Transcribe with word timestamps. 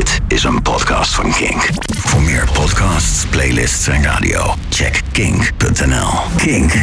Dit 0.00 0.20
is 0.28 0.44
een 0.44 0.62
podcast 0.62 1.14
van 1.14 1.32
Kink. 1.32 1.68
Voor 1.96 2.22
meer 2.22 2.48
podcasts, 2.52 3.26
playlists 3.26 3.88
en 3.88 4.02
radio, 4.02 4.54
check 4.68 5.00
kink.nl. 5.12 6.08
Kink. 6.36 6.74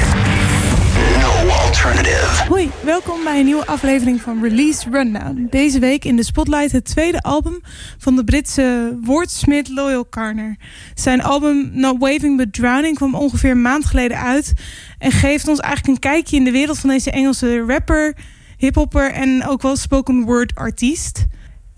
No 1.20 1.50
alternative. 1.50 2.48
Hoi, 2.48 2.70
welkom 2.84 3.24
bij 3.24 3.40
een 3.40 3.46
nieuwe 3.46 3.66
aflevering 3.66 4.22
van 4.22 4.44
Release 4.44 4.90
Rundown. 4.90 5.48
Deze 5.50 5.80
week 5.80 6.06
in 6.06 6.16
de 6.16 6.24
spotlight 6.24 6.72
het 6.72 6.86
tweede 6.86 7.22
album 7.22 7.62
van 7.98 8.16
de 8.16 8.24
Britse 8.24 8.98
woordsmith 9.04 9.70
Loyal 9.70 10.10
Carner. 10.10 10.56
Zijn 10.96 11.24
album 11.24 11.70
Not 11.74 11.96
Waving 12.00 12.38
But 12.38 12.54
Drowning 12.54 12.96
kwam 12.96 13.16
ongeveer 13.16 13.52
een 13.52 13.62
maand 13.62 13.86
geleden 13.86 14.20
uit... 14.20 14.54
en 14.98 15.12
geeft 15.12 15.48
ons 15.48 15.60
eigenlijk 15.60 15.94
een 15.94 16.12
kijkje 16.12 16.38
in 16.38 16.44
de 16.44 16.52
wereld 16.52 16.80
van 16.80 16.90
deze 16.90 17.12
Engelse 17.12 17.64
rapper, 17.68 18.16
hiphopper 18.58 19.12
en 19.12 19.48
ook 19.48 19.62
wel 19.62 19.76
spoken 19.76 20.24
word 20.24 20.56
artiest... 20.56 21.26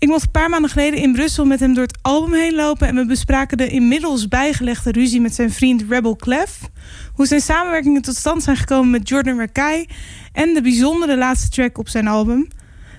Ik 0.00 0.08
mocht 0.08 0.22
een 0.22 0.30
paar 0.30 0.50
maanden 0.50 0.70
geleden 0.70 0.98
in 0.98 1.12
Brussel 1.12 1.44
met 1.44 1.60
hem 1.60 1.74
door 1.74 1.82
het 1.82 1.98
album 2.02 2.32
heen 2.32 2.54
lopen... 2.54 2.88
en 2.88 2.94
we 2.94 3.06
bespraken 3.06 3.56
de 3.56 3.68
inmiddels 3.68 4.28
bijgelegde 4.28 4.92
ruzie 4.92 5.20
met 5.20 5.34
zijn 5.34 5.50
vriend 5.50 5.84
Rebel 5.88 6.16
Clef... 6.16 6.58
hoe 7.12 7.26
zijn 7.26 7.40
samenwerkingen 7.40 8.02
tot 8.02 8.16
stand 8.16 8.42
zijn 8.42 8.56
gekomen 8.56 8.90
met 8.90 9.08
Jordan 9.08 9.38
Rakai... 9.38 9.86
en 10.32 10.54
de 10.54 10.62
bijzondere 10.62 11.16
laatste 11.16 11.48
track 11.48 11.78
op 11.78 11.88
zijn 11.88 12.06
album. 12.06 12.48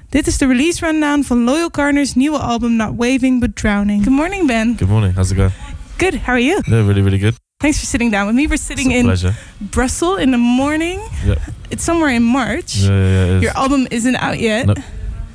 Dit 0.09 0.27
is 0.27 0.37
de 0.37 0.47
release 0.47 0.85
rundown 0.85 1.21
van 1.21 1.43
Loyal 1.43 1.71
Carner's 1.71 2.15
nieuwe 2.15 2.37
album 2.37 2.75
Not 2.75 2.93
Waving 2.97 3.39
But 3.39 3.55
Drowning. 3.55 4.03
Good 4.03 4.13
morning, 4.13 4.47
Ben. 4.47 4.75
Good 4.77 4.89
morning. 4.89 5.15
How's 5.15 5.31
it 5.31 5.37
going? 5.37 5.53
Good, 5.97 6.13
how 6.13 6.27
are 6.27 6.43
you? 6.43 6.59
Yeah, 6.65 6.85
really, 6.85 7.01
really 7.01 7.19
good. 7.19 7.35
Thanks 7.57 7.77
for 7.77 7.85
sitting 7.85 8.11
down 8.11 8.25
with 8.25 8.35
me. 8.35 8.47
We're 8.47 8.57
sitting 8.57 8.91
in 8.91 9.03
pleasure. 9.03 9.33
Brussels 9.57 10.19
in 10.19 10.31
the 10.31 10.37
morning. 10.37 10.99
Yeah. 11.25 11.35
It's 11.69 11.83
somewhere 11.83 12.13
in 12.15 12.23
March. 12.23 12.75
Yeah, 12.75 12.89
yeah, 12.89 12.97
yeah. 12.97 13.23
it 13.23 13.35
is. 13.35 13.41
Your 13.41 13.57
album 13.57 13.87
isn't 13.89 14.15
out 14.15 14.39
yet. 14.39 14.65
No, 14.65 14.73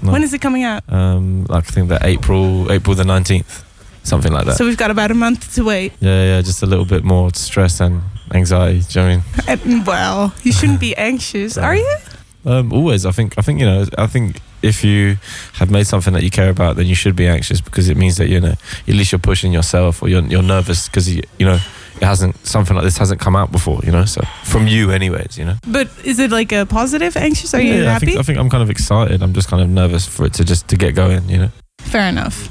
no. 0.02 0.12
When 0.12 0.22
is 0.22 0.32
it 0.32 0.40
coming 0.40 0.62
out? 0.64 0.82
Um, 0.88 1.44
like 1.48 1.64
I 1.68 1.70
think 1.70 1.88
that 1.88 2.04
April, 2.04 2.70
April 2.70 2.94
the 2.94 3.04
nineteenth, 3.04 3.64
something 4.02 4.32
like 4.32 4.46
that. 4.46 4.56
So 4.56 4.64
we've 4.64 4.76
got 4.76 4.90
about 4.90 5.10
a 5.10 5.14
month 5.14 5.54
to 5.54 5.64
wait. 5.64 5.92
yeah, 6.00 6.24
yeah, 6.36 6.42
just 6.42 6.62
a 6.62 6.66
little 6.66 6.84
bit 6.84 7.04
more 7.04 7.30
stress 7.34 7.80
and 7.80 8.02
anxiety. 8.34 8.80
Do 8.88 9.00
you 9.00 9.06
know 9.06 9.22
what 9.46 9.48
I 9.48 9.56
mean? 9.64 9.80
Uh, 9.80 9.84
Well, 9.86 10.34
you 10.42 10.52
shouldn't 10.52 10.80
be 10.80 10.96
anxious, 10.96 11.56
are 11.66 11.76
you? 11.76 11.96
Um, 12.44 12.72
always, 12.72 13.04
I 13.04 13.10
think. 13.10 13.34
I 13.38 13.42
think 13.42 13.58
you 13.60 13.66
know. 13.66 13.84
I 13.98 14.06
think 14.06 14.40
if 14.62 14.84
you 14.84 15.16
have 15.54 15.70
made 15.70 15.86
something 15.86 16.12
that 16.14 16.22
you 16.22 16.30
care 16.30 16.48
about, 16.50 16.76
then 16.76 16.86
you 16.86 16.94
should 16.94 17.16
be 17.16 17.26
anxious 17.26 17.60
because 17.60 17.88
it 17.88 17.96
means 17.96 18.16
that 18.18 18.28
you 18.28 18.40
know 18.40 18.54
at 18.88 18.94
least 18.94 19.10
you're 19.12 19.18
pushing 19.18 19.52
yourself 19.52 20.02
or 20.02 20.08
you're 20.08 20.22
you're 20.22 20.42
nervous 20.42 20.88
because 20.88 21.12
you, 21.12 21.22
you 21.38 21.46
know 21.46 21.58
it 22.00 22.04
hasn't 22.04 22.46
something 22.46 22.74
like 22.76 22.84
this 22.84 22.98
hasn't 22.98 23.20
come 23.20 23.36
out 23.36 23.50
before. 23.52 23.80
You 23.84 23.92
know, 23.92 24.04
so 24.04 24.22
from 24.44 24.66
you, 24.66 24.90
anyways. 24.90 25.38
You 25.38 25.44
know. 25.46 25.56
But 25.66 25.88
is 26.04 26.18
it 26.18 26.30
like 26.30 26.52
a 26.52 26.66
positive 26.66 27.16
anxious? 27.16 27.54
Are 27.54 27.60
you 27.60 27.74
yeah, 27.74 27.90
I 27.90 27.92
happy? 27.92 28.06
think 28.06 28.18
I 28.18 28.22
think 28.22 28.38
I'm 28.38 28.50
kind 28.50 28.62
of 28.62 28.70
excited. 28.70 29.22
I'm 29.22 29.32
just 29.32 29.48
kind 29.48 29.62
of 29.62 29.68
nervous 29.68 30.06
for 30.06 30.26
it 30.26 30.34
to 30.34 30.44
just 30.44 30.68
to 30.68 30.76
get 30.76 30.94
going. 30.94 31.28
You 31.28 31.38
know. 31.38 31.50
Fair 31.80 32.08
enough. 32.08 32.48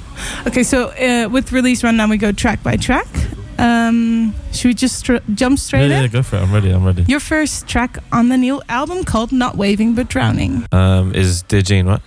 Okay, 0.47 0.63
so 0.63 0.89
uh, 0.89 1.27
with 1.29 1.51
release 1.51 1.83
rundown, 1.83 2.09
we 2.09 2.17
go 2.17 2.31
track 2.31 2.63
by 2.63 2.77
track. 2.77 3.07
Um, 3.57 4.33
should 4.51 4.67
we 4.69 4.73
just 4.73 4.97
str- 4.99 5.23
jump 5.33 5.59
straight 5.59 5.89
yeah, 5.89 5.97
in? 5.97 6.01
yeah, 6.03 6.07
go 6.07 6.23
for 6.23 6.38
it. 6.38 6.41
I'm 6.41 6.53
ready. 6.53 6.71
I'm 6.71 6.85
ready. 6.85 7.03
Your 7.07 7.19
first 7.21 7.67
track 7.67 7.97
on 8.11 8.29
the 8.29 8.38
new 8.38 8.61
album 8.67 9.03
called 9.05 9.31
Not 9.31 9.55
Waving 9.55 9.93
But 9.95 10.07
Drowning. 10.09 10.66
um, 10.71 11.13
is 11.16 11.41
Dear 11.43 11.61
Jean, 11.61 11.85
right? 11.85 12.01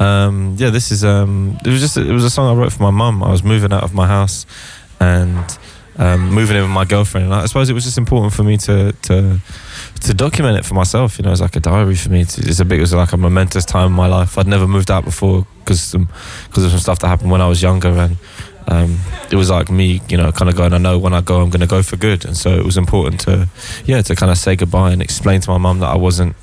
Um, 0.00 0.56
yeah, 0.58 0.70
this 0.70 0.90
is 0.90 1.04
um, 1.04 1.56
it 1.64 1.70
was 1.70 1.80
just 1.80 1.96
it 1.96 2.10
was 2.12 2.24
a 2.24 2.30
song 2.30 2.56
I 2.56 2.60
wrote 2.60 2.72
for 2.72 2.82
my 2.82 2.90
mum. 2.90 3.22
I 3.22 3.30
was 3.30 3.42
moving 3.44 3.72
out 3.72 3.84
of 3.84 3.94
my 3.94 4.06
house 4.06 4.44
and 5.00 5.58
um, 5.96 6.30
moving 6.30 6.56
in 6.56 6.62
with 6.62 6.70
my 6.70 6.84
girlfriend, 6.84 7.26
and 7.26 7.34
I 7.34 7.46
suppose 7.46 7.70
it 7.70 7.72
was 7.72 7.84
just 7.84 7.98
important 7.98 8.32
for 8.32 8.42
me 8.42 8.56
to 8.58 8.92
to 8.92 9.38
to 10.00 10.14
document 10.14 10.58
it 10.58 10.64
for 10.64 10.74
myself. 10.74 11.18
You 11.18 11.24
know, 11.24 11.32
it's 11.32 11.40
like 11.40 11.56
a 11.56 11.60
diary 11.60 11.94
for 11.96 12.10
me. 12.10 12.22
It's, 12.22 12.38
it's 12.38 12.60
a 12.60 12.64
bit 12.64 12.78
it 12.78 12.80
was 12.80 12.94
like 12.94 13.12
a 13.12 13.16
momentous 13.16 13.64
time 13.64 13.88
in 13.88 13.92
my 13.92 14.06
life. 14.06 14.36
I'd 14.38 14.46
never 14.46 14.66
moved 14.66 14.90
out 14.90 15.04
before 15.04 15.46
because 15.60 15.92
because 15.92 16.64
of 16.64 16.70
some 16.70 16.80
stuff 16.80 16.98
that 17.00 17.08
happened 17.08 17.30
when 17.30 17.40
I 17.40 17.48
was 17.48 17.62
younger 17.62 17.88
and. 17.88 18.16
Um, 18.66 18.98
it 19.30 19.36
was 19.36 19.50
like 19.50 19.70
me, 19.70 20.00
you 20.08 20.16
know, 20.16 20.32
kind 20.32 20.48
of 20.48 20.56
going. 20.56 20.72
I 20.72 20.78
know 20.78 20.98
when 20.98 21.12
I 21.12 21.20
go, 21.20 21.42
I'm 21.42 21.50
going 21.50 21.60
to 21.60 21.66
go 21.66 21.82
for 21.82 21.98
good, 21.98 22.24
and 22.24 22.34
so 22.34 22.48
it 22.48 22.64
was 22.64 22.78
important 22.78 23.20
to, 23.20 23.46
yeah, 23.84 24.00
to 24.00 24.16
kind 24.16 24.32
of 24.32 24.38
say 24.38 24.56
goodbye 24.56 24.90
and 24.90 25.02
explain 25.02 25.42
to 25.42 25.50
my 25.50 25.58
mum 25.58 25.80
that 25.80 25.88
I 25.88 25.96
wasn't 25.98 26.34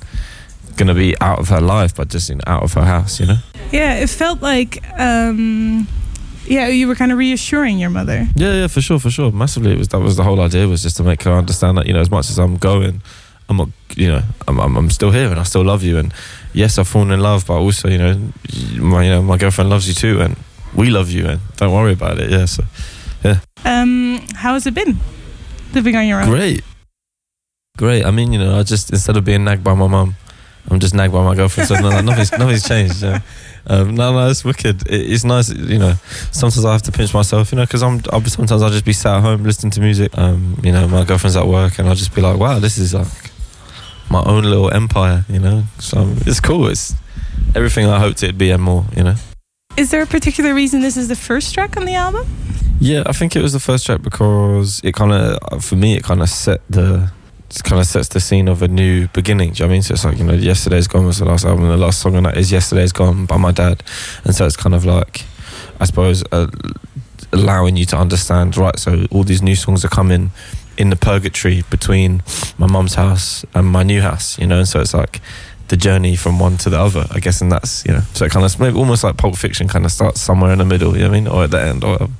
going 0.76 0.88
to 0.88 0.94
be 0.94 1.20
out 1.20 1.38
of 1.38 1.48
her 1.48 1.60
life, 1.60 1.94
but 1.94 2.08
just 2.08 2.30
in, 2.30 2.40
out 2.46 2.62
of 2.62 2.74
her 2.74 2.84
house, 2.84 3.20
you 3.20 3.26
know? 3.26 3.38
Yeah, 3.70 3.94
it 3.94 4.08
felt 4.08 4.42
like, 4.42 4.82
um, 4.98 5.86
yeah, 6.46 6.68
you 6.68 6.88
were 6.88 6.94
kind 6.94 7.12
of 7.12 7.18
reassuring 7.18 7.78
your 7.78 7.90
mother. 7.90 8.26
Yeah, 8.36 8.54
yeah, 8.54 8.66
for 8.66 8.80
sure, 8.80 8.98
for 8.98 9.10
sure. 9.10 9.30
Massively. 9.32 9.72
It 9.72 9.78
was 9.78 9.88
that 9.88 10.00
was 10.00 10.16
the 10.16 10.24
whole 10.24 10.40
idea 10.40 10.66
was 10.68 10.82
just 10.82 10.96
to 10.98 11.02
make 11.04 11.22
her 11.22 11.32
understand 11.32 11.78
that, 11.78 11.86
you 11.86 11.92
know, 11.92 12.00
as 12.00 12.10
much 12.10 12.28
as 12.30 12.38
I'm 12.38 12.56
going, 12.56 13.00
I'm 13.48 13.56
not, 13.56 13.68
you 13.96 14.08
know, 14.08 14.22
I'm, 14.48 14.58
I'm, 14.60 14.76
I'm 14.76 14.90
still 14.90 15.10
here 15.10 15.30
and 15.30 15.38
I 15.38 15.42
still 15.44 15.64
love 15.64 15.82
you. 15.82 15.98
And 15.98 16.12
yes, 16.52 16.78
I've 16.78 16.88
fallen 16.88 17.10
in 17.10 17.20
love, 17.20 17.46
but 17.46 17.54
also, 17.58 17.88
you 17.88 17.98
know, 17.98 18.18
my, 18.76 19.04
you 19.04 19.10
know, 19.10 19.22
my 19.22 19.36
girlfriend 19.36 19.70
loves 19.70 19.86
you 19.88 19.94
too. 19.94 20.20
And 20.20 20.36
we 20.74 20.90
love 20.90 21.10
you 21.10 21.26
and 21.26 21.40
don't 21.56 21.72
worry 21.72 21.92
about 21.92 22.18
it. 22.18 22.30
Yeah. 22.30 22.46
So 22.46 22.64
Um, 23.64 24.20
how 24.34 24.54
has 24.54 24.66
it 24.66 24.74
been 24.74 24.96
living 25.74 25.96
on 25.96 26.06
your 26.06 26.20
own? 26.20 26.28
great. 26.28 26.64
Great. 27.78 28.04
I 28.04 28.10
mean, 28.10 28.32
you 28.32 28.38
know, 28.38 28.58
I 28.58 28.62
just, 28.64 28.90
instead 28.90 29.16
of 29.16 29.24
being 29.24 29.44
nagged 29.44 29.64
by 29.64 29.74
my 29.74 29.86
mum, 29.86 30.14
I'm 30.70 30.80
just 30.80 30.94
nagged 30.94 31.12
by 31.12 31.24
my 31.24 31.34
girlfriend. 31.34 31.68
So 31.68 31.74
no, 31.74 31.90
no, 31.90 32.00
nothing's, 32.00 32.32
nothing's 32.32 32.66
changed. 32.66 33.02
Yeah. 33.02 33.20
Um, 33.66 33.94
no, 33.94 34.12
no, 34.12 34.30
it's 34.30 34.44
wicked. 34.44 34.88
It, 34.88 35.10
it's 35.10 35.24
nice, 35.24 35.50
you 35.50 35.78
know. 35.78 35.94
Sometimes 36.30 36.64
I 36.64 36.72
have 36.72 36.82
to 36.82 36.92
pinch 36.92 37.12
myself, 37.12 37.52
you 37.52 37.56
know, 37.56 37.64
because 37.64 37.82
I'm. 37.82 38.00
I'll 38.12 38.20
be, 38.20 38.30
sometimes 38.30 38.62
I'll 38.62 38.70
just 38.70 38.84
be 38.84 38.92
sat 38.92 39.16
at 39.16 39.22
home 39.22 39.44
listening 39.44 39.70
to 39.72 39.80
music. 39.80 40.16
Um, 40.16 40.58
you 40.62 40.72
know, 40.72 40.88
my 40.88 41.04
girlfriend's 41.04 41.36
at 41.36 41.46
work, 41.46 41.78
and 41.78 41.88
I'll 41.88 41.94
just 41.94 42.14
be 42.14 42.22
like, 42.22 42.38
"Wow, 42.38 42.58
this 42.58 42.78
is 42.78 42.94
like 42.94 43.06
my 44.10 44.22
own 44.24 44.44
little 44.44 44.70
empire," 44.72 45.24
you 45.28 45.38
know. 45.38 45.64
So 45.78 46.14
it's 46.26 46.40
cool. 46.40 46.68
It's 46.68 46.94
everything 47.54 47.86
I 47.86 47.98
hoped 47.98 48.22
it'd 48.22 48.38
be 48.38 48.50
and 48.50 48.62
more, 48.62 48.84
you 48.96 49.04
know. 49.04 49.14
Is 49.76 49.90
there 49.90 50.02
a 50.02 50.06
particular 50.06 50.54
reason 50.54 50.80
this 50.80 50.96
is 50.96 51.08
the 51.08 51.16
first 51.16 51.54
track 51.54 51.76
on 51.76 51.86
the 51.86 51.94
album? 51.94 52.26
Yeah, 52.78 53.04
I 53.06 53.12
think 53.12 53.36
it 53.36 53.42
was 53.42 53.52
the 53.52 53.60
first 53.60 53.86
track 53.86 54.02
because 54.02 54.80
it 54.82 54.92
kind 54.94 55.12
of, 55.12 55.64
for 55.64 55.76
me, 55.76 55.94
it 55.96 56.02
kind 56.02 56.20
of 56.20 56.28
set 56.28 56.60
the, 56.68 57.10
kind 57.60 57.80
of 57.80 57.86
sets 57.86 58.08
the 58.08 58.20
scene 58.20 58.48
of 58.48 58.62
a 58.62 58.68
new 58.68 59.08
beginning. 59.08 59.52
Do 59.52 59.62
you 59.62 59.66
know 59.66 59.72
I 59.72 59.74
mean? 59.74 59.82
So 59.82 59.94
it's 59.94 60.04
like 60.04 60.16
you 60.16 60.24
know, 60.24 60.32
yesterday's 60.32 60.88
gone 60.88 61.04
was 61.04 61.18
the 61.18 61.26
last 61.26 61.44
album. 61.44 61.68
The 61.68 61.76
last 61.76 62.00
song 62.00 62.16
on 62.16 62.22
that 62.22 62.38
is 62.38 62.50
yesterday's 62.50 62.92
gone 62.92 63.26
by 63.26 63.36
my 63.36 63.52
dad, 63.52 63.82
and 64.24 64.34
so 64.34 64.46
it's 64.46 64.56
kind 64.56 64.74
of 64.74 64.86
like, 64.86 65.24
I 65.78 65.84
suppose, 65.84 66.24
uh, 66.32 66.46
allowing 67.32 67.76
you 67.76 67.84
to 67.86 67.96
understand. 67.96 68.56
Right, 68.56 68.78
so 68.78 69.06
all 69.10 69.24
these 69.24 69.42
new 69.42 69.56
songs 69.56 69.84
are 69.84 69.88
coming 69.88 70.30
in 70.78 70.88
the 70.88 70.96
purgatory 70.96 71.62
between 71.68 72.22
my 72.56 72.66
mum's 72.66 72.94
house 72.94 73.44
and 73.54 73.66
my 73.66 73.82
new 73.82 74.00
house. 74.00 74.38
You 74.38 74.46
know, 74.46 74.58
and 74.58 74.68
so 74.68 74.80
it's 74.80 74.94
like. 74.94 75.20
The 75.68 75.76
journey 75.78 76.16
from 76.16 76.38
one 76.38 76.58
to 76.58 76.68
the 76.68 76.78
other, 76.78 77.06
I 77.12 77.18
guess, 77.18 77.40
and 77.40 77.50
that's 77.50 77.86
you 77.86 77.92
know, 77.92 78.02
so 78.12 78.26
it 78.26 78.30
kind 78.30 78.44
of 78.44 78.60
maybe 78.60 78.76
almost 78.76 79.04
like 79.04 79.16
Pulp 79.16 79.36
Fiction, 79.36 79.68
kind 79.68 79.86
of 79.86 79.92
starts 79.92 80.20
somewhere 80.20 80.52
in 80.52 80.58
the 80.58 80.66
middle. 80.66 80.94
You 80.94 81.04
know 81.04 81.08
what 81.08 81.16
I 81.16 81.20
mean, 81.20 81.28
or 81.28 81.44
at 81.44 81.50
the 81.50 81.62
end, 81.62 81.82
or 81.82 82.10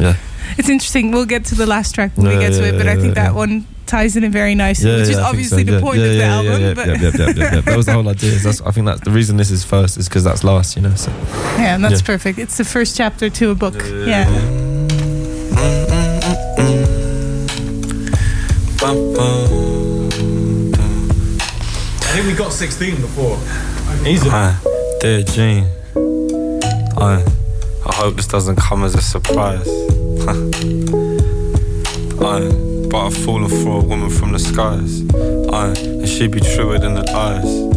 yeah. 0.00 0.16
It's 0.58 0.68
interesting. 0.68 1.10
We'll 1.12 1.24
get 1.26 1.44
to 1.46 1.54
the 1.54 1.66
last 1.66 1.94
track 1.94 2.16
when 2.16 2.26
we 2.28 2.34
Yeah, 2.34 2.48
get 2.48 2.52
to 2.54 2.64
it, 2.68 2.78
but 2.78 2.86
I 2.88 2.94
think 2.96 3.16
yeah. 3.16 3.24
that 3.24 3.34
one 3.34 3.66
ties 3.86 4.16
in 4.16 4.24
it 4.24 4.30
very 4.32 4.54
nicely, 4.54 4.90
which 4.90 5.08
is 5.10 5.18
I 5.18 5.28
obviously 5.28 5.64
so. 5.64 5.70
the 5.72 5.76
Yeah, 5.78 5.80
point 5.80 5.98
yeah, 5.98 6.04
of 6.04 6.10
the 6.10 6.16
yeah, 6.18 6.34
album. 6.36 6.62
Yeah, 6.62 6.74
but 6.74 6.86
yeah, 6.86 6.94
yeah, 6.94 7.10
yeah, 7.14 7.32
yeah, 7.36 7.54
yeah. 7.54 7.60
That 7.60 7.76
was 7.76 7.86
the 7.86 7.92
whole 7.92 8.08
idea. 8.08 8.30
That's, 8.38 8.60
I 8.62 8.70
think 8.70 8.86
that's 8.86 9.00
the 9.02 9.10
reason 9.10 9.36
this 9.36 9.50
is 9.50 9.64
first 9.64 9.96
is 9.98 10.08
because 10.08 10.24
that's 10.24 10.44
last, 10.44 10.76
you 10.76 10.82
know. 10.82 10.94
So 10.94 11.10
yeah, 11.58 11.74
and 11.74 11.84
that's 11.84 12.00
Yeah. 12.00 12.06
perfect. 12.06 12.38
It's 12.38 12.56
the 12.56 12.64
first 12.64 12.96
chapter 12.96 13.28
to 13.30 13.50
a 13.50 13.54
book. 13.54 13.74
Yeah. 14.06 14.28
I 20.84 22.14
think 22.14 22.26
we 22.26 22.34
got 22.34 22.52
16 22.52 22.96
before. 23.00 23.36
Easy. 24.06 24.28
Hi, 24.28 24.56
dear 25.00 25.22
Jean. 25.22 25.64
I, 26.98 27.24
I 27.86 27.94
hope 27.94 28.16
this 28.16 28.26
doesn't 28.26 28.56
come 28.56 28.84
as 28.84 28.94
a 28.94 29.00
surprise. 29.02 29.66
I, 30.24 30.34
but 32.88 33.06
I've 33.06 33.16
fallen 33.24 33.48
for 33.48 33.80
a 33.80 33.84
woman 33.84 34.08
from 34.08 34.32
the 34.32 34.38
skies. 34.38 35.02
I, 35.52 35.74
and 35.76 36.08
she 36.08 36.28
be 36.28 36.38
truer 36.40 36.78
than 36.78 36.94
the 36.94 37.02
lies. 37.02 37.72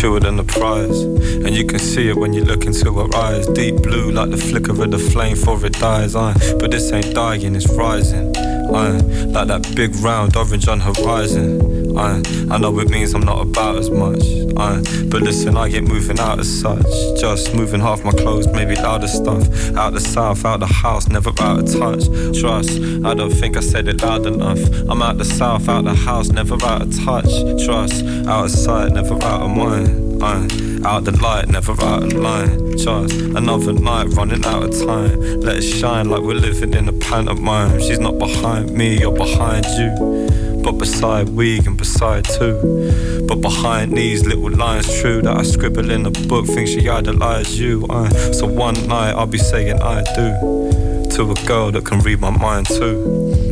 Truer 0.00 0.20
than 0.20 0.36
the 0.36 0.44
prize. 0.44 1.00
And 1.00 1.54
you 1.54 1.64
can 1.64 1.78
see 1.78 2.08
it 2.08 2.16
when 2.16 2.32
you 2.32 2.44
look 2.44 2.64
into 2.66 2.92
her 2.94 3.16
eyes. 3.16 3.46
Deep 3.48 3.82
blue 3.82 4.10
like 4.10 4.30
the 4.30 4.36
flicker 4.36 4.72
of 4.72 4.90
the 4.90 4.98
flame 4.98 5.36
for 5.36 5.64
it 5.64 5.74
dies. 5.74 6.16
I, 6.16 6.32
but 6.58 6.72
this 6.72 6.90
ain't 6.92 7.14
dying, 7.14 7.54
it's 7.54 7.68
rising. 7.68 8.36
I, 8.36 8.98
like 8.98 9.46
that 9.46 9.72
big 9.76 9.94
round 9.96 10.36
orange 10.36 10.66
on 10.66 10.80
horizon. 10.80 11.75
I, 11.96 12.22
I 12.50 12.58
know 12.58 12.78
it 12.78 12.90
means 12.90 13.14
I'm 13.14 13.22
not 13.22 13.40
about 13.40 13.76
as 13.76 13.90
much. 13.90 14.22
I, 14.56 14.82
but 15.10 15.22
listen, 15.22 15.56
I 15.56 15.68
get 15.68 15.84
moving 15.84 16.18
out 16.18 16.38
as 16.38 16.60
such. 16.60 16.86
Just 17.20 17.54
moving 17.54 17.80
half 17.80 18.04
my 18.04 18.12
clothes, 18.12 18.46
maybe 18.48 18.74
louder 18.74 19.08
stuff. 19.08 19.44
Out 19.76 19.92
the 19.92 20.00
south, 20.00 20.44
out 20.44 20.60
the 20.60 20.66
house, 20.66 21.08
never 21.08 21.30
out 21.40 21.60
of 21.60 21.72
touch. 21.72 22.04
Trust, 22.38 22.70
I 23.04 23.14
don't 23.14 23.32
think 23.32 23.56
I 23.56 23.60
said 23.60 23.88
it 23.88 24.02
loud 24.02 24.26
enough. 24.26 24.58
I'm 24.88 25.02
out 25.02 25.18
the 25.18 25.24
south, 25.24 25.68
out 25.68 25.84
the 25.84 25.94
house, 25.94 26.28
never 26.28 26.54
out 26.64 26.82
of 26.82 27.04
touch. 27.04 27.30
Trust, 27.64 28.04
out 28.26 28.44
of 28.46 28.50
sight, 28.50 28.92
never 28.92 29.14
out 29.14 29.42
of 29.42 29.50
mind. 29.50 30.22
I, 30.22 30.75
out 30.86 31.04
the 31.04 31.12
light, 31.20 31.48
never 31.48 31.72
out 31.82 32.04
of 32.04 32.12
line. 32.12 32.78
Just 32.78 33.12
another 33.12 33.72
night 33.72 34.06
running 34.10 34.44
out 34.44 34.62
of 34.62 34.86
time. 34.86 35.40
Let 35.40 35.56
it 35.56 35.62
shine 35.62 36.08
like 36.08 36.22
we're 36.22 36.34
living 36.34 36.74
in 36.74 36.88
a 36.88 36.92
pantomime. 36.92 37.80
She's 37.80 37.98
not 37.98 38.18
behind 38.18 38.70
me, 38.70 38.98
you're 38.98 39.12
behind 39.12 39.66
you. 39.78 40.62
but 40.62 40.72
beside 40.72 41.28
we 41.28 41.58
and 41.58 41.76
beside 41.76 42.24
too. 42.24 43.24
But 43.28 43.40
behind 43.40 43.96
these 43.96 44.24
little 44.26 44.50
lines, 44.50 44.86
true 45.00 45.22
that 45.22 45.36
I 45.36 45.42
scribble 45.42 45.90
in 45.90 46.06
a 46.06 46.10
book, 46.10 46.46
think 46.46 46.68
she 46.68 46.88
idolized 46.88 47.54
you. 47.58 47.86
I, 47.90 48.08
so 48.32 48.46
one 48.46 48.74
night 48.86 49.12
I'll 49.12 49.26
be 49.26 49.38
saying 49.38 49.80
I 49.80 50.02
do 50.14 50.85
to 51.10 51.30
a 51.30 51.34
girl 51.46 51.70
that 51.72 51.84
can 51.84 52.00
read 52.00 52.20
my 52.20 52.30
mind 52.30 52.66
too. 52.66 52.98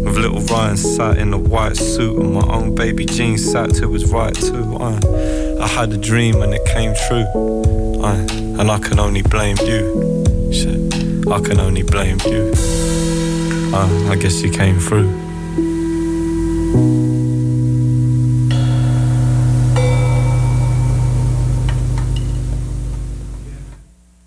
With 0.05 0.17
little 0.17 0.41
Ryan 0.41 0.77
sat 0.77 1.19
in 1.19 1.33
a 1.33 1.39
white 1.39 1.77
suit 1.77 2.19
and 2.19 2.35
my 2.35 2.47
own 2.47 2.75
baby 2.75 3.05
jeans 3.05 3.45
sat 3.51 3.75
to 3.77 3.93
his 3.93 4.11
right 4.11 4.35
too. 4.35 4.77
I, 4.81 5.01
I 5.61 5.67
had 5.69 5.93
a 5.93 5.97
dream 5.97 6.43
and 6.43 6.53
it 6.55 6.65
came 6.67 6.95
true. 7.09 7.27
I, 8.03 8.15
and 8.61 8.71
I 8.71 8.79
can 8.79 8.99
only 8.99 9.23
blame 9.23 9.57
you. 9.65 10.25
Shit, 10.53 11.27
I 11.29 11.41
can 11.41 11.61
only 11.61 11.83
blame 11.83 12.19
you. 12.27 12.53
I, 13.75 14.11
I 14.13 14.17
guess 14.17 14.43
you 14.43 14.51
came 14.51 14.79
through. 14.79 15.25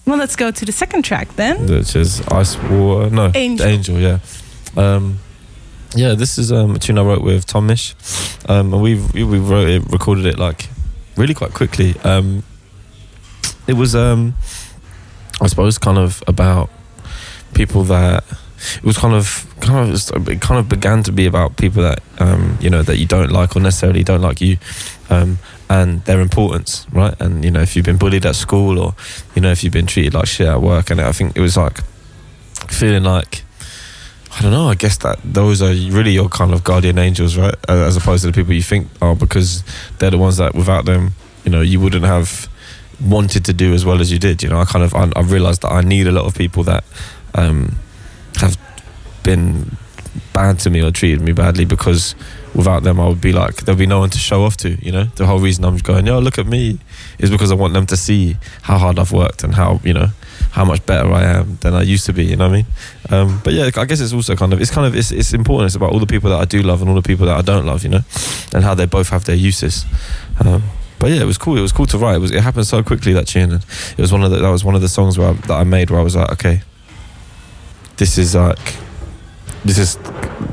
Well, 0.08 0.18
let's 0.18 0.38
go 0.38 0.52
to 0.52 0.66
the 0.66 0.72
second 0.72 1.04
track 1.04 1.36
then. 1.36 1.68
which 1.68 1.94
is 1.94 2.22
Ice 2.30 2.58
Water. 2.58 3.10
No, 3.10 3.30
Angel. 3.36 3.68
Angel. 3.68 4.00
Yeah. 4.00 4.20
Um, 4.78 5.20
yeah, 5.96 6.14
this 6.16 6.38
is 6.38 6.50
um, 6.50 6.76
a 6.76 6.80
tune 6.80 6.98
I 6.98 7.04
wrote 7.04 7.22
with 7.22 7.46
Tom 7.46 7.68
Misch, 7.68 7.94
um, 8.50 8.74
and 8.74 8.82
we 8.82 8.96
we 9.14 9.26
we 9.26 9.38
wrote 9.38 9.68
it, 9.68 9.84
recorded 9.92 10.26
it 10.26 10.40
like 10.40 10.70
really 11.18 11.34
quite 11.34 11.54
quickly. 11.54 11.94
Um, 12.06 12.44
it 13.68 13.74
was, 13.74 13.96
um, 13.96 14.36
I 15.42 15.48
suppose, 15.48 15.78
kind 15.78 15.98
of 15.98 16.24
about 16.26 16.70
people 17.54 17.84
that 17.84 18.24
it 18.78 18.84
was 18.84 18.98
kind 18.98 19.14
of 19.14 19.46
kind 19.60 19.92
of 19.92 20.28
it 20.30 20.40
kind 20.40 20.60
of 20.60 20.70
began 20.70 21.04
to 21.04 21.12
be 21.12 21.26
about 21.26 21.58
people 21.58 21.84
that 21.84 22.02
um, 22.20 22.58
you 22.62 22.70
know 22.70 22.82
that 22.82 22.98
you 22.98 23.06
don't 23.06 23.32
like 23.32 23.58
or 23.58 23.60
necessarily 23.60 24.04
don't 24.04 24.22
like 24.22 24.40
you 24.40 24.58
um, 25.10 25.38
and 25.70 26.04
their 26.06 26.22
importance 26.22 26.86
right? 26.92 27.16
And 27.20 27.44
you 27.44 27.52
know 27.52 27.62
if 27.62 27.76
you've 27.76 27.86
been 27.86 27.98
bullied 27.98 28.26
at 28.26 28.36
school 28.36 28.80
or 28.80 28.96
you 29.36 29.42
know 29.42 29.52
if 29.52 29.64
you've 29.64 29.74
been 29.74 29.88
treated 29.88 30.14
like 30.14 30.28
shit 30.28 30.48
at 30.48 30.62
work 30.62 30.90
and 30.90 31.02
I 31.02 31.12
think 31.12 31.36
it 31.36 31.42
was 31.42 31.58
like 31.58 31.82
feeling 32.70 33.04
like 33.04 33.44
I 34.38 34.42
don't 34.42 34.52
know 34.52 34.70
I 34.70 34.76
guess 34.76 34.98
that 35.00 35.20
those 35.24 35.62
are 35.62 35.74
really 35.94 36.12
your 36.12 36.30
kind 36.30 36.54
of 36.54 36.64
guardian 36.64 36.98
angels 36.98 37.38
right? 37.38 37.56
As 37.68 37.98
opposed 37.98 38.24
to 38.24 38.32
the 38.32 38.34
people 38.34 38.54
you 38.54 38.62
think 38.62 38.88
are 39.02 39.16
because 39.16 39.64
they're 40.00 40.12
the 40.12 40.18
ones 40.18 40.38
that 40.38 40.56
without 40.56 40.86
them 40.86 41.14
you 41.44 41.52
know 41.52 41.62
you 41.62 41.80
wouldn't 41.80 42.06
have 42.06 42.50
wanted 43.00 43.46
to 43.46 43.54
do 43.54 43.74
as 43.74 43.86
well 43.86 44.02
as 44.02 44.12
you 44.12 44.20
did 44.20 44.42
you 44.42 44.50
know? 44.50 44.60
I 44.60 44.66
kind 44.66 44.84
of 44.84 44.96
I, 44.96 45.12
I 45.16 45.22
realized 45.22 45.62
that 45.62 45.72
I 45.72 45.82
need 45.82 46.08
a 46.08 46.12
lot 46.12 46.26
of 46.26 46.36
people 46.36 46.64
that 46.64 46.84
um, 47.36 47.76
have 48.38 48.58
been 49.24 49.78
bad 50.34 50.60
to 50.60 50.70
me 50.70 50.82
or 50.82 50.92
treated 50.92 51.22
me 51.22 51.32
badly 51.32 51.66
because 51.66 52.16
without 52.58 52.84
them 52.84 53.00
I 53.00 53.08
would 53.08 53.22
be 53.22 53.32
like 53.32 53.58
there'll 53.58 53.80
be 53.80 53.86
no 53.86 54.00
one 54.00 54.10
to 54.10 54.18
show 54.18 54.44
off 54.44 54.58
to 54.58 54.70
you 54.84 54.92
know 54.92 55.06
the 55.16 55.26
whole 55.26 55.40
reason 55.40 55.64
I'm 55.64 55.78
going 55.78 56.06
yo 56.08 56.20
look 56.20 56.38
at 56.38 56.48
me 56.48 56.80
is 57.20 57.30
because 57.30 57.52
I 57.52 57.56
want 57.56 57.74
them 57.74 57.86
to 57.86 57.96
see 57.96 58.36
how 58.64 58.78
hard 58.78 59.00
I've 59.00 59.14
worked 59.14 59.44
and 59.44 59.56
how 59.56 59.80
you 59.84 59.94
know 59.94 60.08
how 60.52 60.66
much 60.66 60.86
better 60.86 61.12
I 61.14 61.24
am 61.24 61.58
than 61.62 61.74
I 61.74 61.84
used 61.84 62.06
to 62.08 62.14
be 62.14 62.26
you 62.26 62.36
know 62.36 62.50
what 62.50 62.54
I 62.54 62.58
mean 62.58 62.66
um, 63.12 63.42
but 63.44 63.54
yeah 63.54 63.70
I 63.76 63.86
guess 63.86 64.02
it's 64.02 64.14
also 64.14 64.36
kind 64.36 64.52
of 64.54 64.60
it's 64.60 64.72
kind 64.72 64.88
of 64.88 64.96
it's, 64.96 65.12
it's 65.12 65.34
important 65.34 65.68
it's 65.68 65.76
about 65.76 65.94
all 65.94 66.00
the 66.00 66.08
people 66.08 66.30
that 66.32 66.40
I 66.40 66.46
do 66.46 66.62
love 66.62 66.82
and 66.82 66.90
all 66.90 66.96
the 66.96 67.08
people 67.08 67.28
that 67.28 67.38
I 67.38 67.42
don't 67.42 67.66
love 67.66 67.84
you 67.84 67.90
know 67.90 68.02
and 68.54 68.64
how 68.64 68.74
they 68.74 68.86
both 68.86 69.10
have 69.10 69.26
their 69.26 69.36
uses 69.36 69.86
um, 70.44 70.64
but 71.00 71.12
yeah, 71.12 71.22
it 71.22 71.26
was 71.26 71.38
cool. 71.38 71.58
It 71.58 71.62
was 71.62 71.72
cool 71.72 71.86
to 71.88 71.98
write. 71.98 72.16
It 72.16 72.20
was. 72.20 72.32
It 72.32 72.42
happened 72.42 72.66
so 72.66 72.82
quickly 72.82 73.14
that 73.14 73.28
tune, 73.28 73.52
and 73.52 73.66
it 73.98 74.02
was 74.02 74.12
one 74.12 74.24
of 74.24 74.32
the, 74.32 74.38
that 74.38 74.50
was 74.50 74.66
one 74.66 74.76
of 74.76 74.82
the 74.82 74.90
songs 74.90 75.18
where 75.18 75.30
I, 75.30 75.34
that 75.34 75.52
I 75.52 75.64
made 75.64 75.90
where 75.92 76.00
I 76.00 76.04
was 76.04 76.16
like, 76.16 76.32
okay, 76.34 76.62
this 77.98 78.18
is 78.18 78.36
like, 78.36 78.58
this 79.68 79.78
is 79.78 79.98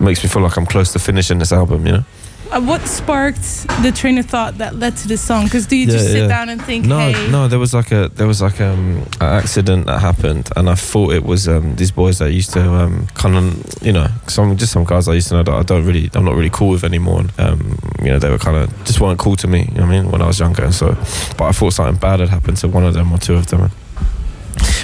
makes 0.00 0.22
me 0.22 0.28
feel 0.28 0.42
like 0.42 0.56
I'm 0.56 0.66
close 0.66 0.92
to 0.92 0.98
finishing 0.98 1.38
this 1.38 1.52
album. 1.52 1.86
You 1.86 1.92
know? 1.92 2.04
Uh, 2.50 2.60
what 2.60 2.82
sparked 2.86 3.66
the 3.82 3.90
train 3.90 4.18
of 4.18 4.26
thought 4.26 4.58
that 4.58 4.76
led 4.76 4.96
to 4.96 5.08
this 5.08 5.20
song? 5.20 5.44
Because 5.44 5.66
do 5.66 5.76
you 5.76 5.86
just 5.86 6.12
sit 6.12 6.22
yeah. 6.22 6.28
down 6.28 6.48
and 6.50 6.62
think, 6.62 6.84
No, 6.84 6.98
hey, 6.98 7.30
no. 7.30 7.48
There 7.48 7.58
was 7.58 7.72
like 7.74 7.90
a 7.90 8.08
there 8.14 8.26
was 8.26 8.42
like 8.42 8.60
um 8.60 8.98
an 9.20 9.40
accident 9.40 9.86
that 9.86 10.00
happened, 10.00 10.50
and 10.54 10.68
I 10.68 10.74
thought 10.74 11.14
it 11.14 11.24
was 11.24 11.48
um 11.48 11.74
these 11.76 11.90
boys 11.90 12.18
that 12.18 12.32
used 12.32 12.52
to 12.52 12.62
um 12.62 13.06
kind 13.14 13.36
of 13.36 13.82
you 13.82 13.92
know 13.92 14.08
some 14.28 14.56
just 14.56 14.72
some 14.72 14.84
guys 14.84 15.08
I 15.08 15.14
used 15.14 15.28
to 15.28 15.34
know 15.34 15.42
that 15.42 15.54
I 15.54 15.62
don't 15.62 15.84
really 15.84 16.10
I'm 16.14 16.24
not 16.24 16.34
really 16.34 16.50
cool 16.50 16.70
with 16.70 16.84
anymore. 16.84 17.20
And, 17.20 17.40
um, 17.40 17.78
you 18.00 18.10
know 18.10 18.18
they 18.18 18.30
were 18.30 18.38
kind 18.38 18.56
of 18.56 18.84
just 18.84 19.00
weren't 19.00 19.18
cool 19.18 19.36
to 19.36 19.48
me. 19.48 19.60
You 19.72 19.78
know 19.78 19.86
what 19.86 19.94
I 19.94 20.02
mean 20.02 20.10
when 20.10 20.22
I 20.22 20.26
was 20.26 20.38
younger. 20.38 20.64
And 20.64 20.74
so, 20.74 20.94
but 21.38 21.46
I 21.46 21.52
thought 21.52 21.72
something 21.72 21.96
bad 21.96 22.20
had 22.20 22.28
happened 22.28 22.58
to 22.58 22.68
one 22.68 22.84
of 22.84 22.94
them 22.94 23.10
or 23.12 23.18
two 23.18 23.34
of 23.34 23.46
them. 23.46 23.70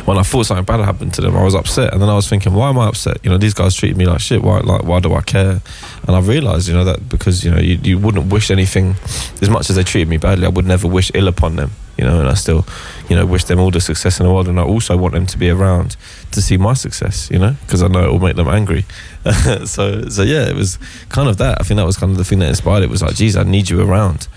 When 0.04 0.18
I 0.18 0.22
thought 0.22 0.46
something 0.46 0.64
bad 0.64 0.80
happened 0.80 1.14
to 1.14 1.20
them, 1.20 1.36
I 1.36 1.44
was 1.44 1.54
upset, 1.54 1.92
and 1.92 2.02
then 2.02 2.08
I 2.08 2.14
was 2.14 2.28
thinking, 2.28 2.54
why 2.54 2.68
am 2.68 2.78
I 2.78 2.88
upset? 2.88 3.18
You 3.22 3.30
know, 3.30 3.38
these 3.38 3.54
guys 3.54 3.74
treated 3.74 3.96
me 3.96 4.06
like 4.06 4.20
shit. 4.20 4.42
Why, 4.42 4.60
like, 4.60 4.84
why 4.84 5.00
do 5.00 5.14
I 5.14 5.22
care? 5.22 5.60
And 6.06 6.16
I 6.16 6.20
realised, 6.20 6.68
you 6.68 6.74
know, 6.74 6.84
that 6.84 7.08
because 7.08 7.44
you 7.44 7.50
know, 7.50 7.58
you, 7.58 7.78
you 7.82 7.98
wouldn't 7.98 8.32
wish 8.32 8.50
anything 8.50 8.96
as 9.40 9.50
much 9.50 9.70
as 9.70 9.76
they 9.76 9.82
treated 9.82 10.08
me 10.08 10.16
badly. 10.16 10.46
I 10.46 10.48
would 10.48 10.66
never 10.66 10.88
wish 10.88 11.10
ill 11.14 11.28
upon 11.28 11.56
them. 11.56 11.70
You 11.98 12.06
know, 12.06 12.18
and 12.18 12.28
I 12.30 12.34
still, 12.34 12.64
you 13.10 13.16
know, 13.16 13.26
wish 13.26 13.44
them 13.44 13.60
all 13.60 13.70
the 13.70 13.80
success 13.80 14.20
in 14.20 14.26
the 14.26 14.32
world, 14.32 14.48
and 14.48 14.58
I 14.58 14.62
also 14.62 14.96
want 14.96 15.12
them 15.12 15.26
to 15.26 15.36
be 15.36 15.50
around 15.50 15.96
to 16.32 16.40
see 16.40 16.56
my 16.56 16.72
success. 16.72 17.30
You 17.30 17.38
know, 17.38 17.56
because 17.60 17.82
I 17.82 17.88
know 17.88 18.04
it 18.04 18.10
will 18.10 18.20
make 18.20 18.36
them 18.36 18.48
angry. 18.48 18.86
so, 19.66 20.08
so 20.08 20.22
yeah, 20.22 20.48
it 20.48 20.54
was 20.54 20.78
kind 21.10 21.28
of 21.28 21.36
that. 21.38 21.60
I 21.60 21.64
think 21.64 21.76
that 21.76 21.84
was 21.84 21.98
kind 21.98 22.10
of 22.10 22.16
the 22.16 22.24
thing 22.24 22.38
that 22.38 22.48
inspired 22.48 22.82
it. 22.82 22.88
Was 22.88 23.02
like, 23.02 23.16
geez, 23.16 23.36
I 23.36 23.42
need 23.42 23.68
you 23.68 23.82
around 23.82 24.28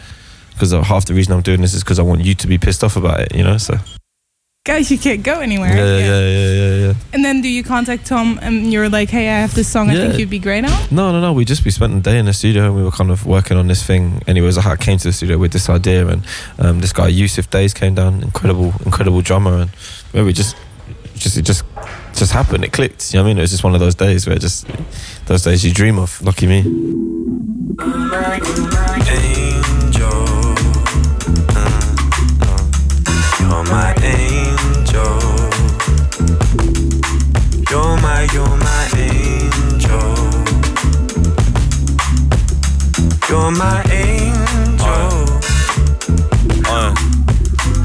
because 0.53 0.73
uh, 0.73 0.81
half 0.83 1.05
the 1.05 1.13
reason 1.13 1.33
I'm 1.33 1.41
doing 1.41 1.61
this 1.61 1.73
is 1.73 1.83
because 1.83 1.99
I 1.99 2.03
want 2.03 2.23
you 2.23 2.35
to 2.35 2.47
be 2.47 2.57
pissed 2.57 2.83
off 2.83 2.95
about 2.95 3.19
it. 3.21 3.35
You 3.35 3.43
know, 3.43 3.57
so 3.57 3.75
guys, 4.65 4.89
you 4.89 4.97
can't 4.97 5.23
go 5.23 5.41
anywhere. 5.41 5.75
yeah, 5.75 5.97
yeah, 5.97 6.19
yeah, 6.21 6.49
yeah, 6.49 6.87
yeah. 6.87 6.93
And 7.11 7.25
then 7.25 7.41
do 7.41 7.49
you 7.49 7.63
contact 7.63 8.05
Tom 8.05 8.39
and 8.41 8.71
you're 8.71 8.87
like, 8.87 9.09
hey, 9.09 9.27
I 9.29 9.39
have 9.41 9.53
this 9.53 9.67
song 9.67 9.89
I 9.89 9.93
Yeah. 9.93 10.07
think 10.07 10.19
you'd 10.19 10.29
be 10.29 10.39
great 10.39 10.63
on? 10.63 10.71
No, 10.89 11.11
no, 11.11 11.19
no. 11.19 11.33
We 11.33 11.43
just 11.43 11.65
we 11.65 11.71
spent 11.71 11.93
a 11.93 11.99
day 11.99 12.17
in 12.17 12.25
the 12.27 12.33
studio 12.33 12.67
and 12.67 12.75
we 12.75 12.81
were 12.81 12.91
kind 12.91 13.11
of 13.11 13.25
working 13.25 13.57
on 13.57 13.67
this 13.67 13.83
thing. 13.83 14.21
Anyways, 14.25 14.57
I 14.57 14.77
came 14.77 14.97
to 14.99 15.03
the 15.09 15.11
studio 15.11 15.37
with 15.37 15.51
this 15.51 15.69
idea, 15.69 16.07
and 16.07 16.23
um, 16.59 16.79
this 16.79 16.93
guy 16.93 17.11
Yussef 17.11 17.49
Dayes 17.49 17.73
came 17.73 17.93
down, 17.95 18.23
incredible, 18.23 18.73
incredible 18.85 19.21
drummer, 19.21 19.63
and 19.63 19.69
where 20.13 20.23
we 20.23 20.31
just, 20.31 20.55
just 21.15 21.35
it 21.37 21.41
just, 21.41 21.65
just 22.15 22.31
happened. 22.31 22.63
It 22.63 22.71
clicked. 22.71 23.13
You 23.13 23.19
know 23.19 23.23
what 23.23 23.31
I 23.31 23.33
mean? 23.33 23.37
It 23.39 23.41
was 23.41 23.51
just 23.51 23.65
one 23.65 23.73
of 23.73 23.81
those 23.81 23.95
days 23.95 24.25
where 24.25 24.35
it 24.37 24.39
just 24.41 24.65
those 25.25 25.43
days 25.43 25.65
you 25.65 25.73
dream 25.73 25.99
of. 25.99 26.21
Lucky 26.21 26.47
me. 26.47 26.59
angel. 29.11 30.09
Uh, 31.49 31.67
uh, 32.37 33.39
you're 33.41 33.63
my 33.65 33.93
angel. 34.01 34.52
You're 37.69 37.97
my, 38.01 38.27
you're 38.31 38.45
my 38.45 38.89
angel. 38.95 40.13
You're 43.27 43.51
my 43.51 43.83
angel. 43.89 45.39
Uh, 46.67 46.93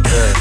yeah. 0.05 0.35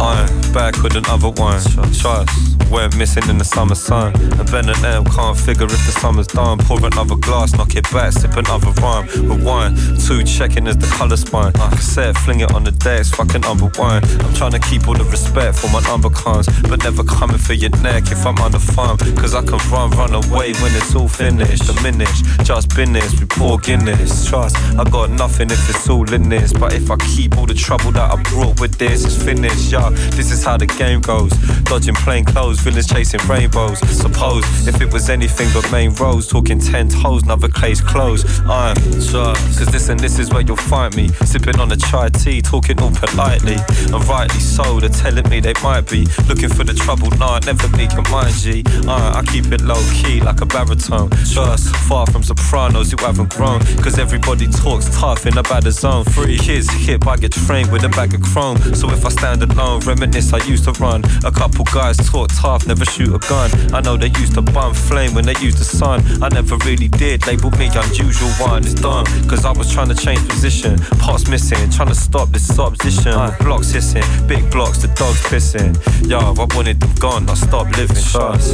Uh, 0.00 0.52
back 0.52 0.82
with 0.82 0.96
another 0.96 1.30
one. 1.30 1.62
Trust. 1.92 2.49
Went 2.70 2.96
missing 2.96 3.28
in 3.28 3.38
the 3.38 3.44
summer 3.44 3.74
sun. 3.74 4.14
And 4.38 4.50
Ben 4.50 4.68
and 4.68 4.84
M 4.84 5.04
can't 5.04 5.36
figure 5.36 5.66
if 5.66 5.82
the 5.86 5.92
summer's 6.00 6.28
done. 6.28 6.58
Pour 6.58 6.78
another 6.78 7.16
glass, 7.16 7.52
knock 7.54 7.74
it 7.74 7.90
back, 7.90 8.12
sip 8.12 8.36
another 8.36 8.70
rhyme. 8.80 9.06
With 9.28 9.42
wine, 9.44 9.74
two 10.06 10.22
checking 10.22 10.66
as 10.68 10.76
the 10.76 10.86
colour 10.86 11.16
spine. 11.16 11.52
Cassette, 11.52 12.16
fling 12.18 12.40
it 12.40 12.52
on 12.54 12.64
the 12.64 12.70
decks, 12.70 13.10
fucking 13.10 13.44
unwind. 13.44 14.04
I'm 14.06 14.34
trying 14.34 14.52
to 14.52 14.60
keep 14.60 14.86
all 14.86 14.94
the 14.94 15.04
respect 15.04 15.58
for 15.58 15.68
my 15.68 15.80
number 15.82 16.10
comes, 16.10 16.46
but 16.62 16.82
never 16.84 17.02
coming 17.02 17.38
for 17.38 17.54
your 17.54 17.70
neck 17.82 18.10
if 18.12 18.24
I'm 18.24 18.38
on 18.38 18.52
the 18.52 18.60
farm. 18.60 18.98
Cause 19.16 19.34
I 19.34 19.42
can 19.42 19.58
run, 19.70 19.90
run 19.90 20.14
away 20.14 20.52
when 20.62 20.72
it's 20.76 20.94
all 20.94 21.08
finished. 21.08 21.66
Diminish, 21.66 22.22
just 22.44 22.74
business, 22.76 23.18
we 23.18 23.26
pour 23.26 23.58
Guinness. 23.58 24.28
Trust, 24.28 24.56
I 24.78 24.84
got 24.84 25.10
nothing 25.10 25.50
if 25.50 25.68
it's 25.70 25.88
all 25.88 26.10
in 26.12 26.28
this. 26.28 26.52
But 26.52 26.72
if 26.74 26.90
I 26.90 26.96
keep 26.96 27.36
all 27.36 27.46
the 27.46 27.54
trouble 27.54 27.90
that 27.92 28.12
I 28.12 28.22
brought 28.22 28.60
with 28.60 28.78
this, 28.78 29.04
it's 29.04 29.22
finished. 29.22 29.72
Yeah, 29.72 29.90
this 30.16 30.30
is 30.30 30.44
how 30.44 30.56
the 30.56 30.66
game 30.66 31.00
goes. 31.00 31.32
Dodging 31.64 31.94
plain 31.94 32.24
clothes, 32.24 32.59
villains 32.60 32.86
chasing 32.86 33.20
rainbows. 33.28 33.78
Suppose 33.90 34.44
if 34.66 34.80
it 34.80 34.92
was 34.92 35.08
anything 35.10 35.48
but 35.52 35.70
main 35.72 35.92
roads, 35.94 36.26
talking 36.28 36.58
ten 36.58 36.88
toes, 36.88 37.22
another 37.22 37.48
case 37.48 37.80
closed. 37.80 38.26
I'm 38.46 38.76
trust, 39.00 39.34
cause 39.56 39.66
this 39.66 39.88
and 39.88 39.98
this 39.98 40.18
is 40.18 40.30
where 40.30 40.42
you'll 40.42 40.56
find 40.56 40.94
me. 40.96 41.08
Sipping 41.24 41.58
on 41.58 41.72
a 41.72 41.76
chai 41.76 42.08
tea, 42.10 42.40
talking 42.42 42.80
all 42.80 42.90
politely. 42.90 43.56
And 43.92 44.04
rightly 44.06 44.40
so, 44.40 44.80
they're 44.80 44.88
telling 44.88 45.28
me 45.28 45.40
they 45.40 45.54
might 45.62 45.88
be 45.88 46.06
looking 46.28 46.48
for 46.48 46.64
the 46.64 46.74
trouble. 46.74 47.10
Nah, 47.18 47.40
never 47.40 47.68
me 47.76 47.86
can 47.86 48.04
mind 48.10 48.34
G. 48.34 48.62
Uh, 48.86 49.20
I 49.20 49.22
keep 49.32 49.46
it 49.46 49.62
low 49.62 49.80
key 49.92 50.20
like 50.20 50.40
a 50.40 50.46
baritone. 50.46 51.10
Trust, 51.32 51.74
far 51.88 52.06
from 52.06 52.22
sopranos 52.22 52.90
who 52.90 52.98
haven't 52.98 53.30
grown. 53.30 53.60
Cause 53.82 53.98
everybody 53.98 54.46
talks 54.46 54.86
tough 54.98 55.26
in 55.26 55.36
a 55.38 55.42
bad 55.42 55.64
zone. 55.72 56.04
Three 56.04 56.38
kids 56.38 56.68
hip, 56.70 57.06
I 57.06 57.16
get 57.16 57.32
trained 57.32 57.70
with 57.72 57.84
a 57.84 57.88
bag 57.88 58.14
of 58.14 58.22
chrome. 58.22 58.58
So 58.74 58.90
if 58.90 59.04
I 59.04 59.08
stand 59.10 59.42
alone, 59.42 59.80
reminisce 59.80 60.32
I 60.32 60.44
used 60.44 60.64
to 60.64 60.72
run. 60.72 61.02
A 61.24 61.32
couple 61.32 61.64
guys 61.64 61.96
talk 61.96 62.28
tough 62.34 62.49
path, 62.50 62.66
never 62.66 62.84
shoot 62.84 63.14
a 63.14 63.18
gun. 63.28 63.50
I 63.72 63.80
know 63.80 63.96
they 63.96 64.10
used 64.18 64.34
to 64.34 64.42
bum 64.42 64.74
flame 64.74 65.14
when 65.14 65.24
they 65.24 65.38
used 65.40 65.58
the 65.58 65.64
sun. 65.64 65.98
I 66.22 66.28
never 66.28 66.56
really 66.68 66.88
did, 66.88 67.26
label 67.26 67.50
me 67.52 67.68
unusual 67.72 68.30
one. 68.50 68.64
It's 68.64 68.74
dumb, 68.74 69.06
cause 69.28 69.44
I 69.44 69.52
was 69.52 69.72
trying 69.72 69.88
to 69.88 69.94
change 69.94 70.22
position. 70.28 70.78
Parts 71.04 71.28
missing, 71.28 71.70
trying 71.70 71.88
to 71.88 71.94
stop 71.94 72.28
this 72.30 72.58
opposition. 72.58 73.12
Blocks 73.40 73.70
hissing, 73.70 74.06
big 74.26 74.50
blocks, 74.50 74.78
the 74.78 74.88
dogs 75.00 75.22
pissing. 75.30 75.70
Yo, 76.10 76.18
I 76.18 76.46
wanted 76.56 76.80
them 76.80 76.94
gone, 76.98 77.28
I 77.30 77.34
stopped 77.34 77.76
living. 77.76 78.02
Trust. 78.12 78.50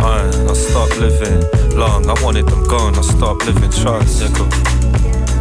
I, 0.00 0.26
I 0.50 0.54
stopped 0.54 0.98
living 0.98 1.40
long. 1.78 2.08
I 2.10 2.14
wanted 2.24 2.46
them 2.46 2.64
gone, 2.66 2.98
I 2.98 3.02
stopped 3.02 3.46
living. 3.46 3.70
Trust. 3.70 4.22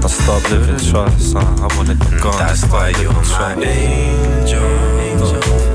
I 0.06 0.08
stopped 0.08 0.50
living 0.52 0.82
trust. 0.90 1.36
Uh, 1.36 1.40
I 1.40 1.68
wanted 1.78 1.98
them 2.00 2.20
gone. 2.20 2.38
That's 2.38 2.64
why 2.72 2.90
you're 3.02 3.14
my 3.14 3.56
angel. 3.64 4.62
You're 4.62 5.71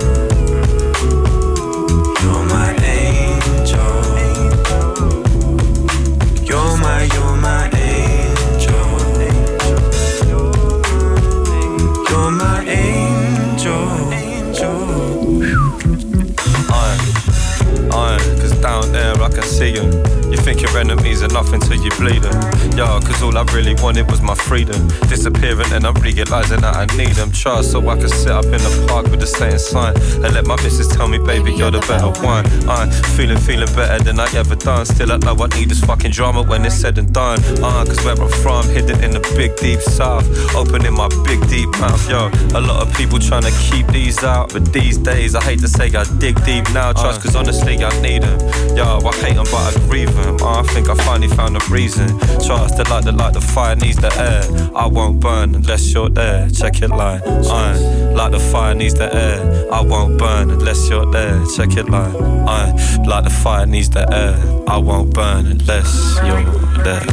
down 19.29 19.91
there 19.91 20.26
I 20.37 20.43
can 20.43 20.55
see 20.55 20.63
them. 20.63 20.63
You 20.63 20.63
think 20.63 20.63
your 20.63 20.79
enemies 20.81 21.23
are 21.23 21.29
nothing 21.29 21.61
till 21.61 21.83
you 21.83 21.91
bleed 21.97 22.23
them. 22.23 22.77
Yo, 22.77 23.01
cause 23.01 23.23
all 23.23 23.37
I 23.37 23.43
really 23.55 23.75
wanted 23.83 24.11
was 24.11 24.21
my 24.21 24.35
freedom. 24.35 24.89
Disappearing 25.09 25.73
and 25.73 25.87
I'm 25.87 25.95
realizing 25.95 26.61
that 26.61 26.77
I 26.77 26.87
need 26.97 27.15
them. 27.17 27.31
Trust 27.33 27.73
so 27.73 27.89
I 27.89 27.97
can 27.97 28.09
sit 28.09 28.31
up 28.31 28.45
in 28.45 28.61
the 28.61 28.87
park 28.89 29.07
with 29.11 29.21
the 29.21 29.27
same 29.27 29.59
sign 29.59 29.95
and 29.97 30.35
let 30.35 30.47
my 30.47 30.57
missus 30.63 30.89
tell 30.89 31.09
me, 31.09 31.19
baby, 31.19 31.53
you're 31.53 31.71
the 31.71 31.81
better 31.81 32.13
one. 32.25 32.45
I'm 32.69 32.91
feeling, 33.17 33.39
feeling 33.39 33.73
better 33.75 34.03
than 34.03 34.21
I 34.21 34.29
ever 34.35 34.57
done. 34.57 34.87
Still, 34.87 35.13
I 35.13 35.19
know 35.19 35.37
I 35.37 35.47
need 35.59 35.71
this 35.71 35.81
fucking 35.81 36.13
drama 36.13 36.43
when 36.43 36.65
it's 36.65 36.75
said 36.75 36.99
and 36.99 37.13
done. 37.13 37.41
Uh, 37.63 37.85
cause 37.85 38.03
where 38.05 38.17
I'm 38.19 38.29
from, 38.43 38.69
hidden 38.69 39.03
in 39.03 39.13
the 39.13 39.21
big 39.37 39.57
deep 39.57 39.81
south. 39.81 40.27
Opening 40.55 40.95
my 40.95 41.09
big 41.25 41.41
deep 41.49 41.71
mouth, 41.81 42.09
yo. 42.09 42.31
A 42.55 42.61
lot 42.61 42.87
of 42.87 42.95
people 42.95 43.19
trying 43.19 43.43
to 43.43 43.53
keep 43.71 43.87
these 43.89 44.23
out. 44.23 44.53
But 44.53 44.73
these 44.73 44.99
days, 44.99 45.35
I 45.35 45.43
hate 45.43 45.61
to 45.61 45.69
say 45.69 45.87
I 45.95 46.05
dig 46.19 46.43
deep 46.45 46.65
now. 46.73 46.93
Trust, 46.93 47.23
cause 47.23 47.37
honestly, 47.37 47.83
I 47.83 47.91
need 48.01 48.23
them. 48.23 48.39
Yo, 48.77 49.01
I 49.05 49.15
hate 49.17 49.35
them, 49.35 49.47
but 49.51 49.63
I 49.65 49.87
grieve 49.89 50.15
them. 50.15 50.26
Uh, 50.27 50.61
I 50.61 50.63
think 50.65 50.89
I 50.89 50.95
finally 50.95 51.29
found 51.29 51.57
a 51.57 51.61
reason. 51.71 52.09
Trust, 52.45 52.77
the 52.77 52.87
light, 52.91 53.05
the 53.05 53.13
light, 53.13 53.35
the 53.35 53.41
fire 53.41 53.77
needs 53.77 53.97
the 53.97 54.13
air. 54.19 54.43
I 54.75 54.87
won't 54.87 55.21
burn 55.21 55.55
unless 55.55 55.93
you're 55.93 56.09
there. 56.09 56.49
Check 56.51 56.83
it 56.83 56.91
line. 56.91 57.23
Uh, 57.23 58.13
like 58.15 58.33
the 58.33 58.41
fire 58.41 58.75
needs 58.75 58.95
the 58.95 59.15
air. 59.15 59.73
I 59.73 59.81
won't 59.81 60.19
burn 60.19 60.51
unless 60.51 60.89
you're 60.89 61.11
there. 61.11 61.45
Check 61.57 61.77
it 61.77 61.89
line. 61.89 62.15
Uh, 62.17 63.05
like 63.07 63.25
the 63.25 63.31
fire 63.31 63.67
needs 63.67 63.91
the 63.91 64.07
air. 64.13 64.37
I 64.69 64.79
won't 64.79 65.13
burn 65.15 65.47
unless 65.47 66.17
you're 66.25 66.45
there. 66.85 67.07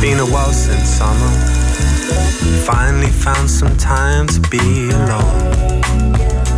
Been 0.00 0.18
a 0.18 0.24
while 0.24 0.50
since 0.52 0.88
summer. 0.88 1.89
Finally 2.64 3.08
found 3.08 3.48
some 3.48 3.76
time 3.76 4.26
to 4.26 4.40
be 4.50 4.90
alone. 4.90 5.82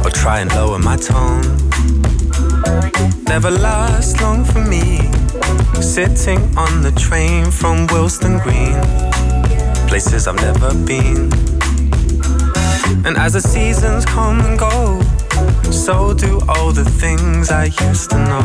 Or 0.04 0.10
try 0.10 0.40
and 0.40 0.50
lower 0.54 0.78
my 0.78 0.96
tone. 0.96 1.42
Never 3.24 3.50
lasts 3.50 4.20
long 4.20 4.44
for 4.44 4.60
me. 4.60 5.10
Sitting 5.80 6.40
on 6.56 6.82
the 6.82 6.92
train 6.96 7.50
from 7.50 7.86
Wilston 7.88 8.42
Green. 8.42 8.78
Places 9.88 10.26
I've 10.28 10.36
never 10.36 10.74
been. 10.86 11.30
And 13.04 13.16
as 13.16 13.32
the 13.32 13.40
seasons 13.40 14.04
come 14.04 14.40
and 14.40 14.58
go, 14.58 15.00
so 15.70 16.14
do 16.14 16.40
all 16.48 16.72
the 16.72 16.84
things 16.84 17.50
I 17.50 17.64
used 17.64 18.10
to 18.10 18.18
know. 18.18 18.42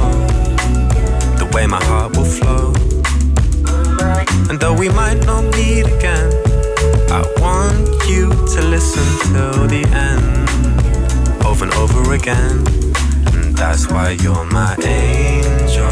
The 1.38 1.50
way 1.54 1.68
my 1.68 1.84
heart 1.84 2.16
will 2.18 2.26
flow. 2.26 2.74
And 4.50 4.60
though 4.60 4.74
we 4.74 4.90
might 4.90 5.26
not 5.26 5.44
meet 5.56 5.86
again, 5.86 6.32
I 7.10 7.22
want 7.40 7.88
you 8.08 8.30
to 8.30 8.62
listen 8.62 9.04
till 9.32 9.68
the 9.68 9.84
end, 9.94 10.50
over 11.46 11.64
and 11.66 11.74
over 11.76 12.14
again. 12.14 12.64
And 13.34 13.56
that's 13.56 13.88
why 13.90 14.12
you're 14.12 14.46
my 14.46 14.76
angel. 14.84 15.90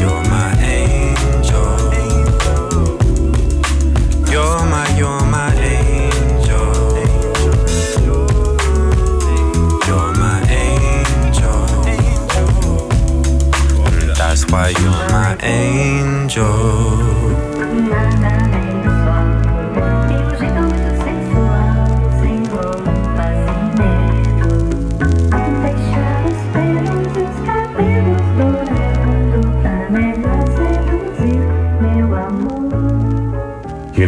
You're 0.00 0.24
my 0.28 0.52
angel. 0.60 1.76
You're 4.32 4.66
my, 4.66 4.86
you're 4.98 5.24
my 5.30 5.54
angel. 5.54 6.74
You're 9.86 10.12
my 10.14 10.40
angel. 10.50 11.66
And 13.86 14.10
that's 14.16 14.44
why 14.50 14.70
you're 14.70 15.08
my 15.10 15.36
angel. 15.42 17.55
You're 17.76 17.84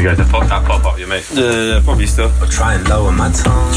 gonna 0.03 0.17
go 0.17 0.23
to 0.23 0.31
pop 0.31 0.49
that 0.49 0.65
pop 0.67 0.85
up, 0.87 0.99
you 0.99 1.07
mate. 1.07 1.29
Yeah, 1.35 1.43
yeah, 1.43 1.81
probably 1.85 2.07
still. 2.07 2.31
Or 2.43 2.47
try 2.47 2.75
and 2.75 2.89
lower 2.89 3.13
my 3.13 3.31
tone. 3.33 3.75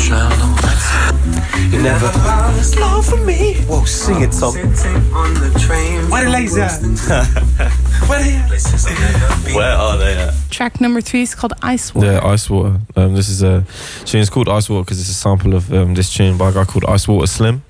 You 1.70 1.82
never 1.82 2.06
last 2.06 2.80
long 2.80 3.02
for 3.04 3.18
me. 3.18 3.56
Whoa, 3.64 3.84
sing 3.84 4.22
it, 4.22 4.32
Tom. 4.32 4.54
Sitting 4.54 5.14
on 5.14 5.34
the 5.34 5.58
train. 5.60 6.10
Where 6.10 6.24
the 6.24 6.30
ladies 6.32 6.58
at? 6.58 7.81
Where 8.08 8.24
they 8.24 8.42
Places 8.48 8.86
I've 8.86 9.00
never 9.00 9.46
been. 9.46 9.56
Where 9.56 9.72
are 9.72 9.98
they 9.98 10.14
at? 10.14 10.34
Track 10.50 10.82
number 10.82 11.02
three 11.02 11.22
is 11.22 11.36
called 11.36 11.54
Ice 11.62 11.96
Water. 11.96 12.08
Yeah, 12.08 12.26
Ice 12.26 12.50
Water. 12.50 12.80
Um, 12.96 13.16
this 13.16 13.30
is 13.30 13.42
a 13.42 13.66
tune. 14.06 14.22
It's 14.22 14.30
called 14.30 14.50
Ice 14.50 14.70
Water 14.70 14.84
because 14.84 15.00
it's 15.00 15.10
a 15.10 15.14
sample 15.14 15.54
of 15.54 15.72
um, 15.74 15.94
this 15.94 16.14
tune 16.14 16.38
by 16.38 16.50
a 16.50 16.54
guy 16.54 16.66
called 16.66 16.86
Ice 16.86 17.08
Water 17.08 17.28
Slim. 17.28 17.64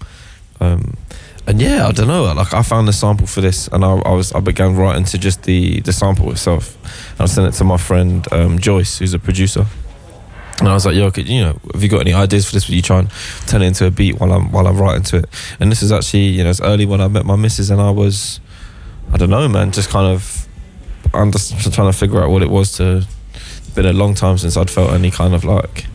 Um, 0.59 0.97
and 1.47 1.61
yeah, 1.61 1.88
I 1.88 1.91
don't 1.91 2.07
know. 2.07 2.23
Like 2.33 2.53
I 2.53 2.61
found 2.61 2.88
the 2.88 2.93
sample 2.93 3.27
for 3.27 3.41
this, 3.41 3.67
and 3.67 3.83
I, 3.83 3.93
I 3.93 4.13
was 4.13 4.31
I 4.33 4.39
began 4.39 4.75
writing 4.75 5.05
to 5.05 5.17
just 5.17 5.43
the 5.43 5.81
the 5.81 5.93
sample 5.93 6.31
itself. 6.31 6.77
And 7.13 7.21
I 7.21 7.25
sent 7.25 7.47
it 7.47 7.57
to 7.57 7.63
my 7.63 7.77
friend 7.77 8.25
um, 8.31 8.59
Joyce, 8.59 9.00
who's 9.00 9.13
a 9.13 9.19
producer. 9.19 9.65
And 10.59 10.69
I 10.69 10.73
was 10.75 10.85
like, 10.85 10.95
"Yo, 10.95 11.09
could, 11.09 11.27
you 11.27 11.41
know, 11.41 11.59
have 11.73 11.81
you 11.81 11.89
got 11.89 12.01
any 12.01 12.13
ideas 12.13 12.45
for 12.45 12.53
this? 12.53 12.67
Would 12.67 12.75
you 12.75 12.83
try 12.83 13.00
and 13.00 13.09
turn 13.47 13.63
it 13.63 13.67
into 13.67 13.88
a 13.88 13.91
beat 13.91 14.19
while 14.19 14.31
I'm 14.31 14.51
while 14.51 14.67
I'm 14.67 14.77
writing 14.79 15.03
to 15.03 15.17
it?" 15.17 15.25
And 15.59 15.71
this 15.71 15.81
is 15.81 15.91
actually, 15.91 16.25
you 16.25 16.43
know, 16.43 16.51
it's 16.51 16.61
early 16.61 16.85
when 16.85 17.01
I 17.01 17.07
met 17.07 17.25
my 17.25 17.35
missus, 17.35 17.71
and 17.71 17.81
I 17.81 17.89
was, 17.89 18.39
I 19.13 19.17
don't 19.17 19.29
know, 19.29 19.47
man, 19.47 19.71
just 19.71 19.89
kind 19.89 20.07
of, 20.07 20.47
I'm 21.13 21.31
just 21.31 21.73
trying 21.73 21.91
to 21.91 21.97
figure 21.97 22.21
out 22.23 22.29
what 22.29 22.41
it 22.41 22.49
was 22.49 22.71
to. 22.77 23.05
Been 23.75 23.85
a 23.85 23.93
long 23.93 24.15
time 24.15 24.37
since 24.37 24.57
I'd 24.57 24.69
felt 24.69 24.91
any 24.91 25.11
kind 25.11 25.33
of 25.33 25.43
like 25.43 25.85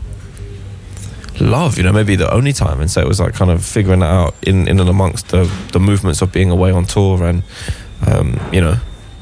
love, 1.40 1.76
you 1.76 1.84
know, 1.84 1.92
maybe 1.92 2.16
the 2.16 2.32
only 2.32 2.52
time. 2.52 2.80
And 2.80 2.90
so 2.90 3.00
it 3.00 3.08
was 3.08 3.20
like 3.20 3.34
kind 3.34 3.50
of 3.50 3.64
figuring 3.64 4.00
that 4.00 4.10
out 4.10 4.34
in, 4.42 4.68
in 4.68 4.80
and 4.80 4.88
amongst 4.88 5.28
the, 5.28 5.44
the 5.72 5.80
movements 5.80 6.22
of 6.22 6.32
being 6.32 6.50
away 6.50 6.70
on 6.70 6.84
tour 6.84 7.24
and, 7.24 7.42
um, 8.06 8.40
you 8.52 8.60
know, 8.60 8.76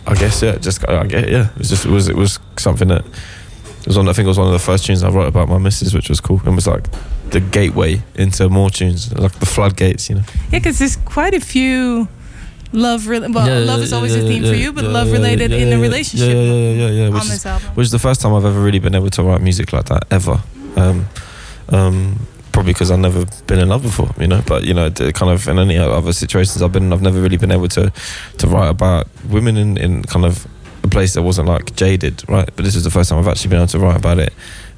I 0.06 0.14
guess, 0.14 0.42
yeah, 0.42 0.56
just, 0.56 0.88
I 0.88 1.04
get, 1.06 1.28
yeah, 1.28 1.50
it 1.50 1.58
was 1.58 1.70
just, 1.70 1.84
it 1.86 1.90
was, 1.90 2.08
it 2.08 2.16
was 2.16 2.38
something 2.56 2.88
that, 2.88 3.04
was 3.86 3.98
on, 3.98 4.08
I 4.08 4.12
think 4.12 4.24
it 4.24 4.28
was 4.28 4.38
one 4.38 4.46
of 4.46 4.52
the 4.52 4.58
first 4.58 4.86
tunes 4.86 5.02
I 5.02 5.10
wrote 5.10 5.26
about 5.26 5.48
my 5.48 5.58
missus, 5.58 5.92
which 5.92 6.08
was 6.08 6.20
cool. 6.20 6.40
And 6.44 6.54
was 6.54 6.66
like 6.66 6.86
the 7.30 7.40
gateway 7.40 8.02
into 8.14 8.48
more 8.48 8.70
tunes, 8.70 9.12
like 9.12 9.32
the 9.40 9.46
floodgates, 9.46 10.08
you 10.08 10.16
know. 10.16 10.22
Yeah, 10.50 10.58
because 10.58 10.78
there's 10.78 10.96
quite 10.96 11.34
a 11.34 11.40
few 11.40 12.08
love. 12.74 13.06
Re- 13.06 13.20
well, 13.20 13.46
Yeah, 13.46 13.58
love 13.64 13.78
yeah, 13.78 13.84
is 13.84 13.92
always 13.92 14.14
a 14.14 14.20
theme 14.20 14.42
for 14.42 14.54
you, 14.54 14.72
but 14.72 14.84
love 14.84 15.10
related 15.12 15.52
in 15.52 15.72
a 15.72 15.78
relationship 15.78 16.28
Yeah, 16.28 16.42
yeah, 16.42 16.70
yeah, 16.70 16.90
yeah. 16.90 17.08
Which 17.08 17.20
on 17.20 17.26
is, 17.26 17.32
this 17.32 17.46
album. 17.46 17.68
which 17.74 17.84
is 17.86 17.90
the 17.92 17.98
first 17.98 18.20
time 18.20 18.34
I've 18.34 18.44
ever 18.44 18.60
really 18.60 18.78
been 18.78 18.94
able 18.94 19.10
to 19.10 19.22
write 19.22 19.40
music 19.40 19.72
like 19.72 19.86
that 19.86 20.04
ever. 20.10 20.42
Um, 20.76 21.06
um, 21.68 22.26
probably 22.52 22.72
because 22.72 22.90
I've 22.90 23.00
never 23.00 23.24
been 23.46 23.58
in 23.58 23.68
love 23.68 23.82
before, 23.82 24.10
you 24.18 24.26
know. 24.26 24.42
But 24.46 24.64
you 24.64 24.74
know, 24.74 24.90
kind 24.90 25.32
of 25.32 25.48
in 25.48 25.58
any 25.58 25.78
other 25.78 26.12
situations 26.12 26.62
I've 26.62 26.72
been 26.72 26.84
in, 26.84 26.92
I've 26.92 27.02
never 27.02 27.20
really 27.20 27.36
been 27.36 27.52
able 27.52 27.68
to 27.68 27.92
to 28.38 28.46
write 28.46 28.68
about 28.68 29.08
women 29.28 29.56
in 29.56 29.76
in 29.76 30.02
kind 30.02 30.24
of 30.24 30.46
a 30.82 30.88
place 30.88 31.14
that 31.14 31.22
wasn't 31.22 31.48
like 31.48 31.74
jaded, 31.76 32.28
right? 32.28 32.48
But 32.54 32.64
this 32.64 32.76
is 32.76 32.84
the 32.84 32.90
first 32.90 33.10
time 33.10 33.18
I've 33.18 33.28
actually 33.28 33.50
been 33.50 33.58
able 33.60 33.68
to 33.68 33.78
write 33.78 33.96
about 33.96 34.18
it 34.18 34.32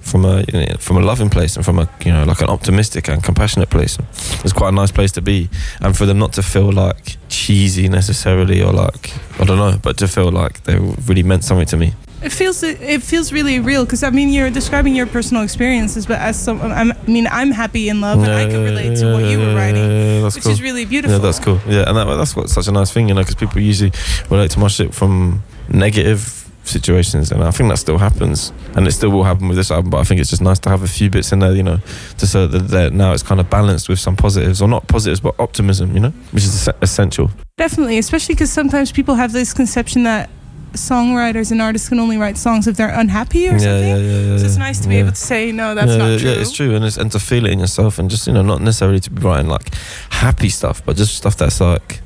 from 0.06 0.24
a 0.24 0.44
you 0.52 0.60
know, 0.60 0.76
from 0.78 0.96
a 0.96 1.00
loving 1.00 1.30
place 1.30 1.56
and 1.56 1.64
from 1.64 1.78
a 1.78 1.88
you 2.04 2.12
know 2.12 2.24
like 2.24 2.40
an 2.40 2.48
optimistic 2.48 3.08
and 3.08 3.22
compassionate 3.22 3.70
place. 3.70 3.98
It's 4.44 4.52
quite 4.52 4.68
a 4.68 4.72
nice 4.72 4.92
place 4.92 5.12
to 5.12 5.20
be, 5.20 5.48
and 5.80 5.96
for 5.96 6.06
them 6.06 6.18
not 6.18 6.32
to 6.34 6.42
feel 6.42 6.72
like 6.72 7.16
cheesy 7.28 7.88
necessarily 7.88 8.62
or 8.62 8.72
like 8.72 9.12
I 9.40 9.44
don't 9.44 9.58
know, 9.58 9.78
but 9.82 9.98
to 9.98 10.08
feel 10.08 10.30
like 10.30 10.62
they 10.64 10.78
really 11.06 11.22
meant 11.22 11.44
something 11.44 11.66
to 11.66 11.76
me. 11.76 11.92
it 12.22 12.32
feels 12.32 12.62
it 12.62 13.02
feels 13.02 13.32
really 13.32 13.60
real 13.60 13.84
because 13.84 14.02
I 14.02 14.10
mean 14.10 14.30
you're 14.30 14.50
describing 14.50 14.94
your 14.96 15.06
personal 15.06 15.42
experiences, 15.42 16.06
but 16.06 16.18
as 16.18 16.40
some 16.40 16.60
I'm, 16.62 16.92
I 16.92 16.96
mean 17.06 17.26
I'm 17.30 17.50
happy 17.50 17.88
in 17.88 18.00
love 18.00 18.22
and 18.22 18.32
I 18.32 18.46
can 18.48 18.62
relate 18.64 18.96
to 18.98 19.12
what 19.12 19.24
you 19.24 19.38
were 19.38 19.54
writing, 19.54 19.90
yeah, 19.90 20.24
which 20.24 20.42
cool. 20.42 20.52
is 20.52 20.62
really 20.62 20.84
beautiful. 20.84 21.16
Yeah, 21.16 21.22
that's 21.22 21.38
cool. 21.38 21.60
Yeah, 21.68 21.88
and 21.88 21.96
that, 21.96 22.04
that's 22.16 22.34
what's 22.34 22.52
such 22.52 22.68
a 22.68 22.72
nice 22.72 22.92
thing, 22.92 23.08
you 23.08 23.14
know, 23.14 23.20
because 23.20 23.34
people 23.34 23.60
usually 23.60 23.92
relate 24.30 24.50
to 24.52 24.58
my 24.58 24.68
shit 24.68 24.94
from 24.94 25.42
negative 25.68 26.45
situations, 26.66 27.30
and 27.32 27.42
I 27.42 27.50
think 27.50 27.70
that 27.70 27.78
still 27.78 27.98
happens, 27.98 28.52
and 28.74 28.86
it 28.86 28.92
still 28.92 29.10
will 29.10 29.24
happen 29.24 29.48
with 29.48 29.56
this 29.56 29.70
album. 29.70 29.90
But 29.90 29.98
I 29.98 30.04
think 30.04 30.20
it's 30.20 30.30
just 30.30 30.42
nice 30.42 30.58
to 30.60 30.68
have 30.70 30.82
a 30.82 30.88
few 30.88 31.08
bits 31.10 31.32
in 31.32 31.38
there, 31.38 31.52
you 31.54 31.62
know, 31.62 31.78
to 32.18 32.26
so 32.26 32.46
that, 32.46 32.68
that 32.68 32.92
now 32.92 33.12
it's 33.12 33.22
kind 33.22 33.40
of 33.40 33.48
balanced 33.48 33.88
with 33.88 33.98
some 33.98 34.16
positives, 34.16 34.60
or 34.60 34.68
not 34.68 34.86
positives, 34.88 35.20
but 35.20 35.34
optimism, 35.38 35.94
you 35.94 36.00
know, 36.00 36.10
which 36.32 36.44
is 36.44 36.68
essential. 36.82 37.30
Definitely, 37.56 37.98
especially 37.98 38.34
because 38.34 38.50
sometimes 38.50 38.92
people 38.92 39.14
have 39.14 39.32
this 39.32 39.54
conception 39.54 40.02
that 40.04 40.28
songwriters 40.72 41.50
and 41.52 41.62
artists 41.62 41.88
can 41.88 41.98
only 41.98 42.18
write 42.18 42.36
songs 42.36 42.66
if 42.66 42.76
they're 42.76 42.90
unhappy 43.00 43.48
or 43.48 43.52
Yeah, 43.52 43.58
something. 43.58 43.88
yeah, 43.88 43.96
yeah, 43.96 44.20
yeah. 44.32 44.38
So 44.38 44.44
it's 44.44 44.56
nice 44.58 44.78
to 44.80 44.88
be 44.88 44.94
Yeah. 44.96 45.00
able 45.00 45.12
to 45.12 45.16
say 45.16 45.50
no, 45.52 45.74
that's 45.74 45.92
yeah, 45.92 45.96
not 45.96 46.06
yeah, 46.10 46.18
true. 46.18 46.30
Yeah, 46.30 46.36
it's 46.36 46.52
true, 46.52 46.74
and 46.74 46.84
it's, 46.84 46.98
and 46.98 47.10
to 47.12 47.18
feel 47.18 47.46
it 47.46 47.52
in 47.52 47.60
yourself, 47.60 47.98
and 47.98 48.10
just 48.10 48.26
you 48.26 48.34
know, 48.34 48.42
not 48.42 48.60
necessarily 48.60 49.00
to 49.00 49.10
be 49.10 49.22
writing 49.22 49.48
like 49.48 49.72
happy 50.10 50.50
stuff, 50.50 50.84
but 50.84 50.96
just 50.96 51.16
stuff 51.16 51.36
that's 51.36 51.60
like, 51.60 52.00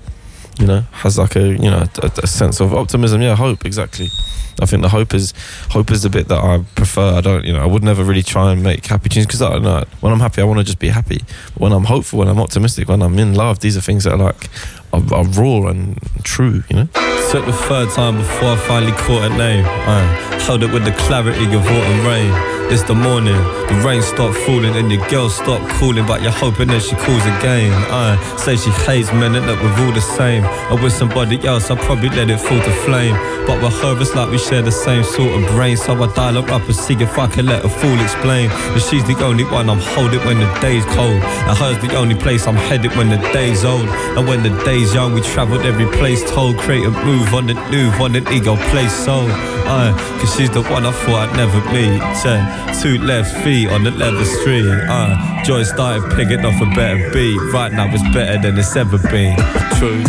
you 0.60 0.66
know, 0.66 0.80
has 0.92 1.18
like 1.18 1.36
a 1.36 1.48
you 1.48 1.70
know 1.70 1.84
a, 2.02 2.10
a 2.22 2.26
sense 2.26 2.60
of 2.60 2.74
optimism. 2.74 3.22
Yeah, 3.22 3.34
hope 3.34 3.64
exactly. 3.64 4.08
I 4.60 4.66
think 4.66 4.82
the 4.82 4.90
hope 4.90 5.14
is 5.14 5.32
hope 5.70 5.90
is 5.90 6.02
the 6.02 6.10
bit 6.10 6.28
that 6.28 6.38
I 6.38 6.62
prefer. 6.74 7.14
I 7.14 7.20
don't, 7.22 7.44
you 7.44 7.52
know, 7.52 7.62
I 7.62 7.66
would 7.66 7.82
never 7.82 8.04
really 8.04 8.22
try 8.22 8.52
and 8.52 8.62
make 8.62 8.84
happy 8.84 9.08
tunes 9.08 9.26
because 9.26 9.40
I 9.40 9.50
don't 9.50 9.62
know. 9.62 9.84
When 10.00 10.12
I'm 10.12 10.20
happy, 10.20 10.42
I 10.42 10.44
want 10.44 10.58
to 10.58 10.64
just 10.64 10.78
be 10.78 10.88
happy. 10.88 11.20
When 11.56 11.72
I'm 11.72 11.84
hopeful, 11.84 12.18
when 12.18 12.28
I'm 12.28 12.38
optimistic, 12.38 12.88
when 12.88 13.02
I'm 13.02 13.18
in 13.18 13.34
love, 13.34 13.60
these 13.60 13.76
are 13.76 13.80
things 13.80 14.04
that 14.04 14.12
are 14.12 14.18
like 14.18 14.50
are, 14.92 15.02
are 15.14 15.24
raw 15.24 15.68
and 15.68 15.98
true. 16.22 16.62
You 16.68 16.76
know. 16.76 16.88
Took 17.30 17.46
the 17.46 17.52
third 17.52 17.90
time 17.90 18.18
before 18.18 18.50
I 18.50 18.56
finally 18.56 18.92
caught 18.92 19.30
a 19.30 19.36
name. 19.36 19.64
I 19.64 20.02
held 20.42 20.62
it 20.62 20.72
with 20.72 20.84
the 20.84 20.92
clarity 20.92 21.44
of 21.44 21.64
autumn 21.64 22.06
rain. 22.06 22.59
It's 22.70 22.84
the 22.84 22.94
morning, 22.94 23.34
the 23.34 23.82
rain 23.84 24.00
stopped 24.00 24.36
falling 24.46 24.76
and 24.76 24.92
your 24.92 25.04
girl 25.08 25.28
stopped 25.28 25.68
calling, 25.74 26.06
but 26.06 26.22
you're 26.22 26.30
hoping 26.30 26.68
that 26.68 26.82
she 26.82 26.94
calls 26.94 27.26
again. 27.26 27.72
I 27.90 28.14
say 28.36 28.54
she 28.54 28.70
hates 28.86 29.10
men 29.12 29.34
and 29.34 29.42
that 29.48 29.58
we're 29.58 29.74
all 29.84 29.92
the 29.92 30.00
same. 30.00 30.44
Or 30.70 30.80
with 30.80 30.92
somebody 30.92 31.44
else, 31.44 31.68
I'll 31.68 31.76
probably 31.76 32.10
let 32.10 32.30
it 32.30 32.38
fall 32.38 32.62
to 32.62 32.72
flame. 32.86 33.16
But 33.44 33.60
with 33.60 33.74
her, 33.82 34.00
it's 34.00 34.14
like 34.14 34.30
we 34.30 34.38
share 34.38 34.62
the 34.62 34.70
same 34.70 35.02
sort 35.02 35.34
of 35.34 35.50
brain. 35.50 35.76
So 35.76 36.00
I 36.00 36.14
dial 36.14 36.40
her 36.40 36.54
up 36.54 36.62
and 36.62 36.76
see 36.76 36.94
if 36.94 37.18
I 37.18 37.26
can 37.26 37.46
let 37.46 37.64
her 37.64 37.68
fool 37.68 37.98
explain. 37.98 38.50
That 38.50 38.86
she's 38.88 39.02
the 39.02 39.18
only 39.24 39.42
one 39.42 39.68
I'm 39.68 39.82
holding 39.82 40.22
when 40.22 40.38
the 40.38 40.46
day's 40.60 40.84
cold. 40.94 41.18
And 41.18 41.58
her's 41.58 41.78
the 41.82 41.96
only 41.96 42.14
place 42.14 42.46
I'm 42.46 42.54
headed 42.54 42.94
when 42.94 43.08
the 43.08 43.18
day's 43.34 43.64
old. 43.64 43.88
And 44.14 44.28
when 44.28 44.44
the 44.44 44.54
day's 44.62 44.94
young, 44.94 45.12
we 45.12 45.22
travelled 45.22 45.66
every 45.66 45.90
place 45.98 46.22
told. 46.30 46.56
Create 46.58 46.86
a 46.86 46.90
move 47.02 47.34
on 47.34 47.46
the 47.48 47.54
move 47.74 48.00
on 48.00 48.14
an 48.14 48.28
ego 48.32 48.54
place 48.70 48.94
soul. 48.94 49.26
Uh, 49.70 49.94
cause 50.18 50.34
she's 50.34 50.50
the 50.50 50.62
one 50.62 50.84
I 50.84 50.90
thought 50.90 51.30
I'd 51.30 51.36
never 51.36 51.62
meet. 51.70 52.02
Yeah, 52.26 52.74
two 52.82 52.98
left 52.98 53.30
feet 53.44 53.70
on 53.70 53.84
the 53.84 53.92
leather 53.92 54.24
street. 54.24 54.66
Uh, 54.66 55.44
joy 55.44 55.62
started 55.62 56.10
picking 56.18 56.44
off 56.44 56.60
a 56.60 56.66
better 56.74 56.98
beat. 57.14 57.38
Right 57.54 57.70
now 57.70 57.86
it's 57.86 58.02
better 58.10 58.34
than 58.42 58.58
it's 58.58 58.74
ever 58.74 58.98
been. 58.98 59.38
True. 59.78 60.02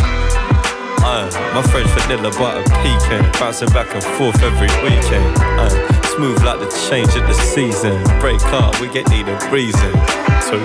Uh, 1.05 1.29
my 1.53 1.61
French 1.69 1.85
vanilla 1.93 2.33
butter 2.41 2.65
pecan, 2.81 3.21
bouncing 3.37 3.69
back 3.69 3.93
and 3.93 4.03
forth 4.17 4.41
every 4.41 4.71
weekend. 4.81 5.37
Uh, 5.37 5.69
smooth 6.17 6.41
like 6.41 6.57
the 6.57 6.69
change 6.89 7.13
of 7.13 7.21
the 7.29 7.33
season. 7.33 8.01
Break 8.19 8.41
up, 8.57 8.73
we 8.81 8.89
get 8.89 9.07
need 9.13 9.29
a 9.29 9.37
reason. 9.53 9.93
Two. 10.49 10.57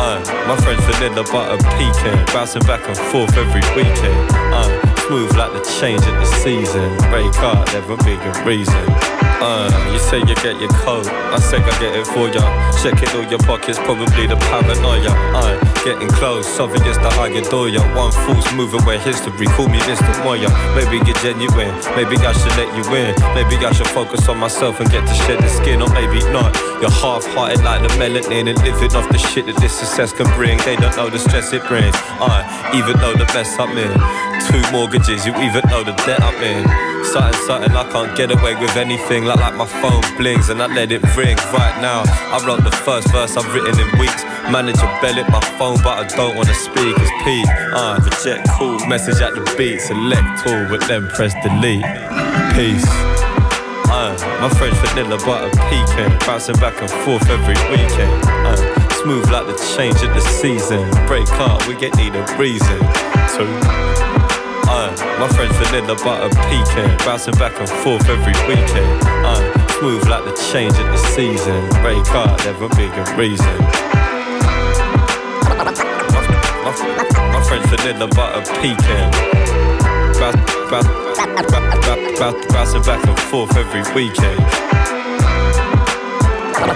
Uh, 0.00 0.16
my 0.48 0.56
French 0.64 0.80
vanilla 0.96 1.24
butter 1.28 1.60
pecan, 1.76 2.24
bouncing 2.32 2.64
back 2.64 2.88
and 2.88 2.96
forth 3.12 3.36
every 3.36 3.60
weekend. 3.76 4.30
Uh, 4.32 4.95
smooth 5.06 5.36
like 5.36 5.52
the 5.52 5.60
change 5.80 6.00
of 6.00 6.14
the 6.14 6.24
season. 6.24 6.96
Break 7.10 7.34
up, 7.38 7.66
never 7.72 7.96
be 7.98 8.14
a 8.14 8.44
reason. 8.44 9.15
Uh, 9.38 9.68
you 9.92 9.98
say 9.98 10.18
you 10.18 10.34
get 10.40 10.56
your 10.60 10.72
coat, 10.80 11.06
I 11.06 11.38
say 11.38 11.58
I 11.60 11.70
get 11.78 11.92
it 11.92 12.06
for 12.08 12.28
ya. 12.32 12.40
Checking 12.80 13.08
all 13.12 13.28
your 13.28 13.38
pockets, 13.44 13.78
probably 13.78 14.26
the 14.26 14.36
paranoia. 14.48 15.12
Uh, 15.36 15.60
getting 15.84 16.08
close, 16.08 16.46
Something 16.48 16.80
obvious 16.80 16.96
that 16.98 17.12
I 17.20 17.28
adore 17.28 17.68
ya. 17.68 17.84
One 17.92 18.12
fool's 18.24 18.48
moving 18.56 18.80
where 18.88 18.98
history, 18.98 19.46
call 19.52 19.68
me 19.68 19.78
Mr. 19.84 20.08
Moya. 20.24 20.48
Maybe 20.72 21.04
you're 21.04 21.20
genuine, 21.20 21.74
maybe 21.92 22.16
I 22.24 22.32
should 22.32 22.56
let 22.56 22.72
you 22.72 22.84
in. 22.96 23.12
Maybe 23.36 23.60
I 23.60 23.72
should 23.72 23.88
focus 23.92 24.26
on 24.28 24.38
myself 24.38 24.80
and 24.80 24.88
get 24.90 25.06
to 25.06 25.14
shed 25.28 25.38
the 25.38 25.48
skin, 25.48 25.82
or 25.82 25.90
maybe 25.92 26.24
not. 26.32 26.56
You're 26.80 26.90
half-hearted 26.90 27.60
like 27.60 27.82
the 27.84 27.92
melanin 28.00 28.48
and 28.48 28.58
living 28.64 28.96
off 28.96 29.08
the 29.12 29.18
shit 29.18 29.46
that 29.46 29.56
this 29.60 29.76
success 29.76 30.12
can 30.12 30.26
bring. 30.32 30.56
They 30.64 30.76
don't 30.76 30.96
know 30.96 31.10
the 31.10 31.18
stress 31.18 31.52
it 31.52 31.64
brings. 31.68 31.94
I 32.24 32.72
even 32.72 32.96
know 33.04 33.12
the 33.12 33.28
mess 33.36 33.52
I'm 33.60 33.76
in. 33.76 33.92
Two 34.48 34.62
mortgages, 34.72 35.26
you 35.26 35.32
even 35.44 35.64
know 35.68 35.84
the 35.84 35.92
debt 36.08 36.22
I'm 36.24 36.40
in. 36.40 36.64
Something, 37.04 37.40
something, 37.46 37.72
I 37.72 37.84
can't 37.92 38.16
get 38.16 38.30
away 38.32 38.54
with 38.56 38.76
anything. 38.76 39.25
Like, 39.26 39.40
like 39.40 39.56
my 39.56 39.66
phone 39.66 40.04
blings 40.16 40.50
and 40.50 40.62
I 40.62 40.66
let 40.66 40.92
it 40.92 41.02
ring 41.16 41.36
right 41.52 41.76
now. 41.82 42.04
I 42.06 42.38
wrote 42.46 42.62
the 42.62 42.70
first 42.70 43.10
verse 43.10 43.36
I've 43.36 43.52
written 43.52 43.74
in 43.74 43.98
weeks. 43.98 44.22
Manager 44.54 44.86
bell 45.02 45.18
it 45.18 45.28
my 45.28 45.40
phone, 45.58 45.78
but 45.82 45.98
I 45.98 46.06
don't 46.16 46.36
wanna 46.36 46.54
speak. 46.54 46.94
It's 46.96 47.10
P. 47.24 47.42
Uh, 47.74 47.98
reject 47.98 48.48
call, 48.50 48.78
message 48.86 49.20
at 49.20 49.34
the 49.34 49.42
beat, 49.58 49.80
select 49.80 50.46
all, 50.46 50.68
but 50.70 50.86
then 50.86 51.08
press 51.08 51.34
delete. 51.42 51.82
Peace. 52.54 52.86
Uh, 53.90 54.14
my 54.40 54.48
French 54.54 54.76
vanilla 54.86 55.18
butter 55.26 55.50
pecan, 55.66 56.16
bouncing 56.20 56.54
back 56.62 56.80
and 56.80 56.90
forth 57.02 57.28
every 57.28 57.58
weekend. 57.66 58.22
Uh, 58.46 58.54
smooth 59.02 59.28
like 59.30 59.46
the 59.46 59.58
change 59.74 60.00
of 60.06 60.14
the 60.14 60.20
season. 60.20 60.88
Break 61.08 61.28
up, 61.42 61.66
we 61.66 61.74
get 61.74 61.96
need 61.96 62.14
a 62.14 62.22
reason. 62.38 62.78
Two. 63.34 64.15
My 64.98 65.28
French 65.28 65.52
vanilla 65.52 65.94
butter 66.02 66.28
pecan, 66.48 66.96
bouncing 66.98 67.34
back 67.34 67.58
and 67.58 67.68
forth 67.68 68.08
every 68.08 68.32
weekend. 68.48 69.02
Uh, 69.04 69.68
smooth 69.78 70.08
like 70.08 70.24
the 70.24 70.32
change 70.52 70.72
of 70.72 70.86
the 70.86 70.96
season. 70.96 71.68
Break 71.82 72.06
up, 72.12 72.38
never 72.44 72.68
be 72.70 72.84
a 72.84 73.16
reason. 73.16 73.56
My, 76.64 77.42
French 77.46 77.66
vanilla 77.66 78.08
butter 78.08 78.42
pecan. 78.60 79.10
Bouncing 82.48 82.82
back 82.82 83.06
and 83.06 83.18
forth 83.20 83.56
every 83.56 83.82
weekend. 83.94 84.40
My, 86.60 86.66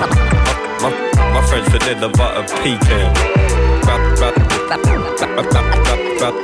my, 0.82 0.90
my 1.32 1.46
French 1.46 1.68
vanilla 1.68 2.08
butter 2.08 2.44
pecan. 2.62 3.59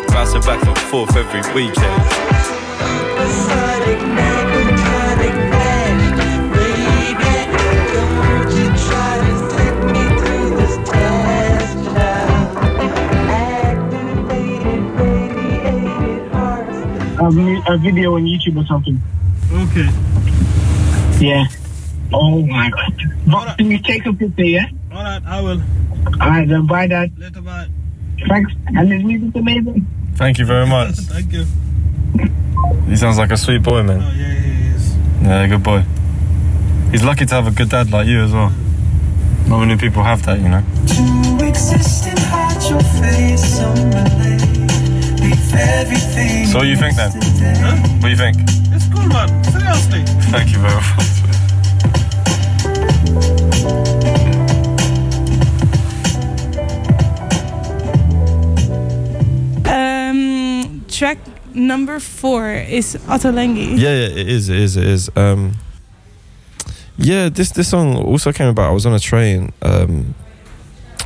Bouncing 0.08 0.40
back 0.40 0.66
and 0.66 0.78
forth 0.78 1.14
every 1.16 1.40
weekend. 1.54 2.02
a, 17.18 17.30
vi- 17.30 17.62
a 17.66 17.78
video 17.78 18.16
on 18.16 18.24
YouTube 18.24 18.56
or 18.60 18.66
something. 18.66 19.00
Okay. 19.52 19.88
Yeah. 21.24 21.44
Oh 22.12 22.44
my 22.46 22.70
god. 22.70 22.94
But 23.26 23.58
can 23.58 23.70
you 23.70 23.78
take 23.78 24.06
a 24.06 24.12
picture, 24.12 24.44
yeah? 24.44 24.66
Alright, 24.92 25.22
I 25.24 25.40
will. 25.40 25.62
Alright, 26.20 26.48
then 26.48 26.66
buy 26.66 26.86
that. 26.86 27.10
Later, 27.18 27.40
bye. 27.42 27.68
Thanks. 28.28 28.52
And 28.68 28.92
his 28.92 29.04
music's 29.04 29.36
amazing. 29.36 29.86
Thank 30.14 30.38
you 30.38 30.46
very 30.46 30.66
much. 30.66 30.94
Thank 30.94 31.32
you. 31.32 31.44
He 32.88 32.96
sounds 32.96 33.18
like 33.18 33.30
a 33.30 33.36
sweet 33.36 33.62
boy, 33.62 33.82
man. 33.82 34.00
Oh, 34.00 34.10
yeah, 34.16 34.32
he 34.34 34.68
is. 34.74 34.96
Yeah, 35.22 35.46
good 35.46 35.62
boy. 35.62 35.84
He's 36.90 37.04
lucky 37.04 37.26
to 37.26 37.34
have 37.34 37.46
a 37.46 37.50
good 37.50 37.68
dad 37.68 37.90
like 37.90 38.06
you 38.06 38.22
as 38.22 38.32
well. 38.32 38.52
Not 39.48 39.60
many 39.60 39.76
people 39.76 40.02
have 40.02 40.24
that, 40.24 40.40
you 40.40 40.48
know. 40.48 40.62
So 46.46 46.58
what 46.58 46.62
do 46.62 46.68
you 46.68 46.76
think 46.76 46.96
then? 46.96 47.10
Huh? 47.10 47.76
What 47.98 48.02
do 48.02 48.08
you 48.10 48.16
think? 48.16 48.36
It's 48.72 48.88
cool, 48.88 49.06
man. 49.08 49.44
Seriously. 49.44 50.04
Thank 50.30 50.52
you 50.52 50.58
very 50.58 50.74
much. 50.74 51.25
Track 60.96 61.18
number 61.54 62.00
four 62.00 62.52
is 62.52 62.96
Ottolenghi. 63.06 63.78
Yeah, 63.78 63.90
yeah, 63.90 64.20
it 64.20 64.28
is, 64.28 64.48
it 64.48 64.56
is, 64.56 64.76
it 64.76 64.84
is. 64.84 65.10
Um, 65.16 65.52
yeah, 66.98 67.28
this 67.28 67.50
this 67.50 67.68
song 67.68 67.96
also 67.96 68.32
came 68.32 68.48
about. 68.48 68.70
I 68.70 68.72
was 68.72 68.86
on 68.86 68.94
a 68.94 68.98
train, 68.98 69.52
um, 69.62 70.14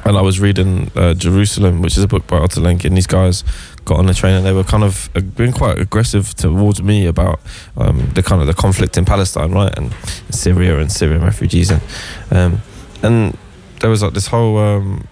and 0.05 0.17
I 0.17 0.23
was 0.23 0.39
reading 0.39 0.91
uh, 0.95 1.15
Jerusalem, 1.15 1.83
which 1.83 1.97
is 1.97 2.05
a 2.05 2.09
book 2.09 2.27
by 2.27 2.39
Ottolenghi, 2.39 2.85
and 2.85 2.97
these 2.97 3.09
guys 3.09 3.45
got 3.85 3.99
on 3.99 4.07
the 4.07 4.15
train 4.15 4.35
and 4.35 4.47
they 4.47 4.53
were 4.53 4.65
kind 4.65 4.85
of 4.85 5.11
uh, 5.17 5.21
being 5.21 5.53
quite 5.53 5.79
aggressive 5.79 6.35
towards 6.35 6.81
me 6.83 7.07
about 7.07 7.41
um, 7.77 8.11
the 8.15 8.23
kind 8.23 8.41
of 8.41 8.47
the 8.47 8.55
conflict 8.55 8.97
in 8.97 9.05
Palestine, 9.05 9.53
right, 9.53 9.77
and 9.77 9.93
Syria 10.31 10.79
and 10.79 10.93
Syrian 10.93 11.23
refugees, 11.23 11.71
and 11.71 11.83
um, 12.31 12.63
and 13.03 13.37
there 13.81 13.91
was 13.91 14.03
like 14.03 14.15
this 14.15 14.29
whole. 14.29 14.59
Um, 14.59 15.09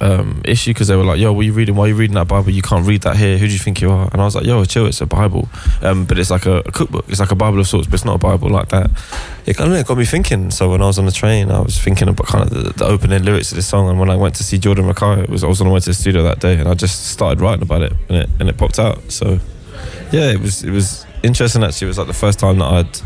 um, 0.00 0.40
issue 0.44 0.70
because 0.70 0.88
they 0.88 0.96
were 0.96 1.04
like, 1.04 1.18
"Yo, 1.18 1.32
what 1.32 1.40
are 1.40 1.44
you 1.44 1.52
reading? 1.52 1.74
Why 1.74 1.84
are 1.84 1.88
you 1.88 1.94
reading 1.94 2.14
that 2.14 2.28
Bible? 2.28 2.50
You 2.50 2.62
can't 2.62 2.86
read 2.86 3.02
that 3.02 3.16
here. 3.16 3.38
Who 3.38 3.46
do 3.46 3.52
you 3.52 3.58
think 3.58 3.80
you 3.80 3.90
are?" 3.90 4.08
And 4.12 4.20
I 4.20 4.24
was 4.24 4.34
like, 4.34 4.44
"Yo, 4.44 4.64
chill. 4.64 4.86
It's 4.86 5.00
a 5.00 5.06
Bible, 5.06 5.48
um, 5.82 6.04
but 6.04 6.18
it's 6.18 6.30
like 6.30 6.46
a, 6.46 6.58
a 6.58 6.72
cookbook. 6.72 7.04
It's 7.08 7.20
like 7.20 7.32
a 7.32 7.36
Bible 7.36 7.60
of 7.60 7.66
sorts, 7.66 7.86
but 7.86 7.94
it's 7.94 8.04
not 8.04 8.16
a 8.16 8.18
Bible 8.18 8.48
like 8.50 8.68
that." 8.68 8.90
It 9.46 9.56
kind 9.56 9.72
of 9.72 9.86
got 9.86 9.98
me 9.98 10.04
thinking. 10.04 10.50
So 10.50 10.70
when 10.70 10.82
I 10.82 10.86
was 10.86 10.98
on 10.98 11.06
the 11.06 11.12
train, 11.12 11.50
I 11.50 11.60
was 11.60 11.78
thinking 11.78 12.08
about 12.08 12.26
kind 12.26 12.44
of 12.44 12.50
the, 12.50 12.72
the 12.72 12.84
opening 12.84 13.22
lyrics 13.24 13.50
of 13.50 13.56
this 13.56 13.66
song. 13.66 13.88
And 13.88 13.98
when 13.98 14.10
I 14.10 14.16
went 14.16 14.34
to 14.36 14.44
see 14.44 14.58
Jordan 14.58 14.84
Rakei, 14.84 15.24
it 15.24 15.30
was 15.30 15.42
I 15.42 15.46
was 15.46 15.60
on 15.60 15.68
the 15.68 15.72
way 15.72 15.80
to 15.80 15.86
the 15.86 15.94
studio 15.94 16.22
that 16.22 16.40
day, 16.40 16.56
and 16.58 16.68
I 16.68 16.74
just 16.74 17.06
started 17.08 17.40
writing 17.40 17.62
about 17.62 17.82
it, 17.82 17.92
and 18.08 18.18
it 18.18 18.30
and 18.40 18.48
it 18.48 18.56
popped 18.56 18.78
out. 18.78 19.10
So 19.10 19.38
yeah, 20.12 20.30
it 20.30 20.40
was 20.40 20.62
it 20.62 20.70
was 20.70 21.06
interesting. 21.22 21.64
Actually, 21.64 21.86
it 21.86 21.88
was 21.88 21.98
like 21.98 22.06
the 22.06 22.14
first 22.14 22.38
time 22.38 22.58
that 22.58 22.72
I'd 22.72 23.00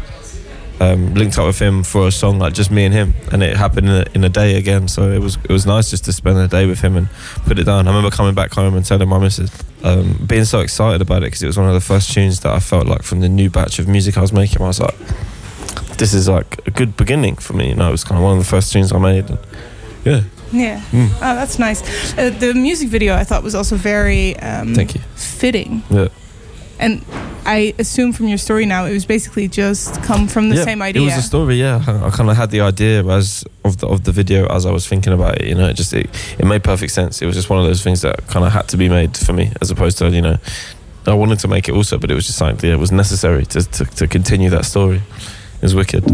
um, 0.81 1.15
linked 1.15 1.39
up 1.39 1.47
with 1.47 1.59
him 1.61 1.83
for 1.85 2.09
a 2.09 2.11
song 2.13 2.39
like 2.39 2.55
just 2.55 2.71
me 2.71 2.85
and 2.85 2.93
him, 2.95 3.15
and 3.31 3.43
it 3.43 3.57
happened 3.57 3.89
in 3.89 3.95
a, 3.95 4.05
in 4.15 4.25
a 4.25 4.29
day 4.29 4.57
again. 4.57 4.89
So 4.89 5.11
it 5.13 5.19
was 5.21 5.37
it 5.45 5.51
was 5.51 5.65
nice 5.67 5.91
just 5.91 6.05
to 6.07 6.13
spend 6.13 6.39
a 6.39 6.49
day 6.49 6.67
with 6.67 6.81
him 6.81 6.97
and 6.97 7.09
put 7.47 7.59
it 7.59 7.65
down. 7.65 7.87
I 7.87 7.91
remember 7.95 8.15
coming 8.15 8.35
back 8.35 8.53
home 8.53 8.75
and 8.75 8.85
telling 8.85 9.09
my 9.09 9.19
missus, 9.19 9.51
um, 9.85 10.19
being 10.27 10.45
so 10.45 10.61
excited 10.61 11.01
about 11.01 11.19
it 11.19 11.27
because 11.27 11.43
it 11.43 11.47
was 11.47 11.57
one 11.59 11.69
of 11.69 11.75
the 11.75 11.81
first 11.81 12.13
tunes 12.13 12.41
that 12.41 12.53
I 12.53 12.59
felt 12.59 12.87
like 12.87 13.03
from 13.03 13.21
the 13.21 13.29
new 13.29 13.49
batch 13.51 13.79
of 13.79 13.87
music 13.89 14.17
I 14.19 14.21
was 14.23 14.33
making. 14.33 14.61
I 14.63 14.67
was 14.67 14.81
like, 14.81 14.97
this 15.99 16.15
is 16.15 16.29
like 16.29 16.67
a 16.67 16.71
good 16.71 16.97
beginning 16.97 17.37
for 17.37 17.53
me. 17.53 17.69
You 17.69 17.75
know, 17.77 17.89
it 17.89 17.93
was 17.93 18.05
kind 18.05 18.19
of 18.19 18.25
one 18.25 18.39
of 18.39 18.45
the 18.45 18.49
first 18.51 18.73
tunes 18.73 18.93
I 18.93 18.99
made. 18.99 19.29
And 19.31 19.39
yeah, 20.05 20.23
Yeah. 20.51 20.83
Oh, 20.93 21.19
that's 21.21 21.59
nice. 21.61 21.83
Uh, 22.19 22.31
the 22.31 22.55
music 22.55 22.89
video 22.89 23.15
I 23.15 23.23
thought 23.25 23.43
was 23.45 23.55
also 23.55 23.77
very 23.77 24.37
um, 24.41 24.75
Thank 24.75 24.95
you. 24.95 25.01
fitting. 25.15 25.83
yeah. 25.91 26.09
And 26.81 27.05
I 27.45 27.75
assume 27.79 28.13
from 28.13 28.29
your 28.29 28.39
story 28.39 28.67
now, 28.67 28.85
it 28.85 28.93
was 28.93 29.05
basically 29.05 29.49
just 29.49 30.01
come 30.03 30.29
from 30.29 30.49
the 30.49 30.57
yeah, 30.57 30.65
same 30.65 30.81
idea. 30.81 31.03
It 31.03 31.07
was 31.07 31.17
a 31.17 31.23
story, 31.23 31.57
yeah. 31.57 31.83
I, 31.87 32.11
kind 32.11 32.31
of 32.31 32.37
had 32.37 32.51
the 32.51 32.61
idea 32.61 33.05
as 33.05 33.45
of 33.65 33.79
the 33.79 33.89
of 33.89 34.05
the 34.05 34.13
video 34.13 34.47
as 34.47 34.65
I 34.65 34.71
was 34.71 34.87
thinking 34.87 35.13
about 35.13 35.41
it. 35.41 35.49
You 35.49 35.57
know, 35.57 35.69
it 35.69 35.75
just 35.75 35.93
it, 35.93 36.09
it 36.39 36.45
made 36.45 36.63
perfect 36.63 36.93
sense. 36.93 37.21
It 37.21 37.27
was 37.27 37.35
just 37.35 37.51
one 37.51 37.59
of 37.59 37.67
those 37.67 37.83
things 37.83 38.03
that 38.03 38.27
kind 38.29 38.47
of 38.47 38.53
had 38.53 38.69
to 38.69 38.77
be 38.77 38.89
made 38.89 39.17
for 39.17 39.33
me, 39.33 39.51
as 39.61 39.71
opposed 39.71 39.99
to 39.99 40.09
you 40.11 40.23
know, 40.23 40.39
I 41.07 41.15
wanted 41.15 41.41
to 41.41 41.49
make 41.49 41.69
it 41.69 41.73
also, 41.73 41.99
but 41.99 42.11
it 42.11 42.15
was 42.15 42.27
just 42.27 42.39
something 42.39 42.71
it 42.71 42.79
was 42.79 42.93
necessary 42.93 43.45
to 43.47 43.63
to, 43.63 43.85
to 43.85 44.07
continue 44.07 44.51
that 44.51 44.65
story. 44.65 45.03
It 45.57 45.63
was 45.63 45.75
wicked. 45.75 46.05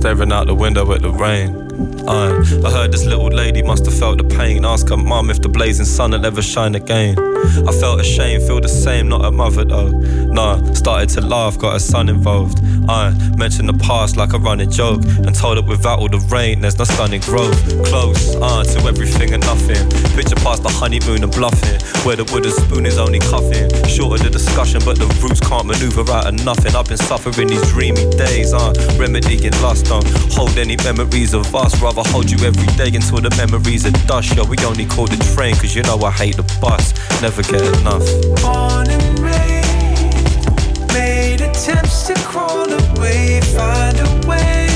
Staring 0.00 0.32
out 0.32 0.46
the 0.46 0.54
window 0.54 0.90
at 0.92 1.02
the 1.02 1.10
rain. 1.10 1.69
I 2.08 2.70
heard 2.70 2.92
this 2.92 3.04
little 3.04 3.28
lady 3.28 3.62
must 3.62 3.84
have 3.86 3.98
felt 3.98 4.18
the 4.18 4.24
pain. 4.24 4.64
Ask 4.64 4.88
her 4.88 4.96
mum 4.96 5.30
if 5.30 5.40
the 5.40 5.48
blazing 5.48 5.86
sun 5.86 6.10
will 6.10 6.24
ever 6.24 6.42
shine 6.42 6.74
again. 6.74 7.18
I 7.66 7.72
felt 7.72 8.00
ashamed, 8.00 8.42
feel 8.44 8.60
the 8.60 8.68
same, 8.68 9.08
not 9.08 9.24
a 9.24 9.30
mother 9.30 9.64
though. 9.64 9.88
Nah, 9.88 10.72
started 10.74 11.08
to 11.10 11.20
laugh, 11.20 11.58
got 11.58 11.72
her 11.72 11.78
son 11.78 12.08
involved. 12.08 12.60
I 12.88 13.10
mentioned 13.36 13.68
the 13.68 13.78
past 13.84 14.16
like 14.16 14.32
a 14.32 14.38
running 14.38 14.70
joke 14.70 15.02
and 15.04 15.34
told 15.34 15.56
her 15.56 15.62
without 15.62 16.00
all 16.00 16.08
the 16.08 16.18
rain, 16.30 16.60
there's 16.60 16.78
no 16.78 16.84
stunning 16.84 17.20
growth. 17.22 17.56
Close, 17.86 18.36
uh, 18.36 18.64
to 18.64 18.78
everything 18.86 19.32
and 19.32 19.42
nothing. 19.44 19.88
Picture 20.16 20.36
past 20.36 20.62
the 20.62 20.68
honeymoon 20.68 21.22
and 21.22 21.32
bluffing, 21.32 21.80
where 22.04 22.16
the 22.16 22.24
wooden 22.32 22.52
spoon 22.52 22.86
is 22.86 22.98
only 22.98 23.20
cuffing. 23.20 23.68
Shorter 23.86 24.24
the 24.24 24.30
discussion, 24.30 24.80
but 24.84 24.98
the 24.98 25.06
roots 25.22 25.40
can't 25.40 25.66
maneuver 25.66 26.04
out 26.12 26.26
of 26.26 26.44
nothing. 26.44 26.74
I've 26.74 26.88
been 26.88 26.98
suffering 26.98 27.48
these 27.48 27.62
dreamy 27.70 28.08
days, 28.16 28.52
uh, 28.52 28.72
remedying 28.98 29.52
lust. 29.62 29.86
Don't 29.86 30.06
hold 30.32 30.58
any 30.58 30.76
memories 30.84 31.34
of 31.34 31.54
us, 31.54 31.69
rather 31.80 32.02
hold 32.10 32.30
you 32.30 32.38
every 32.46 32.66
day 32.76 32.90
until 32.94 33.20
the 33.20 33.30
memories 33.36 33.84
are 33.86 33.92
dust. 34.06 34.34
Yo, 34.34 34.44
we 34.44 34.56
only 34.64 34.86
call 34.86 35.06
the 35.06 35.16
train, 35.34 35.54
cause 35.54 35.74
you 35.74 35.82
know 35.82 35.98
I 36.00 36.10
hate 36.10 36.36
the 36.36 36.58
bus. 36.60 36.94
Never 37.20 37.42
get 37.42 37.62
enough. 37.78 38.04
Born 38.42 38.88
and 38.88 39.18
raised, 39.20 40.48
made 40.92 41.40
attempts 41.40 42.06
to 42.08 42.14
crawl 42.24 42.70
away, 42.70 43.40
find 43.54 43.98
a 43.98 44.28
way 44.28 44.68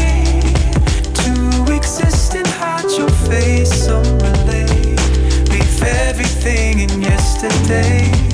to 1.22 1.72
exist 1.72 2.34
and 2.34 2.46
hide 2.46 2.90
your 2.98 3.10
face. 3.30 3.72
Some 3.86 4.04
relate, 4.18 5.00
leave 5.50 5.82
everything 5.82 6.80
in 6.80 7.02
yesterday. 7.02 8.33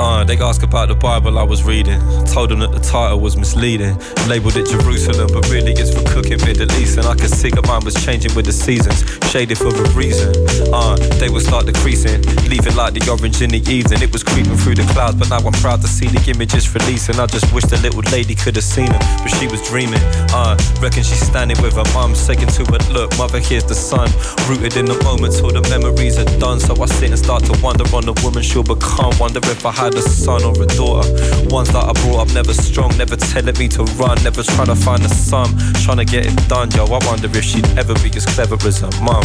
Uh, 0.00 0.24
they 0.24 0.38
ask 0.38 0.62
about 0.62 0.88
the 0.88 0.94
Bible 0.94 1.38
I 1.38 1.42
was 1.42 1.62
reading. 1.62 2.00
Told 2.24 2.48
them 2.48 2.60
that 2.60 2.72
the 2.72 2.80
title 2.80 3.20
was 3.20 3.36
misleading. 3.36 4.00
Labeled 4.32 4.56
it 4.56 4.64
Jerusalem, 4.64 5.28
but 5.28 5.44
really 5.50 5.72
it's 5.76 5.92
for 5.92 6.00
cooking 6.08 6.40
Middle 6.40 6.72
East. 6.80 6.96
And 6.96 7.06
I 7.06 7.14
could 7.14 7.28
see 7.28 7.50
that 7.50 7.66
mine 7.68 7.84
was 7.84 7.92
changing 8.02 8.34
with 8.34 8.46
the 8.46 8.52
seasons, 8.52 9.04
shaded 9.28 9.58
for 9.58 9.68
a 9.68 9.88
reason. 9.92 10.32
Uh, 10.72 10.96
they 11.20 11.28
would 11.28 11.44
start 11.44 11.66
decreasing, 11.66 12.24
leaving 12.48 12.74
like 12.80 12.96
the 12.96 13.04
orange 13.12 13.44
in 13.44 13.50
the 13.50 13.60
evening. 13.68 14.00
It 14.00 14.10
was 14.10 14.24
creeping 14.24 14.56
through 14.56 14.80
the 14.80 14.88
clouds, 14.96 15.20
but 15.20 15.28
now 15.28 15.44
I'm 15.44 15.52
proud 15.60 15.84
to 15.84 15.88
see 15.88 16.08
the 16.08 16.22
images 16.32 16.64
releasing. 16.72 17.20
I 17.20 17.26
just 17.26 17.52
wish 17.52 17.68
the 17.68 17.76
little 17.84 18.00
lady 18.08 18.34
could 18.34 18.56
have 18.56 18.64
seen 18.64 18.88
them, 18.88 19.04
but 19.20 19.28
she 19.36 19.52
was 19.52 19.60
dreaming. 19.68 20.00
Uh, 20.32 20.56
reckon 20.80 21.04
she's 21.04 21.20
standing 21.20 21.60
with 21.60 21.76
her 21.76 21.84
mum, 21.92 22.16
saying 22.16 22.48
to 22.56 22.64
her, 22.72 22.80
Look, 22.88 23.12
mother, 23.20 23.38
here's 23.38 23.68
the 23.68 23.76
sun. 23.76 24.08
Rooted 24.48 24.80
in 24.80 24.88
the 24.88 24.96
moment 25.04 25.36
till 25.36 25.52
the 25.52 25.60
memories 25.68 26.16
are 26.16 26.30
done. 26.40 26.56
So 26.56 26.72
I 26.80 26.88
sit 26.88 27.12
and 27.12 27.20
start 27.20 27.44
to 27.52 27.54
wonder 27.60 27.84
on 27.92 28.08
the 28.08 28.16
woman 28.24 28.40
she'll 28.40 28.64
become. 28.64 29.12
Wonder 29.20 29.44
if 29.44 29.66
I 29.66 29.72
had 29.72 29.89
a 29.94 30.02
son 30.02 30.42
or 30.44 30.54
a 30.62 30.66
daughter. 30.66 31.08
Ones 31.48 31.72
that 31.72 31.84
I 31.84 31.92
brought 32.02 32.28
up 32.28 32.34
never 32.34 32.54
strong, 32.54 32.96
never 32.96 33.16
telling 33.16 33.56
me 33.58 33.68
to 33.68 33.84
run, 33.98 34.22
never 34.22 34.42
trying 34.42 34.66
to 34.66 34.76
find 34.76 35.02
a 35.04 35.08
sum, 35.08 35.56
trying 35.84 35.98
to 35.98 36.04
get 36.04 36.26
it 36.26 36.48
done. 36.48 36.70
Yo, 36.72 36.84
I 36.84 37.04
wonder 37.06 37.28
if 37.28 37.44
she'd 37.44 37.66
ever 37.78 37.94
be 37.94 38.10
as 38.16 38.26
clever 38.26 38.56
as 38.66 38.80
her 38.80 38.90
mum. 39.02 39.24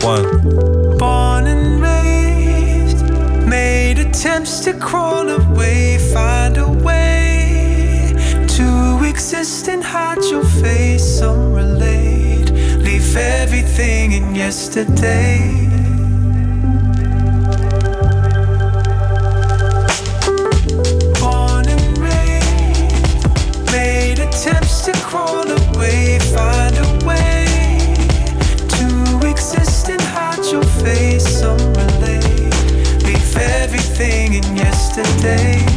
One. 0.00 0.98
Born 0.98 1.46
and 1.46 1.80
raised, 1.80 3.02
made 3.46 3.98
attempts 3.98 4.60
to 4.64 4.74
crawl 4.74 5.28
away, 5.28 5.98
find 6.12 6.56
a 6.58 6.68
way 6.68 8.12
to 8.48 9.00
exist 9.04 9.68
and 9.68 9.82
hide 9.82 10.22
your 10.24 10.44
face. 10.44 11.18
Some 11.18 11.52
relate, 11.52 12.50
leave 12.78 13.16
everything 13.16 14.12
in 14.12 14.34
yesterday. 14.34 15.63
In 34.96 35.73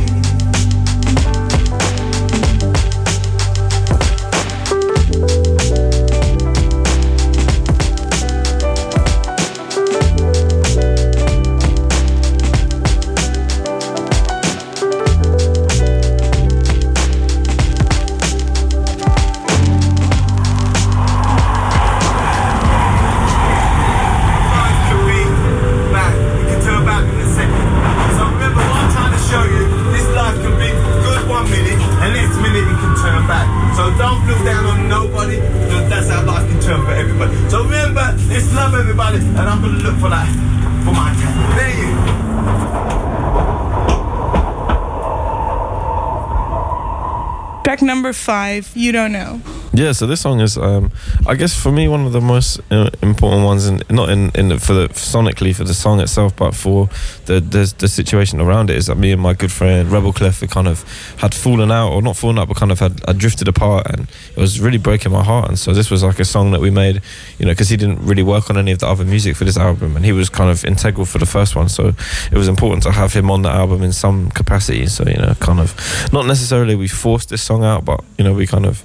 number 48.08 48.14
five, 48.14 48.72
You 48.74 48.94
Don't 48.94 49.12
Know. 49.12 49.57
Yeah, 49.78 49.92
so 49.92 50.08
this 50.08 50.22
song 50.22 50.40
is, 50.40 50.58
um, 50.58 50.92
I 51.28 51.36
guess, 51.36 51.54
for 51.54 51.72
me, 51.72 51.88
one 51.88 52.08
of 52.08 52.12
the 52.12 52.20
most 52.20 52.60
uh, 52.72 52.90
important 53.04 53.44
ones, 53.46 53.68
and 53.68 53.88
not 53.92 54.10
in, 54.10 54.32
in 54.34 54.58
for 54.58 54.74
the 54.74 54.90
sonically 54.90 55.56
for 55.56 55.66
the 55.66 55.76
song 55.76 56.00
itself, 56.00 56.36
but 56.36 56.56
for 56.56 56.90
the, 57.26 57.40
the 57.40 57.72
the 57.78 57.88
situation 57.88 58.42
around 58.42 58.72
it. 58.72 58.78
Is 58.78 58.88
that 58.88 58.98
me 58.98 59.12
and 59.12 59.22
my 59.22 59.36
good 59.36 59.52
friend 59.52 59.92
Rebel 59.92 60.14
Kleff 60.14 60.40
had 60.40 60.50
kind 60.50 60.68
of 60.68 60.82
had 61.20 61.36
fallen 61.36 61.72
out, 61.72 61.92
or 61.92 62.02
not 62.02 62.18
fallen 62.18 62.40
out, 62.40 62.48
but 62.48 62.58
kind 62.58 62.72
of 62.72 62.80
had, 62.80 63.02
had 63.06 63.20
drifted 63.20 63.48
apart, 63.48 63.86
and 63.92 64.08
it 64.36 64.42
was 64.42 64.60
really 64.60 64.80
breaking 64.80 65.12
my 65.12 65.24
heart. 65.24 65.48
And 65.48 65.60
so 65.60 65.76
this 65.76 65.92
was 65.92 66.02
like 66.02 66.20
a 66.20 66.26
song 66.26 66.50
that 66.54 66.60
we 66.60 66.72
made, 66.72 67.04
you 67.38 67.46
know, 67.46 67.52
because 67.52 67.70
he 67.70 67.78
didn't 67.78 68.04
really 68.04 68.24
work 68.24 68.50
on 68.50 68.58
any 68.58 68.72
of 68.72 68.80
the 68.80 68.88
other 68.88 69.06
music 69.06 69.36
for 69.36 69.46
this 69.46 69.58
album, 69.58 69.96
and 69.96 70.04
he 70.04 70.12
was 70.12 70.28
kind 70.28 70.50
of 70.50 70.66
integral 70.66 71.06
for 71.06 71.20
the 71.20 71.28
first 71.28 71.56
one. 71.56 71.70
So 71.70 71.94
it 72.32 72.38
was 72.38 72.48
important 72.48 72.82
to 72.82 72.92
have 72.92 73.14
him 73.14 73.30
on 73.30 73.44
the 73.44 73.50
album 73.50 73.84
in 73.84 73.94
some 73.94 74.32
capacity. 74.32 74.88
So 74.88 75.08
you 75.08 75.18
know, 75.18 75.36
kind 75.40 75.60
of 75.60 75.76
not 76.12 76.26
necessarily 76.26 76.74
we 76.74 76.88
forced 76.88 77.30
this 77.30 77.44
song 77.44 77.64
out, 77.64 77.86
but 77.86 78.04
you 78.18 78.24
know, 78.24 78.34
we 78.34 78.48
kind 78.48 78.66
of 78.66 78.84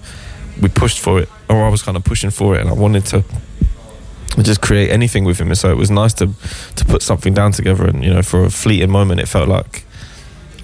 we 0.61 0.69
pushed 0.69 0.99
for 0.99 1.21
it, 1.21 1.29
or 1.49 1.65
I 1.65 1.69
was 1.69 1.83
kind 1.83 1.97
of 1.97 2.05
pushing 2.05 2.31
for 2.31 2.55
it, 2.55 2.61
and 2.61 2.69
I 2.69 2.73
wanted 2.73 3.07
to 3.07 3.25
just 4.43 4.61
create 4.61 4.91
anything 4.91 5.25
with 5.25 5.39
him. 5.39 5.49
And 5.49 5.59
so 5.59 5.71
it 5.71 5.77
was 5.77 5.91
nice 5.91 6.15
to 6.15 6.31
to 6.77 6.85
put 6.85 7.03
something 7.03 7.35
down 7.35 7.53
together. 7.53 7.87
And 7.87 8.05
you 8.05 8.13
know, 8.13 8.23
for 8.23 8.45
a 8.45 8.51
fleeting 8.51 8.91
moment, 8.91 9.21
it 9.21 9.29
felt 9.29 9.49
like 9.49 9.85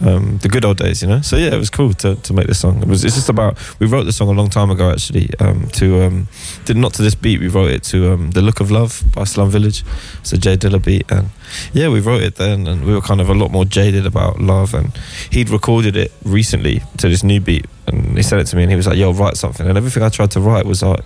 um, 0.01 0.39
the 0.39 0.49
good 0.49 0.65
old 0.65 0.79
days. 0.79 1.03
You 1.03 1.09
know. 1.09 1.21
So 1.21 1.37
yeah, 1.37 1.55
it 1.55 1.59
was 1.59 1.71
cool 1.71 1.93
to, 1.95 2.17
to 2.17 2.33
make 2.33 2.47
this 2.47 2.61
song. 2.61 2.83
It 2.83 2.89
was. 2.89 3.05
It's 3.05 3.15
just 3.15 3.29
about. 3.29 3.59
We 3.81 3.87
wrote 3.87 4.05
the 4.05 4.13
song 4.13 4.29
a 4.29 4.33
long 4.33 4.51
time 4.51 4.71
ago, 4.71 4.91
actually. 4.91 5.31
Um, 5.41 5.69
to 5.69 6.03
um, 6.03 6.29
did 6.65 6.77
not 6.77 6.95
to 6.95 7.03
this 7.03 7.15
beat. 7.15 7.41
We 7.41 7.49
wrote 7.49 7.71
it 7.71 7.83
to 7.85 8.13
um, 8.13 8.31
"The 8.31 8.43
Look 8.43 8.61
of 8.61 8.71
Love" 8.71 9.03
by 9.15 9.25
Slum 9.25 9.51
Village. 9.51 9.85
It's 10.21 10.33
a 10.33 10.39
Jay 10.39 10.57
Dilla 10.57 10.83
beat, 10.83 11.11
and 11.11 11.31
yeah, 11.73 11.89
we 11.89 12.01
wrote 12.01 12.23
it 12.23 12.37
then, 12.37 12.67
and 12.67 12.85
we 12.85 12.95
were 12.95 13.01
kind 13.01 13.21
of 13.21 13.29
a 13.29 13.35
lot 13.35 13.51
more 13.51 13.65
jaded 13.65 14.07
about 14.07 14.41
love. 14.41 14.75
And 14.75 14.97
he'd 15.31 15.51
recorded 15.51 15.97
it 15.97 16.13
recently 16.25 16.83
to 16.99 17.09
this 17.09 17.23
new 17.23 17.41
beat, 17.41 17.67
and 17.87 18.17
he 18.17 18.23
sent 18.23 18.43
it 18.43 18.47
to 18.47 18.57
me, 18.57 18.63
and 18.63 18.71
he 18.71 18.77
was 18.77 18.87
like, 18.87 18.99
"Yo, 18.99 19.13
write 19.13 19.37
something." 19.37 19.67
And 19.67 19.77
everything 19.77 20.03
I 20.03 20.09
tried 20.09 20.31
to 20.33 20.41
write 20.41 20.67
was 20.67 20.83
like 20.83 21.05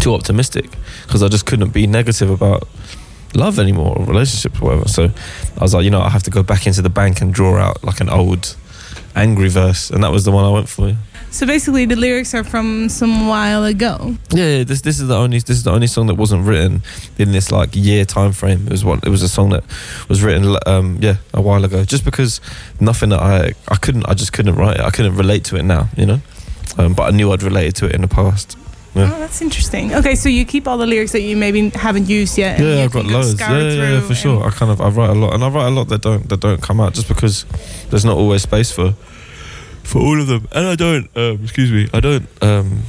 too 0.00 0.14
optimistic 0.14 0.70
because 1.06 1.22
I 1.22 1.28
just 1.28 1.46
couldn't 1.46 1.70
be 1.70 1.86
negative 1.86 2.30
about 2.30 2.66
love 3.34 3.58
anymore 3.58 3.96
or 3.98 4.04
relationships 4.04 4.60
or 4.60 4.64
whatever. 4.64 4.88
So 4.88 5.04
I 5.58 5.62
was 5.62 5.74
like, 5.74 5.84
you 5.84 5.90
know, 5.90 6.00
I 6.00 6.10
have 6.10 6.22
to 6.24 6.30
go 6.30 6.42
back 6.42 6.66
into 6.66 6.82
the 6.82 6.90
bank 6.90 7.20
and 7.20 7.32
draw 7.32 7.56
out 7.58 7.82
like 7.84 8.00
an 8.00 8.08
old 8.08 8.56
angry 9.14 9.48
verse, 9.48 9.90
and 9.90 10.02
that 10.04 10.10
was 10.10 10.24
the 10.24 10.30
one 10.32 10.44
I 10.44 10.50
went 10.50 10.68
for. 10.68 10.94
So 11.30 11.46
basically, 11.46 11.86
the 11.86 11.96
lyrics 11.96 12.34
are 12.34 12.44
from 12.44 12.90
some 12.90 13.26
while 13.26 13.64
ago. 13.64 14.16
Yeah, 14.30 14.58
yeah, 14.58 14.64
this 14.64 14.82
this 14.82 15.00
is 15.00 15.08
the 15.08 15.16
only 15.16 15.38
this 15.38 15.56
is 15.56 15.62
the 15.62 15.70
only 15.70 15.86
song 15.86 16.06
that 16.08 16.16
wasn't 16.16 16.46
written 16.46 16.82
in 17.18 17.32
this 17.32 17.50
like 17.50 17.74
year 17.74 18.04
time 18.04 18.32
frame. 18.32 18.66
It 18.66 18.70
was 18.70 18.84
one. 18.84 19.00
It 19.02 19.08
was 19.08 19.22
a 19.22 19.28
song 19.28 19.48
that 19.50 19.64
was 20.10 20.22
written 20.22 20.56
um, 20.66 20.98
yeah 21.00 21.16
a 21.32 21.40
while 21.40 21.64
ago. 21.64 21.84
Just 21.84 22.04
because 22.04 22.40
nothing 22.80 23.08
that 23.10 23.20
I 23.20 23.52
I 23.68 23.76
couldn't 23.76 24.06
I 24.06 24.14
just 24.14 24.34
couldn't 24.34 24.56
write 24.56 24.76
it. 24.76 24.82
I 24.82 24.90
couldn't 24.90 25.16
relate 25.16 25.44
to 25.44 25.56
it 25.56 25.62
now. 25.62 25.88
You 25.96 26.06
know, 26.06 26.20
um, 26.76 26.92
but 26.92 27.04
I 27.04 27.16
knew 27.16 27.32
I'd 27.32 27.42
related 27.42 27.76
to 27.76 27.86
it 27.86 27.94
in 27.94 28.02
the 28.02 28.08
past. 28.08 28.58
Yeah. 28.94 29.10
Oh, 29.14 29.18
that's 29.20 29.40
interesting. 29.40 29.94
Okay, 29.94 30.14
so 30.14 30.28
you 30.28 30.44
keep 30.44 30.68
all 30.68 30.76
the 30.76 30.86
lyrics 30.86 31.12
that 31.12 31.22
you 31.22 31.34
maybe 31.34 31.70
haven't 31.70 32.08
used 32.10 32.36
yet. 32.36 32.60
Yeah, 32.60 32.84
I've 32.84 32.92
got 32.92 33.06
loads. 33.06 33.40
Yeah, 33.40 33.58
yeah, 33.58 33.90
yeah, 33.92 34.00
for 34.00 34.14
sure. 34.14 34.44
I 34.44 34.50
kind 34.50 34.70
of 34.70 34.80
I 34.82 34.88
write 34.90 35.10
a 35.10 35.14
lot, 35.14 35.34
and 35.34 35.42
I 35.42 35.48
write 35.48 35.68
a 35.68 35.70
lot 35.70 35.88
that 35.88 36.02
don't 36.02 36.28
that 36.28 36.40
don't 36.40 36.60
come 36.60 36.78
out 36.78 36.92
just 36.92 37.08
because 37.08 37.46
there's 37.88 38.04
not 38.04 38.18
always 38.18 38.42
space 38.42 38.70
for 38.70 38.94
for 39.82 39.98
all 40.00 40.20
of 40.20 40.26
them. 40.26 40.46
And 40.52 40.66
I 40.66 40.74
don't, 40.76 41.08
um, 41.16 41.42
excuse 41.42 41.72
me, 41.72 41.88
I 41.94 42.00
don't 42.00 42.28
um, 42.42 42.82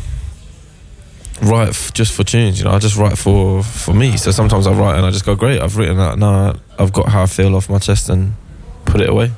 write 1.41 1.69
f- 1.69 1.93
just 1.93 2.11
for 2.11 2.23
tunes. 2.25 2.59
You 2.59 2.65
know, 2.65 2.71
I 2.71 2.79
just 2.79 2.97
write 2.97 3.17
for 3.17 3.63
for 3.63 3.93
me. 3.93 4.17
So 4.17 4.31
sometimes 4.31 4.67
I 4.67 4.73
write 4.73 4.97
and 4.97 5.05
I 5.05 5.11
just 5.11 5.25
go, 5.25 5.35
great, 5.35 5.61
I've 5.61 5.77
written 5.77 5.97
that. 5.97 6.17
Now 6.19 6.55
I've 6.77 6.91
got 6.91 7.09
how 7.09 7.23
I 7.23 7.27
feel 7.27 7.55
off 7.55 7.69
my 7.69 7.79
chest 7.79 8.09
and 8.09 8.33
put 8.85 8.99
it 8.99 9.09
away. 9.09 9.31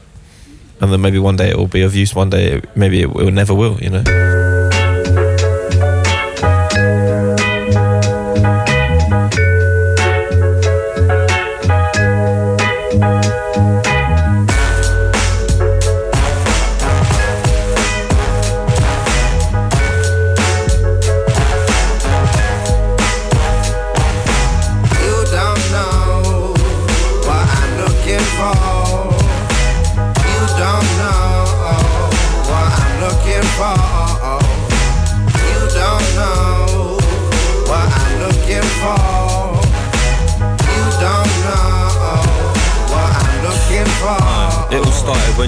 And 0.81 0.91
then 0.91 0.99
maybe 0.99 1.19
one 1.19 1.35
day 1.35 1.49
it 1.51 1.57
will 1.57 1.67
be 1.67 1.83
of 1.83 1.95
use. 1.95 2.13
One 2.15 2.29
day 2.31 2.53
it, 2.53 2.75
maybe 2.75 3.01
it, 3.01 3.09
it 3.15 3.31
never 3.33 3.53
will. 3.53 3.79
You 3.79 3.91
know. 3.91 4.54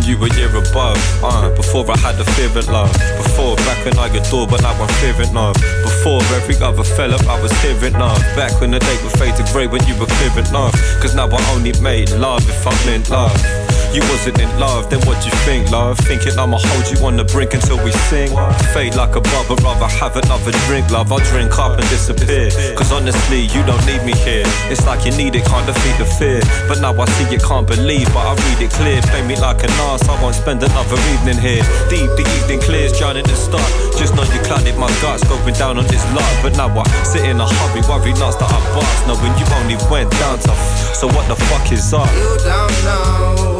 You 0.07 0.17
were 0.17 0.31
year 0.39 0.49
above. 0.49 0.97
Uh, 1.21 1.53
before 1.55 1.85
I 1.91 1.97
had 1.97 2.15
fear 2.35 2.47
of 2.47 2.67
love. 2.69 2.91
Before 3.17 3.55
back 3.67 3.83
when 3.85 3.97
I 3.99 4.07
adored, 4.07 4.49
but 4.49 4.61
now 4.61 4.71
I'm 4.71 4.87
fearing 4.99 5.33
love. 5.33 5.55
Before 5.83 6.21
every 6.35 6.55
other 6.63 6.83
fella 6.83 7.17
I 7.27 7.41
was 7.41 7.51
hearing 7.61 7.93
love. 7.93 8.19
Back 8.35 8.59
when 8.61 8.71
the 8.71 8.79
day 8.79 8.97
would 9.03 9.11
fade 9.19 9.35
to 9.35 9.43
grey 9.51 9.67
when 9.67 9.85
you 9.85 9.99
were 9.99 10.07
clearing 10.07 10.49
love. 10.51 10.73
Cause 11.01 11.13
now 11.13 11.27
I 11.27 11.39
only 11.53 11.73
made 11.81 12.11
love 12.11 12.47
if 12.47 12.65
I'm 12.65 12.89
in 12.89 13.03
love. 13.09 13.66
You 13.93 14.03
wasn't 14.11 14.39
in 14.39 14.51
love, 14.59 14.89
then 14.89 14.99
what 15.07 15.23
you 15.25 15.31
think, 15.47 15.71
love? 15.71 15.97
Thinking 15.99 16.37
I'ma 16.37 16.59
hold 16.59 16.85
you 16.91 16.99
on 17.05 17.15
the 17.17 17.23
brink 17.23 17.53
until 17.53 17.81
we 17.83 17.91
sing. 18.11 18.29
Fade 18.73 18.95
like 18.95 19.15
a 19.15 19.21
bubble, 19.21 19.55
rather 19.63 19.87
have 19.87 20.15
another 20.15 20.51
drink, 20.67 20.91
love. 20.91 21.11
I'll 21.11 21.23
drink 21.31 21.57
up 21.57 21.79
and 21.79 21.87
disappear. 21.89 22.51
Cause 22.75 22.91
honestly, 22.91 23.47
you 23.49 23.63
don't 23.63 23.83
need 23.87 24.03
me 24.03 24.13
here. 24.27 24.45
It's 24.69 24.85
like 24.85 25.05
you 25.05 25.15
need 25.15 25.35
it, 25.35 25.45
can't 25.45 25.65
defeat 25.65 25.97
the 25.97 26.05
fear. 26.05 26.41
But 26.67 26.81
now 26.81 26.93
I 26.93 27.05
see 27.15 27.31
you 27.31 27.39
can't 27.39 27.65
believe, 27.65 28.05
but 28.13 28.27
I 28.27 28.35
read 28.35 28.67
it 28.67 28.71
clear. 28.71 29.01
Play 29.09 29.25
me 29.25 29.39
like 29.39 29.63
an 29.63 29.71
ass, 29.89 30.03
I 30.07 30.13
won't 30.21 30.35
spend 30.35 30.61
another 30.61 30.99
evening 31.15 31.39
here. 31.39 31.63
Deep, 31.89 32.11
the 32.19 32.25
evening 32.43 32.59
clears, 32.59 32.91
drowning 32.97 33.25
the 33.25 33.35
start. 33.35 33.67
Just 33.97 34.13
know 34.13 34.23
you 34.29 34.41
clouded 34.43 34.77
my 34.77 34.91
guts, 35.01 35.23
going 35.25 35.55
down 35.55 35.79
on 35.79 35.87
this 35.87 36.03
lot. 36.13 36.27
But 36.43 36.53
now 36.59 36.69
I 36.69 36.83
sit 37.03 37.23
in 37.23 37.39
a 37.39 37.47
hurry, 37.47 37.81
worry 37.87 38.13
nuts 38.19 38.37
that 38.37 38.51
I 38.51 38.59
bust. 38.75 39.07
Knowing 39.07 39.33
you 39.39 39.45
only 39.57 39.77
went 39.89 40.11
down 40.19 40.39
tough. 40.39 40.93
So 40.93 41.07
what 41.07 41.25
the 41.31 41.35
fuck 41.49 41.71
is 41.71 41.93
up? 41.93 42.05
You 42.13 42.37
don't 42.43 42.77
know 42.85 43.56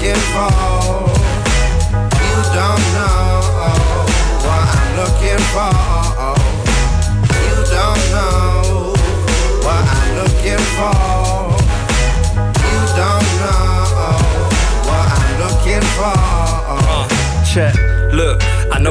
looking 0.00 0.22
for. 0.32 1.10
You 2.16 2.36
don't 2.54 2.84
know 2.94 3.40
what 4.44 4.68
I'm 4.74 4.96
looking 4.96 5.38
for. 5.52 6.39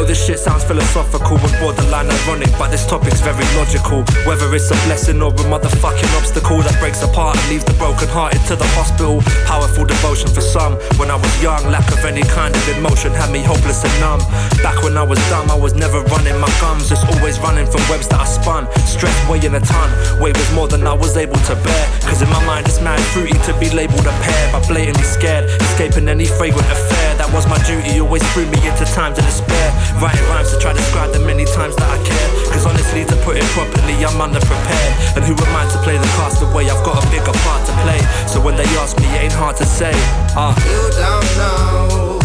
This 0.10 0.26
shit 0.26 0.40
sounds 0.40 0.64
philosophical 0.64 1.38
and 1.38 1.54
borderline 1.62 2.10
ironic, 2.10 2.50
but 2.58 2.74
this 2.74 2.82
topic's 2.90 3.22
very 3.22 3.46
logical. 3.54 4.02
Whether 4.26 4.50
it's 4.58 4.74
a 4.74 4.78
blessing 4.90 5.22
or 5.22 5.30
a 5.30 5.46
motherfucking 5.46 6.10
obstacle 6.18 6.66
that 6.66 6.74
breaks 6.82 7.04
apart 7.04 7.38
and 7.38 7.46
leaves 7.54 7.64
the 7.64 7.78
broken 7.78 8.10
hearted 8.10 8.42
to 8.50 8.56
the 8.56 8.66
hospital. 8.74 9.22
Powerful 9.46 9.86
devotion 9.86 10.34
for 10.34 10.42
some. 10.42 10.82
When 10.98 11.12
I 11.12 11.16
was 11.16 11.30
young, 11.44 11.62
lack 11.70 11.86
of 11.94 12.02
any 12.10 12.24
kind 12.24 12.56
of 12.56 12.64
emotion 12.74 13.14
had 13.14 13.30
me 13.30 13.46
hopeless 13.46 13.86
and 13.86 13.94
numb. 14.02 14.18
Back 14.66 14.82
when 14.82 14.98
I 14.98 15.06
was 15.06 15.22
dumb, 15.30 15.52
I 15.52 15.56
was 15.56 15.76
never 15.76 16.02
running 16.10 16.42
my 16.42 16.50
gums, 16.58 16.90
just 16.90 17.06
always 17.14 17.38
running 17.40 17.70
from 17.70 17.86
webs 17.86 18.08
that 18.10 18.20
I 18.20 18.26
spun. 18.26 18.66
Stress 18.90 19.14
weighing 19.30 19.54
a 19.54 19.62
ton, 19.62 19.90
weight 20.20 20.36
was 20.36 20.50
more 20.58 20.68
than 20.68 20.88
I 20.90 20.94
was 20.94 21.18
able 21.18 21.38
to 21.46 21.54
bear. 21.62 21.86
Cause 22.10 22.24
in 22.26 22.30
my 22.34 22.42
mind, 22.50 22.66
it's 22.66 22.82
mad 22.82 22.98
fruity 23.14 23.38
to 23.46 23.54
be 23.62 23.70
labeled 23.70 24.10
a 24.10 24.16
pair, 24.26 24.52
but 24.52 24.66
blatantly 24.66 25.06
scared, 25.06 25.46
escaping 25.70 26.10
any 26.10 26.26
fragrant 26.26 26.66
affair. 26.66 27.09
That 27.30 27.46
was 27.46 27.46
my 27.46 27.62
duty, 27.62 28.02
always 28.02 28.26
threw 28.34 28.50
me 28.50 28.58
into 28.66 28.90
times 28.90 29.22
of 29.22 29.26
despair. 29.30 29.70
Writing 30.02 30.26
rhymes 30.34 30.50
to 30.50 30.58
try 30.58 30.74
to 30.74 30.82
describe 30.82 31.14
the 31.14 31.22
many 31.22 31.46
times 31.46 31.78
that 31.78 31.86
I 31.86 32.02
cared. 32.02 32.32
Cause 32.50 32.66
honestly, 32.66 33.06
to 33.06 33.16
put 33.22 33.38
it 33.38 33.46
properly, 33.54 33.94
I'm 34.02 34.18
underprepared. 34.18 35.14
And 35.14 35.22
who 35.22 35.38
am 35.38 35.54
I 35.54 35.70
to 35.70 35.78
play 35.86 36.02
the 36.02 36.10
cast 36.18 36.42
away? 36.42 36.66
I've 36.74 36.82
got 36.82 36.98
a 36.98 37.06
bigger 37.14 37.30
part 37.46 37.62
to 37.70 37.74
play. 37.86 38.02
So 38.26 38.42
when 38.42 38.58
they 38.58 38.66
ask 38.82 38.98
me, 38.98 39.06
it 39.14 39.30
ain't 39.30 39.38
hard 39.38 39.62
to 39.62 39.66
say. 39.70 39.94
Ah. 40.34 40.58
You 40.58 40.90
don't 40.98 41.30
know 41.38 42.18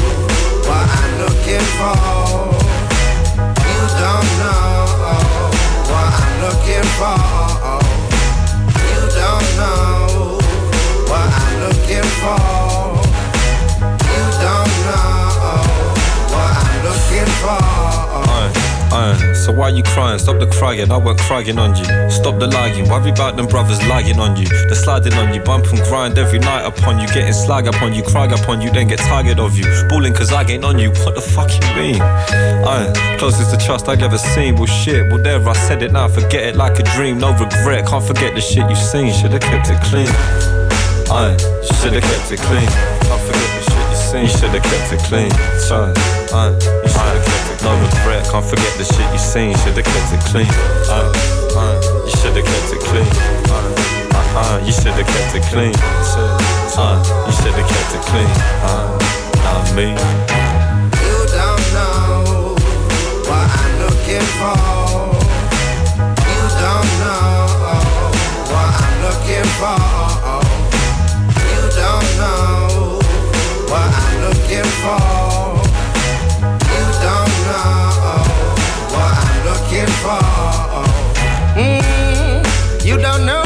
what 0.64 0.88
I'm 0.88 1.12
looking 1.20 1.66
for. 1.76 2.00
You 3.60 3.80
don't 4.00 4.30
know 4.40 5.52
what 5.84 6.16
I'm 6.16 6.32
looking 6.48 6.88
for. 6.96 7.20
You 8.88 9.04
don't 9.20 9.48
know 9.60 10.40
what 11.12 11.28
I'm 11.28 11.60
looking 11.60 12.08
for. 12.24 13.03
So 19.44 19.52
why 19.52 19.68
you 19.68 19.82
crying? 19.82 20.18
Stop 20.18 20.40
the 20.40 20.46
crying, 20.46 20.90
I 20.90 20.96
weren't 20.96 21.18
crying 21.18 21.58
on 21.58 21.76
you. 21.76 21.84
Stop 22.08 22.40
the 22.40 22.46
lying, 22.46 22.88
worry 22.88 23.10
about 23.10 23.36
them 23.36 23.46
brothers 23.46 23.78
lying 23.86 24.18
on 24.18 24.36
you. 24.36 24.46
They're 24.46 24.74
sliding 24.74 25.12
on 25.20 25.34
you, 25.34 25.42
bump 25.42 25.66
and 25.66 25.80
grind 25.80 26.16
every 26.16 26.38
night 26.38 26.64
upon 26.64 26.98
you. 26.98 27.06
Getting 27.08 27.34
slag 27.34 27.66
upon 27.66 27.92
you, 27.92 28.02
cry 28.02 28.24
upon 28.24 28.62
you, 28.62 28.70
then 28.70 28.88
get 28.88 29.00
tired 29.00 29.38
of 29.38 29.54
you. 29.58 29.66
Balling 29.90 30.14
cause 30.14 30.32
I 30.32 30.44
ain't 30.44 30.64
on 30.64 30.78
you, 30.78 30.88
what 31.04 31.14
the 31.14 31.20
fuck 31.20 31.50
you 31.52 31.60
mean? 31.76 32.00
Aye, 32.00 33.16
closest 33.18 33.50
to 33.50 33.58
trust 33.58 33.86
I've 33.86 34.02
ever 34.02 34.16
seen. 34.16 34.54
Well 34.56 34.64
shit, 34.64 35.12
well 35.12 35.22
there 35.22 35.46
I 35.46 35.52
said 35.52 35.82
it 35.82 35.92
now, 35.92 36.08
forget 36.08 36.44
it 36.44 36.56
like 36.56 36.78
a 36.78 36.84
dream. 36.96 37.18
No 37.18 37.32
regret, 37.32 37.86
can't 37.86 38.02
forget 38.02 38.34
the 38.34 38.40
shit 38.40 38.66
you 38.70 38.76
seen. 38.76 39.12
Should've 39.12 39.42
kept 39.42 39.68
it 39.68 39.78
clean. 39.82 40.08
Aye, 41.12 41.36
should've 41.82 42.02
kept 42.02 42.32
it 42.32 42.40
clean. 42.40 42.70
Can't 43.04 43.20
forget 43.28 43.43
Uh, 44.14 44.18
seen. 44.18 44.22
You 44.22 44.30
should've 44.30 44.62
kept 44.62 44.92
it 44.92 45.00
clean. 45.08 45.32
Aye, 45.32 45.92
aye, 46.32 46.54
you 46.82 46.88
should've 46.88 47.24
kept 47.26 47.50
it 47.50 47.64
No 47.64 47.74
regret, 47.82 48.22
can't 48.30 48.44
forget 48.44 48.72
the 48.78 48.84
shit 48.84 49.10
you 49.12 49.18
seen. 49.18 49.56
Should've 49.58 49.84
kept 49.84 50.12
it 50.14 50.22
clean. 50.30 50.46
Aye, 50.46 51.10
aye, 51.58 51.80
you 52.06 52.12
should've 52.22 52.44
kept 52.44 52.72
it 52.72 52.80
clean. 52.86 53.10
Aye, 53.50 53.74
aye, 54.14 54.30
aye, 54.38 54.62
you 54.66 54.72
should've 54.72 55.06
kept 55.06 55.34
it 55.34 55.42
clean. 55.50 55.74
Aye, 55.74 56.38
uh, 56.78 57.26
you 57.26 57.32
should've 57.32 57.66
kept 57.66 57.94
it 57.94 58.02
clean. 58.06 58.30
Aye, 58.70 58.94
not 59.42 59.66
me. 59.74 59.90
You 61.02 61.18
don't 61.34 61.66
know 61.74 62.54
what 63.26 63.46
I'm 63.50 63.72
looking 63.82 64.26
for. 64.38 64.54
You 66.22 66.42
don't 66.62 66.90
know 67.02 67.24
what 73.74 73.90
I'm 74.02 74.16
looking 74.26 74.70
for. 74.82 75.00
You 76.70 76.82
don't 77.06 77.34
know 77.48 77.82
what 78.94 79.14
I'm 79.26 79.38
looking 79.48 79.92
for. 80.02 80.24
Mm, 81.58 82.84
you 82.84 82.96
don't 82.98 83.26
know. 83.26 83.43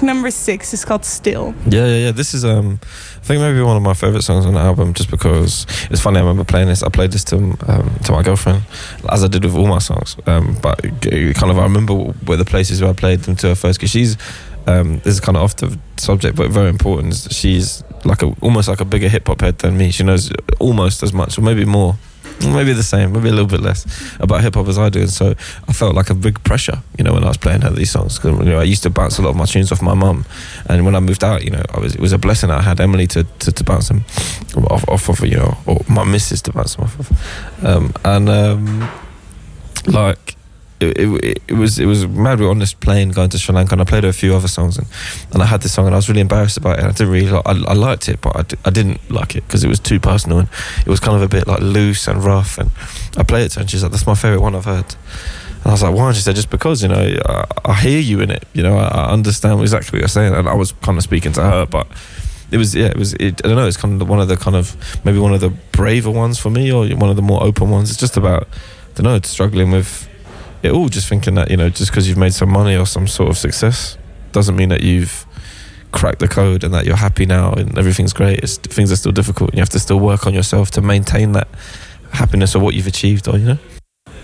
Track 0.00 0.06
number 0.06 0.30
six 0.30 0.72
is 0.72 0.84
called 0.84 1.04
Still. 1.04 1.54
Yeah, 1.66 1.86
yeah, 1.86 1.96
yeah. 2.06 2.12
This 2.12 2.34
is 2.34 2.44
um, 2.44 2.80
I 2.82 3.24
think 3.24 3.40
maybe 3.40 3.60
one 3.62 3.76
of 3.76 3.82
my 3.82 3.94
favorite 3.94 4.22
songs 4.22 4.46
on 4.46 4.54
the 4.54 4.60
album, 4.60 4.94
just 4.94 5.10
because 5.10 5.66
it's 5.90 6.00
funny. 6.00 6.18
I 6.18 6.20
remember 6.20 6.44
playing 6.44 6.68
this. 6.68 6.82
I 6.82 6.88
played 6.88 7.12
this 7.12 7.24
to 7.24 7.36
um, 7.36 7.90
to 8.04 8.12
my 8.12 8.22
girlfriend, 8.22 8.62
as 9.08 9.24
I 9.24 9.28
did 9.28 9.44
with 9.44 9.54
all 9.54 9.66
my 9.66 9.78
songs. 9.78 10.16
Um, 10.26 10.56
but 10.62 10.80
kind 10.82 11.50
of 11.50 11.58
I 11.58 11.62
remember 11.62 11.94
where 12.26 12.36
the 12.36 12.44
places 12.44 12.80
where 12.80 12.90
I 12.90 12.94
played 12.94 13.20
them 13.20 13.36
to 13.36 13.48
her 13.48 13.54
first, 13.54 13.78
because 13.78 13.90
she's 13.90 14.16
um, 14.66 14.98
this 15.00 15.14
is 15.14 15.20
kind 15.20 15.36
of 15.36 15.42
off 15.42 15.56
the 15.56 15.78
subject, 15.96 16.36
but 16.36 16.50
very 16.50 16.68
important. 16.68 17.14
She's 17.30 17.82
like 18.04 18.22
a 18.22 18.34
almost 18.40 18.68
like 18.68 18.80
a 18.80 18.84
bigger 18.84 19.08
hip 19.08 19.26
hop 19.26 19.40
head 19.40 19.58
than 19.58 19.76
me. 19.76 19.90
She 19.90 20.04
knows 20.04 20.32
almost 20.58 21.02
as 21.02 21.12
much, 21.12 21.38
or 21.38 21.42
maybe 21.42 21.64
more. 21.64 21.96
Maybe 22.40 22.72
the 22.72 22.82
same, 22.82 23.12
maybe 23.12 23.28
a 23.28 23.32
little 23.32 23.46
bit 23.46 23.60
less 23.60 23.84
about 24.18 24.42
hip 24.42 24.54
hop 24.54 24.66
as 24.66 24.78
I 24.78 24.88
do, 24.88 25.00
and 25.00 25.10
so 25.10 25.34
I 25.68 25.72
felt 25.72 25.94
like 25.94 26.08
a 26.08 26.14
big 26.14 26.42
pressure, 26.42 26.82
you 26.96 27.04
know, 27.04 27.12
when 27.12 27.22
I 27.22 27.28
was 27.28 27.36
playing 27.36 27.60
her 27.60 27.70
these 27.70 27.90
songs. 27.90 28.18
Because 28.18 28.38
you 28.38 28.46
know, 28.46 28.58
I 28.58 28.62
used 28.62 28.82
to 28.84 28.90
bounce 28.90 29.18
a 29.18 29.22
lot 29.22 29.30
of 29.30 29.36
my 29.36 29.44
tunes 29.44 29.70
off 29.70 29.82
my 29.82 29.94
mum, 29.94 30.24
and 30.66 30.84
when 30.86 30.94
I 30.94 31.00
moved 31.00 31.22
out, 31.22 31.44
you 31.44 31.50
know, 31.50 31.62
I 31.74 31.80
was 31.80 31.94
it 31.94 32.00
was 32.00 32.12
a 32.12 32.18
blessing. 32.18 32.50
I 32.50 32.62
had 32.62 32.80
Emily 32.80 33.06
to, 33.08 33.24
to, 33.24 33.52
to 33.52 33.64
bounce 33.64 33.88
them 33.88 34.04
off, 34.70 34.88
off 34.88 35.08
of, 35.08 35.20
you 35.20 35.36
know, 35.36 35.58
or 35.66 35.80
my 35.88 36.04
missus 36.04 36.40
to 36.42 36.52
bounce 36.52 36.76
them 36.76 36.84
off 36.84 36.98
of, 36.98 37.64
um, 37.64 37.92
and 38.04 38.28
um, 38.28 38.90
like 39.86 40.36
it, 40.80 40.98
it, 40.98 41.42
it 41.48 41.54
was 41.54 41.78
it 41.78 41.86
was 41.86 42.06
mad. 42.06 42.38
We 42.38 42.46
were 42.46 42.50
on 42.50 42.58
this 42.58 42.72
plane 42.72 43.10
going 43.10 43.28
to 43.30 43.38
Sri 43.38 43.54
Lanka, 43.54 43.72
and 43.72 43.82
I 43.82 43.84
played 43.84 44.04
a 44.04 44.12
few 44.12 44.34
other 44.34 44.48
songs, 44.48 44.78
and, 44.78 44.86
and 45.32 45.42
I 45.42 45.46
had 45.46 45.60
this 45.60 45.72
song, 45.72 45.86
and 45.86 45.94
I 45.94 45.98
was 45.98 46.08
really 46.08 46.20
embarrassed 46.20 46.56
about 46.56 46.78
it. 46.78 46.84
I 46.84 46.92
didn't 46.92 47.10
really, 47.10 47.28
like, 47.28 47.46
I, 47.46 47.52
I 47.52 47.74
liked 47.74 48.08
it, 48.08 48.20
but 48.20 48.36
I, 48.36 48.42
d- 48.42 48.56
I 48.64 48.70
didn't 48.70 49.10
like 49.10 49.36
it 49.36 49.46
because 49.46 49.62
it 49.62 49.68
was 49.68 49.78
too 49.78 50.00
personal, 50.00 50.38
and 50.38 50.48
it 50.80 50.88
was 50.88 51.00
kind 51.00 51.16
of 51.16 51.22
a 51.22 51.28
bit 51.28 51.46
like 51.46 51.60
loose 51.60 52.08
and 52.08 52.24
rough. 52.24 52.58
And 52.58 52.70
I 53.16 53.22
played 53.22 53.44
it 53.44 53.48
to 53.50 53.56
her, 53.56 53.60
and 53.62 53.70
she's 53.70 53.82
like, 53.82 53.92
"That's 53.92 54.06
my 54.06 54.14
favorite 54.14 54.40
one 54.40 54.54
I've 54.54 54.64
heard." 54.64 54.94
And 55.62 55.66
I 55.66 55.72
was 55.72 55.82
like, 55.82 55.94
"Why?" 55.94 56.08
And 56.08 56.16
she 56.16 56.22
said, 56.22 56.36
"Just 56.36 56.50
because 56.50 56.82
you 56.82 56.88
know, 56.88 57.18
I, 57.26 57.44
I 57.64 57.74
hear 57.74 58.00
you 58.00 58.20
in 58.20 58.30
it. 58.30 58.44
You 58.54 58.62
know, 58.62 58.76
I, 58.76 58.88
I 58.88 59.10
understand 59.10 59.60
exactly 59.60 59.96
what 59.96 60.00
you're 60.00 60.08
saying." 60.08 60.34
And 60.34 60.48
I 60.48 60.54
was 60.54 60.72
kind 60.72 60.96
of 60.96 61.04
speaking 61.04 61.32
to 61.32 61.42
her, 61.42 61.66
but 61.66 61.86
it 62.50 62.56
was 62.56 62.74
yeah, 62.74 62.86
it 62.86 62.96
was. 62.96 63.14
It, 63.14 63.44
I 63.44 63.48
don't 63.48 63.56
know. 63.56 63.66
It's 63.66 63.76
kind 63.76 64.00
of 64.00 64.08
one 64.08 64.20
of 64.20 64.28
the 64.28 64.36
kind 64.36 64.56
of 64.56 64.76
maybe 65.04 65.18
one 65.18 65.34
of 65.34 65.40
the 65.40 65.50
braver 65.72 66.10
ones 66.10 66.38
for 66.38 66.50
me, 66.50 66.72
or 66.72 66.88
one 66.96 67.10
of 67.10 67.16
the 67.16 67.22
more 67.22 67.42
open 67.42 67.70
ones. 67.70 67.90
It's 67.90 68.00
just 68.00 68.16
about 68.16 68.44
I 68.44 69.02
don't 69.02 69.04
know, 69.04 69.20
struggling 69.22 69.70
with 69.70 70.09
it 70.62 70.72
all. 70.72 70.88
Just 70.88 71.08
thinking 71.08 71.34
that 71.34 71.50
you 71.50 71.56
know, 71.56 71.68
just 71.70 71.90
because 71.90 72.08
you've 72.08 72.18
made 72.18 72.34
some 72.34 72.50
money 72.50 72.76
or 72.76 72.86
some 72.86 73.06
sort 73.06 73.30
of 73.30 73.38
success, 73.38 73.96
doesn't 74.32 74.56
mean 74.56 74.68
that 74.68 74.82
you've 74.82 75.26
cracked 75.92 76.20
the 76.20 76.28
code 76.28 76.62
and 76.64 76.72
that 76.72 76.86
you're 76.86 76.96
happy 76.96 77.26
now 77.26 77.52
and 77.52 77.76
everything's 77.76 78.12
great. 78.12 78.38
It's, 78.40 78.58
things 78.58 78.92
are 78.92 78.96
still 78.96 79.12
difficult. 79.12 79.50
And 79.50 79.58
you 79.58 79.62
have 79.62 79.70
to 79.70 79.80
still 79.80 79.98
work 79.98 80.26
on 80.26 80.34
yourself 80.34 80.70
to 80.72 80.80
maintain 80.80 81.32
that 81.32 81.48
happiness 82.12 82.54
or 82.54 82.60
what 82.60 82.74
you've 82.74 82.86
achieved, 82.86 83.28
or 83.28 83.38
you 83.38 83.46
know. 83.46 83.58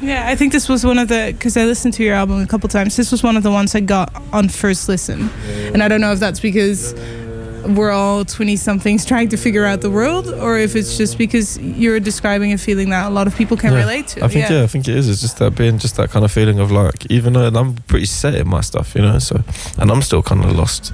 Yeah, 0.00 0.28
I 0.28 0.34
think 0.36 0.52
this 0.52 0.68
was 0.68 0.84
one 0.84 0.98
of 0.98 1.08
the 1.08 1.32
because 1.32 1.56
I 1.56 1.64
listened 1.64 1.94
to 1.94 2.04
your 2.04 2.14
album 2.14 2.42
a 2.42 2.46
couple 2.46 2.68
times. 2.68 2.96
This 2.96 3.10
was 3.10 3.22
one 3.22 3.36
of 3.36 3.42
the 3.42 3.50
ones 3.50 3.74
I 3.74 3.80
got 3.80 4.14
on 4.32 4.48
first 4.48 4.88
listen, 4.88 5.30
and 5.72 5.82
I 5.82 5.88
don't 5.88 6.00
know 6.00 6.12
if 6.12 6.20
that's 6.20 6.40
because 6.40 6.92
we're 7.74 7.90
all 7.90 8.24
twenty 8.24 8.56
somethings 8.56 9.04
trying 9.04 9.28
to 9.30 9.36
figure 9.36 9.64
out 9.64 9.80
the 9.80 9.90
world, 9.90 10.28
or 10.28 10.58
if 10.58 10.74
it's 10.76 10.96
just 10.96 11.18
because 11.18 11.58
you're 11.58 12.00
describing 12.00 12.52
a 12.52 12.58
feeling 12.58 12.90
that 12.90 13.06
a 13.06 13.10
lot 13.10 13.26
of 13.26 13.34
people 13.36 13.56
can 13.56 13.72
Yeah. 13.72 13.78
relate 13.80 14.06
to. 14.08 14.24
I 14.24 14.28
think 14.28 14.48
yeah. 14.50 14.62
I 14.62 14.66
think 14.66 14.86
it 14.88 14.96
is. 14.96 15.08
It's 15.08 15.20
just 15.20 15.38
that 15.38 15.54
being 15.56 15.78
just 15.78 15.96
that 15.96 16.10
kind 16.10 16.24
of 16.24 16.30
feeling 16.32 16.58
of 16.60 16.70
like, 16.70 17.06
even 17.10 17.32
though 17.32 17.46
I'm 17.48 17.74
pretty 17.88 18.06
set 18.06 18.34
in 18.34 18.48
my 18.48 18.60
stuff, 18.60 18.94
you 18.94 19.02
know, 19.02 19.18
so 19.18 19.42
and 19.78 19.90
I'm 19.90 20.02
still 20.02 20.22
kind 20.22 20.44
of 20.44 20.52
lost. 20.56 20.92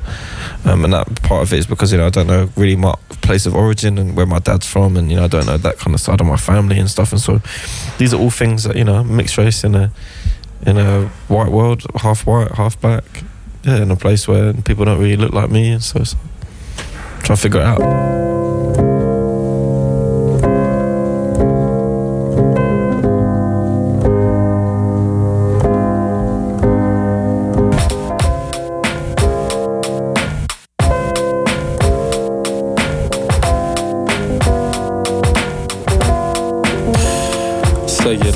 Um, 0.64 0.85
and 0.85 0.92
that 0.94 1.22
part 1.22 1.42
of 1.42 1.52
it 1.52 1.58
is 1.58 1.66
because 1.66 1.92
you 1.92 1.98
know 1.98 2.06
I 2.06 2.11
don't 2.11 2.26
know 2.26 2.48
really 2.56 2.76
my 2.76 2.94
place 3.22 3.46
of 3.46 3.54
origin 3.54 3.98
and 3.98 4.16
where 4.16 4.26
my 4.26 4.38
dad's 4.38 4.66
from, 4.66 4.96
and 4.96 5.11
you 5.11 5.16
know 5.16 5.24
I 5.24 5.28
don't 5.28 5.46
know 5.46 5.56
that 5.58 5.78
kind 5.78 5.94
of 5.94 6.00
side 6.00 6.20
of 6.20 6.26
my 6.26 6.37
family 6.37 6.78
and 6.78 6.88
stuff. 6.90 7.12
And 7.12 7.20
so 7.20 7.40
these 7.98 8.14
are 8.14 8.20
all 8.20 8.30
things 8.30 8.64
that 8.64 8.76
you 8.76 8.85
know 8.85 9.02
mixed 9.04 9.37
race 9.38 9.64
in 9.64 9.74
a 9.74 9.90
in 10.66 10.78
a 10.78 11.06
white 11.28 11.50
world, 11.50 11.82
half 11.96 12.24
white, 12.26 12.52
half 12.52 12.80
black. 12.80 13.04
Yeah, 13.64 13.80
in 13.82 13.90
a 13.92 13.96
place 13.96 14.26
where 14.26 14.52
people 14.52 14.85
don't 14.85 14.98
really 14.98 15.16
look 15.16 15.32
like 15.32 15.48
me, 15.50 15.70
and 15.70 15.82
so, 15.82 16.02
so 16.02 16.16
trying 17.22 17.37
to 17.37 17.42
figure 17.42 17.61
it 17.61 17.66
out. 17.66 18.12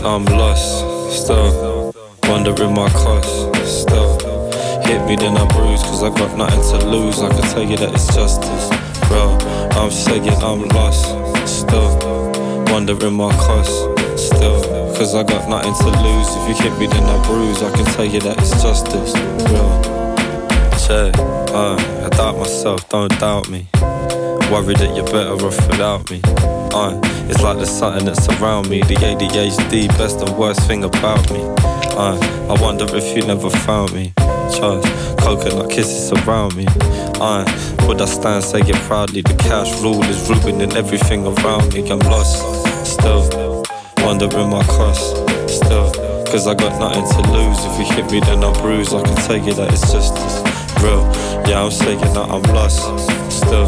I'm 0.06 0.24
lost, 0.24 1.24
still 1.24 1.92
wondering 2.22 2.74
my 2.74 2.88
cost, 2.90 3.54
still 3.66 4.25
hit 4.86 5.04
me 5.06 5.16
then 5.16 5.36
I 5.36 5.44
bruise 5.48 5.82
cause 5.82 6.02
I 6.02 6.10
got 6.10 6.36
nothing 6.38 6.62
to 6.78 6.86
lose. 6.86 7.20
I 7.20 7.28
can 7.28 7.42
tell 7.50 7.62
you 7.62 7.76
that 7.76 7.92
it's 7.92 8.06
justice, 8.14 8.68
bro. 9.08 9.36
I'm 9.78 9.90
saying 9.90 10.28
I'm 10.42 10.62
lost, 10.68 11.04
still 11.46 11.98
wondering 12.70 13.14
my 13.14 13.32
cost, 13.32 13.74
still 14.16 14.62
cause 14.96 15.14
I 15.14 15.22
got 15.24 15.48
nothing 15.48 15.74
to 15.74 15.90
lose. 16.02 16.28
If 16.36 16.48
you 16.48 16.54
hit 16.70 16.78
me 16.78 16.86
then 16.86 17.02
I 17.02 17.26
bruise. 17.26 17.62
I 17.62 17.70
can 17.74 17.84
tell 17.94 18.04
you 18.04 18.20
that 18.20 18.38
it's 18.38 18.62
justice, 18.62 19.12
bro. 19.50 19.64
Check, 20.86 21.18
uh, 21.52 21.76
I 22.04 22.08
doubt 22.10 22.38
myself, 22.38 22.88
don't 22.88 23.10
doubt 23.18 23.48
me. 23.48 23.66
Worried 24.52 24.76
that 24.78 24.94
you're 24.94 25.04
better 25.06 25.34
off 25.44 25.56
without 25.66 26.08
me. 26.10 26.20
Uh, 26.72 27.00
it's 27.28 27.42
like 27.42 27.56
there's 27.56 27.70
something 27.70 28.04
that's 28.04 28.28
around 28.28 28.68
me. 28.68 28.80
The 28.82 28.94
ADHD, 28.94 29.88
best 29.98 30.20
and 30.20 30.36
worst 30.38 30.60
thing 30.68 30.84
about 30.84 31.28
me. 31.32 31.40
Uh, 31.98 32.16
I 32.48 32.62
wonder 32.62 32.86
if 32.94 33.16
you 33.16 33.26
never 33.26 33.50
found 33.50 33.92
me. 33.92 34.12
Charge, 34.52 34.84
coconut 35.18 35.70
kisses 35.70 36.12
around 36.12 36.54
me. 36.56 36.66
Uh, 37.20 37.44
would 37.86 38.00
I 38.00 38.04
stand, 38.04 38.44
say 38.44 38.60
it 38.60 38.76
proudly? 38.86 39.22
The 39.22 39.34
cash 39.34 39.80
rule 39.82 40.02
is 40.04 40.28
ruining 40.28 40.72
everything 40.76 41.26
around 41.26 41.72
me. 41.72 41.88
I'm 41.90 41.98
lost, 42.00 42.38
still 42.84 43.64
wondering 44.06 44.50
my 44.50 44.62
cost, 44.64 45.16
still. 45.48 45.90
Cause 46.26 46.46
I 46.46 46.54
got 46.54 46.78
nothing 46.78 47.02
to 47.04 47.30
lose. 47.32 47.58
If 47.64 47.78
you 47.78 47.94
hit 47.96 48.10
me, 48.12 48.20
then 48.20 48.44
I 48.44 48.52
bruise. 48.60 48.94
I 48.94 49.02
can 49.02 49.16
tell 49.26 49.36
you 49.36 49.52
that 49.54 49.72
it's 49.72 49.92
just 49.92 50.14
as 50.14 50.82
real. 50.82 51.02
Yeah, 51.48 51.64
I'm 51.64 51.70
saying 51.70 52.00
that 52.00 52.28
I'm 52.28 52.42
lost, 52.54 52.82
still. 53.30 53.66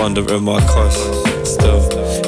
Wondering 0.00 0.44
my 0.44 0.60
cost, 0.66 1.00
still. 1.44 1.80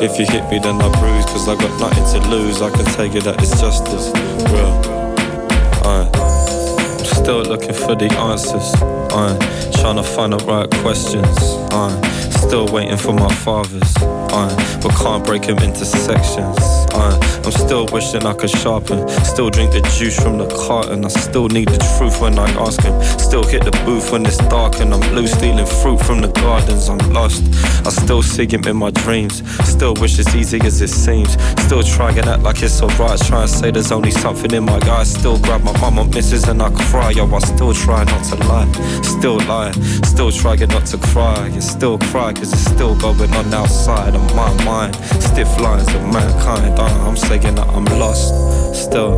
If 0.02 0.18
you 0.18 0.26
hit 0.26 0.50
me, 0.50 0.58
then 0.58 0.80
I 0.80 0.88
bruise. 1.00 1.24
Cause 1.26 1.48
I 1.48 1.54
got 1.56 1.72
nothing 1.80 2.20
to 2.20 2.28
lose. 2.28 2.60
I 2.60 2.70
can 2.70 2.84
tell 2.96 3.06
you 3.06 3.20
that 3.22 3.40
it's 3.40 3.60
just 3.60 3.86
as 3.88 4.12
real. 4.52 4.72
I'm 5.84 6.31
still 7.22 7.42
looking 7.42 7.72
for 7.72 7.94
the 7.94 8.10
answers. 8.18 8.74
Uh, 9.14 9.38
trying 9.80 9.96
to 9.96 10.02
find 10.02 10.32
the 10.32 10.38
right 10.44 10.68
questions. 10.82 11.38
Uh, 11.70 12.02
still 12.30 12.66
waiting 12.66 12.96
for 12.96 13.12
my 13.12 13.32
fathers. 13.32 13.94
Uh, 14.00 14.80
but 14.82 14.90
can't 14.96 15.24
break 15.24 15.42
them 15.42 15.58
into 15.58 15.84
sections. 15.84 16.81
I'm 16.94 17.52
still 17.52 17.86
wishing 17.92 18.24
I 18.24 18.34
could 18.34 18.50
sharpen. 18.50 19.08
Still 19.24 19.50
drink 19.50 19.72
the 19.72 19.80
juice 19.96 20.18
from 20.20 20.38
the 20.38 20.46
carton. 20.66 21.04
I 21.04 21.08
still 21.08 21.48
need 21.48 21.68
the 21.68 21.78
truth 21.96 22.20
when 22.20 22.38
I 22.38 22.48
ask 22.60 22.82
him. 22.82 23.00
Still 23.18 23.42
hit 23.44 23.64
the 23.64 23.70
booth 23.84 24.12
when 24.12 24.26
it's 24.26 24.38
dark 24.48 24.80
and 24.80 24.92
I'm 24.92 25.00
blue 25.10 25.26
stealing 25.26 25.66
fruit 25.66 26.00
from 26.00 26.20
the 26.20 26.28
gardens. 26.28 26.88
I'm 26.88 26.98
lost. 27.12 27.42
I 27.86 27.90
still 27.90 28.22
see 28.22 28.46
him 28.46 28.64
in 28.64 28.76
my 28.76 28.90
dreams. 28.90 29.42
Still 29.68 29.94
wish 29.94 30.18
it's 30.18 30.34
easy 30.34 30.60
as 30.60 30.80
it 30.80 30.88
seems. 30.88 31.32
Still 31.64 31.82
try 31.82 32.10
and 32.10 32.26
act 32.26 32.42
like 32.42 32.62
it's 32.62 32.80
alright. 32.82 33.18
Try 33.20 33.42
and 33.42 33.50
say 33.50 33.70
there's 33.70 33.92
only 33.92 34.10
something 34.10 34.52
in 34.52 34.64
my 34.64 34.78
eyes. 34.88 35.12
Still 35.12 35.38
grab 35.38 35.62
my 35.62 35.78
mama 35.80 36.04
misses 36.04 36.44
and 36.44 36.62
I 36.62 36.70
cry. 36.90 37.10
Yo, 37.10 37.26
I 37.34 37.38
still 37.40 37.72
try 37.74 38.04
not 38.04 38.24
to 38.30 38.36
lie. 38.46 38.70
Still 39.02 39.38
lie. 39.46 39.72
Still 40.04 40.30
trying 40.30 40.68
not 40.68 40.86
to 40.86 40.98
cry. 40.98 41.48
And 41.48 41.64
still 41.64 41.98
cry 41.98 42.32
cause 42.32 42.52
it's 42.52 42.64
still 42.64 42.94
going 42.96 43.32
on 43.32 43.52
outside 43.54 44.14
of 44.14 44.24
my 44.36 44.52
mind. 44.64 44.94
Stiff 45.22 45.48
lines 45.60 45.88
of 45.94 46.02
mankind. 46.12 46.78
Uh, 46.82 47.06
I'm 47.06 47.16
saying 47.16 47.54
that 47.54 47.68
I'm 47.68 47.84
lost. 47.84 48.34
Still 48.74 49.14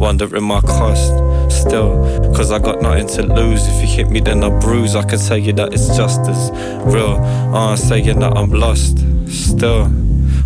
wondering 0.00 0.44
my 0.44 0.62
cost. 0.62 1.12
Still, 1.50 1.92
cause 2.34 2.50
I 2.50 2.58
got 2.58 2.80
nothing 2.80 3.06
to 3.08 3.34
lose. 3.34 3.66
If 3.68 3.82
you 3.82 3.88
hit 3.96 4.10
me, 4.10 4.20
then 4.20 4.42
I 4.42 4.48
bruise. 4.60 4.96
I 4.96 5.02
can 5.02 5.18
tell 5.18 5.36
you 5.36 5.52
that 5.54 5.74
it's 5.74 5.94
just 5.94 6.20
as 6.20 6.50
real. 6.86 7.16
Uh, 7.52 7.72
I'm 7.72 7.76
saying 7.76 8.18
that 8.20 8.34
I'm 8.34 8.50
lost. 8.50 8.96
Still, 9.28 9.90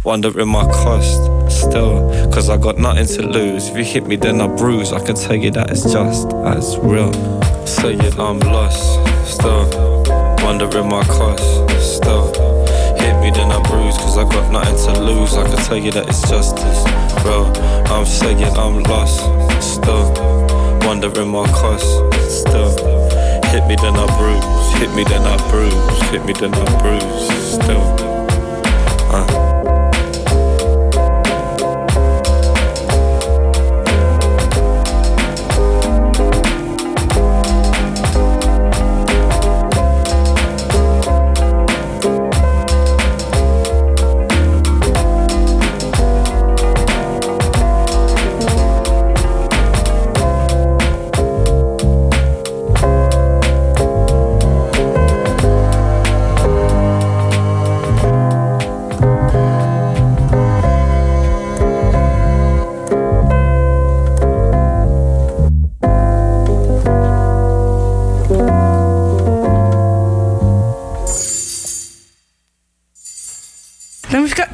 wondering 0.03 0.49
my 0.49 0.65
cost. 0.73 1.23
Still, 1.49 2.11
cause 2.33 2.51
I 2.51 2.57
got 2.57 2.79
nothing 2.79 3.07
to 3.07 3.29
lose. 3.29 3.69
If 3.69 3.77
you 3.77 3.85
hit 3.85 4.07
me, 4.09 4.17
then 4.17 4.41
I 4.41 4.49
bruise. 4.49 4.93
I 4.93 5.05
can 5.05 5.15
tell 5.15 5.37
you 5.37 5.53
that 5.53 5.71
it's 5.71 5.85
just 5.85 6.33
as 6.33 6.77
real. 6.79 7.13
Saying 7.65 8.19
I'm 8.19 8.41
lost. 8.41 8.83
Still, 9.25 9.67
wondering 10.43 10.89
my 10.89 11.05
cost. 11.05 11.71
Hit 13.21 13.33
me, 13.35 13.39
then 13.39 13.53
I 13.53 13.61
bruise. 13.69 13.99
Cause 13.99 14.17
I 14.17 14.25
got 14.25 14.51
nothing 14.51 14.95
to 14.95 15.01
lose. 15.03 15.35
I 15.35 15.47
can 15.47 15.59
tell 15.59 15.77
you 15.77 15.91
that 15.91 16.09
it's 16.09 16.23
justice, 16.23 16.83
bro. 17.23 17.53
I'm 17.93 18.07
saying 18.07 18.43
I'm 18.57 18.83
lost. 18.85 19.21
Still, 19.61 20.09
wondering 20.87 21.29
my 21.29 21.47
cost. 21.49 21.85
Still, 22.33 22.73
hit 23.53 23.67
me, 23.69 23.77
then 23.77 23.95
I 23.95 24.07
bruise. 24.17 24.81
Hit 24.81 24.97
me, 24.97 25.05
then 25.05 25.21
I 25.21 25.37
bruise. 25.51 26.11
Hit 26.11 26.25
me, 26.25 26.33
then 26.33 26.55
I 26.55 26.65
bruise. 26.81 27.61
Still, 27.61 28.00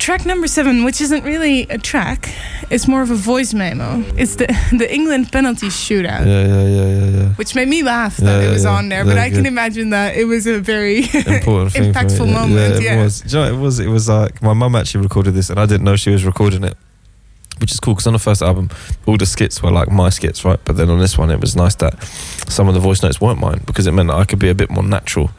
track 0.07 0.25
number 0.25 0.47
seven, 0.47 0.85
which 0.85 1.01
isn't 1.01 1.25
really 1.25 1.63
a 1.63 1.79
track. 1.79 2.33
It's 2.71 2.87
more 2.87 3.03
of 3.03 3.11
a 3.11 3.17
voice 3.17 3.53
memo. 3.53 4.05
It's 4.17 4.37
the 4.37 4.47
the 4.79 4.87
England 4.99 5.33
penalty 5.33 5.67
shootout. 5.67 6.25
Yeah, 6.25 6.47
yeah, 6.47 6.63
yeah, 6.63 6.87
yeah, 6.87 7.19
yeah. 7.19 7.29
Which 7.35 7.57
made 7.57 7.67
me 7.67 7.83
laugh 7.83 8.17
that 8.19 8.41
Yeah, 8.41 8.49
it 8.49 8.53
was 8.53 8.63
yeah. 8.63 8.77
on 8.77 8.89
there, 8.89 9.05
but 9.05 9.19
I 9.19 9.31
can 9.31 9.47
imagine 9.47 9.91
that 9.91 10.17
it 10.17 10.27
was 10.27 10.47
a 10.47 10.61
very 10.61 10.99
Important 11.37 11.73
thing 11.73 11.73
for 11.73 11.81
me. 11.81 11.93
impactful 11.93 12.33
moment. 12.33 12.75
Yeah, 12.75 12.79
Yeah, 12.87 13.01
it 13.01 13.05
was. 13.05 13.25
You 13.33 13.41
know, 13.41 13.55
it 13.55 13.59
was. 13.61 13.81
It 13.81 13.89
was 13.89 14.09
like 14.09 14.41
my 14.43 14.53
mum 14.53 14.77
actually 14.77 15.03
recorded 15.03 15.35
this, 15.35 15.51
and 15.51 15.59
I 15.59 15.67
didn't 15.67 15.83
know 15.85 15.97
she 15.97 16.11
was 16.11 16.25
recording 16.25 16.63
it, 16.63 16.77
which 17.59 17.73
is 17.73 17.81
cool 17.81 17.95
because 17.95 18.07
on 18.07 18.13
the 18.13 18.21
first 18.29 18.43
album, 18.43 18.71
all 19.07 19.17
the 19.17 19.27
skits 19.27 19.61
were 19.61 19.73
like 19.73 19.91
my 19.91 20.11
skits, 20.11 20.45
right? 20.45 20.61
But 20.65 20.77
then 20.77 20.89
on 20.89 21.01
this 21.01 21.19
one, 21.19 21.33
it 21.33 21.41
was 21.41 21.57
nice 21.57 21.75
that 21.77 22.01
some 22.49 22.69
of 22.69 22.75
the 22.75 22.81
voice 22.81 23.03
notes 23.03 23.21
weren't 23.21 23.41
mine 23.41 23.61
because 23.67 23.89
it 23.89 23.93
meant 23.93 24.09
that 24.11 24.19
I 24.23 24.25
could 24.25 24.39
be 24.39 24.51
a 24.51 24.55
bit 24.55 24.71
more 24.71 24.85
natural. 24.85 25.31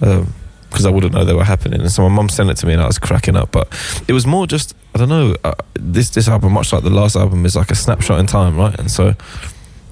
Um, 0.00 0.32
because 0.72 0.86
I 0.86 0.90
wouldn't 0.90 1.12
know 1.12 1.24
they 1.24 1.34
were 1.34 1.44
happening, 1.44 1.80
and 1.80 1.90
so 1.90 2.02
my 2.02 2.14
mum 2.14 2.28
sent 2.28 2.50
it 2.50 2.56
to 2.58 2.66
me, 2.66 2.72
and 2.72 2.82
I 2.82 2.86
was 2.86 2.98
cracking 2.98 3.36
up. 3.36 3.52
But 3.52 3.68
it 4.08 4.12
was 4.12 4.26
more 4.26 4.46
just 4.46 4.74
I 4.94 4.98
don't 4.98 5.08
know. 5.08 5.36
Uh, 5.44 5.54
this 5.74 6.10
this 6.10 6.28
album, 6.28 6.52
much 6.52 6.72
like 6.72 6.82
the 6.82 6.90
last 6.90 7.16
album, 7.16 7.44
is 7.46 7.56
like 7.56 7.70
a 7.70 7.74
snapshot 7.74 8.20
in 8.20 8.26
time, 8.26 8.56
right? 8.56 8.78
And 8.78 8.90
so 8.90 9.14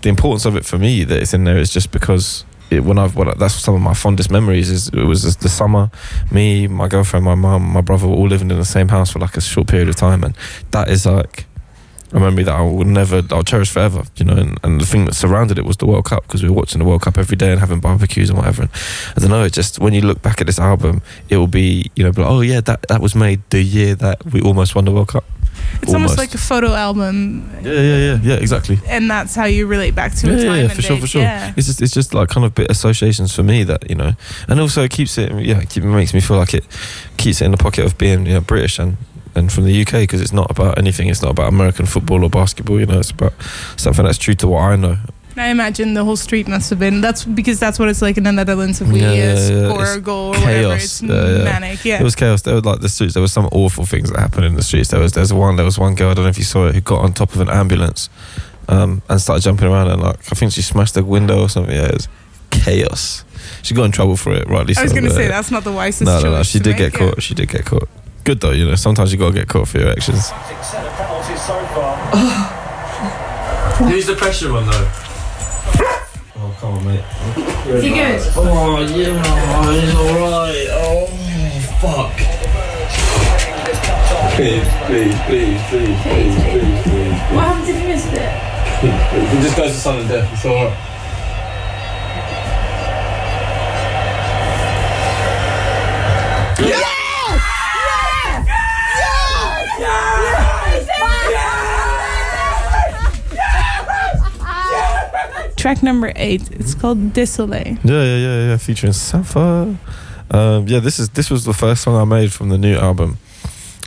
the 0.03 0.09
importance 0.09 0.45
of 0.45 0.57
it 0.57 0.64
for 0.64 0.78
me 0.78 1.05
that 1.05 1.20
it's 1.20 1.35
in 1.35 1.45
there 1.45 1.59
is 1.59 1.72
just 1.72 1.91
because 1.91 2.45
it, 2.70 2.85
when 2.85 2.99
I've 2.99 3.14
that's 3.39 3.55
some 3.55 3.74
of 3.74 3.81
my 3.81 3.95
fondest 3.95 4.31
memories 4.31 4.70
is 4.70 4.89
it 4.89 5.05
was 5.05 5.37
the 5.37 5.49
summer, 5.49 5.91
me, 6.31 6.66
my 6.68 6.89
girlfriend, 6.89 7.24
my 7.24 7.35
mum, 7.35 7.62
my 7.62 7.81
brother 7.81 8.07
were 8.07 8.14
all 8.14 8.28
living 8.28 8.51
in 8.51 8.59
the 8.59 8.64
same 8.64 8.89
house 8.89 9.11
for 9.11 9.18
like 9.18 9.37
a 9.37 9.41
short 9.41 9.66
period 9.66 9.89
of 9.89 9.97
time, 9.97 10.22
and 10.24 10.37
that 10.70 10.89
is 10.89 11.07
like 11.07 11.47
a 12.12 12.20
memory 12.20 12.44
that 12.44 12.54
I 12.54 12.62
will 12.62 12.84
never 12.84 13.22
I'll 13.30 13.42
cherish 13.42 13.70
forever. 13.70 14.04
You 14.16 14.26
know, 14.26 14.36
and, 14.36 14.58
and 14.62 14.80
the 14.80 14.86
thing 14.86 15.04
that 15.06 15.14
surrounded 15.14 15.58
it 15.58 15.64
was 15.64 15.76
the 15.76 15.86
World 15.86 16.06
Cup 16.06 16.24
because 16.24 16.42
we 16.42 16.48
were 16.48 16.56
watching 16.56 16.78
the 16.78 16.84
World 16.84 17.02
Cup 17.02 17.18
every 17.18 17.36
day 17.36 17.50
and 17.50 17.61
having 17.61 17.80
barbecues 17.80 18.30
and 18.30 18.38
whatever. 18.38 18.62
And 18.62 18.70
I 19.16 19.20
don't 19.20 19.30
know. 19.30 19.44
It 19.44 19.52
just 19.52 19.78
when 19.78 19.94
you 19.94 20.02
look 20.02 20.22
back 20.22 20.40
at 20.40 20.46
this 20.46 20.58
album, 20.58 21.02
it 21.28 21.36
will 21.36 21.46
be 21.46 21.90
you 21.94 22.04
know, 22.04 22.12
be 22.12 22.22
like, 22.22 22.30
oh 22.30 22.40
yeah, 22.40 22.61
that 22.62 22.86
that 22.88 23.00
was 23.00 23.14
made 23.14 23.40
the 23.50 23.62
year 23.62 23.94
that 23.96 24.24
we 24.26 24.40
almost 24.40 24.74
won 24.74 24.84
the 24.84 24.92
World 24.92 25.08
Cup. 25.08 25.24
it's 25.82 25.92
almost 25.92 26.18
like 26.18 26.34
a 26.34 26.38
photo 26.38 26.72
album, 26.74 27.48
yeah, 27.62 27.72
yeah, 27.72 27.96
yeah, 27.96 28.18
yeah, 28.22 28.34
exactly. 28.34 28.78
and 28.86 29.11
that's 29.11 29.34
how 29.34 29.44
you 29.44 29.66
relate 29.66 29.94
back 29.94 30.14
to 30.14 30.26
yeah, 30.26 30.32
a 30.32 30.36
yeah, 30.36 30.44
time 30.44 30.62
yeah, 30.62 30.68
for 30.68 30.82
sure, 30.82 30.96
date. 30.96 31.00
for 31.00 31.06
sure. 31.06 31.22
Yeah. 31.22 31.52
It's 31.56 31.66
just, 31.66 31.82
it's 31.82 31.92
just 31.92 32.14
like 32.14 32.28
kind 32.28 32.44
of 32.46 32.54
bit 32.54 32.70
associations 32.70 33.34
for 33.34 33.42
me 33.42 33.64
that 33.64 33.88
you 33.88 33.96
know, 33.96 34.12
and 34.48 34.61
also 34.61 34.82
it 34.82 34.90
keeps 34.90 35.18
it, 35.18 35.30
yeah, 35.44 35.61
it 35.61 35.68
keep, 35.68 35.84
makes 35.84 36.14
me 36.14 36.20
feel 36.20 36.36
like 36.36 36.54
it 36.54 36.64
keeps 37.16 37.40
it 37.40 37.44
in 37.44 37.50
the 37.50 37.56
pocket 37.56 37.84
of 37.84 37.98
being 37.98 38.26
you 38.26 38.34
know 38.34 38.40
British 38.40 38.78
and 38.78 38.96
and 39.35 39.53
from 39.53 39.64
the 39.64 39.83
UK 39.83 39.93
because 39.93 40.20
it's 40.20 40.33
not 40.33 40.51
about 40.51 40.78
anything. 40.78 41.09
It's 41.09 41.22
not 41.22 41.31
about 41.31 41.49
American 41.49 41.87
football 41.87 42.24
or 42.24 42.31
basketball. 42.31 42.81
You 42.81 42.87
know, 42.87 42.99
it's 42.99 43.11
about 43.11 43.33
something 43.76 44.05
that's 44.05 44.18
true 44.18 44.35
to 44.35 44.49
what 44.49 44.61
I 44.62 44.76
know. 44.76 44.99
I 45.37 45.49
imagine 45.49 45.95
the 45.95 46.05
whole 46.05 46.16
street 46.16 46.49
must 46.49 46.68
have 46.70 46.78
been. 46.78 47.01
That's 47.01 47.24
because 47.24 47.59
that's 47.59 47.78
what 47.78 47.89
it's 47.89 48.03
like 48.03 48.18
in 48.18 48.24
the 48.24 48.33
Netherlands. 48.33 48.81
If 48.81 48.89
we 48.89 49.01
Yeah, 49.01 49.12
yeah, 49.12 49.68
score 49.68 49.87
a 49.87 50.01
goal 50.01 50.28
or 50.28 50.41
whatever, 50.41 50.53
chaos. 50.53 50.85
it's 50.85 51.03
Yeah, 51.03 51.45
manic. 51.45 51.85
Yeah. 51.85 52.01
It 52.01 52.05
was 52.05 52.14
chaos. 52.14 52.43
There 52.43 52.55
were 52.55 52.61
like 52.61 52.81
the 52.81 52.89
streets. 52.89 53.14
There 53.14 53.22
were 53.22 53.28
some 53.28 53.49
awful 53.53 53.87
things 53.87 54.11
that 54.11 54.18
happened 54.18 54.45
in 54.45 54.55
the 54.55 54.62
streets. 54.62 54.91
There 54.91 55.01
was 55.01 55.12
there's 55.12 55.33
one. 55.33 55.57
There 55.57 55.64
was 55.64 55.78
one 55.78 55.95
girl. 55.95 56.11
I 56.11 56.14
don't 56.14 56.24
know 56.24 56.31
if 56.31 56.39
you 56.39 56.45
saw 56.45 56.66
it. 56.66 56.74
Who 56.74 56.81
got 56.81 57.01
on 57.05 57.12
top 57.12 57.35
of 57.35 57.41
an 57.41 57.49
ambulance, 57.49 58.11
um, 58.68 59.03
and 59.09 59.20
started 59.20 59.43
jumping 59.43 59.68
around 59.68 59.89
and 59.89 60.03
like 60.03 60.18
I 60.31 60.35
think 60.35 60.53
she 60.53 60.62
smashed 60.62 60.95
the 60.95 61.05
window 61.05 61.41
or 61.43 61.49
something. 61.49 61.74
Yeah, 61.74 61.87
it 61.87 61.95
was 61.95 62.09
chaos. 62.51 63.24
She 63.62 63.74
got 63.74 63.85
in 63.85 63.93
trouble 63.93 64.16
for 64.16 64.33
it, 64.33 64.47
rightly 64.49 64.74
so. 64.74 64.81
I 64.81 64.85
was 64.85 64.93
going 64.93 65.05
to 65.05 65.11
say 65.11 65.28
that's 65.28 65.51
not 65.51 65.64
the 65.64 65.72
wisest. 65.72 66.03
No, 66.03 66.20
no, 66.20 66.31
no. 66.31 66.43
She 66.43 66.59
did 66.59 66.78
make, 66.78 66.93
get 66.93 66.95
caught. 66.95 67.22
She 67.22 67.35
did 67.35 67.49
get 67.49 67.64
caught. 67.64 67.89
Good 68.24 68.40
though, 68.40 68.52
you 68.52 68.66
know. 68.66 68.74
Sometimes 68.74 69.12
you 69.12 69.18
gotta 69.18 69.34
get 69.34 69.48
caught 69.48 69.68
for 69.68 69.78
your 69.78 69.90
actions. 69.90 70.30
Who's 73.90 74.06
the 74.06 74.14
pressure 74.14 74.52
one 74.52 74.66
though? 74.66 74.88
Oh, 76.36 76.56
come 76.60 76.74
on, 76.74 76.84
mate. 76.84 77.04
Is 77.68 77.82
he 77.82 77.90
good? 77.90 78.20
Oh, 78.36 78.80
yeah, 78.80 79.22
he's 79.72 79.94
alright. 79.94 80.68
Oh, 80.70 81.06
fuck. 81.80 82.16
Please, 84.36 84.68
please, 84.86 85.16
please, 85.26 85.60
please, 85.68 85.96
please, 86.02 86.34
please, 86.44 86.82
please. 86.82 87.18
What 87.34 87.44
happens 87.44 87.68
if 87.68 87.76
you 87.80 87.88
missed 87.88 88.12
it? 88.12 88.32
It 88.82 89.42
just 89.42 89.56
goes 89.56 89.72
to 89.72 89.78
sudden 89.78 90.08
death, 90.08 90.32
it's 90.32 90.44
alright. 90.44 90.76
Track 105.61 105.82
number 105.82 106.11
eight. 106.16 106.50
It's 106.52 106.74
called 106.74 107.12
Desoleil. 107.12 107.78
Yeah, 107.84 108.02
yeah, 108.02 108.16
yeah, 108.16 108.46
yeah. 108.48 108.56
Featuring 108.56 108.94
Sampha. 108.94 109.76
Um, 110.30 110.66
yeah, 110.66 110.78
this 110.78 110.98
is 110.98 111.11
this 111.11 111.28
was 111.28 111.44
the 111.44 111.52
first 111.52 111.82
song 111.82 111.96
I 111.96 112.06
made 112.06 112.32
from 112.32 112.48
the 112.48 112.56
new 112.56 112.76
album. 112.76 113.18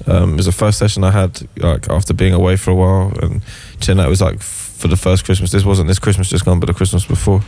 Um, 0.05 0.33
it 0.33 0.37
was 0.37 0.45
the 0.45 0.51
first 0.51 0.77
session 0.77 1.03
I 1.03 1.09
had 1.09 1.41
like 1.57 1.89
after 1.89 2.13
being 2.13 2.31
away 2.31 2.57
for 2.57 2.69
a 2.69 2.75
while, 2.75 3.11
and 3.23 3.41
chilling 3.79 4.01
out. 4.01 4.05
It 4.05 4.09
was 4.09 4.21
like 4.21 4.39
for 4.43 4.87
the 4.87 4.95
first 4.95 5.25
Christmas. 5.25 5.51
This 5.51 5.65
wasn't 5.65 5.87
this 5.87 5.97
Christmas 5.97 6.29
just 6.29 6.45
gone, 6.45 6.59
but 6.59 6.67
the 6.67 6.75
Christmas 6.75 7.07
before. 7.07 7.41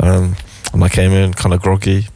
Um, 0.00 0.36
and 0.72 0.82
I 0.82 0.88
came 0.88 1.12
in 1.12 1.34
kind 1.34 1.52
of 1.52 1.60
groggy. 1.60 2.06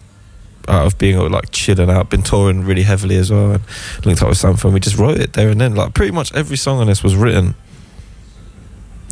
Out 0.66 0.86
of 0.86 0.96
being 0.96 1.18
like 1.30 1.50
chilling 1.50 1.90
out, 1.90 2.08
been 2.08 2.22
touring 2.22 2.64
really 2.64 2.84
heavily 2.84 3.16
as 3.16 3.30
well, 3.30 3.52
and 3.52 4.06
linked 4.06 4.22
up 4.22 4.30
with 4.30 4.38
Sampha, 4.38 4.64
and 4.64 4.72
we 4.72 4.80
just 4.80 4.96
wrote 4.96 5.18
it 5.18 5.34
there 5.34 5.50
and 5.50 5.61
then. 5.61 5.74
Like 5.74 5.92
pretty 5.92 6.12
much 6.12 6.32
every 6.34 6.56
song 6.56 6.78
on 6.78 6.86
this 6.86 7.02
was 7.02 7.14
written 7.16 7.54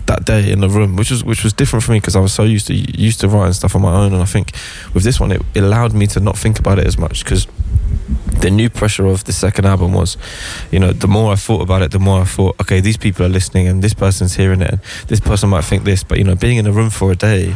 that 0.08 0.24
day 0.24 0.50
in 0.50 0.60
the 0.60 0.68
room, 0.68 0.96
which 0.96 1.10
was 1.10 1.22
which 1.22 1.44
was 1.44 1.52
different 1.52 1.84
for 1.84 1.92
me 1.92 1.98
because 1.98 2.16
I 2.16 2.20
was 2.20 2.32
so 2.32 2.42
used 2.42 2.66
to 2.66 2.74
used 2.74 3.20
to 3.20 3.28
writing 3.28 3.52
stuff 3.52 3.76
on 3.76 3.82
my 3.82 3.94
own, 3.94 4.12
and 4.12 4.22
I 4.22 4.26
think 4.26 4.52
with 4.92 5.04
this 5.04 5.20
one 5.20 5.30
it, 5.30 5.40
it 5.54 5.62
allowed 5.62 5.94
me 5.94 6.06
to 6.08 6.20
not 6.20 6.36
think 6.36 6.58
about 6.58 6.78
it 6.78 6.86
as 6.86 6.98
much 6.98 7.22
because 7.22 7.46
the 8.40 8.50
new 8.50 8.70
pressure 8.70 9.06
of 9.06 9.24
the 9.24 9.32
second 9.32 9.66
album 9.66 9.92
was, 9.92 10.16
you 10.70 10.78
know, 10.78 10.92
the 10.92 11.08
more 11.08 11.32
I 11.32 11.36
thought 11.36 11.60
about 11.60 11.82
it, 11.82 11.90
the 11.90 11.98
more 11.98 12.20
I 12.20 12.24
thought, 12.24 12.60
okay, 12.60 12.80
these 12.80 12.96
people 12.96 13.26
are 13.26 13.28
listening 13.28 13.66
and 13.66 13.82
this 13.82 13.94
person's 13.94 14.34
hearing 14.34 14.62
it, 14.62 14.70
and 14.70 14.80
this 15.08 15.20
person 15.20 15.50
might 15.50 15.64
think 15.64 15.84
this, 15.84 16.02
but 16.02 16.18
you 16.18 16.24
know, 16.24 16.34
being 16.34 16.56
in 16.56 16.66
a 16.66 16.72
room 16.72 16.90
for 16.90 17.12
a 17.12 17.16
day 17.16 17.54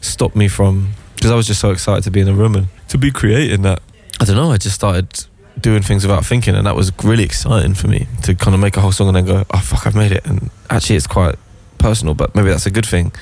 stopped 0.00 0.36
me 0.36 0.48
from 0.48 0.92
because 1.14 1.30
I 1.30 1.36
was 1.36 1.46
just 1.46 1.60
so 1.60 1.70
excited 1.70 2.04
to 2.04 2.10
be 2.10 2.20
in 2.20 2.26
the 2.26 2.34
room 2.34 2.54
and 2.54 2.66
to 2.88 2.98
be 2.98 3.10
creating 3.10 3.62
that. 3.62 3.80
I 4.20 4.24
don't 4.24 4.36
know, 4.36 4.52
I 4.52 4.58
just 4.58 4.74
started 4.74 5.26
doing 5.60 5.82
things 5.82 6.04
without 6.04 6.26
thinking, 6.26 6.54
and 6.56 6.66
that 6.66 6.74
was 6.74 6.92
really 7.04 7.24
exciting 7.24 7.74
for 7.74 7.86
me 7.86 8.08
to 8.22 8.34
kind 8.34 8.54
of 8.54 8.60
make 8.60 8.76
a 8.76 8.80
whole 8.80 8.92
song 8.92 9.08
and 9.08 9.16
then 9.16 9.26
go, 9.26 9.44
oh 9.52 9.58
fuck, 9.58 9.86
I've 9.86 9.94
made 9.94 10.12
it, 10.12 10.26
and 10.26 10.50
actually 10.70 10.96
it's 10.96 11.06
quite 11.06 11.36
personal, 11.84 12.14
but 12.14 12.34
maybe 12.34 12.48
that's 12.48 12.66
a 12.66 12.70
good 12.70 12.86
thing. 12.86 13.12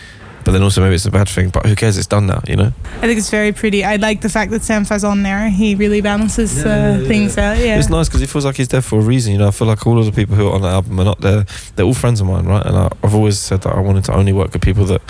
But 0.44 0.52
then 0.52 0.62
also 0.62 0.80
maybe 0.80 0.94
it's 0.94 1.06
a 1.06 1.10
bad 1.10 1.28
thing. 1.28 1.50
But 1.50 1.66
who 1.66 1.74
cares? 1.74 1.96
It's 1.98 2.06
done 2.06 2.26
now, 2.26 2.40
you 2.46 2.56
know. 2.56 2.72
I 3.00 3.06
think 3.06 3.18
it's 3.18 3.30
very 3.30 3.52
pretty. 3.52 3.84
I 3.84 3.96
like 3.96 4.20
the 4.20 4.28
fact 4.28 4.50
that 4.52 4.62
Sampha's 4.62 5.04
on 5.04 5.22
there. 5.22 5.50
He 5.50 5.74
really 5.74 6.00
balances 6.00 6.64
uh, 6.64 7.04
things 7.06 7.38
out. 7.38 7.58
Yeah. 7.58 7.78
It's 7.78 7.88
nice 7.88 8.08
because 8.08 8.20
he 8.20 8.26
feels 8.26 8.44
like 8.44 8.56
he's 8.56 8.68
there 8.68 8.82
for 8.82 8.98
a 8.98 9.02
reason. 9.02 9.32
You 9.32 9.38
know, 9.38 9.48
I 9.48 9.50
feel 9.52 9.68
like 9.68 9.86
all 9.86 9.98
of 9.98 10.06
the 10.06 10.12
people 10.12 10.36
who 10.36 10.48
are 10.48 10.54
on 10.54 10.62
the 10.62 10.68
album 10.68 10.98
are 11.00 11.04
not 11.04 11.20
there. 11.20 11.44
They're 11.74 11.86
all 11.86 11.94
friends 11.94 12.20
of 12.20 12.26
mine, 12.26 12.46
right? 12.46 12.64
And 12.64 12.76
I, 12.76 12.88
I've 13.02 13.14
always 13.14 13.38
said 13.38 13.62
that 13.62 13.74
I 13.74 13.80
wanted 13.80 14.04
to 14.04 14.14
only 14.14 14.32
work 14.32 14.52
with 14.52 14.62
people 14.62 14.84
that 14.86 15.02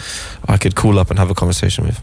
I 0.49 0.57
could 0.57 0.75
call 0.75 0.99
up 0.99 1.11
and 1.11 1.19
have 1.19 1.31
a 1.31 1.35
conversation 1.35 1.87
with. 1.87 2.01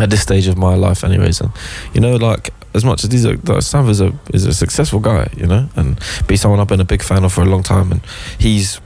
At 0.00 0.10
this 0.10 0.22
stage 0.22 0.48
of 0.48 0.56
my 0.58 0.74
life, 0.74 1.04
anyways, 1.04 1.40
and 1.40 1.52
you 1.94 2.00
know, 2.00 2.16
like 2.16 2.50
as 2.74 2.84
much 2.84 3.04
as 3.04 3.10
these 3.10 3.24
are, 3.24 3.36
like, 3.36 3.62
Sam 3.62 3.88
is 3.88 4.00
a 4.00 4.12
is 4.32 4.44
a 4.44 4.52
successful 4.52 4.98
guy, 4.98 5.28
you 5.36 5.46
know, 5.46 5.68
and 5.76 5.98
be 6.26 6.36
someone 6.36 6.58
I've 6.58 6.66
been 6.66 6.80
a 6.80 6.84
big 6.84 7.02
fan 7.02 7.22
of 7.22 7.32
for 7.32 7.42
a 7.42 7.44
long 7.44 7.62
time, 7.62 7.92
and 7.92 8.00
he's 8.38 8.80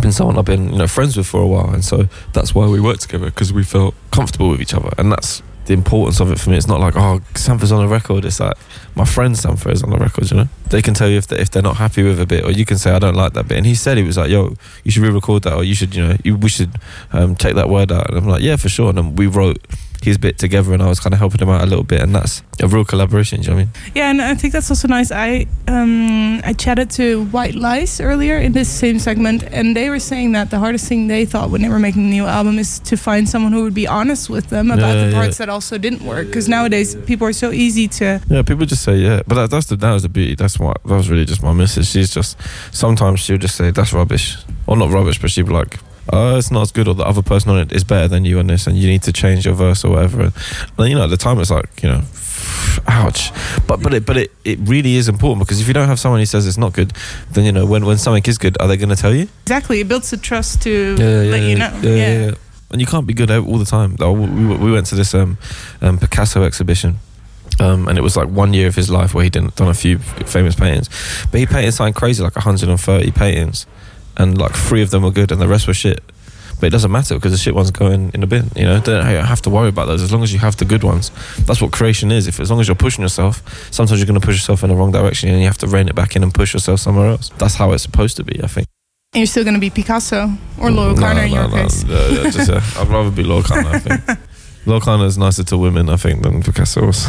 been 0.00 0.12
someone 0.12 0.38
I've 0.38 0.44
been 0.44 0.72
you 0.72 0.78
know 0.78 0.86
friends 0.86 1.16
with 1.16 1.26
for 1.26 1.40
a 1.40 1.46
while, 1.46 1.70
and 1.70 1.84
so 1.84 2.08
that's 2.32 2.54
why 2.54 2.66
we 2.66 2.80
work 2.80 2.98
together 2.98 3.26
because 3.26 3.52
we 3.52 3.64
felt 3.64 3.94
comfortable 4.10 4.50
with 4.50 4.60
each 4.60 4.74
other, 4.74 4.90
and 4.98 5.10
that's 5.10 5.42
the 5.68 5.74
importance 5.74 6.18
of 6.18 6.32
it 6.32 6.40
for 6.40 6.50
me. 6.50 6.56
It's 6.56 6.66
not 6.66 6.80
like 6.80 6.96
oh 6.96 7.20
Sampha's 7.34 7.72
on 7.72 7.84
a 7.84 7.88
record. 7.88 8.24
It's 8.24 8.40
like 8.40 8.56
my 8.94 9.04
friend 9.04 9.34
is 9.34 9.44
on 9.44 9.56
the 9.56 9.98
record. 9.98 10.30
You 10.30 10.38
know, 10.38 10.48
they 10.70 10.82
can 10.82 10.94
tell 10.94 11.08
you 11.08 11.18
if 11.18 11.26
they, 11.26 11.38
if 11.38 11.50
they're 11.50 11.62
not 11.62 11.76
happy 11.76 12.02
with 12.02 12.20
a 12.20 12.26
bit, 12.26 12.44
or 12.44 12.50
you 12.50 12.64
can 12.64 12.78
say 12.78 12.90
I 12.90 12.98
don't 12.98 13.14
like 13.14 13.34
that 13.34 13.48
bit. 13.48 13.58
And 13.58 13.66
he 13.66 13.74
said 13.74 13.98
he 13.98 14.02
was 14.02 14.16
like, 14.16 14.30
yo, 14.30 14.54
you 14.82 14.90
should 14.90 15.02
re-record 15.02 15.42
that, 15.44 15.54
or 15.54 15.64
you 15.64 15.74
should 15.74 15.94
you 15.94 16.06
know 16.06 16.16
you, 16.24 16.36
we 16.36 16.48
should 16.48 16.72
um, 17.12 17.34
take 17.36 17.54
that 17.54 17.68
word 17.68 17.92
out. 17.92 18.08
And 18.08 18.18
I'm 18.18 18.26
like, 18.26 18.42
yeah, 18.42 18.56
for 18.56 18.68
sure. 18.68 18.88
And 18.88 18.98
then 18.98 19.16
we 19.16 19.26
wrote 19.26 19.58
his 20.08 20.18
bit 20.18 20.38
together, 20.38 20.72
and 20.74 20.82
I 20.82 20.88
was 20.88 21.00
kind 21.00 21.12
of 21.14 21.18
helping 21.20 21.40
him 21.40 21.48
out 21.48 21.62
a 21.62 21.66
little 21.66 21.84
bit, 21.84 22.00
and 22.02 22.14
that's 22.14 22.42
a 22.62 22.66
real 22.66 22.84
collaboration. 22.84 23.40
Do 23.40 23.44
you 23.44 23.50
know 23.50 23.56
what 23.56 23.62
I 23.62 23.64
mean? 23.64 23.92
Yeah, 23.94 24.10
and 24.10 24.20
I 24.22 24.34
think 24.34 24.52
that's 24.52 24.70
also 24.70 24.88
nice. 24.88 25.10
I 25.12 25.46
um, 25.68 26.40
I 26.44 26.52
chatted 26.52 26.90
to 26.92 27.24
White 27.26 27.54
Lies 27.54 28.00
earlier 28.00 28.36
in 28.38 28.52
this 28.52 28.68
same 28.68 28.98
segment, 28.98 29.44
and 29.52 29.76
they 29.76 29.88
were 29.90 30.00
saying 30.00 30.32
that 30.32 30.50
the 30.50 30.58
hardest 30.58 30.88
thing 30.88 31.08
they 31.08 31.24
thought 31.24 31.50
when 31.50 31.62
they 31.62 31.68
were 31.68 31.78
making 31.78 32.04
a 32.06 32.10
new 32.10 32.26
album 32.26 32.58
is 32.58 32.78
to 32.80 32.96
find 32.96 33.28
someone 33.28 33.52
who 33.52 33.62
would 33.62 33.74
be 33.74 33.86
honest 33.86 34.28
with 34.30 34.48
them 34.50 34.70
about 34.70 34.94
Yeah, 34.94 35.04
the 35.04 35.10
yeah. 35.10 35.20
parts 35.20 35.38
that 35.38 35.48
also 35.48 35.78
didn't 35.78 36.02
work. 36.02 36.26
Because 36.26 36.48
nowadays 36.48 36.94
people 37.06 37.26
are 37.26 37.32
so 37.32 37.50
easy 37.52 37.86
to. 37.88 38.20
Yeah, 38.28 38.42
people 38.42 38.66
just 38.66 38.82
say 38.82 38.96
yeah, 38.96 39.22
but 39.26 39.34
that, 39.36 39.50
that's 39.50 39.66
the 39.66 39.76
that 39.76 39.92
was 39.92 40.02
the 40.02 40.08
beauty. 40.08 40.34
That's 40.34 40.58
what 40.58 40.82
that 40.84 40.94
was 40.94 41.08
really 41.10 41.24
just 41.24 41.42
my 41.42 41.52
message. 41.52 41.86
She's 41.86 42.12
just 42.12 42.36
sometimes 42.72 43.20
she'll 43.20 43.38
just 43.38 43.56
say 43.56 43.70
that's 43.70 43.92
rubbish, 43.92 44.36
or 44.66 44.76
not 44.76 44.90
rubbish, 44.90 45.20
but 45.20 45.30
she'd 45.30 45.46
be 45.46 45.52
like, 45.52 45.78
oh, 46.12 46.36
it's 46.36 46.50
not 46.50 46.62
as 46.62 46.72
good, 46.72 46.88
or 46.88 46.94
the 46.94 47.04
other 47.04 47.22
person 47.22 47.50
on 47.50 47.58
it 47.58 47.72
is 47.72 47.84
better 47.84 48.08
than 48.08 48.24
you 48.24 48.38
on 48.38 48.46
this, 48.46 48.66
and 48.66 48.76
you 48.76 48.88
need 48.88 49.02
to 49.02 49.12
change 49.12 49.46
your 49.46 49.54
verse 49.54 49.84
or 49.84 49.92
whatever. 49.92 50.22
And 50.22 50.32
then 50.76 50.90
you 50.90 50.96
know 50.96 51.04
at 51.04 51.10
the 51.10 51.16
time 51.16 51.38
it's 51.38 51.50
like 51.50 51.82
you 51.82 51.88
know, 51.88 52.02
ouch. 52.86 53.32
But 53.66 53.82
but 53.82 53.94
it 53.94 54.06
but 54.06 54.16
it, 54.16 54.32
it 54.44 54.58
really 54.62 54.96
is 54.96 55.08
important 55.08 55.40
because 55.46 55.60
if 55.60 55.68
you 55.68 55.74
don't 55.74 55.88
have 55.88 56.00
someone 56.00 56.20
who 56.20 56.26
says 56.26 56.46
it's 56.46 56.58
not 56.58 56.72
good, 56.72 56.92
then 57.32 57.44
you 57.44 57.52
know 57.52 57.66
when 57.66 57.84
when 57.84 57.98
something 57.98 58.22
is 58.26 58.38
good, 58.38 58.56
are 58.60 58.68
they 58.68 58.76
going 58.76 58.88
to 58.90 58.96
tell 58.96 59.14
you? 59.14 59.28
Exactly, 59.42 59.80
it 59.80 59.88
builds 59.88 60.10
the 60.10 60.16
trust 60.16 60.62
to 60.62 60.96
yeah, 60.98 61.22
yeah, 61.22 61.30
let 61.30 61.42
you 61.42 61.56
know. 61.56 61.80
Yeah, 61.82 61.90
yeah, 61.90 62.26
yeah. 62.26 62.34
And 62.70 62.80
you 62.82 62.86
can't 62.86 63.06
be 63.06 63.14
good 63.14 63.30
all 63.30 63.56
the 63.56 63.64
time. 63.64 63.96
We, 63.96 64.56
we 64.56 64.72
went 64.72 64.86
to 64.88 64.94
this 64.94 65.14
um, 65.14 65.38
um, 65.80 65.98
Picasso 65.98 66.42
exhibition 66.42 66.98
Um, 67.60 67.88
and 67.88 67.98
it 67.98 68.02
was 68.02 68.16
like 68.16 68.28
one 68.28 68.54
year 68.54 68.68
of 68.68 68.76
his 68.76 68.88
life 68.90 69.14
where 69.14 69.24
he 69.24 69.30
didn't 69.30 69.56
done 69.56 69.68
a 69.68 69.74
few 69.74 69.98
famous 69.98 70.54
paintings, 70.54 70.88
but 71.30 71.40
he 71.40 71.46
painted 71.46 71.72
something 71.72 71.94
crazy 71.94 72.22
like 72.22 72.36
130 72.36 73.10
paintings, 73.12 73.66
and 74.18 74.38
like 74.38 74.54
three 74.54 74.82
of 74.82 74.90
them 74.90 75.02
were 75.02 75.10
good 75.10 75.32
and 75.32 75.40
the 75.40 75.48
rest 75.48 75.66
were 75.66 75.74
shit. 75.74 76.02
But 76.60 76.66
it 76.66 76.70
doesn't 76.70 76.90
matter 76.90 77.14
because 77.14 77.30
the 77.30 77.38
shit 77.38 77.54
ones 77.54 77.70
going 77.70 77.92
in 77.92 78.10
in 78.14 78.20
the 78.20 78.26
bin. 78.26 78.50
You 78.56 78.64
know, 78.64 78.80
don't 78.80 79.04
have 79.04 79.42
to 79.42 79.50
worry 79.50 79.68
about 79.68 79.86
those 79.86 80.02
as 80.02 80.12
long 80.12 80.24
as 80.24 80.32
you 80.32 80.40
have 80.40 80.56
the 80.56 80.64
good 80.64 80.82
ones. 80.82 81.12
That's 81.46 81.62
what 81.62 81.70
creation 81.70 82.10
is. 82.10 82.26
If 82.26 82.40
as 82.40 82.50
long 82.50 82.60
as 82.60 82.66
you're 82.66 82.74
pushing 82.74 83.02
yourself, 83.02 83.42
sometimes 83.72 84.00
you're 84.00 84.06
going 84.06 84.20
to 84.20 84.26
push 84.26 84.36
yourself 84.36 84.64
in 84.64 84.70
the 84.70 84.74
wrong 84.74 84.90
direction 84.90 85.28
and 85.28 85.38
you 85.38 85.46
have 85.46 85.58
to 85.58 85.68
rein 85.68 85.88
it 85.88 85.94
back 85.94 86.16
in 86.16 86.22
and 86.24 86.34
push 86.34 86.54
yourself 86.54 86.80
somewhere 86.80 87.10
else. 87.10 87.30
That's 87.38 87.54
how 87.54 87.72
it's 87.72 87.84
supposed 87.84 88.16
to 88.16 88.24
be. 88.24 88.42
I 88.42 88.48
think. 88.48 88.66
And 89.14 89.20
you're 89.20 89.26
still 89.26 89.44
going 89.44 89.54
to 89.54 89.60
be 89.60 89.70
Picasso 89.70 90.30
or 90.60 90.70
Loyle 90.70 90.94
Carner 90.94 91.26
in 91.26 91.32
your 91.32 91.48
case. 91.48 91.84
Yeah, 91.84 92.08
yeah, 92.08 92.30
just, 92.30 92.50
yeah. 92.50 92.80
I'd 92.80 92.88
rather 92.88 93.10
be 93.10 93.22
Loyle 93.22 93.42
Carner. 93.42 93.72
I 93.72 93.78
think. 93.78 94.18
Loyle 94.66 94.80
Carner 94.80 95.06
is 95.06 95.16
nicer 95.16 95.44
to 95.44 95.56
women, 95.56 95.88
I 95.88 95.96
think, 95.96 96.22
than 96.22 96.42
Picasso 96.42 96.86
was. 96.86 97.06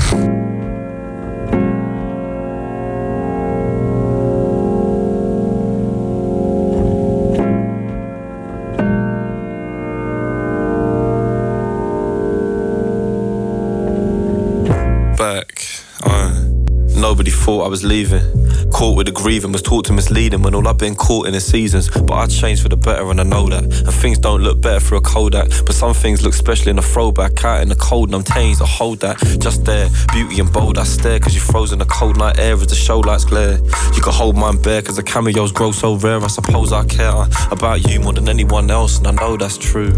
Thought 17.49 17.65
I 17.65 17.67
was 17.67 17.83
leaving. 17.83 18.21
Caught 18.69 18.95
with 18.95 19.07
the 19.07 19.11
grieving, 19.11 19.51
was 19.51 19.63
taught 19.63 19.85
to 19.85 19.93
misleading 19.93 20.43
when 20.43 20.53
all 20.53 20.67
I've 20.67 20.77
been 20.77 20.93
caught 20.93 21.25
in 21.25 21.33
the 21.33 21.39
seasons. 21.39 21.89
But 21.89 22.13
I 22.13 22.27
changed 22.27 22.61
for 22.61 22.69
the 22.69 22.77
better 22.77 23.09
and 23.09 23.19
I 23.19 23.23
know 23.23 23.49
that. 23.49 23.63
And 23.63 23.91
things 23.91 24.19
don't 24.19 24.43
look 24.43 24.61
better 24.61 24.79
through 24.79 24.99
a 24.99 25.01
Kodak. 25.01 25.49
But 25.65 25.73
some 25.73 25.95
things 25.95 26.21
look 26.21 26.35
special 26.35 26.69
in 26.69 26.77
a 26.77 26.83
throwback. 26.83 27.43
Out 27.43 27.63
in 27.63 27.69
the 27.69 27.75
cold 27.75 28.09
and 28.09 28.15
I'm 28.17 28.23
changed, 28.23 28.61
I 28.61 28.67
hold 28.67 28.99
that. 28.99 29.17
Just 29.39 29.65
there, 29.65 29.89
beauty 30.13 30.39
and 30.39 30.53
bold, 30.53 30.77
I 30.77 30.83
stare. 30.83 31.19
Cause 31.19 31.33
you 31.33 31.41
froze 31.41 31.71
in 31.71 31.79
the 31.79 31.85
cold 31.85 32.19
night 32.19 32.37
air 32.37 32.53
as 32.53 32.67
the 32.67 32.75
show 32.75 32.99
lights 32.99 33.25
glare. 33.25 33.57
You 33.95 34.01
can 34.03 34.13
hold 34.13 34.37
mine 34.37 34.61
bare 34.61 34.83
cause 34.83 34.97
the 34.97 35.01
cameos 35.01 35.51
grow 35.51 35.71
so 35.71 35.95
rare. 35.95 36.21
I 36.21 36.27
suppose 36.27 36.71
I 36.71 36.85
care 36.85 37.09
uh, 37.09 37.27
about 37.49 37.89
you 37.89 37.99
more 37.99 38.13
than 38.13 38.29
anyone 38.29 38.69
else. 38.69 38.99
And 38.99 39.07
I 39.07 39.11
know 39.13 39.37
that's 39.37 39.57
true. 39.57 39.91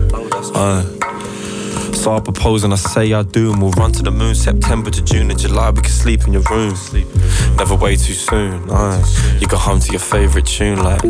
Uh, 0.56 0.84
so 2.02 2.16
I 2.16 2.20
propose 2.20 2.64
and 2.64 2.74
I 2.74 2.78
say 2.78 3.14
I 3.14 3.22
do, 3.22 3.52
and 3.52 3.62
we'll 3.62 3.72
run 3.74 3.92
to 3.92 4.02
the 4.02 4.10
moon. 4.10 4.34
September 4.34 4.90
to 4.90 5.04
June 5.04 5.30
and 5.30 5.40
July, 5.40 5.70
we 5.70 5.82
can 5.82 5.92
sleep 5.92 6.26
in 6.26 6.34
your 6.34 6.42
room. 6.50 6.74
Never 7.58 7.76
way 7.76 7.96
too 7.96 8.14
soon. 8.14 8.68
Uh, 8.72 9.06
you 9.40 9.46
go 9.46 9.58
home 9.58 9.80
to 9.80 9.92
your 9.92 10.00
favorite 10.00 10.48
tune 10.48 10.84
like. 10.84 11.02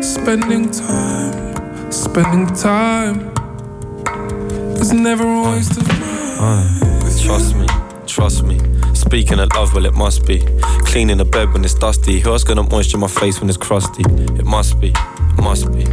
Spending 0.00 0.70
time, 0.70 1.90
spending 1.90 2.46
time 2.54 3.16
is 4.80 4.92
never 4.92 5.24
a 5.24 5.42
waste 5.50 5.76
of 5.78 5.86
Uh, 6.38 6.62
trust 7.24 7.56
me, 7.56 7.66
trust 8.06 8.44
me. 8.44 8.75
Speaking 9.06 9.38
of 9.38 9.48
love, 9.54 9.72
well, 9.72 9.86
it 9.86 9.94
must 9.94 10.26
be. 10.26 10.40
Cleaning 10.84 11.18
the 11.18 11.24
bed 11.24 11.52
when 11.52 11.64
it's 11.64 11.74
dusty. 11.74 12.18
Who 12.20 12.30
else 12.32 12.42
gonna 12.42 12.64
moisture 12.64 12.98
my 12.98 13.06
face 13.06 13.40
when 13.40 13.48
it's 13.48 13.56
crusty? 13.56 14.02
It 14.34 14.44
must 14.44 14.80
be, 14.80 14.88
it 14.88 15.42
must 15.42 15.72
be. 15.72 15.84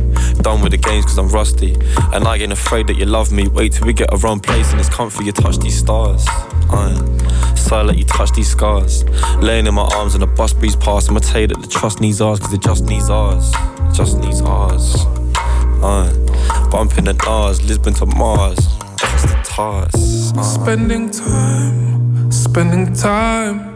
Done 0.41 0.61
with 0.61 0.71
the 0.71 0.79
games 0.81 1.05
cause 1.05 1.17
I'm 1.19 1.29
rusty. 1.29 1.75
And 2.11 2.27
I 2.27 2.37
ain't 2.37 2.51
afraid 2.51 2.87
that 2.87 2.97
you 2.97 3.05
love 3.05 3.31
me. 3.31 3.47
Wait 3.47 3.73
till 3.73 3.85
we 3.85 3.93
get 3.93 4.11
a 4.11 4.17
wrong 4.17 4.39
place 4.39 4.71
and 4.71 4.79
it's 4.79 4.89
comfy. 4.89 5.25
You 5.25 5.31
touch 5.31 5.59
these 5.59 5.77
stars. 5.77 6.25
Uh, 6.69 7.55
silent, 7.55 7.99
you 7.99 8.03
touch 8.03 8.31
these 8.31 8.49
scars. 8.49 9.03
Laying 9.37 9.67
in 9.67 9.75
my 9.75 9.87
arms 9.95 10.15
and 10.15 10.23
the 10.23 10.27
bus 10.27 10.53
breeze 10.53 10.75
past. 10.75 11.09
I'ma 11.09 11.19
tell 11.19 11.41
you 11.41 11.47
that 11.47 11.61
the 11.61 11.67
trust 11.67 12.01
needs 12.01 12.19
ours 12.19 12.39
cause 12.39 12.51
it 12.51 12.61
just 12.61 12.85
needs 12.85 13.11
ours. 13.11 13.53
It 13.53 13.93
just 13.93 14.17
needs 14.17 14.41
ours. 14.41 14.95
Uh, 15.83 16.09
bumping 16.71 17.05
the 17.05 17.13
Nars, 17.25 17.61
Lisbon 17.63 17.93
to 17.93 18.07
Mars. 18.07 18.57
Just 18.97 19.27
the 19.27 19.39
tars. 19.43 19.93
Spending 20.55 21.11
time, 21.11 22.02
spending 22.33 22.91
time 22.93 23.75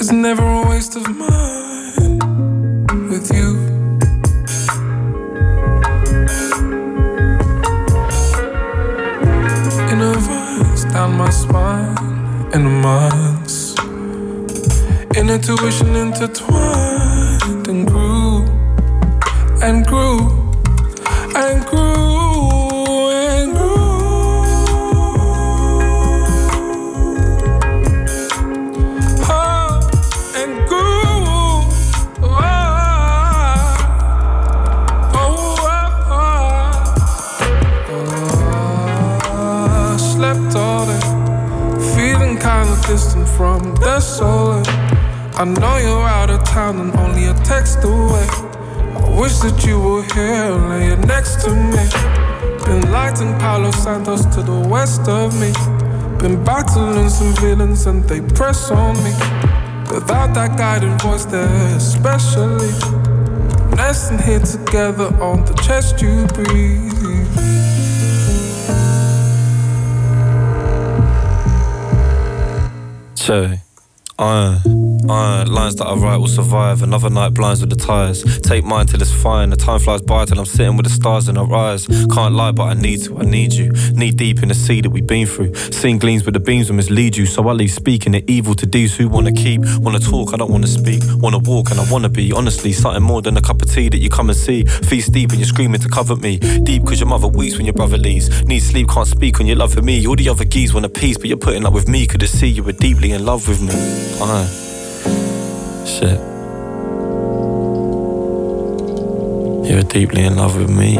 is 0.00 0.10
never 0.10 0.42
a 0.42 0.66
waste 0.70 0.96
of 0.96 1.06
mine 1.08 2.18
with 3.10 3.30
you. 3.34 3.58
In 9.92 10.00
a 10.00 10.14
vines 10.26 10.84
down 10.86 11.18
my 11.18 11.28
spine, 11.28 11.96
in 12.54 12.64
the 12.64 12.74
months, 12.88 13.74
in 15.18 15.28
a 15.28 15.38
tuition 15.38 15.94
intertwined 15.94 17.68
and 17.68 17.86
grew 17.86 18.46
and 19.62 19.86
grew 19.86 20.31
from 43.42 43.74
the 43.74 43.98
soul. 43.98 44.62
I 45.34 45.44
know 45.44 45.76
you're 45.76 46.08
out 46.18 46.30
of 46.30 46.44
town 46.44 46.78
and 46.78 46.94
only 46.94 47.24
a 47.26 47.34
text 47.42 47.78
away. 47.82 48.28
I 48.94 49.20
wish 49.20 49.36
that 49.38 49.64
you 49.66 49.80
were 49.80 50.04
here, 50.14 50.52
laying 50.70 51.00
next 51.00 51.42
to 51.44 51.50
me. 51.50 51.84
Been 52.64 52.92
lighting 52.92 53.36
Palo 53.40 53.72
Santos 53.72 54.24
to 54.36 54.42
the 54.44 54.60
west 54.68 55.08
of 55.08 55.34
me. 55.40 55.50
Been 56.20 56.44
battling 56.44 57.10
some 57.10 57.34
villains 57.42 57.88
and 57.88 58.04
they 58.04 58.20
press 58.20 58.70
on 58.70 58.94
me. 59.02 59.12
Without 59.90 60.34
that 60.34 60.56
guiding 60.56 60.96
voice 61.00 61.24
there, 61.24 61.76
especially. 61.76 62.70
Nesting 63.74 64.18
here 64.18 64.38
together 64.38 65.08
on 65.20 65.44
the 65.46 65.54
chest 65.66 66.00
you 66.00 66.28
breathe. 66.28 66.92
Che. 73.22 73.71
Uh, 74.22 74.56
uh, 75.08 75.44
lines 75.48 75.74
that 75.74 75.86
I 75.86 75.94
write 75.96 76.18
will 76.18 76.28
survive. 76.28 76.82
Another 76.82 77.10
night 77.10 77.34
blinds 77.34 77.60
with 77.60 77.70
the 77.70 77.76
tires. 77.76 78.22
Take 78.42 78.64
mine 78.64 78.86
till 78.86 79.02
it's 79.02 79.12
fine. 79.12 79.50
The 79.50 79.56
time 79.56 79.80
flies 79.80 80.00
by 80.00 80.24
till 80.26 80.38
I'm 80.38 80.46
sitting 80.46 80.76
with 80.76 80.86
the 80.86 80.92
stars 80.92 81.28
in 81.28 81.36
our 81.36 81.52
eyes. 81.52 81.88
Can't 81.88 82.32
lie, 82.32 82.52
but 82.52 82.62
I 82.62 82.74
need 82.74 83.02
to. 83.02 83.18
I 83.18 83.24
need 83.24 83.52
you. 83.52 83.72
Knee 83.94 84.12
deep 84.12 84.40
in 84.44 84.48
the 84.48 84.54
sea 84.54 84.80
that 84.80 84.90
we've 84.90 85.06
been 85.06 85.26
through. 85.26 85.52
Seeing 85.72 85.98
gleams 85.98 86.24
with 86.24 86.34
the 86.34 86.40
beams 86.40 86.70
will 86.70 86.76
mislead 86.76 87.16
you. 87.16 87.26
So 87.26 87.48
I 87.48 87.52
leave 87.52 87.72
speaking 87.72 88.12
the 88.12 88.22
evil 88.30 88.54
to 88.54 88.64
these 88.64 88.96
who 88.96 89.08
wanna 89.08 89.32
keep. 89.32 89.62
Wanna 89.78 89.98
talk, 89.98 90.32
I 90.32 90.36
don't 90.36 90.52
wanna 90.52 90.68
speak. 90.68 91.02
Wanna 91.16 91.38
walk, 91.38 91.72
and 91.72 91.80
I 91.80 91.90
wanna 91.90 92.08
be. 92.08 92.32
Honestly, 92.32 92.72
something 92.72 93.02
more 93.02 93.22
than 93.22 93.36
a 93.36 93.42
cup 93.42 93.60
of 93.60 93.72
tea 93.72 93.88
that 93.88 93.98
you 93.98 94.08
come 94.08 94.30
and 94.30 94.38
see. 94.38 94.64
Feast 94.66 95.10
deep 95.10 95.30
and 95.30 95.40
you're 95.40 95.48
screaming 95.48 95.80
to 95.80 95.88
cover 95.88 96.14
me. 96.14 96.38
Deep 96.62 96.86
cause 96.86 97.00
your 97.00 97.08
mother 97.08 97.26
weeps 97.26 97.56
when 97.56 97.66
your 97.66 97.74
brother 97.74 97.98
leaves. 97.98 98.44
Need 98.44 98.60
sleep, 98.60 98.88
can't 98.88 99.08
speak 99.08 99.38
when 99.38 99.48
you 99.48 99.56
love 99.56 99.74
for 99.74 99.82
me. 99.82 100.06
All 100.06 100.14
the 100.14 100.28
other 100.28 100.44
geese 100.44 100.72
want 100.72 100.86
a 100.86 100.88
piece, 100.88 101.18
but 101.18 101.26
you're 101.26 101.36
putting 101.36 101.66
up 101.66 101.72
with 101.72 101.88
me. 101.88 102.06
Could 102.06 102.22
see 102.28 102.46
you 102.46 102.62
were 102.62 102.70
deeply 102.70 103.10
in 103.10 103.24
love 103.24 103.48
with 103.48 103.60
me. 103.60 104.11
Uh, 104.20 104.46
shit. 105.86 106.18
You're 109.68 109.82
deeply 109.82 110.24
in 110.24 110.36
love 110.36 110.56
with 110.56 110.70
me. 110.70 110.96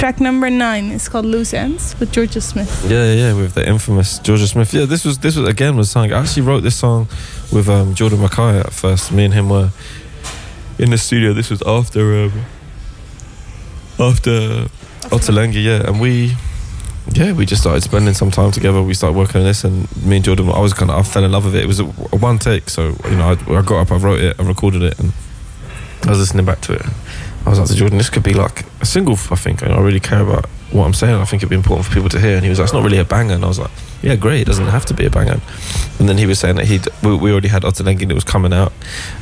Track 0.00 0.18
number 0.18 0.48
nine 0.48 0.92
is 0.92 1.10
called 1.10 1.26
Loose 1.26 1.52
Ends 1.52 1.94
with 2.00 2.10
Jorja 2.10 2.40
Smith. 2.40 2.86
Yeah, 2.88 3.04
yeah, 3.04 3.14
yeah, 3.14 3.32
with 3.34 3.52
the 3.52 3.68
infamous 3.68 4.18
Jorja 4.20 4.46
Smith. 4.46 4.72
Yeah, 4.72 4.86
this 4.86 5.04
was 5.04 5.18
this 5.18 5.36
was 5.36 5.46
again 5.46 5.76
was 5.76 5.90
something. 5.90 6.12
I 6.12 6.22
actually 6.22 6.42
wrote 6.42 6.62
this 6.62 6.74
song 6.74 7.06
with 7.52 7.68
um, 7.68 7.94
Jordan 7.94 8.20
Rakei 8.20 8.60
at 8.60 8.72
first. 8.72 9.12
Me 9.12 9.26
and 9.26 9.34
him 9.34 9.50
were 9.50 9.70
in 10.78 10.88
the 10.88 10.96
studio. 10.96 11.34
This 11.34 11.50
was 11.50 11.60
after 11.66 12.24
um, 12.24 12.32
after 13.98 14.68
Oh, 15.12 15.16
Ottolenghi, 15.16 15.64
yeah, 15.64 15.88
and 15.88 16.00
we 16.00 16.36
yeah 17.12 17.32
we 17.32 17.44
just 17.44 17.62
started 17.62 17.82
spending 17.82 18.14
some 18.14 18.30
time 18.30 18.52
together. 18.52 18.80
We 18.82 18.94
started 18.94 19.16
working 19.16 19.40
on 19.40 19.46
this, 19.46 19.64
and 19.64 19.88
me 20.04 20.16
and 20.16 20.24
Jordan, 20.24 20.48
I 20.50 20.60
was 20.60 20.72
kind 20.72 20.90
of 20.90 20.98
I 20.98 21.02
fell 21.02 21.24
in 21.24 21.32
love 21.32 21.44
with 21.44 21.56
it. 21.56 21.64
It 21.64 21.66
was 21.66 21.80
a, 21.80 21.84
a 21.84 22.16
one 22.16 22.38
take, 22.38 22.70
so 22.70 22.96
you 23.08 23.16
know 23.16 23.30
I, 23.30 23.58
I 23.58 23.62
got 23.62 23.80
up, 23.80 23.90
I 23.90 23.96
wrote 23.96 24.20
it, 24.20 24.38
I 24.38 24.42
recorded 24.44 24.82
it, 24.82 24.98
and 25.00 25.12
I 26.04 26.10
was 26.10 26.20
listening 26.20 26.46
back 26.46 26.60
to 26.62 26.74
it. 26.74 26.82
I 27.44 27.50
was 27.50 27.58
like 27.58 27.68
to 27.68 27.74
Jordan, 27.74 27.98
this 27.98 28.10
could 28.10 28.22
be 28.22 28.34
like 28.34 28.64
a 28.80 28.86
single. 28.86 29.14
I 29.14 29.36
think, 29.36 29.62
I 29.62 29.80
really 29.80 30.00
care 30.00 30.20
about 30.20 30.48
what 30.72 30.86
I'm 30.86 30.94
saying. 30.94 31.14
I 31.14 31.24
think 31.24 31.42
it'd 31.42 31.50
be 31.50 31.56
important 31.56 31.86
for 31.86 31.94
people 31.94 32.08
to 32.10 32.20
hear. 32.20 32.36
And 32.36 32.44
he 32.44 32.48
was 32.48 32.58
like, 32.58 32.66
it's 32.66 32.72
not 32.72 32.82
really 32.82 32.98
a 32.98 33.04
banger. 33.04 33.34
And 33.34 33.44
I 33.44 33.48
was 33.48 33.58
like, 33.58 33.70
yeah, 34.02 34.16
great. 34.16 34.42
It 34.42 34.46
doesn't 34.46 34.66
have 34.66 34.86
to 34.86 34.94
be 34.94 35.06
a 35.06 35.10
banger. 35.10 35.40
And 35.98 36.08
then 36.08 36.16
he 36.16 36.26
was 36.26 36.38
saying 36.38 36.56
that 36.56 36.66
he 36.66 36.80
we, 37.02 37.16
we 37.16 37.32
already 37.32 37.48
had 37.48 37.62
Ottolenghi 37.62 38.08
that 38.08 38.14
was 38.14 38.24
coming 38.24 38.52
out, 38.52 38.72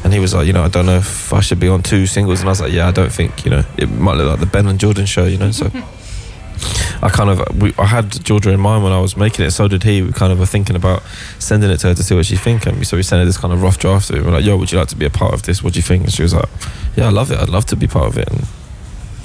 and 0.05 0.13
he 0.13 0.21
was 0.21 0.35
like, 0.35 0.47
you 0.47 0.53
know, 0.53 0.63
I 0.63 0.69
don't 0.69 0.87
know 0.87 0.99
if 0.99 1.33
I 1.33 1.41
should 1.41 1.59
be 1.59 1.69
on 1.69 1.83
two 1.83 2.07
singles. 2.07 2.41
And 2.41 2.49
I 2.49 2.53
was 2.53 2.61
like, 2.61 2.73
yeah, 2.73 2.87
I 2.87 2.93
don't 2.93 3.13
think, 3.13 3.45
you 3.45 3.51
know, 3.51 3.65
it 3.77 3.91
might 3.91 4.15
look 4.15 4.31
like 4.31 4.41
the 4.41 4.47
Ben 4.47 4.67
and 4.67 4.79
Jordan 4.79 5.07
show, 5.07 5.25
you 5.25 5.39
know. 5.39 5.51
So 5.51 5.67
I 7.03 7.09
kind 7.09 7.31
of 7.31 7.61
we, 7.61 7.73
I 7.79 7.87
had 7.87 8.25
Georgia 8.25 8.51
in 8.51 8.61
mind 8.61 8.85
when 8.85 8.93
I 8.93 9.01
was 9.01 9.17
making 9.17 9.45
it. 9.45 9.51
So 9.53 9.69
did 9.69 9.83
he. 9.83 10.03
We 10.03 10.13
kind 10.13 10.33
of 10.33 10.39
were 10.39 10.47
thinking 10.47 10.77
about 10.77 11.03
sending 11.39 11.71
it 11.71 11.79
to 11.79 11.89
her 11.89 11.95
to 11.95 12.03
see 12.03 12.15
what 12.15 12.27
she's 12.27 12.41
thinking. 12.41 12.83
So 12.85 12.97
we 12.97 13.03
sent 13.03 13.21
her 13.21 13.27
this 13.27 13.39
kind 13.39 13.53
of 13.53 13.63
rough 13.63 13.79
draft 13.79 14.11
of 14.11 14.17
it. 14.17 14.25
We're 14.25 14.33
like, 14.33 14.45
"Yo, 14.45 14.57
would 14.57 14.73
you 14.73 14.79
like 14.79 14.89
to 14.89 14.97
be 14.97 15.07
a 15.07 15.11
part 15.11 15.35
of 15.35 15.43
this? 15.43 15.63
What 15.63 15.75
do 15.75 15.79
you 15.79 15.83
think?" 15.83 16.05
And 16.05 16.13
she 16.13 16.23
was 16.23 16.35
like, 16.35 16.49
"Yeah, 16.97 17.07
I 17.07 17.11
love 17.11 17.31
it. 17.31 17.39
I'd 17.39 17.49
love 17.49 17.67
to 17.67 17.77
be 17.77 17.87
part 17.87 18.09
of 18.09 18.19
it." 18.19 18.29
And 18.29 18.47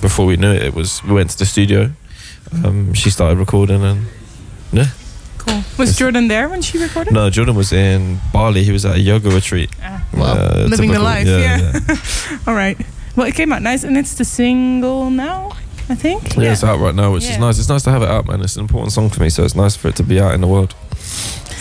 before 0.02 0.26
we 0.26 0.38
knew 0.38 0.52
it, 0.52 0.62
it 0.62 0.74
was 0.76 1.04
we 1.04 1.14
went 1.14 1.32
to 1.32 1.38
the 1.38 1.46
studio. 1.46 1.92
Um, 2.64 2.94
she 2.94 3.10
started 3.10 3.38
recording, 3.38 3.84
and 3.84 4.06
yeah. 4.72 4.88
Cool. 5.38 5.62
Was 5.78 5.98
Jordan 5.98 6.28
there 6.30 6.48
when 6.50 6.62
she 6.62 6.78
recorded? 6.78 7.14
No, 7.14 7.30
Jordan 7.30 7.56
was 7.56 7.74
in 7.74 8.20
Bali. 8.32 8.64
He 8.64 8.72
was 8.72 8.86
at 8.86 8.96
a 8.96 9.00
yoga 9.00 9.30
retreat. 9.30 9.70
Ah, 9.82 10.04
well, 10.14 10.38
Uh, 10.38 10.68
living 10.68 10.92
the 10.92 11.00
life. 11.00 11.28
Yeah, 11.28 11.72
Yeah. 11.88 12.38
All 12.48 12.54
right. 12.56 12.78
Well, 13.16 13.28
it 13.28 13.36
came 13.36 13.52
out 13.52 13.62
nice, 13.62 13.84
and 13.84 13.98
it's 13.98 14.16
the 14.16 14.26
single 14.26 15.10
now. 15.10 15.52
I 15.90 15.96
think. 15.96 16.38
Yeah, 16.38 16.54
it's 16.54 16.64
out 16.64 16.80
right 16.80 16.96
now, 16.96 17.12
which 17.12 17.26
Yeah. 17.26 17.32
is 17.34 17.38
nice. 17.40 17.60
It's 17.60 17.68
nice 17.70 17.84
to 17.84 17.92
have 17.92 18.02
it 18.04 18.10
out, 18.10 18.26
man. 18.28 18.42
It's 18.42 18.56
an 18.56 18.62
important 18.62 18.94
song 18.94 19.10
for 19.10 19.22
me, 19.22 19.30
so 19.30 19.44
it's 19.44 19.54
nice 19.56 19.76
for 19.76 19.90
it 19.90 19.96
to 19.98 20.04
be 20.04 20.18
out 20.22 20.34
in 20.34 20.40
the 20.42 20.48
world. 20.48 20.74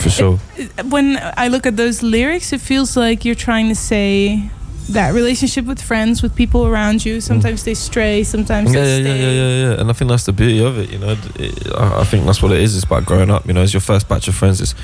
For 0.03 0.11
sure. 0.11 0.39
when 0.89 1.19
I 1.37 1.49
look 1.49 1.67
at 1.67 1.77
those 1.77 2.03
lyrics, 2.05 2.53
it 2.53 2.61
feels 2.61 2.97
like 2.97 3.25
you're 3.25 3.35
trying 3.35 3.69
to 3.69 3.75
say 3.75 4.51
that 4.91 5.15
relationship 5.15 5.65
with 5.65 5.81
friends, 5.81 6.23
with 6.23 6.35
people 6.35 6.67
around 6.67 7.05
you. 7.05 7.21
Sometimes 7.21 7.65
they 7.65 7.75
stray, 7.75 8.25
sometimes 8.25 8.71
Mm. 8.71 8.75
Yeah, 8.75 8.83
they 8.83 8.91
yeah, 8.91 8.97
yeah, 8.97 9.15
stay. 9.15 9.21
yeah, 9.21 9.31
yeah, 9.31 9.71
yeah. 9.75 9.81
And 9.81 9.91
I 9.91 9.93
think 9.93 10.11
that's 10.11 10.25
the 10.27 10.33
beauty 10.33 10.63
of 10.63 10.79
it, 10.79 10.91
you 10.91 10.99
know. 10.99 11.17
It, 11.37 11.77
I, 11.77 12.05
think 12.05 12.27
that's 12.27 12.43
what 12.43 12.53
it 12.53 12.61
is. 12.61 12.75
It's 12.77 12.85
about 12.85 13.07
growing 13.07 13.31
up, 13.31 13.47
you 13.47 13.53
know. 13.53 13.63
It's 13.63 13.73
your 13.73 13.81
first 13.81 14.09
batch 14.09 14.29
of 14.29 14.35
friends. 14.35 14.61
It's, 14.61 14.75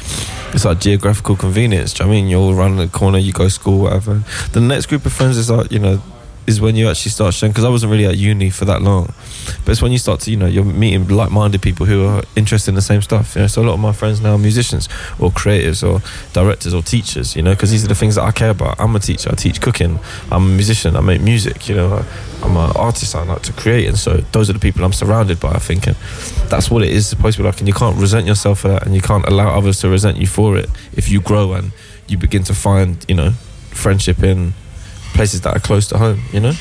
it's 0.55 0.65
like 0.65 0.81
geographical 0.81 1.37
convenience. 1.37 1.93
Do 1.93 2.05
you 2.05 2.07
know 2.07 2.11
what 2.11 2.19
I 2.19 2.21
mean? 2.21 2.31
You're 2.31 2.41
all 2.41 2.55
around 2.55 2.77
the 2.77 2.89
corner, 2.89 3.19
you 3.19 3.33
go 3.33 3.45
to 3.45 3.51
school, 3.51 3.81
whatever. 3.83 4.23
The 4.53 4.61
next 4.61 4.87
group 4.87 5.05
of 5.05 5.13
friends 5.13 5.37
is 5.37 5.51
like, 5.51 5.71
you 5.73 5.79
know, 5.79 6.01
is 6.49 6.61
when 6.61 6.75
you 6.75 6.89
actually 6.89 7.11
start 7.11 7.35
sharing. 7.35 7.53
Because 7.53 7.65
I 7.65 7.69
wasn't 7.69 7.93
really 7.93 8.07
at 8.07 8.17
uni 8.17 8.51
for 8.51 8.65
that 8.65 8.83
long, 8.83 9.13
but 9.65 9.73
it's 9.73 9.83
when 9.83 9.93
you 9.93 9.99
start 9.99 10.21
to, 10.21 10.31
you 10.31 10.37
know, 10.37 10.47
you're 10.47 10.65
meeting 10.65 11.07
like-minded 11.07 11.63
people 11.63 11.87
who 11.87 12.07
are 12.07 12.23
interested 12.35 12.71
in 12.71 12.75
the 12.75 12.83
same 12.83 13.03
stuff. 13.03 13.37
You 13.37 13.43
know, 13.43 13.47
so 13.47 13.63
a 13.63 13.65
lot 13.65 13.75
of 13.75 13.81
my 13.81 13.93
friends 13.93 14.21
now 14.21 14.33
are 14.33 14.39
musicians 14.39 14.89
or 15.21 15.31
creatives 15.31 15.87
or 15.87 16.03
directors 16.33 16.75
or 16.75 16.83
teachers. 16.83 17.37
You 17.37 17.43
know, 17.43 17.53
because 17.53 17.71
these 17.71 17.85
are 17.85 17.89
the 17.89 17.95
things 17.95 18.15
that 18.17 18.25
I 18.25 18.33
care 18.33 18.51
about. 18.51 18.81
I'm 18.81 18.97
a 18.97 18.99
teacher. 18.99 19.31
I 19.31 19.35
teach 19.35 19.61
cooking. 19.61 20.01
I'm 20.33 20.45
a 20.45 20.49
musician. 20.49 20.97
I 20.97 21.01
make 21.01 21.21
music. 21.21 21.69
You 21.69 21.77
know, 21.77 22.05
I'm 22.43 22.57
an 22.57 22.73
artist. 22.75 23.15
I 23.15 23.23
like 23.25 23.43
to 23.43 23.53
create, 23.53 23.87
and 23.87 23.99
so 23.99 24.19
those 24.33 24.49
are 24.49 24.55
the 24.55 24.59
people 24.59 24.85
I'm 24.85 24.93
surrounded 24.93 25.39
by. 25.39 25.53
I 25.53 25.59
think, 25.59 25.87
and 25.87 25.97
that's 26.49 26.71
what 26.71 26.83
it 26.83 26.91
is 26.91 27.07
supposed 27.07 27.37
to 27.37 27.43
be 27.43 27.49
like. 27.49 27.59
And 27.59 27.69
you 27.69 27.75
can't 27.75 27.97
resent 27.97 28.27
yourself 28.27 28.61
for 28.61 28.69
that, 28.69 28.87
and 28.87 28.95
you 28.95 29.03
can't 29.03 29.27
allow 29.27 29.57
others 29.57 29.81
to 29.81 29.89
resent 29.89 30.17
you 30.17 30.27
for 30.27 30.57
it. 30.57 30.71
If 30.93 31.09
you 31.11 31.21
grow 31.21 31.53
and 31.53 31.73
you 32.07 32.17
begin 32.17 32.43
to 32.45 32.55
find, 32.55 33.05
you 33.07 33.15
know, 33.15 33.31
friendship 33.71 34.23
in 34.23 34.55
places 35.19 35.41
that 35.43 35.55
are 35.57 35.61
close 35.61 35.87
to 35.89 35.99
home. 35.99 36.21
You 36.33 36.41
know. 36.41 36.53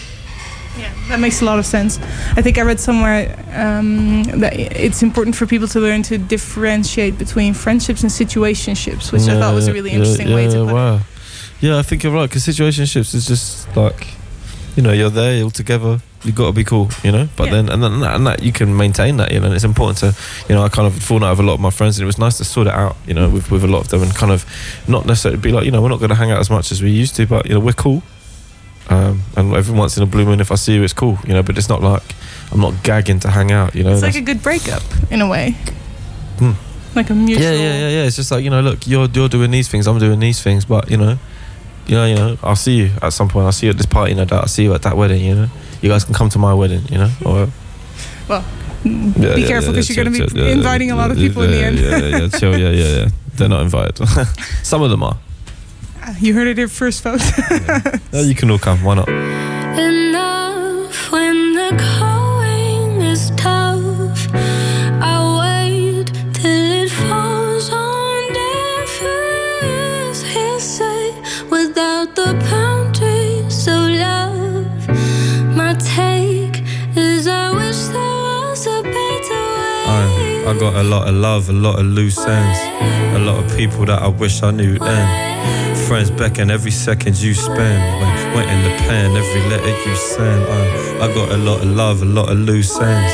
Yeah, 0.78 0.94
that 1.10 1.20
makes 1.20 1.42
a 1.42 1.46
lot 1.46 1.58
of 1.60 1.66
sense. 1.66 1.98
I 2.38 2.42
think 2.44 2.58
I 2.58 2.62
read 2.62 2.80
somewhere 2.80 3.22
um, 3.56 4.24
that 4.42 4.54
it's 4.86 5.02
important 5.02 5.36
for 5.36 5.48
people 5.48 5.68
to 5.70 5.80
learn 5.80 6.04
to 6.04 6.18
differentiate 6.20 7.18
between 7.18 7.54
friendships 7.56 8.04
and 8.04 8.12
situationships, 8.12 9.12
which 9.12 9.24
I 9.28 9.40
thought 9.40 9.56
was 9.56 9.68
a 9.68 9.74
really 9.74 9.90
Yeah, 9.92 9.98
interesting 9.98 10.28
yeah, 10.30 10.36
way 10.36 10.48
to 10.48 10.58
yeah, 10.58 10.64
put 10.66 10.70
it. 10.70 10.74
wow. 10.74 11.00
Yeah, 11.62 11.80
I 11.80 11.84
think 11.84 12.04
you're 12.04 12.14
right 12.14 12.30
because 12.30 12.46
situationships 12.46 13.16
is 13.16 13.26
just 13.26 13.76
like, 13.76 14.06
you 14.76 14.84
know, 14.84 14.92
you're 14.94 15.10
there, 15.10 15.34
you're 15.40 15.50
together, 15.50 16.00
you've 16.24 16.36
got 16.36 16.46
to 16.46 16.54
be 16.54 16.64
cool, 16.64 16.90
you 17.04 17.12
know. 17.12 17.28
But 17.36 17.46
Yeah. 17.46 17.54
then 17.56 17.70
and 17.74 17.82
then 17.82 18.00
that, 18.02 18.16
and 18.16 18.28
that 18.28 18.44
you 18.44 18.52
can 18.52 18.78
maintain 18.78 19.18
that, 19.18 19.32
you 19.32 19.40
know. 19.40 19.48
And 19.48 19.56
it's 19.56 19.64
important 19.74 19.98
to, 20.06 20.14
you 20.48 20.54
know, 20.54 20.62
I 20.62 20.70
kind 20.70 20.86
of 20.86 20.94
fallen 21.02 21.24
out 21.24 21.32
with 21.32 21.40
a 21.40 21.48
lot 21.50 21.56
of 21.56 21.60
my 21.60 21.72
friends, 21.72 21.98
and 21.98 22.04
it 22.04 22.06
was 22.14 22.20
nice 22.20 22.38
to 22.38 22.46
sort 22.46 22.68
it 22.68 22.74
out, 22.74 22.96
you 23.08 23.16
know, 23.16 23.28
with 23.34 23.50
with 23.50 23.64
a 23.64 23.68
lot 23.76 23.82
of 23.82 23.88
them, 23.90 24.04
and 24.04 24.14
kind 24.14 24.32
of 24.32 24.46
not 24.88 25.08
necessarily 25.08 25.42
be 25.42 25.52
like, 25.52 25.66
you 25.66 25.72
know, 25.72 25.82
we're 25.82 25.90
not 25.96 25.98
going 26.00 26.10
to 26.16 26.22
hang 26.22 26.30
out 26.30 26.40
as 26.40 26.52
much 26.52 26.72
as 26.72 26.84
we 26.84 26.92
used 26.92 27.16
to, 27.16 27.26
but 27.26 27.48
you 27.48 27.56
know, 27.56 27.60
we're 27.60 27.74
cool. 27.74 28.04
Um, 28.90 29.22
and 29.36 29.54
every 29.54 29.76
once 29.76 29.98
in 29.98 30.04
a 30.04 30.06
blue 30.06 30.26
moon, 30.26 30.40
if 30.40 30.52
I 30.52 30.56
see 30.56 30.76
you, 30.76 30.84
it's 30.84 30.94
cool, 30.94 31.18
you 31.28 31.34
know. 31.34 31.44
But 31.44 31.58
it's 31.58 31.70
not 31.70 31.82
like 31.82 32.04
I'm 32.52 32.62
not 32.62 32.84
gagging 32.84 33.20
to 33.22 33.30
hang 33.30 33.52
out, 33.52 33.76
you 33.76 33.84
know. 33.84 33.92
It's 33.92 34.02
like 34.02 34.16
a 34.16 34.22
good 34.22 34.42
breakup 34.42 34.84
in 35.12 35.22
a 35.22 35.28
way. 35.28 35.52
Hmm. 36.40 36.52
Like 36.96 37.10
a 37.10 37.14
mutual. 37.14 37.44
Yeah, 37.44 37.52
yeah, 37.52 37.80
yeah, 37.80 37.90
yeah. 37.90 38.04
It's 38.06 38.16
just 38.16 38.32
like 38.32 38.44
you 38.44 38.50
know, 38.50 38.62
look, 38.62 38.88
you're 38.88 39.08
you're 39.08 39.30
doing 39.30 39.52
these 39.52 39.68
things, 39.68 39.88
I'm 39.88 40.00
doing 40.00 40.20
these 40.20 40.42
things, 40.42 40.66
but 40.66 40.90
you 40.90 40.98
know, 40.98 41.18
you 41.88 41.96
know, 41.96 42.06
you 42.06 42.16
know, 42.16 42.38
I'll 42.44 42.56
see 42.56 42.78
you 42.78 42.92
at 43.02 43.14
some 43.14 43.28
point. 43.28 43.46
I'll 43.46 43.52
see 43.52 43.68
you 43.68 43.72
at 43.72 43.78
this 43.78 43.86
party, 43.86 44.14
no 44.14 44.26
doubt. 44.26 44.42
I'll 44.42 44.48
see 44.48 44.64
you 44.64 44.74
at 44.74 44.82
that 44.84 44.96
wedding. 44.96 45.24
You 45.24 45.36
know, 45.36 45.48
you 45.82 45.90
guys 45.90 46.04
can 46.04 46.14
come 46.14 46.30
to 46.30 46.40
my 46.40 46.54
wedding. 46.54 46.84
You 46.90 47.00
know, 47.00 47.12
or 47.26 47.48
Well, 48.30 48.44
Yeah, 48.84 49.36
be 49.36 49.42
yeah, 49.42 49.48
careful 49.48 49.72
because 49.72 49.90
you're 49.90 50.04
going 50.04 50.14
to 50.14 50.34
be 50.34 50.52
inviting 50.52 50.92
a 50.92 50.96
lot 50.96 51.12
of 51.12 51.18
people 51.18 51.44
in 51.44 51.52
the 51.52 51.64
end. 51.64 51.80
Yeah, 51.80 51.98
yeah, 51.98 52.18
yeah, 52.18 52.28
chill, 52.30 52.58
yeah, 52.58 52.70
yeah, 52.70 52.98
yeah. 53.04 53.10
They're 53.36 53.50
not 53.50 53.62
invited. 53.62 53.98
some 54.64 54.82
of 54.82 54.90
them 54.90 55.04
are. 55.04 55.18
You 56.20 56.34
heard 56.34 56.48
it 56.48 56.58
here 56.58 56.68
first, 56.68 57.04
folks. 57.04 57.24
Yeah, 58.12 58.22
you 58.22 58.34
can 58.36 58.50
all 58.50 58.58
come. 58.60 58.84
Why 58.84 58.96
not? 58.96 59.08
Enough 59.10 61.12
when 61.12 61.54
the 61.54 61.70
going 62.00 63.02
is 63.02 63.32
tough. 63.36 64.28
I 64.34 65.16
wait 65.42 66.08
till 66.34 66.72
it 66.84 66.90
falls 66.90 67.70
on 67.70 68.34
deaf 68.34 69.02
ears. 69.04 70.22
Hearsay 70.24 71.14
without 71.52 72.16
the 72.16 72.34
boundaries 72.50 73.68
of 73.68 73.90
love. 74.02 74.66
My 75.56 75.74
take 75.76 76.64
is 76.98 77.28
I 77.28 77.52
wish 77.54 77.78
there 77.96 78.22
was 78.50 78.66
a 78.68 78.82
better 78.82 79.44
way. 79.56 80.46
I, 80.48 80.50
I 80.50 80.50
got 80.60 80.74
a 80.76 80.84
lot 80.84 81.08
of 81.08 81.14
love, 81.16 81.50
a 81.50 81.54
lot 81.54 81.78
of 81.80 81.86
loose 81.86 82.18
ends, 82.26 82.60
a 83.16 83.20
lot 83.20 83.44
of 83.44 83.56
people 83.58 83.86
that 83.86 84.02
I 84.02 84.08
wish 84.08 84.42
I 84.42 84.52
knew 84.52 84.80
then. 84.80 85.36
Friends 85.88 86.12
beckon 86.12 86.52
every 86.52 86.72
second 86.72 87.18
you 87.22 87.34
spend. 87.34 87.58
When 88.02 88.36
went 88.36 88.50
in 88.52 88.62
the 88.64 88.76
pen, 88.88 89.16
every 89.16 89.42
letter 89.50 89.90
you 89.90 89.96
send. 89.96 90.44
I, 90.44 91.06
I 91.06 91.14
got 91.14 91.32
a 91.32 91.38
lot 91.38 91.62
of 91.62 91.68
love, 91.68 92.02
a 92.02 92.06
lot 92.06 92.30
of 92.30 92.38
loose 92.38 92.78
ends, 92.80 93.14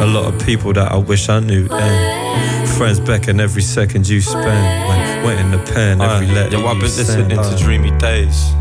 a 0.00 0.06
lot 0.06 0.32
of 0.32 0.46
people 0.46 0.72
that 0.74 0.92
I 0.92 0.96
wish 0.98 1.28
I 1.28 1.40
knew 1.40 1.66
then. 1.66 2.66
Friends 2.78 3.00
beckon 3.00 3.40
every 3.40 3.62
second 3.62 4.08
you 4.08 4.20
spend. 4.20 4.88
When 4.88 5.24
went 5.24 5.40
in 5.40 5.50
the 5.50 5.58
pen, 5.72 6.00
every 6.00 6.28
Aye. 6.28 6.32
letter 6.32 6.58
Yo, 6.58 6.66
I've 6.66 6.76
you 6.76 6.80
been 6.82 6.90
send. 6.90 7.28
listening 7.28 7.38
Aye. 7.38 7.42
to 7.42 7.48
uh, 7.56 7.58
dreamy 7.58 7.90
days. 7.98 8.52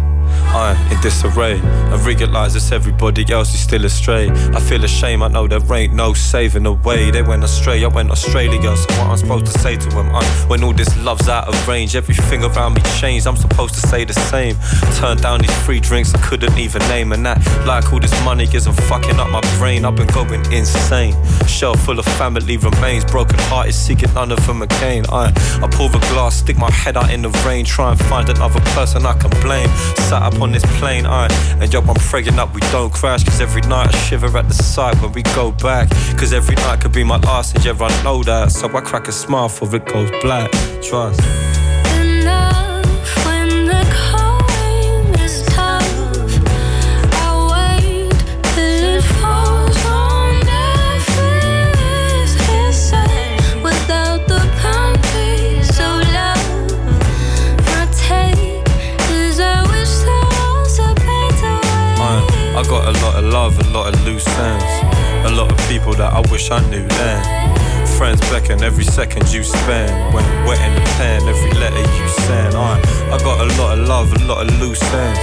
I'm 0.54 0.76
in 0.92 1.00
disarray. 1.02 1.62
I 1.62 1.96
realise 2.04 2.56
it's 2.56 2.74
everybody 2.74 3.26
else 3.32 3.54
is 3.54 3.62
still 3.62 3.86
astray. 3.86 4.30
I 4.30 4.60
feel 4.60 4.84
ashamed, 4.84 5.24
I 5.24 5.30
know 5.30 5.48
there 5.48 5.62
ain't 5.74 5.94
no 5.94 6.14
saving 6.14 6.64
the 6.64 6.74
way. 6.74 7.10
They 7.10 7.22
went 7.22 7.44
astray, 7.44 7.84
I 7.86 7.88
went 7.88 8.12
Australia. 8.12 8.76
So 8.76 8.86
what 8.98 9.08
I'm 9.08 9.18
supposed 9.18 9.46
to 9.46 9.58
say 9.60 9.78
to 9.78 9.90
them? 9.90 10.14
I, 10.14 10.24
when 10.48 10.62
all 10.64 10.74
this 10.74 10.96
love's 10.98 11.30
out 11.30 11.48
of 11.48 11.68
range, 11.70 11.96
everything 11.96 12.44
around 12.44 12.74
me 12.74 12.82
changed. 13.00 13.28
I'm 13.28 13.38
supposed 13.38 13.76
to 13.76 13.80
say 13.88 14.04
the 14.04 14.14
same. 14.14 14.58
Turn 15.00 15.18
down 15.18 15.40
these 15.40 15.58
free 15.64 15.80
drinks 15.80 16.14
I 16.14 16.20
couldn't 16.20 16.58
even 16.58 16.82
name. 16.90 17.14
And 17.14 17.26
that, 17.26 17.40
like 17.66 17.94
all 17.94 18.02
this 18.02 18.14
money 18.26 18.48
isn't 18.54 18.74
fucking 18.74 19.20
up 19.20 19.30
my 19.30 19.42
brain. 19.58 19.86
I've 19.86 19.96
been 19.96 20.08
going 20.08 20.44
insane. 20.52 21.16
Shelf 21.48 21.80
full 21.86 21.98
of 21.98 22.06
family 22.06 22.58
remains. 22.58 23.06
Broken 23.06 23.40
hearted, 23.44 23.74
seeking 23.74 24.14
none 24.14 24.34
of 24.34 24.46
them 24.46 24.62
again. 24.62 25.06
I, 25.10 25.28
I 25.64 25.70
pour 25.72 25.88
the 25.88 26.00
glass, 26.12 26.36
stick 26.36 26.58
my 26.58 26.72
head 26.72 26.98
out 26.98 27.10
in 27.10 27.22
the 27.22 27.30
rain. 27.46 27.64
Try 27.64 27.92
and 27.92 28.00
find 28.00 28.28
another 28.28 28.60
person 28.76 29.06
I 29.06 29.14
can 29.18 29.30
blame. 29.42 29.70
Sat 30.10 30.22
up 30.22 30.41
on 30.42 30.52
this 30.52 30.66
plane, 30.80 31.06
I, 31.06 31.28
and 31.60 31.72
yo, 31.72 31.82
I'm 31.82 31.96
praying 31.96 32.40
up 32.40 32.54
we 32.54 32.62
don't 32.72 32.92
crash. 32.92 33.24
Cause 33.24 33.42
every 33.42 33.62
night 33.62 33.94
I 33.94 33.98
shiver 33.98 34.36
at 34.38 34.48
the 34.48 34.54
sight 34.54 35.00
when 35.02 35.12
we 35.12 35.24
go 35.36 35.52
back. 35.52 35.90
Cause 36.18 36.34
every 36.34 36.56
night 36.56 36.82
could 36.82 36.94
be 36.94 37.04
my 37.04 37.18
last, 37.18 37.56
and 37.56 37.64
yeah, 37.64 37.74
I 37.80 38.04
know 38.04 38.24
that. 38.24 38.52
So 38.52 38.68
I 38.76 38.82
crack 38.82 39.08
a 39.08 39.12
smile 39.12 39.50
for 39.50 39.74
it 39.76 39.86
goes 39.86 40.10
black. 40.22 40.52
Trust. 40.82 41.22
Ends, 64.28 64.74
a 65.26 65.32
lot 65.36 65.52
of 65.52 65.58
people 65.68 65.94
that 65.94 66.14
I 66.14 66.22
wish 66.32 66.52
I 66.52 66.60
knew 66.70 66.88
then. 66.88 67.88
Friends 67.98 68.20
beckon 68.32 68.64
every 68.64 68.84
second 68.84 69.32
you 69.32 69.44
spend. 69.44 70.14
When 70.14 70.26
wet 70.46 70.60
in 70.68 70.74
the 70.76 70.82
pen, 70.98 71.22
every 71.28 71.52
letter 71.60 71.80
you 71.80 72.08
send. 72.26 72.56
I, 72.56 72.80
I 73.14 73.18
got 73.20 73.42
a 73.42 73.62
lot 73.62 73.78
of 73.78 73.88
love, 73.88 74.14
a 74.14 74.26
lot 74.26 74.48
of 74.48 74.60
loose 74.60 74.82
ends, 74.82 75.20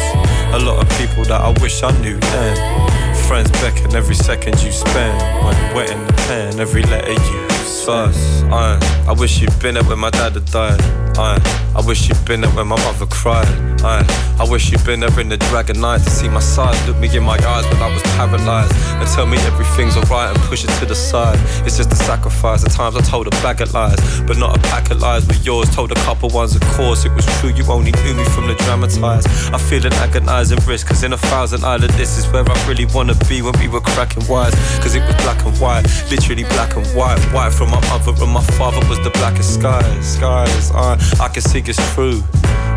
a 0.55 0.59
lot 0.59 0.83
of 0.83 0.89
people 0.99 1.25
that 1.25 1.41
I 1.41 1.51
wish 1.61 1.83
I 1.83 1.91
knew 2.01 2.19
then. 2.19 3.15
Friends 3.27 3.51
beckon 3.61 3.95
every 3.95 4.15
second 4.15 4.63
you 4.63 4.73
spend. 4.73 5.19
When 5.45 5.57
wet 5.75 5.91
in 5.91 6.07
the 6.07 6.13
pen, 6.29 6.61
every 6.61 6.83
letter 6.85 7.13
you 7.13 7.49
Sus, 7.67 8.43
I, 8.45 8.79
I 9.09 9.13
wish 9.13 9.41
you'd 9.41 9.59
been 9.61 9.75
there 9.75 9.85
when 9.85 9.99
my 9.99 10.11
dad 10.11 10.33
had 10.33 10.47
died. 10.47 11.08
Aye, 11.19 11.73
I 11.75 11.85
wish 11.85 12.09
you'd 12.09 12.25
been 12.25 12.43
there 12.43 12.51
when 12.53 12.69
my 12.69 12.77
mother 12.77 13.07
cried. 13.07 13.49
Aye, 13.83 14.07
I 14.39 14.49
wish 14.49 14.71
you'd 14.71 14.85
been 14.85 15.01
there 15.01 15.19
in 15.19 15.29
the 15.29 15.37
dragon 15.51 15.81
night 15.81 15.99
to 16.05 16.11
see 16.11 16.29
my 16.29 16.39
side. 16.39 16.79
Look 16.87 16.97
me 16.99 17.09
in 17.17 17.25
my 17.25 17.37
eyes 17.45 17.65
when 17.67 17.83
I 17.83 17.93
was 17.93 18.03
paralyzed 18.15 18.73
and 19.03 19.09
tell 19.09 19.27
me 19.27 19.37
everything's 19.39 19.97
alright 19.97 20.31
and 20.31 20.39
push 20.45 20.63
it 20.63 20.71
to 20.79 20.87
the 20.87 20.95
side. 20.95 21.37
It's 21.67 21.77
just 21.77 21.91
a 21.91 21.97
sacrifice. 21.97 22.65
At 22.65 22.71
times 22.71 22.95
I 22.95 23.01
told 23.01 23.27
a 23.27 23.31
bag 23.43 23.61
of 23.61 23.75
lies, 23.75 23.99
but 24.29 24.39
not 24.39 24.57
a 24.57 24.61
pack 24.71 24.93
of 24.93 25.01
lies 25.01 25.27
with 25.27 25.45
yours. 25.45 25.69
Told 25.75 25.91
a 25.91 25.97
couple 26.07 26.29
ones, 26.29 26.55
of 26.55 26.63
course 26.79 27.05
it 27.05 27.13
was 27.13 27.27
true. 27.41 27.51
You 27.51 27.65
only 27.67 27.91
knew 27.91 28.15
me 28.15 28.25
from 28.27 28.47
the 28.47 28.55
dramatized. 28.63 29.27
I 29.53 29.59
feel 29.59 29.85
an 29.85 29.95
agonizing 29.95 30.61
risk, 30.67 30.87
cause 30.87 31.03
in 31.03 31.13
a 31.13 31.19
thousand 31.19 31.65
island, 31.65 31.95
this 31.95 32.17
is 32.17 32.31
where 32.33 32.49
I 32.49 32.69
really 32.69 32.87
wanna 32.95 33.17
be 33.29 33.43
when 33.43 33.59
we 33.59 33.67
were 33.67 33.81
cracking 33.81 34.25
wise. 34.29 34.55
Cause 34.79 34.95
it 34.95 35.03
was 35.03 35.17
black 35.17 35.45
and 35.45 35.57
white, 35.59 35.83
literally 36.13 36.45
black 36.45 36.77
and 36.77 36.87
white. 36.95 37.19
White 37.35 37.53
from 37.53 37.71
my 37.71 37.81
mother 37.91 38.15
and 38.23 38.33
my 38.33 38.45
father 38.55 38.79
was 38.89 39.03
the 39.03 39.11
blackest 39.19 39.55
skies. 39.55 40.15
Skies, 40.15 40.71
uh, 40.77 40.97
I 41.21 41.29
can 41.29 41.43
see 41.43 41.59
it's 41.59 41.95
true. 41.95 42.23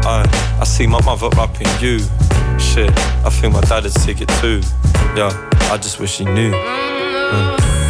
Uh, 0.04 0.26
I 0.60 0.64
see 0.64 0.88
my 0.88 1.02
mother 1.04 1.30
up 1.40 1.60
in 1.62 1.68
you. 1.80 2.00
Shit, 2.60 2.92
I 3.26 3.30
think 3.30 3.54
my 3.54 3.62
dad'd 3.62 3.92
see 3.92 4.12
it 4.12 4.30
too. 4.42 4.62
Yeah, 5.16 5.32
I 5.72 5.78
just 5.78 6.00
wish 6.00 6.18
he 6.18 6.26
knew. 6.26 6.52
Uh. 6.54 7.81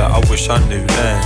That 0.00 0.10
I 0.16 0.30
wish 0.30 0.48
I 0.48 0.56
knew 0.68 0.80
then. 0.80 1.20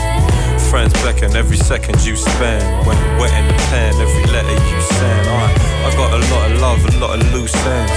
Friends 0.71 0.93
beckon 1.05 1.37
every 1.37 1.57
second 1.57 2.05
you 2.05 2.17
spend. 2.17 2.65
When 2.87 2.99
wetting 3.21 3.47
the 3.47 3.59
pen, 3.71 3.95
every 4.03 4.27
letter 4.35 4.51
you 4.51 4.81
send. 4.99 5.29
I, 5.31 5.47
I 5.87 5.91
got 5.95 6.11
a 6.19 6.21
lot 6.33 6.51
of 6.51 6.61
love, 6.61 6.81
a 6.91 6.99
lot 6.99 7.13
of 7.15 7.23
loose 7.33 7.55
ends. 7.55 7.93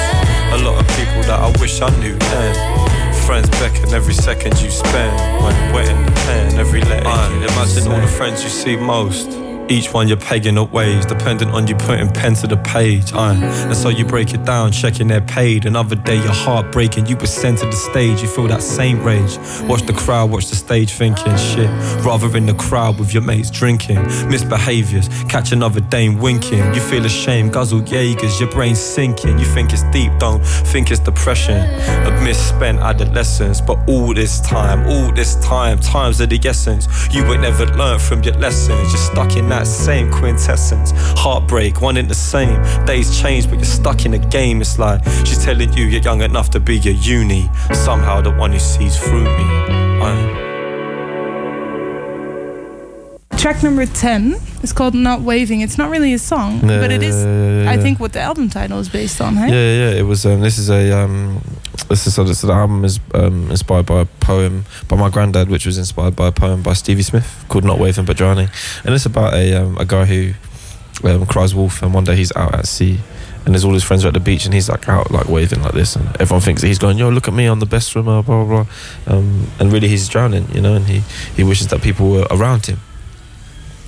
A 0.54 0.60
lot 0.68 0.78
of 0.78 0.86
people 0.94 1.22
that 1.30 1.40
I 1.40 1.50
wish 1.60 1.82
I 1.82 1.90
knew 1.98 2.16
then. 2.16 2.54
Friends 3.26 3.50
beckon 3.58 3.90
every 3.92 4.14
second 4.14 4.62
you 4.62 4.70
spend. 4.70 5.14
When 5.44 5.56
wetting 5.74 6.06
the 6.06 6.12
pen, 6.12 6.60
every 6.60 6.82
letter 6.82 7.10
you 7.34 7.48
Imagine 7.50 7.92
all 7.92 8.00
the 8.00 8.14
friends 8.20 8.44
you 8.44 8.50
see 8.50 8.76
most. 8.76 9.47
Each 9.70 9.94
one 9.94 10.08
you're 10.08 10.18
pegging 10.18 10.58
up 10.58 10.72
ways, 10.72 11.06
dependent 11.06 11.52
on 11.52 11.68
you 11.68 11.76
putting 11.76 12.10
pen 12.10 12.36
to 12.36 12.48
the 12.48 12.56
page. 12.58 13.12
Aye. 13.14 13.36
And 13.36 13.76
so 13.76 13.90
you 13.90 14.06
break 14.06 14.34
it 14.34 14.46
down, 14.46 14.72
checking 14.72 15.08
they're 15.08 15.20
paid. 15.22 15.66
Another 15.66 15.96
day, 15.96 16.16
your 16.16 16.34
heart 16.34 16.72
breaking, 16.72 17.08
you 17.08 17.18
were 17.18 17.28
sent 17.28 17.60
to 17.60 17.66
the 17.66 17.74
stage. 17.74 18.22
You 18.22 18.30
feel 18.30 18.48
that 18.48 18.64
same 18.64 19.04
rage. 19.04 19.38
Watch 19.64 19.84
the 19.84 19.94
crowd, 19.94 20.32
watch 20.32 20.48
the 20.48 20.56
stage 20.56 20.92
thinking 20.92 21.36
shit. 21.36 21.70
Rather 22.06 22.36
in 22.38 22.46
the 22.46 22.54
crowd 22.54 22.98
with 22.98 23.14
your 23.14 23.24
mates 23.24 23.52
drinking. 23.52 23.98
Misbehaviors, 24.32 25.10
catch 25.30 25.52
another 25.52 25.82
dame 25.82 26.18
winking. 26.20 26.74
You 26.74 26.82
feel 26.82 27.06
ashamed, 27.06 27.52
guzzle 27.54 27.82
Jaegers, 27.82 28.40
your 28.40 28.50
brain's 28.50 28.80
sinking. 28.80 29.38
You 29.38 29.46
think 29.46 29.74
it's 29.74 29.84
deep, 29.92 30.12
don't 30.20 30.46
think 30.46 30.92
it's 30.92 31.00
depression. 31.00 31.58
A 31.58 32.22
misspent 32.24 32.80
adolescence. 32.80 33.60
But 33.60 33.80
all 33.90 34.14
this 34.14 34.40
time, 34.40 34.88
all 34.88 35.12
this 35.12 35.36
time, 35.44 35.80
times 35.80 36.22
of 36.22 36.30
the 36.30 36.40
essence. 36.48 36.88
You 37.14 37.24
ain't 37.26 37.42
never 37.42 37.66
learned 37.66 38.02
from 38.02 38.24
your 38.24 38.36
lessons. 38.36 38.94
You're 38.94 39.02
stuck 39.02 39.36
in 39.36 39.50
that 39.50 39.57
same 39.66 40.12
quintessence. 40.12 40.92
Heartbreak, 41.18 41.82
one 41.82 41.98
in 41.98 42.08
the 42.08 42.16
same. 42.16 42.62
Days 42.86 43.20
change, 43.20 43.46
but 43.50 43.56
you're 43.56 43.66
stuck 43.66 44.06
in 44.06 44.14
a 44.14 44.20
game. 44.20 44.62
It's 44.62 44.78
like 44.80 45.04
she's 45.26 45.44
telling 45.44 45.74
you 45.74 45.86
you're 45.86 46.02
young 46.02 46.22
enough 46.22 46.50
to 46.52 46.60
be 46.60 46.78
a 46.78 46.92
uni. 46.92 47.50
Somehow 47.74 48.22
the 48.22 48.32
one 48.32 48.52
who 48.52 48.60
sees 48.60 48.98
through 48.98 49.24
me. 49.24 49.44
Aye. 50.02 50.44
Track 53.38 53.62
number 53.62 53.86
10 53.86 54.36
is 54.64 54.74
called 54.74 54.96
Not 54.96 55.22
Waving. 55.22 55.62
It's 55.62 55.78
not 55.78 55.92
really 55.92 56.12
a 56.14 56.20
song, 56.20 56.56
Yeah, 56.68 56.80
but 56.80 56.92
it 56.92 57.04
is, 57.04 57.24
yeah, 57.24 57.32
yeah, 57.32 57.64
yeah, 57.64 57.72
I 57.72 57.78
think, 57.78 58.00
what 58.00 58.12
the 58.12 58.20
album 58.20 58.50
title 58.50 58.80
is 58.80 58.90
based 58.90 59.22
on, 59.22 59.36
hey? 59.36 59.48
Yeah, 59.48 59.54
yeah, 59.54 59.92
yeah. 59.92 60.00
It 60.00 60.04
was. 60.04 60.26
Um, 60.26 60.42
this 60.42 60.58
is 60.58 60.70
a. 60.70 60.92
Um, 60.92 61.42
this 61.90 62.08
is 62.08 62.16
so, 62.16 62.24
the 62.24 62.54
album 62.54 62.84
is 62.84 63.00
um, 63.14 63.50
inspired 63.50 63.86
by 63.86 64.02
a 64.02 64.06
poem 64.06 64.66
by 64.88 64.98
my 64.98 65.10
granddad, 65.10 65.50
which 65.50 65.66
was 65.66 65.78
inspired 65.78 66.16
by 66.16 66.28
a 66.28 66.32
poem 66.32 66.62
by 66.62 66.74
Stevie 66.74 67.04
Smith 67.04 67.46
called 67.50 67.64
"Not 67.64 67.80
Waving 67.80 68.06
but 68.06 68.18
Drowning," 68.18 68.50
and 68.84 68.94
it's 68.94 69.06
about 69.06 69.34
a 69.34 69.54
um, 69.54 69.78
a 69.78 69.86
guy 69.86 70.06
who 70.06 70.34
um, 71.04 71.26
cries 71.26 71.56
wolf, 71.56 71.82
and 71.82 71.94
one 71.94 72.04
day 72.04 72.16
he's 72.16 72.36
out 72.36 72.54
at 72.54 72.68
sea. 72.68 73.00
And 73.46 73.56
there's 73.56 73.64
all 73.64 73.74
his 73.74 73.84
friends 73.84 74.04
are 74.04 74.10
at 74.10 74.14
the 74.14 74.20
beach, 74.20 74.44
and 74.44 74.54
he's 74.54 74.68
like 74.68 74.90
out, 74.90 75.10
like 75.10 75.30
waving 75.30 75.62
like 75.62 75.72
this, 75.72 75.96
and 75.96 76.06
everyone 76.20 76.42
thinks 76.42 76.62
that 76.62 76.68
he's 76.68 76.80
going, 76.80 76.98
"Yo, 76.98 77.08
look 77.08 77.30
at 77.30 77.34
me, 77.34 77.46
I'm 77.46 77.60
the 77.60 77.66
best 77.66 77.88
swimmer," 77.88 78.22
blah 78.22 78.44
blah 78.44 78.64
blah. 78.64 79.16
Um, 79.16 79.48
and 79.58 79.72
really, 79.72 79.88
he's 79.88 80.10
drowning, 80.10 80.50
you 80.54 80.60
know, 80.60 80.76
and 80.76 80.86
he 80.86 81.00
he 81.34 81.44
wishes 81.44 81.68
that 81.68 81.82
people 81.82 82.10
were 82.10 82.28
around 82.30 82.66
him. 82.66 82.80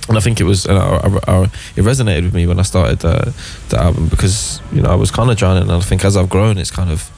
And 0.08 0.16
I 0.16 0.20
think 0.20 0.40
it 0.40 0.44
was, 0.44 0.64
it 0.66 0.70
resonated 0.70 2.24
with 2.24 2.34
me 2.34 2.46
when 2.46 2.58
I 2.58 2.62
started 2.62 3.04
uh, 3.04 3.30
the 3.68 3.78
album 3.78 4.08
because 4.08 4.60
you 4.72 4.80
know 4.80 4.90
I 4.90 4.94
was 4.94 5.10
kind 5.10 5.30
of 5.30 5.36
drowning, 5.36 5.64
and 5.64 5.72
I 5.72 5.80
think 5.80 6.04
as 6.06 6.16
I've 6.16 6.30
grown, 6.30 6.56
it's 6.56 6.70
kind 6.70 6.90
of 6.90 7.10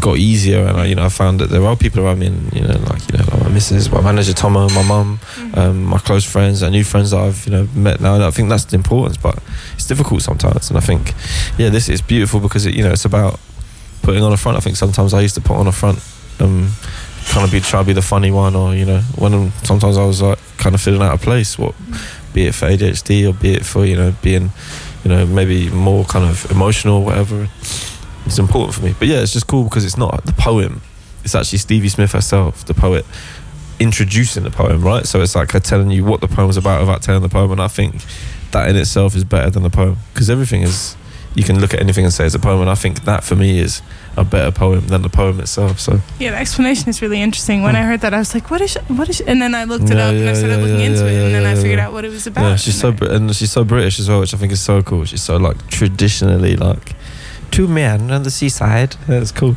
got 0.00 0.18
easier, 0.18 0.66
and 0.66 0.76
I, 0.76 0.86
you 0.86 0.94
know 0.94 1.04
I 1.04 1.08
found 1.08 1.40
that 1.40 1.50
there 1.50 1.64
are 1.64 1.76
people 1.76 2.04
around 2.04 2.18
me, 2.18 2.26
and 2.26 2.52
you 2.52 2.62
know 2.62 2.76
like 2.90 3.10
you 3.10 3.18
know 3.18 3.24
like 3.32 3.42
my 3.42 3.48
missus, 3.48 3.90
my 3.90 4.00
manager 4.00 4.32
Tomo, 4.32 4.68
my 4.70 4.82
mum, 4.82 5.18
um, 5.54 5.84
my 5.84 5.98
close 5.98 6.24
friends, 6.24 6.62
and 6.62 6.72
new 6.72 6.84
friends 6.84 7.10
that 7.10 7.20
I've 7.20 7.44
you 7.46 7.52
know 7.52 7.68
met 7.74 8.00
now, 8.00 8.14
and 8.14 8.24
I 8.24 8.30
think 8.30 8.48
that's 8.48 8.64
the 8.64 8.76
importance, 8.76 9.16
but 9.16 9.38
it's 9.74 9.86
difficult 9.86 10.22
sometimes, 10.22 10.70
and 10.70 10.78
I 10.78 10.80
think 10.80 11.14
yeah, 11.58 11.68
this 11.68 11.88
is 11.88 12.00
beautiful 12.00 12.40
because 12.40 12.66
it 12.66 12.74
you 12.74 12.82
know 12.82 12.92
it's 12.92 13.04
about 13.04 13.40
putting 14.02 14.22
on 14.22 14.32
a 14.32 14.36
front. 14.36 14.56
I 14.56 14.60
think 14.60 14.76
sometimes 14.76 15.14
I 15.14 15.20
used 15.20 15.34
to 15.34 15.40
put 15.40 15.56
on 15.56 15.66
a 15.66 15.72
front. 15.72 15.98
Um, 16.38 16.72
kind 17.28 17.44
of 17.44 17.50
be 17.50 17.60
try 17.60 17.80
to 17.80 17.86
be 17.86 17.92
the 17.92 18.02
funny 18.02 18.30
one 18.30 18.54
or 18.54 18.74
you 18.74 18.84
know 18.84 19.00
when 19.18 19.50
sometimes 19.64 19.98
I 19.98 20.04
was 20.04 20.22
like 20.22 20.38
kind 20.58 20.74
of 20.74 20.80
feeling 20.80 21.02
out 21.02 21.14
of 21.14 21.22
place 21.22 21.58
what 21.58 21.74
be 22.32 22.46
it 22.46 22.54
for 22.54 22.66
ADHD 22.66 23.28
or 23.28 23.32
be 23.32 23.54
it 23.54 23.64
for 23.64 23.84
you 23.84 23.96
know 23.96 24.14
being 24.22 24.52
you 25.02 25.10
know 25.10 25.26
maybe 25.26 25.68
more 25.70 26.04
kind 26.04 26.24
of 26.24 26.48
emotional 26.50 26.98
or 26.98 27.04
whatever 27.04 27.48
it's 28.26 28.38
important 28.38 28.74
for 28.74 28.82
me 28.84 28.94
but 28.98 29.08
yeah 29.08 29.20
it's 29.20 29.32
just 29.32 29.46
cool 29.46 29.64
because 29.64 29.84
it's 29.84 29.96
not 29.96 30.24
the 30.26 30.32
poem 30.34 30.82
it's 31.24 31.34
actually 31.34 31.58
Stevie 31.58 31.88
Smith 31.88 32.12
herself 32.12 32.64
the 32.66 32.74
poet 32.74 33.04
introducing 33.78 34.42
the 34.42 34.50
poem 34.50 34.82
right 34.82 35.06
so 35.06 35.20
it's 35.20 35.34
like 35.34 35.52
her 35.52 35.60
telling 35.60 35.90
you 35.90 36.04
what 36.04 36.20
the 36.20 36.28
poem's 36.28 36.56
about 36.56 36.80
without 36.80 37.02
telling 37.02 37.22
the 37.22 37.28
poem 37.28 37.50
and 37.52 37.60
I 37.60 37.68
think 37.68 38.02
that 38.52 38.68
in 38.70 38.76
itself 38.76 39.14
is 39.14 39.24
better 39.24 39.50
than 39.50 39.62
the 39.62 39.70
poem 39.70 39.96
because 40.12 40.30
everything 40.30 40.62
is 40.62 40.96
you 41.34 41.44
can 41.44 41.60
look 41.60 41.74
at 41.74 41.80
anything 41.80 42.02
and 42.04 42.14
say 42.14 42.24
it's 42.24 42.34
a 42.34 42.38
poem 42.38 42.62
and 42.62 42.70
I 42.70 42.74
think 42.74 43.04
that 43.04 43.22
for 43.22 43.36
me 43.36 43.58
is 43.58 43.82
a 44.16 44.24
better 44.24 44.50
poem 44.50 44.86
than 44.86 45.02
the 45.02 45.10
poem 45.10 45.38
itself 45.40 45.78
so 45.78 46.00
Yeah, 46.18 46.30
the 46.30 46.38
explanation 46.38 46.88
is 46.88 47.02
really 47.02 47.20
interesting. 47.20 47.62
When 47.62 47.76
I 47.76 47.82
heard 47.82 48.00
that, 48.00 48.14
I 48.14 48.18
was 48.18 48.32
like, 48.32 48.50
"What 48.50 48.62
is? 48.62 48.78
What 48.88 49.10
is?" 49.10 49.20
And 49.20 49.42
then 49.42 49.54
I 49.54 49.64
looked 49.64 49.84
it 49.84 49.90
Hmm. 49.90 49.98
Yeah, 49.98 50.06
up 50.08 50.14
and 50.14 50.28
I 50.30 50.32
started 50.32 50.56
yeah, 50.56 50.62
looking 50.62 50.80
yeah, 50.80 50.86
into 50.86 51.00
yeah, 51.04 51.10
it, 51.10 51.24
and 51.26 51.34
then 51.34 51.42
yeah, 51.42 51.50
I 51.50 51.54
figured 51.56 51.78
yeah. 51.78 51.86
out 51.88 51.92
what 51.92 52.06
it 52.06 52.10
was 52.10 52.26
about. 52.26 52.42
Yeah, 52.44 52.56
she's 52.56 52.80
so 52.80 52.94
and 53.02 53.36
she's 53.36 53.52
so 53.52 53.64
British 53.64 54.00
as 54.00 54.08
well, 54.08 54.20
which 54.20 54.32
I 54.32 54.38
think 54.38 54.50
is 54.52 54.62
so 54.62 54.82
cool. 54.82 55.04
She's 55.04 55.22
so 55.22 55.36
like 55.36 55.58
traditionally 55.68 56.56
like 56.56 56.94
two 57.50 57.68
men 57.68 58.10
on 58.10 58.22
the 58.22 58.30
seaside. 58.30 58.96
Yeah, 59.08 59.20
it's 59.20 59.32
cool. 59.32 59.56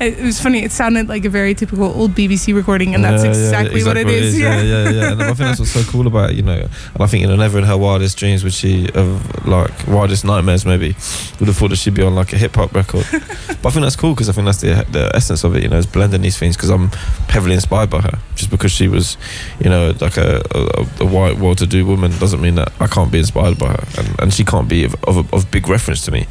It 0.00 0.18
it 0.18 0.24
was 0.24 0.40
funny. 0.40 0.64
It 0.64 0.72
sounded 0.72 1.08
like 1.08 1.24
a 1.24 1.28
very 1.30 1.54
typical 1.54 1.84
old 1.84 2.12
BBC 2.12 2.54
recording, 2.54 2.94
and 2.94 3.04
that's 3.04 3.22
Yeah, 3.22 3.30
yeah, 3.30 3.38
exactly, 3.38 3.84
what 3.84 3.96
it 3.96 4.08
is. 4.08 4.38
Yeah, 4.38 4.60
Yeah. 4.60 4.62
yeah, 4.62 4.90
yeah. 4.90 5.12
And 5.12 5.22
I 5.22 5.26
think 5.26 5.38
that's 5.38 5.60
what's 5.60 5.72
so 5.72 5.82
cool 5.84 6.06
about 6.06 6.30
it, 6.30 6.36
you 6.36 6.42
know. 6.42 6.54
And 6.94 7.00
I 7.02 7.06
think 7.06 7.20
you 7.22 7.28
know, 7.28 7.36
never 7.36 7.58
in 7.58 7.64
her 7.64 7.76
wildest 7.76 8.18
dreams 8.18 8.42
would 8.42 8.54
she 8.54 8.88
of 8.94 9.46
like 9.46 9.70
wildest 9.86 10.24
nightmares 10.24 10.64
maybe 10.64 10.96
would 11.38 11.48
have 11.48 11.56
thought 11.56 11.68
that 11.70 11.76
she'd 11.76 11.94
be 11.94 12.02
on 12.02 12.14
like 12.14 12.32
a 12.32 12.38
hip 12.38 12.54
hop 12.56 12.74
record. 12.74 13.06
but 13.12 13.66
I 13.66 13.70
think 13.70 13.82
that's 13.82 13.96
cool 13.96 14.14
because 14.14 14.28
I 14.28 14.32
think 14.32 14.46
that's 14.46 14.60
the 14.60 14.86
the 14.90 15.10
essence 15.14 15.44
of 15.44 15.54
it. 15.56 15.62
You 15.62 15.68
know, 15.68 15.78
is 15.78 15.86
blending 15.86 16.22
these 16.22 16.38
things 16.38 16.56
because 16.56 16.70
I'm 16.70 16.88
heavily 17.28 17.54
inspired 17.54 17.90
by 17.90 18.00
her. 18.00 18.18
Just 18.34 18.50
because 18.50 18.72
she 18.72 18.88
was, 18.88 19.16
you 19.60 19.70
know, 19.70 19.94
like 20.00 20.16
a, 20.16 20.42
a, 20.52 21.04
a 21.04 21.06
white, 21.06 21.38
well-to-do 21.38 21.86
woman 21.86 22.10
doesn't 22.18 22.40
mean 22.40 22.56
that 22.56 22.72
I 22.80 22.86
can't 22.86 23.12
be 23.12 23.18
inspired 23.18 23.58
by 23.58 23.68
her, 23.68 23.84
and, 23.98 24.20
and 24.20 24.34
she 24.34 24.44
can't 24.44 24.68
be 24.68 24.84
of, 24.84 24.94
of, 25.04 25.32
of 25.32 25.50
big 25.50 25.68
reference 25.68 26.04
to 26.06 26.10
me. 26.10 26.26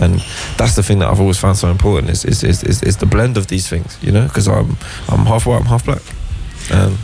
And 0.00 0.22
that's 0.58 0.76
the 0.76 0.82
thing 0.82 0.98
that 1.00 1.08
I've 1.08 1.20
always 1.20 1.38
found 1.38 1.56
so 1.56 1.68
important 1.68 2.10
is 2.10 2.24
is 2.24 2.42
is, 2.44 2.62
is, 2.62 2.82
is 2.82 2.96
the 2.98 3.06
blend 3.06 3.36
of 3.36 3.46
these 3.46 3.68
things. 3.68 3.96
You 4.02 4.12
know, 4.12 4.24
because 4.26 4.46
I'm 4.48 4.76
I'm 5.08 5.26
half 5.26 5.46
white, 5.46 5.60
I'm 5.60 5.66
half 5.66 5.84
black. 5.84 6.02
And 6.70 6.96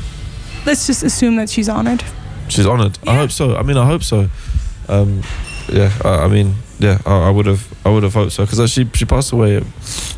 Let's 0.67 0.87
just 0.87 1.03
assume 1.03 1.37
that 1.37 1.51
she's 1.51 1.69
honored. 1.69 2.03
she's 2.49 2.67
honoured. 2.67 2.99
I 3.07 3.17
hope 3.17 3.31
so. 3.31 3.57
I 3.57 3.63
mean, 3.63 3.77
I 3.77 3.87
hope 3.87 4.03
so. 4.03 4.29
Um, 4.89 5.23
yeah, 5.69 5.91
I, 6.05 6.25
I 6.25 6.29
mean, 6.29 6.55
yeah, 6.79 6.99
I, 7.07 7.29
I 7.29 7.31
would 7.31 7.47
have, 7.47 7.67
I 7.87 7.89
would 7.91 8.03
have 8.03 8.15
hoped 8.15 8.33
so 8.33 8.45
because 8.45 8.71
she 8.71 8.89
she 8.95 9.05
passed 9.05 9.33
away 9.33 9.57
a 9.57 9.63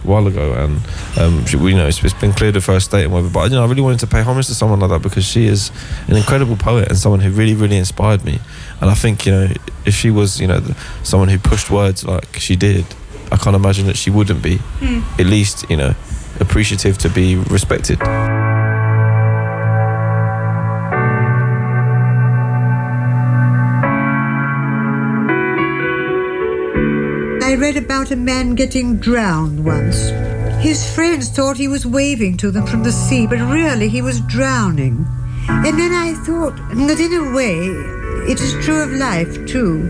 while 0.03 0.27
ago, 0.27 0.53
and 0.55 0.81
um, 1.19 1.45
she, 1.47 1.57
you 1.59 1.75
know 1.75 1.87
it's, 1.87 2.03
it's 2.03 2.15
been 2.15 2.33
cleared 2.33 2.57
of 2.57 2.67
her 2.67 2.81
state 2.81 3.05
and 3.05 3.13
whatever. 3.13 3.31
But 3.33 3.51
you 3.51 3.57
know, 3.57 3.65
I 3.65 3.69
really 3.69 3.83
wanted 3.83 4.01
to 4.01 4.07
pay 4.07 4.23
homage 4.23 4.47
to 4.47 4.55
someone 4.55 4.81
like 4.81 4.91
that 4.91 5.03
because 5.03 5.25
she 5.25 5.47
is 5.47 5.71
an 6.09 6.17
incredible 6.17 6.57
poet 6.57 6.89
and 6.89 6.99
someone 6.99 7.21
who 7.21 7.31
really, 7.31 7.55
really 7.55 7.77
inspired 7.77 8.25
me. 8.25 8.39
And 8.81 8.91
I 8.91 8.95
think 8.95 9.25
you 9.27 9.33
know, 9.33 9.49
if 9.87 9.95
she 9.95 10.11
was 10.11 10.41
you 10.41 10.47
know 10.47 10.61
the, 10.61 10.75
someone 11.03 11.29
who 11.29 11.39
pushed 11.39 11.71
words 11.71 12.05
like 12.05 12.37
she 12.37 12.57
did, 12.57 12.85
I 13.33 13.37
can't 13.37 13.57
imagine 13.57 13.87
that 13.87 13.97
she 13.97 14.11
wouldn't 14.11 14.43
be 14.43 14.57
Hmm. 14.81 15.01
at 15.21 15.27
least 15.27 15.65
you 15.71 15.77
know 15.77 15.95
appreciative 16.41 16.99
to 16.99 17.09
be 17.09 17.37
respected. 17.37 17.99
I 27.47 27.57
read 27.57 27.77
about 27.77 28.11
a 28.11 28.17
man 28.17 28.55
getting 28.55 28.97
drowned 28.99 29.65
once. 29.65 30.09
His 30.63 30.93
friends 30.95 31.29
thought 31.29 31.57
he 31.57 31.69
was 31.69 31.87
waving 31.87 32.39
to 32.39 32.51
them 32.51 32.67
from 32.67 32.83
the 32.83 32.91
sea, 32.91 33.27
but 33.27 33.39
really 33.39 33.89
he 33.89 34.01
was 34.03 34.21
drowning. 34.23 35.07
And 35.49 35.79
then 35.79 35.93
I 35.93 36.15
thought 36.25 36.57
that 36.57 37.01
in 37.01 37.13
a 37.13 37.33
way, 37.35 37.59
it 38.31 38.41
is 38.41 38.65
true 38.65 38.83
of 38.83 38.93
life 38.93 39.47
too. 39.47 39.89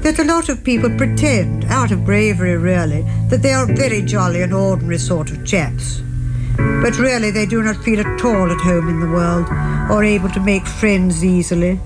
That 0.00 0.18
a 0.18 0.24
lot 0.24 0.48
of 0.48 0.64
people 0.64 0.90
pretend, 0.96 1.66
out 1.66 1.92
of 1.92 2.04
bravery 2.04 2.56
really, 2.56 3.02
that 3.28 3.42
they 3.42 3.52
are 3.52 3.66
very 3.66 4.02
jolly 4.02 4.42
and 4.42 4.54
ordinary 4.54 4.98
sort 4.98 5.30
of 5.30 5.44
chaps. 5.44 6.00
But 6.56 6.98
really 6.98 7.30
they 7.30 7.46
do 7.46 7.62
not 7.62 7.76
feel 7.84 8.00
at 8.00 8.24
all 8.24 8.50
at 8.50 8.60
home 8.60 8.88
in 8.88 9.00
the 9.00 9.10
world, 9.10 9.46
or 9.90 10.02
able 10.02 10.30
to 10.30 10.40
make 10.40 10.66
friends 10.66 11.24
easily. 11.24 11.78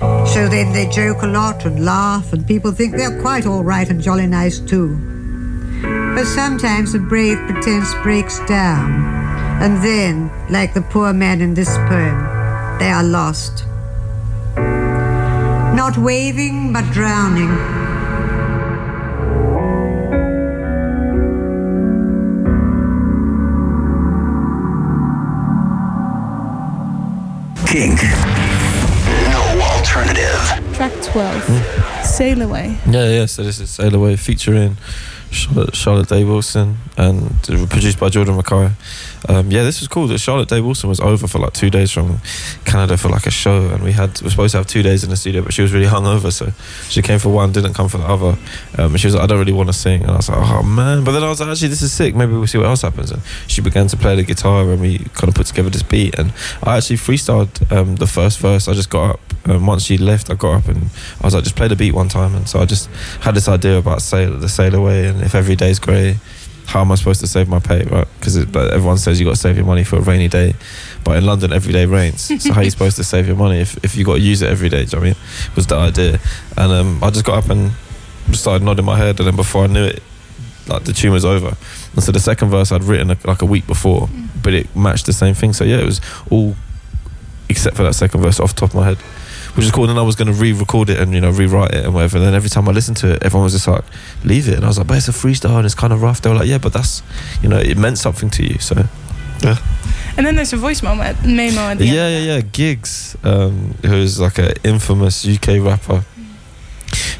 So 0.00 0.48
then 0.48 0.72
they 0.72 0.88
joke 0.88 1.22
a 1.22 1.26
lot 1.26 1.66
and 1.66 1.84
laugh, 1.84 2.32
and 2.32 2.46
people 2.46 2.72
think 2.72 2.96
they're 2.96 3.20
quite 3.20 3.46
all 3.46 3.62
right 3.62 3.88
and 3.88 4.00
jolly 4.00 4.26
nice 4.26 4.58
too. 4.58 4.96
But 6.14 6.24
sometimes 6.24 6.92
the 6.92 6.98
brave 6.98 7.38
pretense 7.46 7.92
breaks 8.02 8.40
down, 8.46 8.90
and 9.62 9.82
then, 9.84 10.30
like 10.50 10.72
the 10.72 10.82
poor 10.82 11.12
man 11.12 11.40
in 11.40 11.54
this 11.54 11.76
poem, 11.88 12.29
they 12.80 12.90
are 12.90 13.04
lost. 13.04 13.66
Not 15.76 15.98
waving, 15.98 16.72
but 16.72 16.90
drowning. 16.92 17.50
Kink. 27.66 28.00
No 29.30 29.42
alternative. 29.60 30.59
Track 30.80 31.02
12. 31.02 32.06
Sail 32.06 32.40
Away. 32.40 32.78
Yeah, 32.86 33.10
yeah. 33.10 33.26
So 33.26 33.42
this 33.42 33.60
is 33.60 33.68
Sail 33.68 33.94
Away 33.94 34.16
featuring 34.16 34.78
Charlotte, 35.30 35.76
Charlotte 35.76 36.08
Day 36.08 36.24
Wilson 36.24 36.78
and 36.96 37.42
produced 37.42 38.00
by 38.00 38.08
Jordan 38.08 38.36
Rakei. 38.36 38.72
Um, 39.28 39.50
yeah, 39.50 39.62
this 39.62 39.80
was 39.80 39.88
cool. 39.88 40.08
Charlotte 40.16 40.48
Day 40.48 40.60
Wilson 40.60 40.88
was 40.88 40.98
over 40.98 41.26
for 41.26 41.38
like 41.38 41.52
two 41.52 41.70
days 41.70 41.90
from 41.90 42.20
Canada 42.64 42.96
for 42.96 43.08
like 43.08 43.26
a 43.26 43.30
show, 43.30 43.68
and 43.68 43.82
we 43.82 43.92
had 43.92 44.20
we 44.20 44.24
were 44.24 44.30
supposed 44.30 44.52
to 44.52 44.58
have 44.58 44.66
two 44.66 44.82
days 44.82 45.04
in 45.04 45.10
the 45.10 45.16
studio, 45.16 45.42
but 45.42 45.52
she 45.52 45.62
was 45.62 45.72
really 45.72 45.86
hungover, 45.86 46.32
so 46.32 46.50
she 46.88 47.02
came 47.02 47.18
for 47.18 47.28
one, 47.28 47.52
didn't 47.52 47.74
come 47.74 47.88
for 47.88 47.98
the 47.98 48.04
other. 48.04 48.38
Um, 48.78 48.92
and 48.92 49.00
she 49.00 49.06
was 49.06 49.14
like, 49.14 49.24
I 49.24 49.26
don't 49.26 49.38
really 49.38 49.52
want 49.52 49.68
to 49.68 49.72
sing, 49.74 50.02
and 50.02 50.10
I 50.10 50.16
was 50.16 50.28
like, 50.28 50.38
oh 50.38 50.62
man. 50.62 51.04
But 51.04 51.12
then 51.12 51.22
I 51.22 51.28
was 51.28 51.40
like, 51.40 51.50
actually, 51.50 51.68
this 51.68 51.82
is 51.82 51.92
sick. 51.92 52.14
Maybe 52.14 52.32
we'll 52.32 52.46
see 52.46 52.58
what 52.58 52.66
else 52.66 52.82
happens. 52.82 53.10
And 53.10 53.22
she 53.46 53.60
began 53.60 53.86
to 53.88 53.96
play 53.96 54.16
the 54.16 54.24
guitar, 54.24 54.68
and 54.70 54.80
we 54.80 54.98
kind 54.98 55.28
of 55.28 55.34
put 55.34 55.46
together 55.46 55.70
this 55.70 55.82
beat. 55.82 56.18
And 56.18 56.32
I 56.62 56.78
actually 56.78 56.96
freestyled 56.96 57.70
um, 57.70 57.96
the 57.96 58.06
first 58.06 58.38
verse. 58.40 58.66
I 58.68 58.72
just 58.72 58.90
got 58.90 59.10
up. 59.10 59.20
Um, 59.46 59.66
once 59.66 59.84
she 59.84 59.96
left, 59.96 60.30
I 60.30 60.34
got 60.34 60.58
up 60.58 60.68
and 60.76 60.90
I 61.20 61.26
was 61.26 61.34
like, 61.34 61.44
just 61.44 61.56
play 61.56 61.68
the 61.68 61.76
beat 61.76 61.92
one 61.92 62.08
time. 62.08 62.34
And 62.34 62.48
so 62.48 62.60
I 62.60 62.66
just 62.66 62.86
had 63.20 63.34
this 63.34 63.48
idea 63.48 63.78
about 63.78 64.02
sail, 64.02 64.36
the 64.36 64.48
sail 64.48 64.74
away, 64.74 65.06
and 65.06 65.22
if 65.22 65.34
every 65.34 65.56
day's 65.56 65.78
grey, 65.78 66.16
how 66.66 66.82
am 66.82 66.92
I 66.92 66.94
supposed 66.94 67.20
to 67.20 67.26
save 67.26 67.48
my 67.48 67.58
pay, 67.58 67.82
right? 67.84 68.06
Because 68.18 68.36
everyone 68.36 68.98
says 68.98 69.18
you 69.18 69.26
got 69.26 69.34
to 69.34 69.40
save 69.40 69.56
your 69.56 69.66
money 69.66 69.82
for 69.82 69.96
a 69.96 70.00
rainy 70.00 70.28
day, 70.28 70.54
but 71.02 71.16
in 71.16 71.26
London 71.26 71.52
every 71.52 71.72
day 71.72 71.84
rains. 71.84 72.22
so 72.42 72.52
how 72.52 72.60
are 72.60 72.64
you 72.64 72.70
supposed 72.76 72.96
to 72.96 73.04
save 73.04 73.26
your 73.26 73.36
money 73.36 73.58
if, 73.58 73.82
if 73.84 73.96
you 73.96 74.04
got 74.04 74.14
to 74.14 74.20
use 74.20 74.40
it 74.42 74.48
every 74.48 74.68
day? 74.68 74.84
Do 74.84 74.96
you 74.96 75.02
know 75.02 75.10
what 75.10 75.16
I 75.18 75.44
mean? 75.46 75.54
Was 75.56 75.66
the 75.66 75.76
idea, 75.76 76.20
and 76.56 76.72
um, 76.72 77.02
I 77.02 77.10
just 77.10 77.24
got 77.24 77.44
up 77.44 77.50
and 77.50 77.72
started 78.32 78.64
nodding 78.64 78.84
my 78.84 78.96
head, 78.96 79.18
and 79.18 79.26
then 79.26 79.36
before 79.36 79.64
I 79.64 79.66
knew 79.66 79.84
it, 79.84 80.02
like 80.68 80.84
the 80.84 80.92
tune 80.92 81.12
was 81.12 81.24
over. 81.24 81.56
And 81.94 82.02
so 82.02 82.12
the 82.12 82.20
second 82.20 82.50
verse 82.50 82.70
I'd 82.70 82.84
written 82.84 83.08
like 83.08 83.42
a 83.42 83.46
week 83.46 83.66
before, 83.66 84.08
but 84.42 84.54
it 84.54 84.74
matched 84.76 85.06
the 85.06 85.12
same 85.12 85.34
thing. 85.34 85.52
So 85.52 85.64
yeah, 85.64 85.78
it 85.78 85.86
was 85.86 86.00
all 86.30 86.54
except 87.48 87.76
for 87.76 87.82
that 87.82 87.94
second 87.94 88.20
verse 88.22 88.38
off 88.38 88.54
the 88.54 88.60
top 88.60 88.70
of 88.70 88.76
my 88.76 88.84
head. 88.84 88.98
Which 89.56 89.64
is 89.64 89.70
cool. 89.72 89.84
And 89.84 89.90
then 89.90 89.98
I 89.98 90.02
was 90.02 90.14
going 90.16 90.28
to 90.28 90.32
re-record 90.34 90.90
it 90.90 90.98
and 91.00 91.12
you 91.12 91.20
know 91.20 91.30
rewrite 91.30 91.72
it 91.74 91.84
and 91.84 91.92
whatever. 91.94 92.18
And 92.18 92.26
then 92.26 92.34
every 92.34 92.50
time 92.50 92.68
I 92.68 92.72
listened 92.72 92.96
to 92.98 93.14
it, 93.14 93.22
everyone 93.24 93.44
was 93.44 93.52
just 93.52 93.66
like, 93.66 93.84
"Leave 94.24 94.48
it." 94.48 94.54
And 94.54 94.64
I 94.64 94.68
was 94.68 94.78
like, 94.78 94.86
"But 94.86 94.98
it's 94.98 95.08
a 95.08 95.12
freestyle 95.12 95.56
and 95.56 95.66
it's 95.66 95.74
kind 95.74 95.92
of 95.92 96.02
rough." 96.02 96.20
They 96.20 96.30
were 96.30 96.36
like, 96.36 96.48
"Yeah, 96.48 96.58
but 96.58 96.72
that's 96.72 97.02
you 97.42 97.48
know 97.48 97.58
it 97.58 97.76
meant 97.76 97.98
something 97.98 98.30
to 98.30 98.42
you." 98.44 98.58
So 98.60 98.86
yeah. 99.42 99.56
And 100.16 100.26
then 100.26 100.36
there's 100.36 100.52
a 100.52 100.56
voice 100.58 100.82
memo 100.82 101.02
at, 101.02 101.24
memo 101.24 101.60
at 101.62 101.78
the 101.78 101.86
Yeah, 101.86 102.02
end. 102.04 102.26
yeah, 102.26 102.34
yeah. 102.36 102.40
Giggs, 102.42 103.16
um, 103.24 103.74
who's 103.84 104.20
like 104.20 104.38
an 104.38 104.52
infamous 104.64 105.26
UK 105.26 105.58
rapper, 105.64 106.04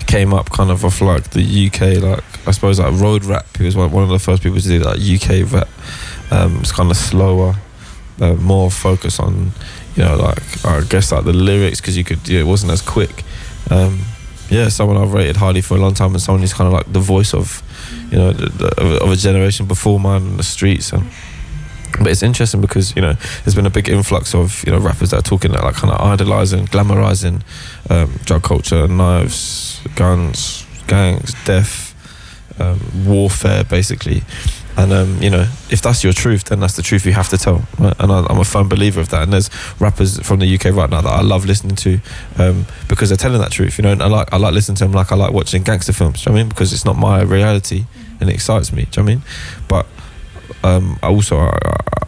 came 0.06 0.34
up 0.34 0.50
kind 0.50 0.70
of 0.70 0.84
off 0.84 1.00
like 1.00 1.30
the 1.30 1.66
UK, 1.66 2.02
like 2.02 2.22
I 2.46 2.50
suppose 2.52 2.78
like 2.80 2.92
road 3.00 3.24
rap. 3.24 3.46
He 3.56 3.64
was 3.64 3.76
one 3.76 3.90
one 3.90 4.02
of 4.04 4.10
the 4.10 4.18
first 4.18 4.42
people 4.42 4.60
to 4.60 4.68
do 4.68 4.78
that 4.80 4.98
UK 4.98 5.50
rap. 5.52 5.68
Um, 6.30 6.58
it's 6.60 6.72
kind 6.72 6.90
of 6.90 6.96
slower, 6.96 7.54
uh, 8.20 8.34
more 8.34 8.70
focus 8.70 9.18
on, 9.18 9.52
you 9.96 10.04
know, 10.04 10.16
like 10.16 10.64
I 10.64 10.82
guess 10.88 11.12
like 11.12 11.24
the 11.24 11.32
lyrics 11.32 11.80
because 11.80 11.96
you 11.96 12.04
could, 12.04 12.28
yeah, 12.28 12.40
it 12.40 12.46
wasn't 12.46 12.72
as 12.72 12.82
quick. 12.82 13.24
Um, 13.70 14.00
yeah, 14.48 14.68
someone 14.68 14.96
I've 14.96 15.12
rated 15.12 15.36
highly 15.36 15.60
for 15.60 15.76
a 15.76 15.80
long 15.80 15.94
time, 15.94 16.12
and 16.12 16.20
someone 16.20 16.40
who's 16.40 16.52
kind 16.52 16.66
of 16.66 16.72
like 16.72 16.92
the 16.92 16.98
voice 17.00 17.34
of, 17.34 17.62
you 18.10 18.18
know, 18.18 18.32
the, 18.32 18.48
the, 18.48 19.00
of, 19.02 19.10
a 19.10 19.16
generation 19.16 19.66
before 19.66 20.00
mine 20.00 20.22
in 20.22 20.36
the 20.36 20.42
streets 20.42 20.92
and 20.92 21.04
but 21.98 22.06
it's 22.08 22.22
interesting 22.22 22.60
because 22.60 22.94
you 22.94 23.02
know 23.02 23.14
there's 23.44 23.54
been 23.54 23.66
a 23.66 23.70
big 23.70 23.88
influx 23.88 24.34
of 24.34 24.64
you 24.64 24.72
know 24.72 24.78
rappers 24.78 25.10
that 25.10 25.18
are 25.18 25.28
talking 25.28 25.52
that 25.52 25.62
like 25.62 25.74
kind 25.74 25.92
of 25.92 26.00
idolizing, 26.00 26.66
glamorizing 26.66 27.42
um, 27.90 28.12
drug 28.24 28.42
culture, 28.42 28.86
knives, 28.86 29.80
guns, 29.96 30.64
gangs, 30.86 31.34
death, 31.44 31.94
um, 32.60 32.80
warfare, 33.06 33.64
basically. 33.64 34.22
And 34.76 34.92
um, 34.92 35.22
you 35.22 35.28
know, 35.30 35.46
if 35.70 35.82
that's 35.82 36.02
your 36.04 36.12
truth, 36.12 36.44
then 36.44 36.60
that's 36.60 36.74
the 36.76 36.82
truth 36.82 37.04
you 37.04 37.12
have 37.12 37.28
to 37.30 37.36
tell. 37.38 37.62
And 37.78 38.10
I, 38.12 38.24
I'm 38.30 38.38
a 38.38 38.44
firm 38.44 38.68
believer 38.68 39.00
of 39.00 39.08
that. 39.10 39.22
And 39.24 39.32
there's 39.32 39.50
rappers 39.80 40.18
from 40.20 40.38
the 40.40 40.54
UK 40.54 40.66
right 40.66 40.88
now 40.88 41.00
that 41.02 41.12
I 41.12 41.20
love 41.22 41.44
listening 41.44 41.76
to 41.76 42.00
um, 42.38 42.66
because 42.88 43.10
they're 43.10 43.16
telling 43.18 43.40
that 43.40 43.50
truth. 43.52 43.78
You 43.78 43.82
know, 43.82 43.92
and 43.92 44.02
I 44.02 44.06
like 44.06 44.32
I 44.32 44.36
like 44.38 44.54
listening 44.54 44.76
to 44.76 44.84
them 44.84 44.92
like 44.92 45.12
I 45.12 45.16
like 45.16 45.32
watching 45.32 45.62
gangster 45.64 45.92
films. 45.92 46.22
Do 46.22 46.30
you 46.30 46.34
know 46.34 46.40
I 46.40 46.42
mean? 46.44 46.48
Because 46.48 46.72
it's 46.72 46.84
not 46.84 46.96
my 46.96 47.20
reality 47.22 47.84
and 48.20 48.30
it 48.30 48.34
excites 48.34 48.72
me. 48.72 48.86
Do 48.90 49.00
you 49.00 49.06
know 49.06 49.12
what 49.12 49.12
I 49.12 49.14
mean? 49.14 49.22
But 49.68 49.86
um, 50.64 50.98
I 51.02 51.08
also 51.08 51.38
I, 51.38 51.58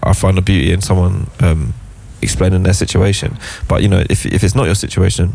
I- 0.03 0.13
find 0.15 0.37
the 0.37 0.43
beauty 0.43 0.73
in 0.73 0.81
someone 0.83 1.29
um, 1.41 1.75
explaining 2.23 2.63
their 2.63 2.75
situation. 2.75 3.39
But 3.69 3.83
you 3.83 3.89
know, 3.89 4.05
if 4.09 4.25
if 4.27 4.45
it's 4.45 4.55
not 4.55 4.65
your 4.67 4.75
situation, 4.77 5.35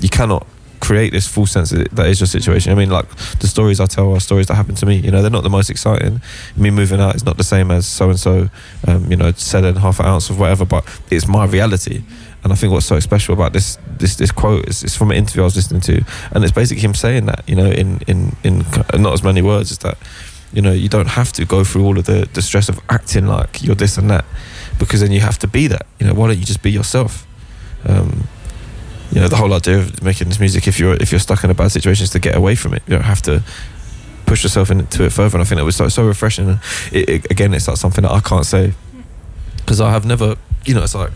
you 0.00 0.08
cannot 0.08 0.46
create 0.80 1.12
this 1.12 1.26
full 1.26 1.46
sense 1.46 1.70
that 1.70 2.06
is 2.06 2.20
your 2.20 2.26
situation. 2.26 2.72
I 2.72 2.74
mean, 2.74 2.90
like 2.90 3.08
the 3.38 3.46
stories 3.46 3.80
I 3.80 3.86
tell 3.86 4.12
are 4.14 4.20
stories 4.20 4.46
that 4.46 4.54
happen 4.54 4.74
to 4.76 4.86
me. 4.86 4.96
You 4.96 5.10
know, 5.10 5.22
they're 5.22 5.30
not 5.30 5.42
the 5.42 5.50
most 5.50 5.70
exciting. 5.70 6.20
Me 6.56 6.70
moving 6.70 7.00
out 7.00 7.14
is 7.14 7.24
not 7.24 7.36
the 7.36 7.44
same 7.44 7.70
as 7.70 7.86
so 7.86 8.10
and 8.10 8.18
so. 8.18 8.48
You 9.08 9.16
know, 9.16 9.32
selling 9.32 9.76
half 9.76 10.00
an 10.00 10.06
ounce 10.06 10.30
of 10.30 10.38
whatever, 10.38 10.64
but 10.64 10.84
it's 11.10 11.26
my 11.26 11.44
reality. 11.44 12.02
And 12.44 12.52
I 12.52 12.56
think 12.56 12.72
what's 12.72 12.86
so 12.86 13.00
special 13.00 13.34
about 13.34 13.52
this 13.52 13.78
this 13.98 14.16
this 14.16 14.30
quote 14.30 14.68
is 14.68 14.82
it's 14.82 14.96
from 14.96 15.10
an 15.10 15.16
interview 15.16 15.42
I 15.42 15.44
was 15.44 15.56
listening 15.56 15.80
to, 15.82 16.04
and 16.32 16.44
it's 16.44 16.52
basically 16.52 16.82
him 16.82 16.94
saying 16.94 17.26
that 17.26 17.42
you 17.48 17.56
know 17.56 17.66
in 17.66 18.00
in 18.06 18.36
in 18.44 18.64
not 18.94 19.12
as 19.12 19.22
many 19.22 19.42
words 19.42 19.70
is 19.70 19.78
that 19.78 19.98
you 20.52 20.62
know 20.62 20.72
you 20.72 20.88
don't 20.88 21.08
have 21.08 21.32
to 21.32 21.44
go 21.44 21.64
through 21.64 21.84
all 21.84 21.98
of 21.98 22.04
the 22.04 22.28
the 22.32 22.42
stress 22.42 22.68
of 22.68 22.80
acting 22.88 23.26
like 23.26 23.62
you're 23.62 23.74
this 23.74 23.98
and 23.98 24.10
that 24.10 24.24
because 24.78 25.00
then 25.00 25.12
you 25.12 25.20
have 25.20 25.38
to 25.38 25.46
be 25.48 25.66
that 25.66 25.86
you 25.98 26.06
know 26.06 26.14
why 26.14 26.28
don't 26.28 26.38
you 26.38 26.44
just 26.44 26.62
be 26.62 26.70
yourself 26.70 27.26
um, 27.86 28.28
you 29.12 29.20
know 29.20 29.28
the 29.28 29.36
whole 29.36 29.52
idea 29.52 29.78
of 29.78 30.02
making 30.02 30.28
this 30.28 30.40
music 30.40 30.66
if 30.68 30.78
you're 30.78 30.94
if 30.94 31.10
you're 31.10 31.18
stuck 31.18 31.44
in 31.44 31.50
a 31.50 31.54
bad 31.54 31.68
situation 31.68 32.04
is 32.04 32.10
to 32.10 32.18
get 32.18 32.36
away 32.36 32.54
from 32.54 32.74
it 32.74 32.82
you 32.86 32.92
don't 32.92 33.04
have 33.04 33.22
to 33.22 33.42
push 34.26 34.42
yourself 34.42 34.70
into 34.70 35.04
it 35.04 35.10
further 35.10 35.36
and 35.36 35.42
I 35.42 35.44
think 35.46 35.58
that 35.58 35.64
was 35.64 35.76
so, 35.76 35.88
so 35.88 36.06
refreshing 36.06 36.48
and 36.48 36.60
it, 36.92 37.08
it, 37.08 37.30
again 37.30 37.54
it's 37.54 37.66
like 37.66 37.78
something 37.78 38.02
that 38.02 38.12
I 38.12 38.20
can't 38.20 38.44
say 38.44 38.74
because 39.56 39.80
I 39.80 39.90
have 39.90 40.04
never 40.04 40.36
you 40.66 40.74
know 40.74 40.82
it's 40.82 40.94
like 40.94 41.12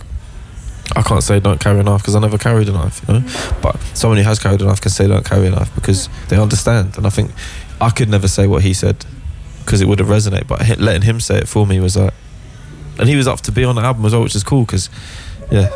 I 0.95 1.03
can't 1.03 1.23
say 1.23 1.41
don't 1.41 1.61
carry 1.61 1.81
a 1.81 1.83
knife 1.83 2.03
because 2.03 2.15
I 2.15 2.21
never 2.21 2.37
carried 2.37 2.69
a 2.69 2.73
knife, 2.73 3.03
you 3.09 3.15
know. 3.15 3.25
But 3.63 3.81
someone 3.95 4.19
who 4.19 4.25
has 4.25 4.39
carried 4.39 4.61
a 4.61 4.65
knife 4.65 4.81
can 4.81 4.91
say 4.91 5.07
don't 5.07 5.25
carry 5.25 5.47
a 5.47 5.51
knife 5.51 5.75
because 5.75 6.09
they 6.29 6.37
understand. 6.37 6.97
And 6.99 7.07
I 7.07 7.11
think 7.11 7.31
I 7.81 7.91
could 7.91 8.09
never 8.09 8.29
say 8.29 8.47
what 8.47 8.63
he 8.63 8.75
said 8.75 9.07
because 9.65 9.81
it 9.81 9.89
would 9.89 10.01
have 10.01 10.09
resonated. 10.09 10.49
But 10.49 10.79
letting 10.79 11.03
him 11.03 11.21
say 11.21 11.39
it 11.39 11.49
for 11.49 11.67
me 11.67 11.81
was 11.81 11.97
like, 11.97 12.13
and 12.99 13.09
he 13.09 13.17
was 13.17 13.27
up 13.27 13.41
to 13.43 13.53
be 13.53 13.65
on 13.65 13.77
the 13.77 13.83
album 13.83 14.05
as 14.05 14.13
well, 14.13 14.23
which 14.23 14.35
is 14.35 14.45
cool 14.45 14.65
because, 14.65 14.91
yeah, 15.53 15.69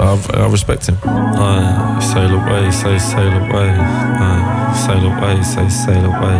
I, 0.00 0.16
I 0.34 0.48
respect 0.48 0.88
him. 0.88 0.96
Uh, 1.04 2.00
sail 2.00 2.32
away, 2.34 2.70
say 2.70 2.98
sail 2.98 3.32
away. 3.44 3.76
Uh, 3.78 4.72
sail 4.74 5.04
away, 5.12 5.42
say 5.42 5.68
sail 5.68 6.04
away. 6.06 6.38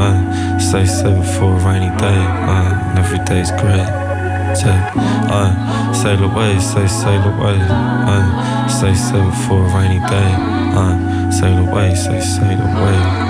Uh, 0.00 0.58
say 0.58 0.86
sail 0.86 1.22
for 1.22 1.52
a 1.52 1.64
rainy 1.66 1.94
day. 1.98 2.20
Uh, 2.48 2.88
and 2.88 2.98
every 2.98 3.18
day's 3.26 3.50
great. 3.50 3.86
Say, 4.56 4.72
uh, 5.30 5.92
sail 5.92 6.24
away, 6.24 6.58
say 6.58 6.86
sail 6.86 7.22
away. 7.22 7.58
Uh, 7.60 8.68
say 8.68 8.94
sail 8.94 9.30
for 9.46 9.66
a 9.66 9.74
rainy 9.76 10.00
day. 10.08 10.32
Uh, 10.74 11.30
sail 11.30 11.68
away, 11.68 11.94
say 11.94 12.20
sail 12.20 12.58
away. 12.58 13.29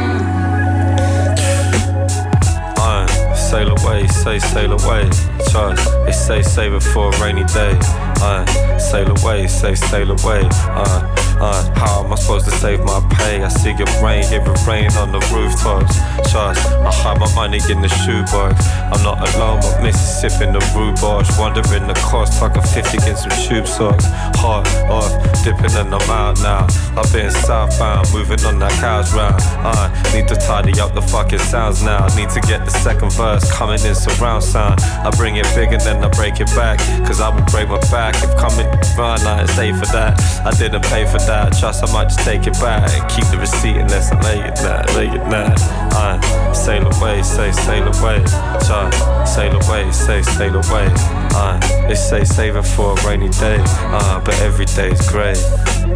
Sail 3.51 3.75
away, 3.83 4.07
say 4.07 4.39
sail 4.39 4.73
away. 4.73 5.11
Trust, 5.51 5.85
they 6.07 6.13
say 6.13 6.41
save 6.41 6.73
it 6.73 6.85
for 6.95 7.13
a 7.13 7.21
rainy 7.21 7.43
day. 7.47 7.77
Uh, 8.23 8.47
sail 8.79 9.11
away, 9.11 9.49
say 9.49 9.75
sail 9.75 10.09
away. 10.09 10.43
Uh, 10.71 11.17
uh, 11.41 11.75
how 11.75 12.05
am 12.05 12.13
I 12.13 12.17
supposed 12.17 12.45
to 12.45 12.53
save 12.53 12.81
my 12.85 13.01
pay? 13.19 13.43
I 13.43 13.49
see 13.49 13.71
it 13.71 13.91
rain, 14.03 14.23
it 14.31 14.47
rain 14.69 14.93
on 15.03 15.11
the 15.11 15.19
rooftops. 15.35 15.97
Trust, 16.31 16.65
I 16.69 16.93
hide 16.93 17.19
my 17.19 17.35
money 17.35 17.59
in 17.69 17.83
the 17.83 17.89
shoebox. 17.89 18.55
I'm 18.93 19.03
not 19.03 19.19
alone, 19.35 19.59
but 19.61 19.83
Mississippi 19.83 20.45
in 20.47 20.53
the 20.53 20.61
rhubarb. 20.77 21.27
Wondering 21.39 21.89
the 21.89 21.95
cost, 22.07 22.41
a 22.41 22.63
50 22.63 22.99
get 22.99 23.19
some 23.19 23.35
tube 23.49 23.67
socks. 23.67 24.05
Hard 24.39 24.69
off, 24.91 25.11
dipping 25.43 25.75
and 25.75 25.93
I'm 25.93 26.11
out 26.11 26.39
now. 26.41 26.67
I've 26.95 27.11
been 27.13 27.31
southbound, 27.31 28.13
moving 28.13 28.45
on 28.45 28.59
that 28.61 28.73
cow's 28.79 29.13
round. 29.13 29.41
Uh, 29.65 29.89
need 30.15 30.29
to 30.29 30.37
tidy 30.37 30.79
up 30.79 30.95
the 30.95 31.03
fucking 31.03 31.39
sounds 31.39 31.83
now. 31.83 32.07
I 32.07 32.21
Need 32.21 32.29
to 32.31 32.41
get 32.43 32.67
the 32.67 32.71
second 32.71 33.13
verse 33.13 33.40
words 33.41 33.53
coming 33.53 33.81
in 33.85 33.95
surround 33.95 34.43
sound. 34.43 34.81
I 34.81 35.11
bring 35.17 35.37
it 35.37 35.47
big 35.55 35.73
and 35.73 35.81
then 35.81 36.03
I 36.03 36.09
break 36.09 36.41
it 36.41 36.47
back. 36.49 36.79
Cause 37.07 37.21
I 37.21 37.29
will 37.29 37.45
break 37.47 37.69
my 37.69 37.81
back 37.91 38.15
if 38.17 38.37
coming 38.37 38.67
round 38.97 39.23
I 39.23 39.41
ain't 39.41 39.51
say 39.51 39.73
for 39.73 39.87
that. 39.93 40.21
I 40.45 40.51
didn't 40.53 40.83
pay 40.85 41.05
for 41.07 41.19
that. 41.19 41.57
Trust 41.59 41.85
I 41.85 41.93
might 41.93 42.05
just 42.05 42.21
take 42.21 42.47
it 42.47 42.55
back. 42.55 42.87
Keep 43.11 43.27
the 43.31 43.39
receipt 43.39 43.77
unless 43.77 44.13
I 44.13 44.21
lay 44.23 44.41
it 44.41 44.55
now, 44.63 44.97
lay 44.97 45.09
it 45.09 45.25
now. 45.29 45.55
I 45.93 46.53
sail 46.53 46.87
away, 46.87 47.23
say 47.23 47.53
sail 47.53 47.85
away. 47.85 48.23
Try, 48.67 49.25
sail 49.25 49.55
away, 49.63 49.91
say 49.93 50.23
sail 50.23 50.57
away. 50.57 50.89
I 51.33 51.59
they 51.89 51.95
say 51.95 52.25
save 52.25 52.57
it 52.57 52.63
for 52.63 52.99
a 52.99 53.07
rainy 53.07 53.29
day. 53.29 53.59
Uh, 53.61 54.21
but 54.25 54.35
every 54.41 54.67
day's 54.67 55.01
grey. 55.09 55.35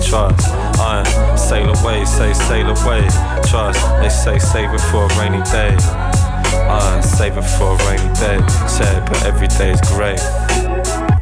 Trust, 0.01 0.49
I 0.81 1.05
sail 1.37 1.69
away, 1.69 2.05
say 2.05 2.33
sail 2.33 2.69
away. 2.69 3.07
Trust, 3.47 3.81
they 4.01 4.09
say 4.09 4.39
save 4.39 4.71
it 4.73 4.81
for 4.91 5.05
a 5.05 5.19
rainy 5.19 5.43
day. 5.45 6.24
I 6.55 7.01
save 7.01 7.37
it 7.37 7.43
for 7.43 7.75
a 7.75 7.87
rainy 7.87 8.13
day. 8.15 8.39
Say, 8.67 9.03
but 9.07 9.25
every 9.25 9.49
day's 9.49 9.81
grey 9.93 10.17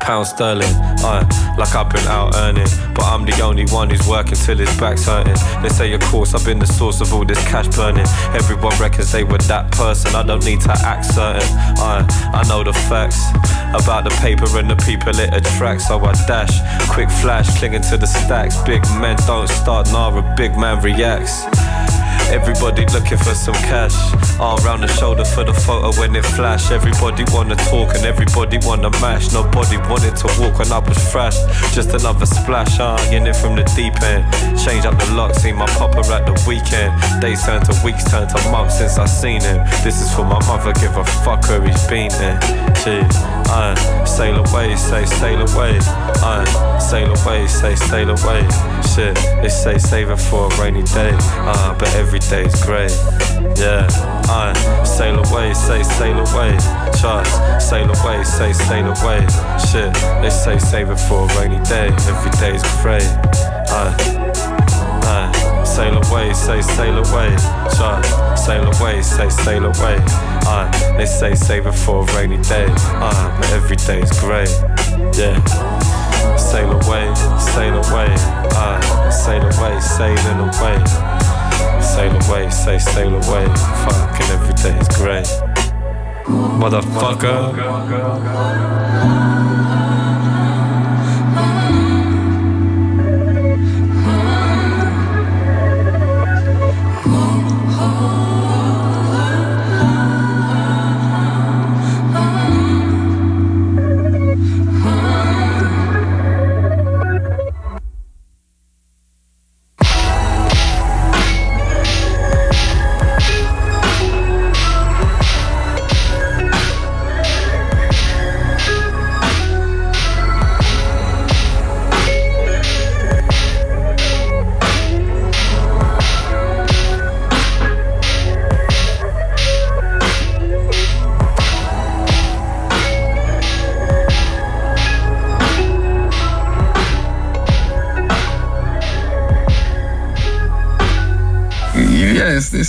pound 0.02 0.26
sterling. 0.26 0.74
I 1.06 1.22
like 1.56 1.74
I've 1.74 1.88
been 1.88 2.06
out 2.06 2.34
earning, 2.36 2.66
but 2.94 3.04
I'm 3.04 3.24
the 3.24 3.40
only 3.40 3.66
one 3.66 3.88
who's 3.88 4.06
working 4.06 4.34
till 4.34 4.58
his 4.58 4.74
back's 4.78 5.06
hurting. 5.06 5.36
They 5.62 5.68
say, 5.68 5.92
of 5.92 6.00
course, 6.02 6.34
I've 6.34 6.44
been 6.44 6.58
the 6.58 6.66
source 6.66 7.00
of 7.00 7.12
all 7.14 7.24
this 7.24 7.42
cash 7.48 7.68
burning. 7.68 8.06
Everyone 8.34 8.76
reckons 8.78 9.12
they 9.12 9.24
were 9.24 9.38
that 9.48 9.70
person. 9.72 10.14
I 10.14 10.22
don't 10.22 10.44
need 10.44 10.60
to 10.62 10.72
act 10.72 11.06
certain. 11.06 11.48
I 11.78 12.04
I 12.34 12.42
know 12.48 12.62
the 12.64 12.72
facts 12.90 13.20
about 13.74 14.04
the 14.04 14.14
paper 14.20 14.46
and 14.58 14.68
the 14.68 14.76
people 14.76 15.18
it 15.18 15.32
attracts. 15.32 15.88
So 15.88 15.98
I 16.00 16.12
dash, 16.26 16.54
quick 16.90 17.10
flash, 17.10 17.58
clinging 17.58 17.82
to 17.90 17.96
the 17.96 18.06
stacks. 18.06 18.60
Big 18.62 18.82
men 19.00 19.16
don't 19.26 19.48
start, 19.48 19.90
nah, 19.92 20.16
a 20.16 20.34
big 20.36 20.56
man 20.56 20.82
reacts. 20.82 21.44
Everybody 22.32 22.86
looking 22.86 23.18
for 23.18 23.34
some 23.34 23.54
cash. 23.68 23.94
Arm 24.40 24.56
round 24.64 24.82
the 24.82 24.88
shoulder 24.88 25.24
for 25.24 25.44
the 25.44 25.52
photo 25.52 25.92
when 26.00 26.16
it 26.16 26.24
flash. 26.24 26.70
Everybody 26.70 27.24
wanna 27.30 27.56
talk 27.56 27.94
and 27.94 28.06
everybody 28.06 28.58
wanna 28.62 28.88
mash. 29.02 29.32
Nobody 29.32 29.76
wanted 29.92 30.16
to 30.16 30.26
walk 30.40 30.58
when 30.58 30.72
I 30.72 30.78
was 30.78 30.96
fresh. 31.12 31.36
Just 31.74 31.90
another 31.90 32.24
splash, 32.24 32.80
uh, 32.80 32.96
in 33.12 33.26
it 33.26 33.36
from 33.36 33.56
the 33.56 33.64
deep 33.76 33.92
end. 34.00 34.24
Change 34.58 34.86
up 34.86 34.98
the 34.98 35.12
lock, 35.12 35.34
see 35.34 35.52
my 35.52 35.66
papa 35.66 36.00
at 36.16 36.24
the 36.24 36.32
weekend. 36.48 36.92
Days 37.20 37.44
turn 37.44 37.60
to 37.68 37.74
weeks, 37.84 38.10
turn 38.10 38.26
to 38.26 38.38
months 38.50 38.78
since 38.78 38.96
I 38.96 39.04
seen 39.04 39.42
him. 39.42 39.58
This 39.84 40.00
is 40.00 40.08
for 40.14 40.24
my 40.24 40.40
mother, 40.48 40.72
give 40.80 40.96
a 40.96 41.04
fuck 41.24 41.44
where 41.48 41.62
he's 41.62 41.86
been 41.88 42.08
there. 42.16 42.40
Gee, 42.80 43.04
uh, 43.52 43.74
sail 44.06 44.36
away, 44.40 44.76
say 44.76 45.04
sail 45.04 45.40
away. 45.42 45.78
Uh, 46.24 46.44
sail 46.78 47.12
away, 47.12 47.46
say 47.46 47.74
sail 47.74 48.08
away. 48.08 48.42
Shit, 48.94 49.14
they 49.42 49.48
say 49.48 49.78
save 49.78 50.10
it 50.10 50.16
for 50.16 50.50
a 50.50 50.60
rainy 50.60 50.82
day. 50.84 51.12
Uh, 51.36 51.76
but 51.78 51.92
every 51.96 52.18
day's 52.18 52.54
grey. 52.64 52.88
Yeah, 53.56 53.86
I 54.28 54.52
sail 54.84 55.18
away, 55.18 55.52
say 55.54 55.82
sail 55.82 56.18
away. 56.18 56.56
Trust, 57.00 57.32
sail 57.68 57.90
away, 57.90 58.22
say 58.24 58.52
sail 58.52 58.86
away. 58.86 59.20
Shit, 59.70 59.81
they 60.22 60.30
say 60.30 60.58
save 60.58 60.90
it 60.90 61.00
for 61.08 61.24
a 61.24 61.38
rainy 61.38 61.62
day. 61.64 61.88
Every 62.06 62.30
day's 62.38 62.62
grey. 62.82 63.02
I, 63.72 63.94
I 65.04 65.64
sail 65.64 65.96
away, 65.96 66.32
say 66.34 66.60
sail 66.60 66.98
away. 66.98 67.30
Trust, 67.74 68.44
sail 68.44 68.64
away, 68.64 69.02
say 69.02 69.28
sail 69.28 69.64
away. 69.64 69.96
I, 70.44 70.94
they 70.96 71.06
say 71.06 71.34
save 71.34 71.66
it 71.66 71.72
for 71.72 72.02
a 72.02 72.16
rainy 72.16 72.40
day. 72.42 72.66
Uh, 72.68 73.40
but 73.40 73.50
every 73.52 73.76
day's 73.76 74.10
grey. 74.20 74.46
Yeah. 75.16 75.42
Sail 76.36 76.70
away, 76.70 77.14
sail 77.38 77.76
away, 77.82 78.14
uh, 78.54 79.10
sail 79.10 79.42
away, 79.42 79.80
sailing 79.80 80.40
away. 80.40 80.78
Sail 81.80 82.14
away, 82.28 82.50
say 82.50 82.78
sail 82.78 83.14
away. 83.14 83.46
Fucking 83.84 84.30
every 84.30 84.54
day 84.54 84.78
is 84.78 84.88
grey. 84.96 85.24
Motherfucker. 86.26 87.52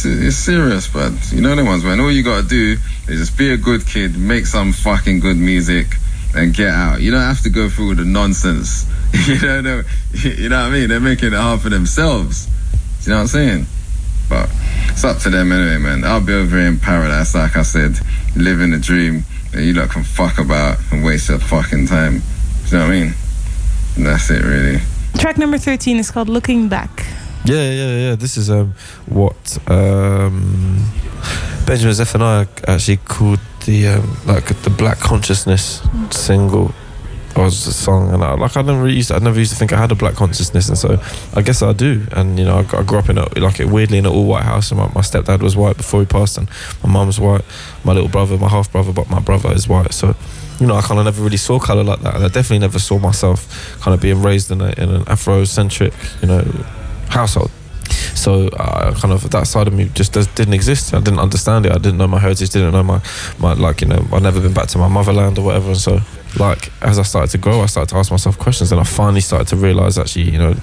It's, 0.05 0.35
serious, 0.35 0.87
but 0.87 1.11
you 1.31 1.41
know 1.41 1.55
the 1.55 1.63
ones, 1.63 1.83
man. 1.83 1.99
All 1.99 2.11
you 2.11 2.23
gotta 2.23 2.47
do 2.47 2.77
is 3.07 3.19
just 3.19 3.37
be 3.37 3.51
a 3.51 3.57
good 3.57 3.85
kid, 3.85 4.17
make 4.17 4.45
some 4.45 4.73
fucking 4.73 5.19
good 5.19 5.37
music, 5.37 5.87
and 6.35 6.53
get 6.53 6.69
out. 6.69 7.01
You 7.01 7.11
don't 7.11 7.21
have 7.21 7.41
to 7.41 7.49
go 7.49 7.69
through 7.69 7.95
the 7.95 8.05
nonsense. 8.05 8.85
you 9.27 9.39
know, 9.41 9.61
no, 9.61 9.81
you 10.13 10.49
know 10.49 10.61
what 10.61 10.65
I 10.65 10.69
mean? 10.71 10.89
They're 10.89 10.99
making 10.99 11.33
it 11.33 11.37
hard 11.37 11.61
for 11.61 11.69
themselves. 11.69 12.47
You 13.03 13.11
know 13.11 13.17
what 13.17 13.21
I'm 13.21 13.27
saying? 13.27 13.65
But 14.29 14.49
it's 14.89 15.03
up 15.03 15.19
to 15.19 15.29
them 15.29 15.51
anyway, 15.51 15.77
man. 15.77 16.03
I'll 16.03 16.21
be 16.21 16.33
over 16.33 16.57
in 16.57 16.79
paradise, 16.79 17.35
like 17.35 17.57
I 17.57 17.63
said, 17.63 17.99
living 18.35 18.73
a 18.73 18.79
dream 18.79 19.23
that 19.51 19.63
you 19.63 19.73
lot 19.73 19.89
can 19.89 20.03
fuck 20.03 20.39
about 20.39 20.77
and 20.91 21.03
waste 21.03 21.29
your 21.29 21.39
fucking 21.39 21.87
time. 21.87 22.21
You 22.67 22.77
know 22.77 22.87
what 22.87 22.93
I 22.93 22.99
mean? 22.99 23.13
And 23.97 24.05
that's 24.05 24.29
it, 24.29 24.43
really. 24.43 24.79
Track 25.17 25.37
number 25.37 25.57
13 25.57 25.97
is 25.97 26.09
called 26.09 26.29
Looking 26.29 26.67
Back. 26.69 27.05
Yeah, 27.45 27.71
yeah, 27.71 27.97
yeah. 27.97 28.15
This 28.15 28.37
is 28.37 28.49
um, 28.49 28.73
what 29.05 29.57
um, 29.67 30.89
Benjamin 31.65 31.93
Zephaniah 31.93 32.47
actually 32.67 32.97
called 32.97 33.39
the 33.65 33.87
um, 33.87 34.17
like 34.25 34.45
the 34.63 34.69
Black 34.69 34.99
Consciousness 34.99 35.81
single 36.11 36.73
was 37.35 37.65
the 37.65 37.73
song, 37.73 38.13
and 38.13 38.23
I, 38.23 38.35
like 38.35 38.55
I 38.55 38.61
never 38.61 38.87
used 38.87 39.11
I 39.11 39.19
never 39.19 39.39
used 39.39 39.51
to 39.51 39.57
think 39.57 39.73
I 39.73 39.77
had 39.77 39.91
a 39.91 39.95
black 39.95 40.15
consciousness, 40.15 40.69
and 40.69 40.77
so 40.77 41.01
I 41.35 41.41
guess 41.41 41.61
I 41.61 41.73
do. 41.73 42.05
And 42.11 42.37
you 42.37 42.45
know, 42.45 42.57
I, 42.57 42.77
I 42.77 42.83
grew 42.83 42.99
up 42.99 43.09
in 43.09 43.17
a, 43.17 43.27
like 43.39 43.59
it 43.59 43.67
weirdly 43.67 43.97
in 43.97 44.05
an 44.05 44.11
all 44.11 44.25
white 44.25 44.43
house, 44.43 44.71
and 44.71 44.79
my, 44.79 44.87
my 44.93 45.01
stepdad 45.01 45.41
was 45.41 45.55
white 45.55 45.77
before 45.77 46.01
he 46.01 46.05
passed, 46.05 46.37
and 46.37 46.47
my 46.83 46.89
mum's 46.89 47.19
white, 47.19 47.43
my 47.83 47.93
little 47.93 48.09
brother, 48.09 48.37
my 48.37 48.49
half 48.49 48.71
brother, 48.71 48.93
but 48.93 49.09
my 49.09 49.19
brother 49.19 49.51
is 49.53 49.67
white, 49.67 49.93
so. 49.93 50.15
You 50.59 50.67
know, 50.67 50.75
I 50.75 50.81
kind 50.81 50.99
of 50.99 51.05
never 51.05 51.23
really 51.23 51.37
saw 51.37 51.59
color 51.59 51.83
like 51.83 52.01
that, 52.01 52.13
and 52.13 52.23
I 52.23 52.27
definitely 52.27 52.59
never 52.59 52.77
saw 52.77 52.99
myself 52.99 53.81
kind 53.81 53.95
of 53.95 53.99
being 53.99 54.21
raised 54.21 54.51
in, 54.51 54.61
a, 54.61 54.67
in 54.77 54.91
an 54.91 55.03
Afrocentric, 55.05 55.91
you 56.21 56.27
know, 56.27 56.41
household. 57.13 57.51
So 58.15 58.47
uh, 58.47 58.93
kind 59.01 59.13
of 59.13 59.29
that 59.29 59.47
side 59.47 59.67
of 59.67 59.73
me 59.73 59.89
just 59.93 60.13
does, 60.13 60.27
didn't 60.27 60.53
exist. 60.53 60.93
I 60.93 60.99
didn't 60.99 61.19
understand 61.19 61.65
it. 61.65 61.71
I 61.71 61.77
didn't 61.77 61.97
know 61.97 62.07
my 62.07 62.19
heritage. 62.19 62.49
Didn't 62.49 62.71
know 62.71 62.83
my 62.83 63.01
my 63.39 63.53
like 63.53 63.81
you 63.81 63.87
know. 63.87 64.01
I've 64.13 64.21
never 64.21 64.39
been 64.39 64.53
back 64.53 64.67
to 64.69 64.77
my 64.77 64.87
motherland 64.87 65.37
or 65.37 65.45
whatever. 65.45 65.69
And 65.69 65.77
so 65.77 65.99
like 66.39 66.71
as 66.81 66.97
I 66.99 67.03
started 67.03 67.31
to 67.31 67.37
grow, 67.37 67.61
I 67.61 67.67
started 67.67 67.89
to 67.93 67.97
ask 67.97 68.11
myself 68.11 68.37
questions, 68.37 68.71
and 68.71 68.79
I 68.81 68.83
finally 68.83 69.21
started 69.21 69.47
to 69.49 69.55
realize 69.55 69.97
actually 69.97 70.31
you 70.31 70.37
know. 70.37 70.55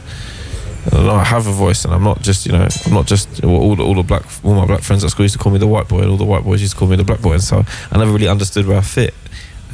I 0.92 1.24
have 1.24 1.46
a 1.46 1.52
voice, 1.52 1.84
and 1.84 1.92
I'm 1.92 2.02
not 2.02 2.22
just, 2.22 2.46
you 2.46 2.52
know, 2.52 2.66
I'm 2.86 2.94
not 2.94 3.06
just 3.06 3.44
all 3.44 3.76
the, 3.76 3.84
all 3.84 3.94
the 3.94 4.02
black, 4.02 4.24
all 4.42 4.54
my 4.54 4.64
black 4.64 4.80
friends 4.80 5.04
at 5.04 5.10
school 5.10 5.24
used 5.24 5.36
to 5.36 5.38
call 5.38 5.52
me 5.52 5.58
the 5.58 5.66
white 5.66 5.88
boy, 5.88 6.00
and 6.00 6.10
all 6.10 6.16
the 6.16 6.24
white 6.24 6.42
boys 6.42 6.62
used 6.62 6.72
to 6.72 6.78
call 6.78 6.88
me 6.88 6.96
the 6.96 7.04
black 7.04 7.20
boy, 7.20 7.34
and 7.34 7.42
so 7.42 7.64
I 7.92 7.98
never 7.98 8.10
really 8.10 8.28
understood 8.28 8.66
where 8.66 8.78
I 8.78 8.80
fit. 8.80 9.12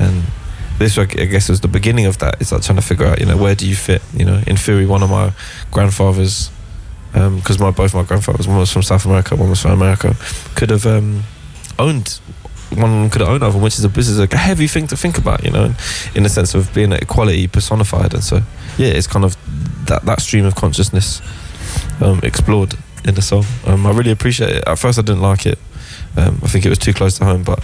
And 0.00 0.24
this, 0.78 0.98
I 0.98 1.04
guess, 1.04 1.48
was 1.48 1.60
the 1.60 1.68
beginning 1.68 2.06
of 2.06 2.18
that. 2.18 2.40
It's 2.40 2.50
like 2.50 2.62
trying 2.62 2.76
to 2.76 2.82
figure 2.82 3.06
out, 3.06 3.20
you 3.20 3.26
know, 3.26 3.36
where 3.36 3.54
do 3.54 3.68
you 3.68 3.76
fit? 3.76 4.02
You 4.14 4.24
know, 4.24 4.42
in 4.48 4.56
theory, 4.56 4.84
one 4.84 5.04
of 5.04 5.08
my 5.08 5.32
grandfathers 5.70 6.50
because 7.16 7.58
my 7.58 7.70
both 7.70 7.94
my 7.94 8.02
grandfathers, 8.02 8.46
one 8.46 8.58
was 8.58 8.70
from 8.72 8.82
South 8.82 9.04
America, 9.06 9.34
one 9.36 9.48
was 9.48 9.60
from 9.62 9.72
America, 9.72 10.14
could 10.54 10.70
have 10.70 10.86
um, 10.86 11.22
owned. 11.78 12.20
One 12.70 12.84
of 12.84 12.90
them 13.00 13.10
could 13.10 13.20
have 13.20 13.30
owned 13.30 13.42
other, 13.42 13.58
which 13.58 13.78
is 13.78 13.84
a 13.84 13.88
business 13.88 14.18
a 14.18 14.36
heavy 14.36 14.66
thing 14.66 14.86
to 14.88 14.96
think 14.96 15.18
about, 15.18 15.44
you 15.44 15.50
know, 15.50 15.72
in, 16.14 16.24
the 16.24 16.28
sense 16.28 16.52
of 16.54 16.74
being 16.74 16.92
equality 16.92 17.46
personified, 17.46 18.12
and 18.12 18.22
so 18.24 18.42
yeah, 18.76 18.88
it's 18.88 19.06
kind 19.06 19.24
of 19.24 19.36
that 19.86 20.04
that 20.04 20.20
stream 20.20 20.44
of 20.44 20.54
consciousness 20.56 21.22
um, 22.00 22.20
explored 22.22 22.74
in 23.04 23.14
the 23.14 23.22
song. 23.22 23.44
Um, 23.66 23.86
I 23.86 23.92
really 23.92 24.10
appreciate 24.10 24.50
it. 24.50 24.64
At 24.66 24.78
first, 24.78 24.98
I 24.98 25.02
didn't 25.02 25.22
like 25.22 25.46
it. 25.46 25.58
Um, 26.16 26.40
I 26.42 26.48
think 26.48 26.66
it 26.66 26.68
was 26.68 26.78
too 26.78 26.92
close 26.92 27.18
to 27.18 27.24
home, 27.24 27.44
but 27.44 27.62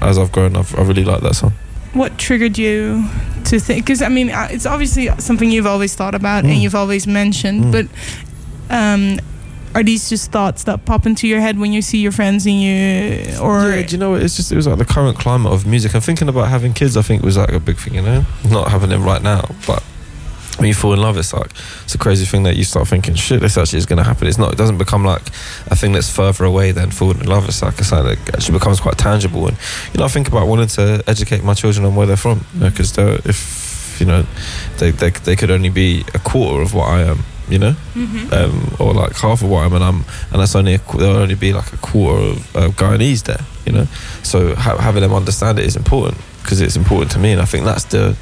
as 0.00 0.18
I've 0.18 0.30
grown, 0.32 0.54
I've, 0.56 0.76
I 0.78 0.82
really 0.82 1.04
like 1.04 1.22
that 1.22 1.34
song. 1.34 1.52
What 1.94 2.18
triggered 2.18 2.58
you 2.58 3.04
to 3.44 3.58
think? 3.58 3.84
Because 3.86 4.02
I 4.02 4.08
mean, 4.08 4.30
it's 4.32 4.66
obviously 4.66 5.08
something 5.18 5.50
you've 5.50 5.66
always 5.66 5.94
thought 5.94 6.14
about 6.14 6.44
Mm. 6.44 6.52
and 6.52 6.62
you've 6.62 6.74
always 6.74 7.06
mentioned, 7.06 7.72
but 7.72 7.86
um, 8.72 9.18
are 9.74 9.82
these 9.82 10.08
just 10.08 10.32
thoughts 10.32 10.64
that 10.64 10.84
pop 10.84 11.06
into 11.06 11.26
your 11.26 11.40
head 11.40 11.58
when 11.58 11.72
you 11.72 11.82
see 11.82 11.98
your 11.98 12.12
friends 12.12 12.46
and 12.46 12.60
you, 12.60 13.38
or 13.40 13.70
yeah, 13.70 13.82
do 13.82 13.92
you 13.92 13.98
know? 13.98 14.14
It's 14.14 14.36
just 14.36 14.52
it 14.52 14.56
was 14.56 14.66
like 14.66 14.78
the 14.78 14.84
current 14.84 15.18
climate 15.18 15.52
of 15.52 15.66
music. 15.66 15.94
And 15.94 16.02
thinking 16.02 16.28
about 16.28 16.48
having 16.48 16.72
kids, 16.72 16.96
I 16.96 17.02
think 17.02 17.22
was 17.22 17.36
like 17.36 17.52
a 17.52 17.60
big 17.60 17.76
thing. 17.76 17.94
You 17.94 18.02
know, 18.02 18.24
not 18.50 18.68
having 18.70 18.90
them 18.90 19.04
right 19.04 19.22
now, 19.22 19.48
but 19.66 19.82
when 20.58 20.68
you 20.68 20.74
fall 20.74 20.92
in 20.92 21.00
love, 21.00 21.16
it's 21.16 21.32
like 21.32 21.50
it's 21.84 21.94
a 21.94 21.98
crazy 21.98 22.26
thing 22.26 22.42
that 22.42 22.56
you 22.56 22.64
start 22.64 22.88
thinking, 22.88 23.14
shit, 23.14 23.40
this 23.40 23.56
actually 23.56 23.78
is 23.78 23.86
going 23.86 23.96
to 23.96 24.04
happen. 24.04 24.26
It's 24.26 24.38
not. 24.38 24.52
It 24.52 24.58
doesn't 24.58 24.78
become 24.78 25.04
like 25.04 25.26
a 25.68 25.76
thing 25.76 25.92
that's 25.92 26.14
further 26.14 26.44
away 26.44 26.72
than 26.72 26.90
falling 26.90 27.20
in 27.20 27.26
love. 27.26 27.48
It's 27.48 27.62
like 27.62 27.76
that 27.76 28.18
actually 28.34 28.58
becomes 28.58 28.80
quite 28.80 28.98
tangible. 28.98 29.48
And 29.48 29.56
you 29.92 29.98
know, 29.98 30.04
I 30.04 30.08
think 30.08 30.28
about 30.28 30.46
wanting 30.48 30.68
to 30.68 31.02
educate 31.06 31.42
my 31.42 31.54
children 31.54 31.86
on 31.86 31.96
where 31.96 32.06
they're 32.06 32.16
from, 32.16 32.44
because 32.58 32.96
you 32.96 33.04
know, 33.04 33.18
if 33.24 33.96
you 34.00 34.06
know, 34.06 34.26
they, 34.78 34.90
they 34.90 35.10
they 35.10 35.36
could 35.36 35.50
only 35.50 35.70
be 35.70 36.04
a 36.14 36.18
quarter 36.18 36.62
of 36.62 36.74
what 36.74 36.88
I 36.88 37.02
am. 37.02 37.24
You 37.52 37.58
know, 37.58 37.74
Mhm. 37.94 38.32
um, 38.32 38.74
or 38.78 38.94
like 38.94 39.14
half 39.16 39.42
of 39.42 39.48
what 39.50 39.62
I 39.62 39.66
am, 39.66 39.74
and 39.74 39.84
I'm, 39.84 40.04
and 40.30 40.40
that's 40.40 40.56
only 40.56 40.74
a, 40.74 40.80
there'll 40.96 41.16
only 41.26 41.34
be 41.34 41.52
like 41.52 41.70
a 41.72 41.76
quarter 41.76 42.22
of 42.32 42.56
uh, 42.56 42.68
Guyanese 42.80 43.22
there. 43.24 43.44
You 43.66 43.72
know, 43.72 43.86
so 44.22 44.54
ha- 44.54 44.78
having 44.78 45.02
them 45.02 45.12
understand 45.12 45.58
it 45.58 45.66
is 45.66 45.76
important 45.76 46.16
because 46.42 46.60
it's 46.62 46.76
important 46.76 47.10
to 47.12 47.18
me, 47.18 47.32
and 47.32 47.40
I 47.42 47.44
think 47.44 47.64
that's 47.66 47.84
the 47.84 48.16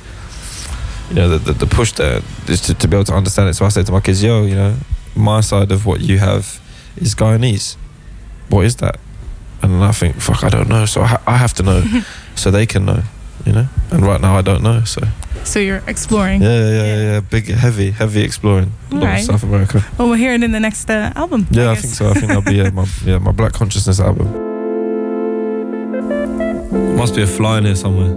you 1.11 1.17
know, 1.17 1.29
the, 1.29 1.39
the, 1.39 1.53
the 1.53 1.67
push 1.67 1.93
there 1.93 2.21
is 2.49 2.61
to, 2.63 2.75
to 2.75 2.87
be 2.89 2.97
able 2.97 3.05
to 3.05 3.15
understand 3.15 3.49
it. 3.49 3.55
So 3.55 3.65
I 3.67 3.69
say 3.71 3.83
to 3.83 3.93
my 3.93 4.01
kids, 4.01 4.23
yo, 4.23 4.45
you 4.45 4.55
know, 4.55 4.77
my 5.17 5.41
side 5.43 5.73
of 5.73 5.85
what 5.87 6.01
you 6.01 6.19
have 6.19 6.61
is 6.97 7.15
Guyanese. 7.17 7.77
What 8.49 8.65
is 8.67 8.77
that? 8.77 8.97
And 9.63 9.83
I 9.85 9.91
think, 9.93 10.21
fuck, 10.21 10.45
I 10.45 10.49
don't 10.49 10.69
know. 10.69 10.87
So 10.87 11.03
I, 11.03 11.07
ha- 11.07 11.23
I 11.27 11.37
have 11.37 11.53
to 11.55 11.63
know 11.65 11.83
so 12.37 12.51
they 12.53 12.65
can 12.67 12.85
know, 12.85 13.03
you 13.47 13.53
know? 13.53 13.67
And 13.91 14.03
right 14.03 14.21
now 14.21 14.37
I 14.37 14.43
don't 14.43 14.63
know. 14.63 14.85
So 14.85 15.03
so 15.45 15.59
you're 15.59 15.83
exploring. 15.87 16.43
yeah, 16.43 16.49
yeah, 16.49 16.71
yeah, 16.71 16.97
yeah. 16.97 17.21
Big, 17.21 17.49
heavy, 17.49 17.91
heavy 17.91 18.23
exploring. 18.23 18.73
A 18.93 18.95
Alright. 18.95 19.25
South 19.25 19.43
America. 19.43 19.85
Well, 19.99 20.09
we'll 20.09 20.19
hear 20.19 20.33
it 20.33 20.43
in 20.43 20.53
the 20.53 20.61
next 20.61 20.89
uh, 20.91 21.13
album. 21.17 21.47
Yeah, 21.51 21.71
I, 21.71 21.75
guess. 21.75 21.83
think 21.83 21.95
so. 21.95 22.11
I 22.11 22.15
think 22.15 22.27
that'll 22.27 22.43
be 22.43 22.61
uh, 22.61 22.71
my, 22.71 22.87
yeah, 23.05 23.19
my 23.19 23.33
Black 23.33 23.53
Consciousness 23.53 24.01
album. 24.01 24.49
Must 26.97 27.15
be 27.15 27.23
a 27.23 27.27
fly 27.27 27.59
in 27.59 27.65
here 27.65 27.75
somewhere. 27.75 28.15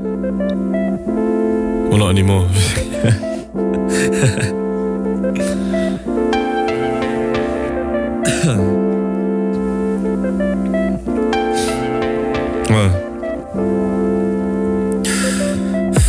Well, 1.89 1.97
not 1.97 2.09
anymore. 2.09 2.49
Well. 12.73 13.02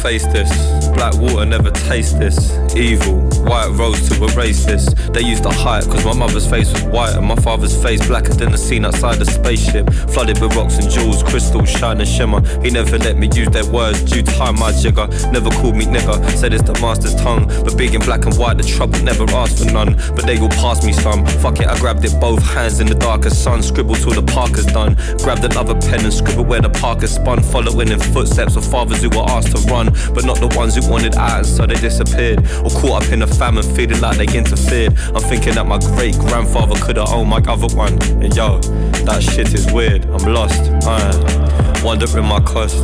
Face 0.05 0.27
this. 0.27 0.51
Black 0.89 1.15
water 1.15 1.47
never 1.47 1.71
taste 1.71 2.19
this. 2.19 2.51
Evil. 2.77 3.23
White 3.45 3.69
rose 3.79 4.09
to 4.09 4.25
erase 4.25 4.65
this. 4.65 4.93
They 5.13 5.21
used 5.21 5.45
to 5.45 5.51
hide 5.51 5.85
because 5.85 6.05
my 6.05 6.15
mother's 6.15 6.47
face 6.47 6.73
was 6.73 6.83
white 6.85 7.15
and 7.15 7.27
my 7.27 7.37
father's 7.37 7.81
face 7.81 8.05
blacker 8.07 8.33
than 8.33 8.51
the 8.51 8.59
scene 8.59 8.85
outside 8.85 9.19
the 9.19 9.27
spaceship. 9.27 9.93
Flooded 10.11 10.41
with 10.41 10.57
rocks 10.57 10.79
and 10.79 10.91
jewels, 10.91 11.23
crystals, 11.23 11.71
shine 11.71 12.01
and 12.01 12.09
shimmer. 12.09 12.41
He 12.63 12.71
never 12.71 12.99
let 12.99 13.17
me 13.17 13.29
use 13.35 13.49
their 13.51 13.67
words 13.71 14.03
due 14.03 14.23
to 14.23 14.33
time 14.33 14.59
my 14.59 14.73
jigger. 14.73 15.07
Never 15.31 15.51
called 15.51 15.77
me 15.77 15.85
nigger, 15.85 16.19
said 16.31 16.53
it's 16.53 16.65
the 16.65 16.73
master's 16.81 17.15
tongue. 17.17 17.47
But 17.65 17.77
being 17.77 17.95
in 17.95 18.01
black 18.01 18.25
and 18.25 18.35
white, 18.37 18.57
the 18.57 18.65
trouble 18.65 18.99
never 19.03 19.25
asked 19.31 19.59
for 19.59 19.71
none. 19.71 19.95
But 20.17 20.27
they 20.27 20.41
all 20.41 20.49
passed 20.49 20.85
me 20.85 20.93
some. 20.93 21.25
Fuck 21.27 21.61
it, 21.61 21.69
I 21.69 21.79
grabbed 21.79 22.05
it 22.05 22.19
both 22.21 22.43
hands 22.43 22.81
in 22.81 22.87
the 22.87 22.95
darkest 22.95 23.45
sun. 23.45 23.63
Scribbled 23.63 23.99
till 23.99 24.21
the 24.21 24.23
Parker's 24.33 24.67
done. 24.67 24.95
Grabbed 25.19 25.45
another 25.45 25.75
pen 25.75 26.01
and 26.01 26.13
scribbled 26.13 26.49
where 26.49 26.63
the 26.63 26.71
Parker 26.71 27.07
spun. 27.07 27.43
Following 27.43 27.89
in 27.89 28.01
footsteps 28.01 28.57
of 28.57 28.65
fathers 28.65 29.03
who 29.03 29.11
were 29.11 29.29
asked 29.29 29.55
to 29.55 29.63
run. 29.71 29.93
But 30.15 30.25
not 30.25 30.41
the 30.41 30.49
ones 30.57 30.75
who 30.75 30.91
wanted 30.91 31.15
out 31.17 31.47
so 31.47 31.67
they 31.67 31.77
disappeared. 31.77 32.43
Or 32.65 32.71
caught 32.71 33.05
up 33.05 33.13
in 33.13 33.23
a 33.23 33.27
famine, 33.27 33.63
feeling 33.75 34.01
like 34.01 34.17
they 34.17 34.37
interfered. 34.37 34.99
I'm 35.15 35.21
thinking 35.21 35.55
that 35.55 35.67
my 35.67 35.79
great 35.79 36.19
grandfather 36.19 36.75
could 36.83 36.97
have 36.97 37.11
owned 37.11 37.29
my 37.29 37.43
other 37.47 37.75
one. 37.77 38.01
And 38.23 38.35
yo, 38.35 38.59
that 39.05 39.23
shit 39.23 39.53
is 39.53 39.71
weird. 39.71 40.07
I'm 40.07 40.33
lost. 40.33 40.61
I 40.87 41.83
wondering 41.85 42.25
my 42.25 42.41
cost. 42.41 42.83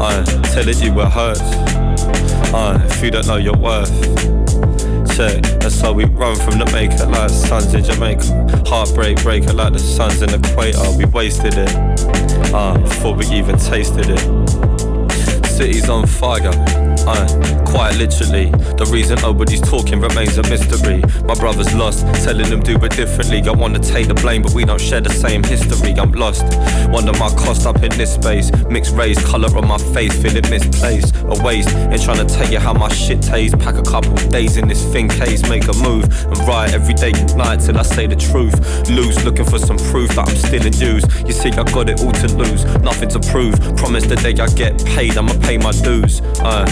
I 0.00 0.24
telling 0.54 0.78
you 0.78 0.98
it 0.98 1.08
hurts. 1.12 1.40
I 2.52 2.82
if 2.86 3.02
you 3.02 3.10
don't 3.10 3.26
know 3.26 3.36
your 3.36 3.56
worth. 3.56 3.90
Check, 5.14 5.42
that's 5.60 5.80
how 5.80 5.92
we 5.92 6.04
run 6.04 6.36
from 6.36 6.58
the 6.58 6.70
maker 6.72 7.04
like 7.04 7.28
suns 7.28 7.74
in 7.74 7.84
Jamaica. 7.84 8.62
Heartbreak 8.66 9.22
breaker 9.22 9.52
like 9.52 9.74
the 9.74 9.78
suns 9.78 10.22
in 10.22 10.30
the 10.30 10.48
equator. 10.48 10.90
We 10.96 11.04
wasted 11.04 11.54
it 11.56 11.70
uh, 12.54 12.78
before 12.78 13.14
we 13.14 13.26
even 13.26 13.58
tasted 13.58 14.06
it. 14.08 14.20
City's 15.46 15.90
on 15.90 16.06
fire, 16.06 16.52
uh, 17.06 17.26
quite 17.66 17.96
literally. 17.96 18.50
The 18.76 18.88
reason 18.92 19.18
nobody's 19.22 19.60
talking 19.60 20.00
remains 20.00 20.38
a 20.38 20.42
mystery. 20.42 21.02
My 21.24 21.34
brother's 21.34 21.74
lost, 21.74 22.00
telling 22.24 22.48
them 22.48 22.60
do 22.60 22.76
it 22.76 22.92
differently. 22.96 23.42
I 23.42 23.52
wanna 23.52 23.78
take 23.78 24.08
the 24.08 24.14
blame, 24.14 24.42
but 24.42 24.52
we 24.52 24.64
don't 24.64 24.80
share 24.80 25.00
the 25.00 25.10
same 25.10 25.42
history. 25.42 25.92
I'm 25.92 26.12
lost. 26.12 26.44
Wonder 26.90 27.12
my 27.18 27.30
cost 27.30 27.66
up 27.66 27.82
in 27.82 27.90
this 27.96 28.14
space. 28.14 28.50
Mixed 28.68 28.94
race, 28.94 29.18
colour 29.24 29.54
on 29.56 29.68
my 29.68 29.78
face, 29.94 30.14
feeling 30.20 30.48
misplaced. 30.50 31.14
A 31.16 31.42
waste 31.42 31.70
in 31.70 31.98
trying 32.00 32.26
to 32.26 32.34
tell 32.34 32.50
you 32.50 32.58
how 32.58 32.72
my 32.72 32.88
shit 32.88 33.22
tastes. 33.22 33.56
Pack 33.62 33.76
a 33.76 33.82
couple 33.82 34.14
days 34.30 34.56
in 34.56 34.68
this 34.68 34.82
thin 34.92 35.08
case, 35.08 35.48
make 35.48 35.68
a 35.68 35.74
move. 35.74 36.04
And 36.24 36.38
ride 36.48 36.74
every 36.74 36.94
day 36.94 37.12
and 37.14 37.36
night 37.36 37.60
till 37.60 37.78
I 37.78 37.82
say 37.82 38.06
the 38.06 38.16
truth. 38.16 38.54
Lose, 38.90 39.24
looking 39.24 39.44
for 39.44 39.58
some 39.58 39.78
proof 39.90 40.10
that 40.16 40.28
I'm 40.28 40.36
still 40.36 40.64
in 40.64 40.72
use. 40.74 41.04
You 41.22 41.32
see, 41.32 41.50
I 41.50 41.64
got 41.64 41.88
it 41.88 42.00
all 42.02 42.12
to 42.12 42.28
lose, 42.36 42.64
nothing 42.82 43.08
to 43.10 43.20
prove. 43.30 43.54
Promise 43.76 44.06
the 44.06 44.16
day 44.16 44.34
I 44.40 44.46
get 44.48 44.84
paid, 44.84 45.16
I'ma 45.16 45.34
pay 45.40 45.58
my 45.58 45.72
dues. 45.72 46.20
Uh, 46.40 46.64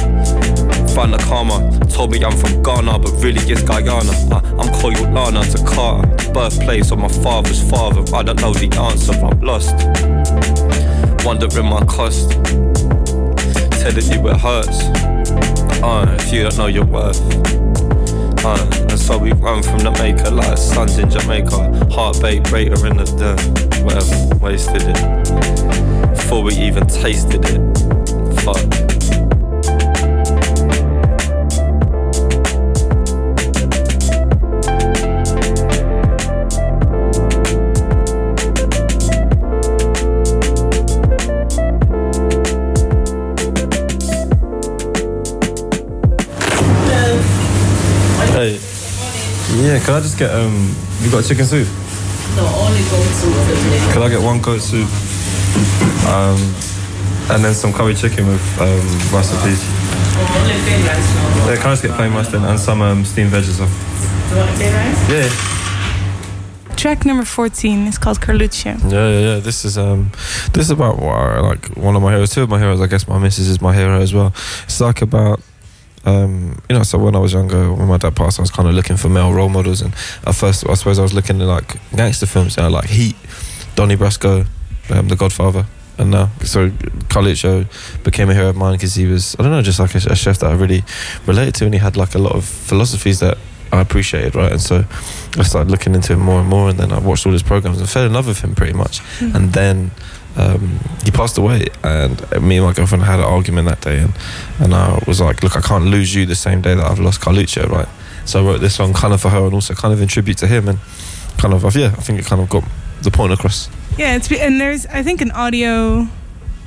the 1.10 1.24
karma. 1.26 1.58
Told 1.88 2.12
me 2.12 2.24
I'm 2.24 2.36
from 2.36 2.62
Ghana, 2.62 2.98
but 2.98 3.12
really 3.22 3.40
it's 3.50 3.62
Guyana. 3.62 4.12
Uh, 4.30 4.40
I'm 4.58 4.68
Koyulana 4.74 5.42
to 5.54 5.64
Carter, 5.64 6.32
birthplace 6.32 6.90
of 6.90 6.98
my 6.98 7.08
father's 7.08 7.62
father. 7.70 8.02
I 8.14 8.22
don't 8.22 8.40
know 8.40 8.52
the 8.52 8.68
answer, 8.78 9.12
I'm 9.12 9.40
lost. 9.40 9.74
Wondering 11.24 11.66
my 11.66 11.84
cost. 11.86 12.30
Telling 13.80 14.06
you 14.12 14.28
it 14.28 14.36
hurts. 14.36 14.82
Uh, 15.82 16.16
if 16.18 16.32
you 16.32 16.42
don't 16.42 16.58
know 16.58 16.66
your 16.66 16.84
worth. 16.84 17.20
Uh, 18.44 18.86
and 18.88 18.98
so 18.98 19.18
we 19.18 19.32
run 19.32 19.62
from 19.62 19.80
the 19.80 19.90
maker 19.98 20.30
like 20.30 20.58
suns 20.58 20.98
in 20.98 21.10
Jamaica. 21.10 21.86
Heartbeat 21.90 22.44
breaker 22.44 22.86
in 22.86 22.96
the 22.96 23.04
dirt. 23.04 23.40
Whatever, 23.84 24.36
wasted 24.44 24.82
it. 24.84 26.16
Before 26.16 26.42
we 26.42 26.54
even 26.54 26.86
tasted 26.86 27.44
it. 27.44 28.42
Fuck. 28.42 28.87
Yeah, 49.78 49.84
can 49.84 49.94
I 49.94 50.00
just 50.00 50.18
get 50.18 50.34
um 50.34 50.74
you 51.00 51.10
got 51.10 51.24
chicken 51.24 51.44
soup? 51.44 51.68
No, 52.34 52.44
only 52.46 52.82
goat 52.90 53.06
soup 53.14 53.32
for 53.32 53.54
today. 53.54 53.92
Can 53.92 54.02
I 54.02 54.08
get 54.08 54.20
one 54.20 54.40
goat 54.40 54.60
soup? 54.60 54.88
Um 56.08 56.38
and 57.30 57.44
then 57.44 57.54
some 57.54 57.72
curry 57.72 57.94
chicken 57.94 58.26
with 58.26 58.60
um 58.60 58.82
rice 59.14 59.30
and 59.32 59.40
peas. 59.44 59.62
Only 60.18 60.58
plain 60.66 60.84
rice 60.84 61.14
now. 61.14 61.46
Yeah, 61.46 61.56
can 61.56 61.66
I 61.66 61.72
just 61.72 61.82
get 61.82 61.92
plain 61.92 62.12
rice 62.12 62.28
then 62.28 62.44
and 62.44 62.58
some 62.58 62.82
um, 62.82 63.04
steamed 63.04 63.30
veg 63.30 63.44
as 63.44 63.60
well? 63.60 63.68
Do 63.68 64.34
you 64.34 64.40
want 64.40 64.56
plain 64.56 64.74
rice? 64.74 65.10
Yeah. 65.10 66.74
Track 66.76 67.04
number 67.04 67.24
14 67.24 67.86
is 67.86 67.98
called 67.98 68.20
Carluccio. 68.20 68.80
Yeah, 68.90 69.08
yeah, 69.08 69.34
yeah. 69.34 69.40
This 69.40 69.64
is 69.64 69.78
um, 69.78 70.10
this 70.52 70.64
is 70.64 70.70
about 70.70 70.98
what 70.98 71.42
like 71.42 71.66
one 71.76 71.94
of 71.94 72.02
my 72.02 72.10
heroes. 72.12 72.30
Two 72.30 72.42
of 72.42 72.50
my 72.50 72.58
heroes. 72.58 72.80
I 72.80 72.88
guess 72.88 73.06
my 73.06 73.18
missus 73.18 73.48
is 73.48 73.60
my 73.60 73.74
hero 73.74 74.00
as 74.00 74.12
well. 74.12 74.32
It's 74.64 74.80
like 74.80 75.02
about 75.02 75.40
um, 76.08 76.32
you 76.68 76.76
know. 76.76 76.82
So 76.84 76.98
when 76.98 77.14
I 77.14 77.18
was 77.18 77.32
younger, 77.32 77.72
when 77.72 77.88
my 77.88 77.98
dad 77.98 78.14
passed, 78.16 78.38
I 78.38 78.42
was 78.42 78.50
kind 78.50 78.68
of 78.68 78.74
looking 78.74 78.96
for 78.96 79.08
male 79.08 79.32
role 79.32 79.48
models, 79.48 79.82
and 79.82 79.92
at 80.26 80.34
first, 80.34 80.68
I 80.68 80.74
suppose 80.74 80.98
I 80.98 81.02
was 81.02 81.12
looking 81.14 81.40
at 81.40 81.46
like 81.46 81.76
gangster 81.94 82.26
films, 82.26 82.56
you 82.56 82.62
know, 82.62 82.70
like 82.70 82.88
Heat, 82.88 83.16
Donnie 83.74 83.96
Brasco, 83.96 84.46
um, 84.90 85.08
The 85.08 85.16
Godfather. 85.16 85.66
And 86.00 86.12
now, 86.12 86.30
so 86.44 86.70
Carluccio 87.10 87.66
became 88.04 88.30
a 88.30 88.34
hero 88.34 88.50
of 88.50 88.56
mine 88.56 88.74
because 88.74 88.94
he 88.94 89.06
was, 89.06 89.34
I 89.36 89.42
don't 89.42 89.50
know, 89.50 89.62
just 89.62 89.80
like 89.80 89.94
a, 89.96 89.98
a 90.12 90.14
chef 90.14 90.38
that 90.38 90.50
I 90.50 90.54
really 90.54 90.84
related 91.26 91.54
to, 91.56 91.64
and 91.64 91.74
he 91.74 91.80
had 91.80 91.96
like 91.96 92.14
a 92.14 92.18
lot 92.18 92.36
of 92.36 92.44
philosophies 92.44 93.18
that 93.18 93.36
I 93.72 93.80
appreciated, 93.80 94.36
right? 94.36 94.52
And 94.52 94.60
so 94.60 94.84
I 95.36 95.42
started 95.42 95.70
looking 95.72 95.96
into 95.96 96.12
him 96.12 96.20
more 96.20 96.38
and 96.40 96.48
more, 96.48 96.70
and 96.70 96.78
then 96.78 96.92
I 96.92 97.00
watched 97.00 97.26
all 97.26 97.32
his 97.32 97.42
programs 97.42 97.80
and 97.80 97.88
fell 97.90 98.04
in 98.06 98.12
love 98.12 98.28
with 98.28 98.40
him 98.44 98.54
pretty 98.54 98.74
much. 98.74 99.00
Mhm. 99.18 99.34
And 99.34 99.52
then 99.52 99.90
um, 100.36 100.78
he 101.04 101.10
passed 101.10 101.38
away, 101.38 101.66
and 101.82 102.20
me 102.42 102.58
and 102.58 102.66
my 102.66 102.72
girlfriend 102.72 103.04
had 103.04 103.18
an 103.18 103.24
argument 103.24 103.68
that 103.68 103.80
day, 103.80 103.98
and 103.98 104.12
and 104.60 104.74
I 104.74 105.02
was 105.06 105.20
like, 105.20 105.42
look, 105.42 105.56
I 105.56 105.60
can't 105.60 105.86
lose 105.86 106.14
you 106.14 106.26
the 106.26 106.36
same 106.36 106.60
day 106.60 106.74
that 106.74 106.84
I've 106.84 107.00
lost 107.00 107.20
Carluccio, 107.20 107.68
right? 107.68 107.88
So 108.24 108.40
I 108.40 108.46
wrote 108.46 108.60
this 108.60 108.74
song 108.74 108.92
kind 108.92 109.14
of 109.14 109.20
for 109.20 109.30
her, 109.30 109.44
and 109.44 109.54
also 109.54 109.74
kind 109.74 109.92
of 109.94 110.00
in 110.00 110.08
tribute 110.08 110.38
to 110.38 110.46
him, 110.46 110.68
and 110.68 110.78
kind 111.38 111.54
of, 111.54 111.62
yeah, 111.76 111.86
I 111.96 112.00
think 112.02 112.18
it 112.20 112.26
kind 112.26 112.42
of 112.42 112.48
got 112.48 112.64
the 113.02 113.10
point 113.10 113.32
across. 113.32 113.68
Yeah, 113.96 114.16
it's 114.16 114.30
and 114.30 114.60
there's 114.60 114.86
I 114.86 115.02
think 115.02 115.20
an 115.20 115.30
audio 115.32 116.06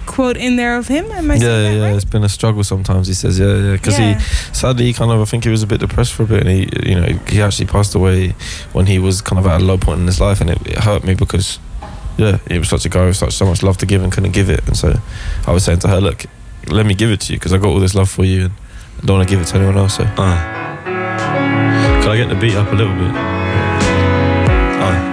quote 0.08 0.36
in 0.36 0.56
there 0.56 0.78
of 0.78 0.88
him. 0.88 1.06
Am 1.12 1.30
I 1.32 1.38
saying 1.38 1.42
yeah, 1.42 1.70
that 1.70 1.78
yeah, 1.78 1.86
right? 1.86 1.96
it's 1.96 2.04
been 2.06 2.24
a 2.24 2.30
struggle 2.30 2.64
sometimes. 2.64 3.08
He 3.08 3.14
says, 3.14 3.40
yeah, 3.40 3.56
yeah, 3.56 3.72
because 3.74 3.98
Yeah. 4.00 4.18
he 4.18 4.24
sadly 4.54 4.86
he 4.86 4.94
kind 4.94 5.12
of 5.12 5.22
I 5.22 5.26
think 5.26 5.44
he 5.44 5.50
was 5.50 5.64
a 5.64 5.68
bit 5.68 5.80
depressed 5.80 6.14
for 6.14 6.24
a 6.24 6.26
bit, 6.26 6.42
and 6.42 6.50
he 6.50 6.90
you 6.90 6.96
know 6.96 7.06
he 7.28 7.42
actually 7.42 7.68
passed 7.68 7.96
away 7.96 8.34
when 8.74 8.88
he 8.88 9.00
was 9.00 9.22
kind 9.22 9.40
of 9.40 9.46
at 9.48 9.62
a 9.62 9.64
low 9.64 9.78
point 9.78 10.02
in 10.02 10.08
his 10.08 10.20
life, 10.20 10.42
and 10.42 10.50
it, 10.50 10.68
it 10.68 10.80
hurt 10.80 11.04
me 11.04 11.14
because 11.14 11.60
yeah, 12.22 12.38
he 12.48 12.60
was 12.60 12.69
such 12.69 12.85
a 12.85 12.89
guy 12.89 13.06
with 13.06 13.18
such 13.18 13.34
so 13.34 13.48
much 13.48 13.64
love 13.64 13.77
to 13.77 13.88
give 13.88 14.03
and 14.03 14.11
couldn't 14.11 14.31
give 14.31 14.49
it, 14.49 14.65
and 14.68 14.77
so 14.77 14.93
I 15.48 15.52
was 15.52 15.65
saying 15.65 15.80
to 15.80 15.88
her, 15.88 15.99
look, 15.99 16.26
let 16.68 16.85
me 16.85 16.93
give 16.93 17.10
it 17.10 17.22
to 17.22 17.34
you 17.34 17.39
because 17.39 17.52
I 17.52 17.57
got 17.57 17.69
all 17.69 17.80
this 17.80 17.95
love 17.95 18.11
for 18.11 18.23
you, 18.23 18.45
and 18.45 18.53
I 19.02 19.06
don't 19.06 19.18
want 19.18 19.27
to 19.27 19.35
give 19.35 19.41
it 19.41 19.48
to 19.48 19.56
anyone 19.57 19.77
else. 19.77 19.95
So, 19.95 20.03
uh. 20.03 20.38
can 20.85 22.10
I 22.10 22.18
get 22.18 22.30
the 22.30 22.35
beat 22.35 22.56
up 22.56 22.72
a 22.72 22.76
little 22.76 22.93
bit? 22.93 23.11
Uh. 24.81 25.07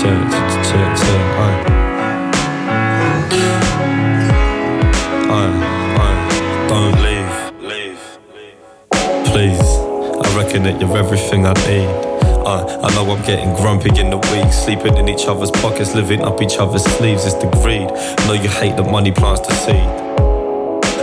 Turn, 0.00 0.30
turn, 0.30 0.96
turn, 0.96 1.29
reckon 10.42 10.62
that 10.62 10.80
you're 10.80 10.96
everything 10.96 11.44
I 11.44 11.52
need. 11.68 11.88
Uh, 12.46 12.80
I 12.82 12.94
know 12.94 13.10
I'm 13.10 13.22
getting 13.26 13.54
grumpy 13.54 13.90
in 14.00 14.08
the 14.08 14.16
week, 14.32 14.52
sleeping 14.52 14.96
in 14.96 15.08
each 15.08 15.26
other's 15.26 15.50
pockets, 15.50 15.94
living 15.94 16.22
up 16.22 16.40
each 16.40 16.56
other's 16.56 16.84
sleeves. 16.84 17.26
It's 17.26 17.34
the 17.34 17.50
greed. 17.62 17.88
know 18.26 18.32
you 18.32 18.48
hate 18.48 18.76
the 18.76 18.82
money 18.82 19.12
plants 19.12 19.40
to 19.46 19.52
seed. 19.54 19.99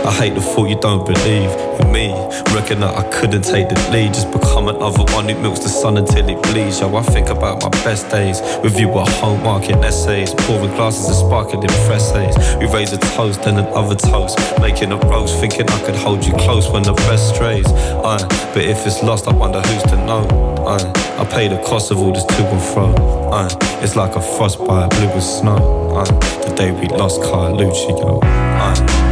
I 0.08 0.12
hate 0.12 0.34
the 0.34 0.40
thought 0.40 0.70
you 0.70 0.80
don't 0.80 1.04
believe 1.04 1.50
in 1.80 1.92
me. 1.92 2.08
Reckon 2.56 2.80
that 2.80 2.96
I 2.96 3.04
couldn't 3.10 3.42
take 3.42 3.68
the 3.68 3.76
lead. 3.92 4.14
Just 4.14 4.32
become 4.32 4.68
another 4.68 5.04
one 5.12 5.28
who 5.28 5.38
milks 5.38 5.60
the 5.60 5.68
sun 5.68 5.98
until 5.98 6.26
it 6.26 6.42
bleeds. 6.44 6.80
Yo, 6.80 6.96
I 6.96 7.02
think 7.02 7.28
about 7.28 7.62
my 7.62 7.68
best 7.84 8.08
days. 8.08 8.40
With 8.62 8.80
you 8.80 8.88
at 8.98 9.08
home 9.20 9.42
marking 9.42 9.84
essays. 9.84 10.32
Pouring 10.32 10.72
glasses 10.76 11.10
of 11.10 11.14
sparkling 11.14 11.68
fresses. 11.84 12.34
We 12.56 12.72
raise 12.72 12.94
a 12.94 12.98
toast 13.16 13.42
then 13.42 13.58
another 13.58 13.94
toast. 13.94 14.38
Making 14.62 14.92
a 14.92 14.96
roast, 14.96 15.38
thinking 15.40 15.68
I 15.68 15.78
could 15.84 15.96
hold 15.96 16.24
you 16.24 16.32
close 16.40 16.70
when 16.70 16.84
the 16.84 16.94
best 16.94 17.34
strays. 17.34 17.66
Aye, 17.68 18.24
but 18.54 18.64
if 18.64 18.86
it's 18.86 19.02
lost, 19.02 19.28
I 19.28 19.34
wonder 19.34 19.60
who's 19.60 19.82
to 19.92 19.96
know. 20.06 20.24
Aye, 20.66 21.20
I 21.20 21.24
pay 21.26 21.48
the 21.48 21.60
cost 21.68 21.90
of 21.90 21.98
all 21.98 22.14
this 22.14 22.24
to 22.24 22.48
and 22.48 22.62
fro. 22.72 22.94
Aye, 23.30 23.54
it's 23.84 23.94
like 23.94 24.16
a 24.16 24.22
frostbite, 24.22 24.88
blue 24.88 25.10
as 25.20 25.40
snow. 25.40 25.98
Aye, 25.98 26.48
the 26.48 26.54
day 26.56 26.72
we 26.72 26.88
lost 26.96 27.20
Carlucci, 27.20 27.90
yo. 28.00 28.20
Aye. 28.22 29.07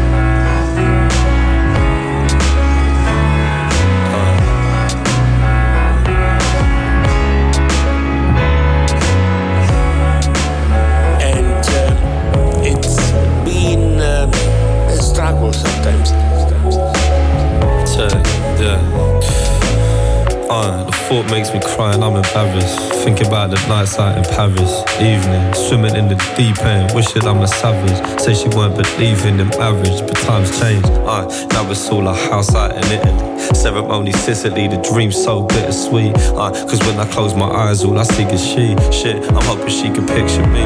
Thought 21.08 21.30
makes 21.30 21.54
me 21.54 21.60
cry 21.60 21.94
and 21.94 22.02
I'm 22.02 22.16
embarrassed. 22.16 22.78
Think 23.04 23.20
about 23.20 23.50
the 23.50 23.56
nights 23.68 23.96
out 23.98 24.18
in 24.18 24.24
Paris, 24.24 24.72
evening, 24.98 25.54
swimming 25.54 25.94
in 25.94 26.08
the 26.08 26.16
deep 26.36 26.58
end, 26.64 26.92
wishing 26.94 27.24
I'm 27.24 27.38
a 27.42 27.46
savage. 27.46 28.20
Say 28.20 28.34
she 28.34 28.48
weren't 28.48 28.74
believing 28.74 29.38
in 29.38 29.48
marriage, 29.50 30.00
but 30.00 30.16
times 30.26 30.58
changed. 30.58 30.88
Uh, 31.06 31.26
now 31.52 31.70
it's 31.70 31.88
all 31.90 32.08
a 32.08 32.14
house 32.14 32.52
out 32.56 32.72
in 32.72 32.84
Italy. 32.90 33.54
Ceremony 33.54 34.12
Sicily, 34.12 34.66
the 34.66 34.82
dream 34.82 35.12
so 35.12 35.42
bittersweet. 35.42 36.12
Uh, 36.34 36.50
Cause 36.66 36.80
when 36.80 36.98
I 36.98 37.06
close 37.12 37.34
my 37.34 37.46
eyes, 37.46 37.84
all 37.84 37.98
I 37.98 38.02
see 38.02 38.24
is 38.24 38.44
she. 38.44 38.74
Shit, 38.90 39.22
I'm 39.30 39.44
hoping 39.44 39.68
she 39.68 39.90
can 39.90 40.06
picture 40.06 40.46
me. 40.48 40.64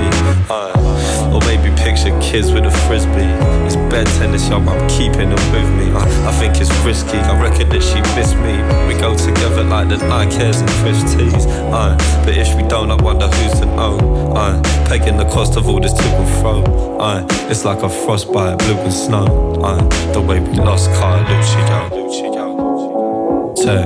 Uh, 0.49 1.35
or 1.35 1.41
maybe 1.41 1.71
picture 1.91 2.21
kids 2.21 2.53
with 2.53 2.65
a 2.65 2.71
frisbee. 2.87 3.35
It's 3.67 3.75
bed 3.91 4.07
tennis, 4.19 4.49
yo, 4.49 4.59
I'm 4.59 4.89
keeping 4.89 5.31
them 5.31 5.45
with 5.51 5.69
me. 5.75 5.91
I, 5.93 6.29
I 6.29 6.33
think 6.39 6.61
it's 6.61 6.71
risky, 6.87 7.19
I 7.19 7.41
reckon 7.43 7.69
that 7.71 7.83
she 7.83 8.01
missed 8.15 8.37
me. 8.47 8.55
We 8.87 8.95
go 9.01 9.17
together 9.17 9.65
like 9.65 9.89
the 9.89 9.97
Nikes 9.97 10.61
and 10.61 10.71
Chris 10.81 11.03
T's. 11.13 11.47
Uh, 11.47 11.97
but 12.25 12.37
if 12.37 12.55
we 12.55 12.63
don't, 12.69 12.93
I 12.93 13.03
wonder 13.03 13.27
who's 13.27 13.59
to 13.61 13.67
know. 13.67 13.99
Uh, 14.37 14.63
pegging 14.87 15.17
the 15.17 15.29
cost 15.31 15.57
of 15.57 15.69
all 15.69 15.81
this 15.81 15.93
to 15.93 16.03
and 16.05 16.41
fro. 16.41 16.63
Uh, 17.01 17.27
it's 17.51 17.65
like 17.65 17.83
a 17.83 17.89
frostbite, 17.89 18.59
blue 18.59 18.79
and 18.79 18.93
snow. 18.93 19.27
Uh, 19.61 19.83
the 20.13 20.21
way 20.21 20.39
we 20.39 20.55
lost 20.59 20.91
Carlucci, 20.91 21.61
yo. 21.67 23.55
Say, 23.57 23.83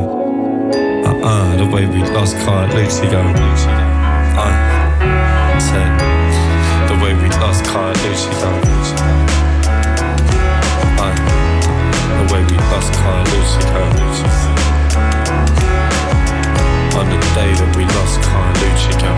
uh-uh, 1.08 1.56
the 1.56 1.66
way 1.74 1.86
we 1.86 2.02
lost 2.12 2.36
Carlucci, 2.36 3.10
yo. 3.10 3.22
Uh, 4.36 5.58
say, 5.58 6.13
the 7.04 7.10
way 7.12 7.22
we 7.22 7.28
lost 7.28 7.64
Carlucci, 7.64 8.32
yo. 8.40 8.48
Uh, 10.96 11.14
the 12.16 12.24
way 12.32 12.42
we 12.44 12.56
lost 12.72 12.92
Carlucci, 12.94 13.60
yo. 13.74 13.82
On 16.98 17.06
the 17.10 17.18
day 17.34 17.52
that 17.60 17.70
we 17.76 17.84
lost 17.84 18.20
Carlucci, 18.20 18.92
yo. 19.02 19.12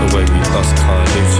The 0.00 0.08
way 0.14 0.24
we 0.24 0.40
lost 0.52 0.74
Carlucci, 0.76 1.39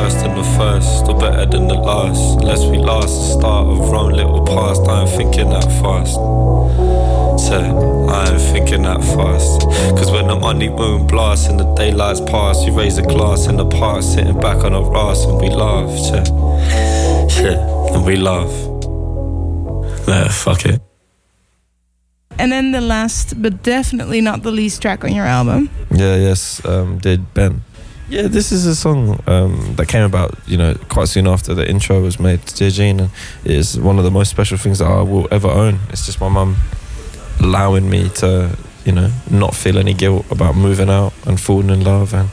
Be 0.00 0.08
the 0.08 0.14
worst 0.14 0.26
and 0.26 0.36
the 0.36 0.44
first, 0.58 1.08
or 1.08 1.18
better 1.18 1.46
than 1.46 1.68
the 1.68 1.74
last. 1.74 2.40
Unless 2.40 2.64
we 2.66 2.78
last 2.78 3.08
the 3.08 3.38
start 3.38 3.66
of 3.66 3.80
our 3.80 3.94
own 3.96 4.12
little 4.12 4.44
past. 4.44 4.82
I 4.88 5.02
ain't 5.02 5.10
thinking 5.10 5.50
that 5.50 5.64
fast. 5.80 6.14
Say, 7.40 7.56
I 7.56 8.32
ain't 8.32 8.40
thinking 8.40 8.82
that 8.82 9.00
fast. 9.00 9.62
Cause 9.96 10.10
when 10.10 10.26
the 10.26 10.38
honeymoon 10.38 11.06
blasts 11.06 11.48
and 11.48 11.58
the 11.58 11.74
daylight's 11.74 12.20
past, 12.20 12.66
you 12.66 12.76
raise 12.76 12.98
a 12.98 13.02
glass 13.02 13.46
in 13.46 13.56
the 13.56 13.66
park, 13.66 14.02
sitting 14.02 14.38
back 14.40 14.64
on 14.64 14.74
a 14.74 14.82
grass 14.82 15.24
and 15.24 15.40
we 15.40 15.50
laugh. 15.50 15.90
Shit. 15.90 16.26
Shit. 17.30 17.58
And 17.94 18.04
we 18.04 18.16
laugh. 18.16 18.52
Nah, 20.06 20.28
fuck 20.28 20.64
it. 20.66 20.80
And 22.38 22.52
then 22.52 22.72
the 22.72 22.80
last, 22.80 23.42
but 23.42 23.62
definitely 23.62 24.20
not 24.20 24.42
the 24.42 24.50
least 24.50 24.80
track 24.80 25.04
on 25.04 25.14
your 25.14 25.26
album. 25.26 25.68
Yeah, 25.90 26.16
yes, 26.16 26.64
um, 26.64 26.98
did 26.98 27.34
Ben. 27.34 27.62
Yeah, 28.10 28.26
this 28.26 28.50
is 28.50 28.66
a 28.66 28.74
song 28.74 29.22
um, 29.28 29.74
that 29.76 29.86
came 29.86 30.02
about, 30.02 30.36
you 30.44 30.56
know, 30.56 30.74
quite 30.88 31.06
soon 31.06 31.28
after 31.28 31.54
the 31.54 31.68
intro 31.68 32.00
was 32.02 32.18
made 32.18 32.44
to 32.44 32.56
Dear 32.56 32.70
Jean, 32.70 32.98
and 32.98 33.10
it 33.44 33.52
is 33.52 33.78
one 33.78 33.98
of 33.98 34.04
the 34.04 34.10
most 34.10 34.30
special 34.30 34.58
things 34.58 34.80
that 34.80 34.86
I 34.86 35.02
will 35.02 35.28
ever 35.30 35.46
own. 35.46 35.78
It's 35.90 36.06
just 36.06 36.20
my 36.20 36.28
mum 36.28 36.56
allowing 37.38 37.88
me 37.88 38.08
to, 38.16 38.58
you 38.84 38.90
know, 38.90 39.12
not 39.30 39.54
feel 39.54 39.78
any 39.78 39.94
guilt 39.94 40.26
about 40.28 40.56
moving 40.56 40.90
out 40.90 41.12
and 41.24 41.40
falling 41.40 41.70
in 41.70 41.84
love, 41.84 42.12
and 42.12 42.28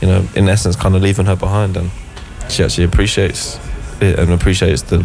you 0.00 0.08
know, 0.08 0.26
in 0.34 0.48
essence, 0.48 0.76
kind 0.76 0.96
of 0.96 1.02
leaving 1.02 1.26
her 1.26 1.36
behind, 1.36 1.76
and 1.76 1.90
she 2.48 2.64
actually 2.64 2.84
appreciates 2.84 3.60
it 4.00 4.18
and 4.18 4.32
appreciates 4.32 4.80
the 4.82 4.98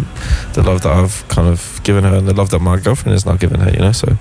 the 0.54 0.64
love 0.64 0.84
that 0.84 0.94
I've 0.94 1.28
kind 1.28 1.50
of 1.50 1.82
given 1.84 2.06
her 2.06 2.16
and 2.16 2.30
the 2.30 2.34
love 2.34 2.50
that 2.52 2.60
my 2.60 2.80
girlfriend 2.80 3.12
has 3.12 3.26
now 3.26 3.36
given 3.36 3.60
her. 3.60 3.70
You 3.70 3.80
know, 3.80 3.92
so 3.92 4.16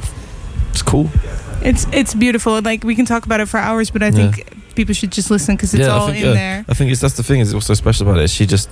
it's 0.70 0.82
cool. 0.82 1.10
It's 1.62 1.86
it's 1.92 2.12
beautiful. 2.12 2.60
Like 2.60 2.82
we 2.82 2.96
can 2.96 3.06
talk 3.06 3.24
about 3.24 3.38
it 3.38 3.48
for 3.48 3.58
hours, 3.58 3.92
but 3.92 4.02
I 4.02 4.08
Yeah. 4.08 4.32
People 4.74 4.94
should 4.94 5.12
just 5.12 5.30
listen 5.30 5.54
because 5.56 5.74
it's 5.74 5.86
I 5.86 5.90
all 5.90 6.06
think, 6.06 6.18
in 6.18 6.24
yeah, 6.28 6.32
there. 6.34 6.64
I 6.68 6.74
think 6.74 6.90
it's 6.90 7.00
that's 7.00 7.16
the 7.16 7.22
thing 7.22 7.40
is 7.40 7.54
what's 7.54 7.66
so 7.66 7.74
special 7.74 8.08
about 8.08 8.20
it. 8.22 8.28
She 8.30 8.46
just 8.46 8.68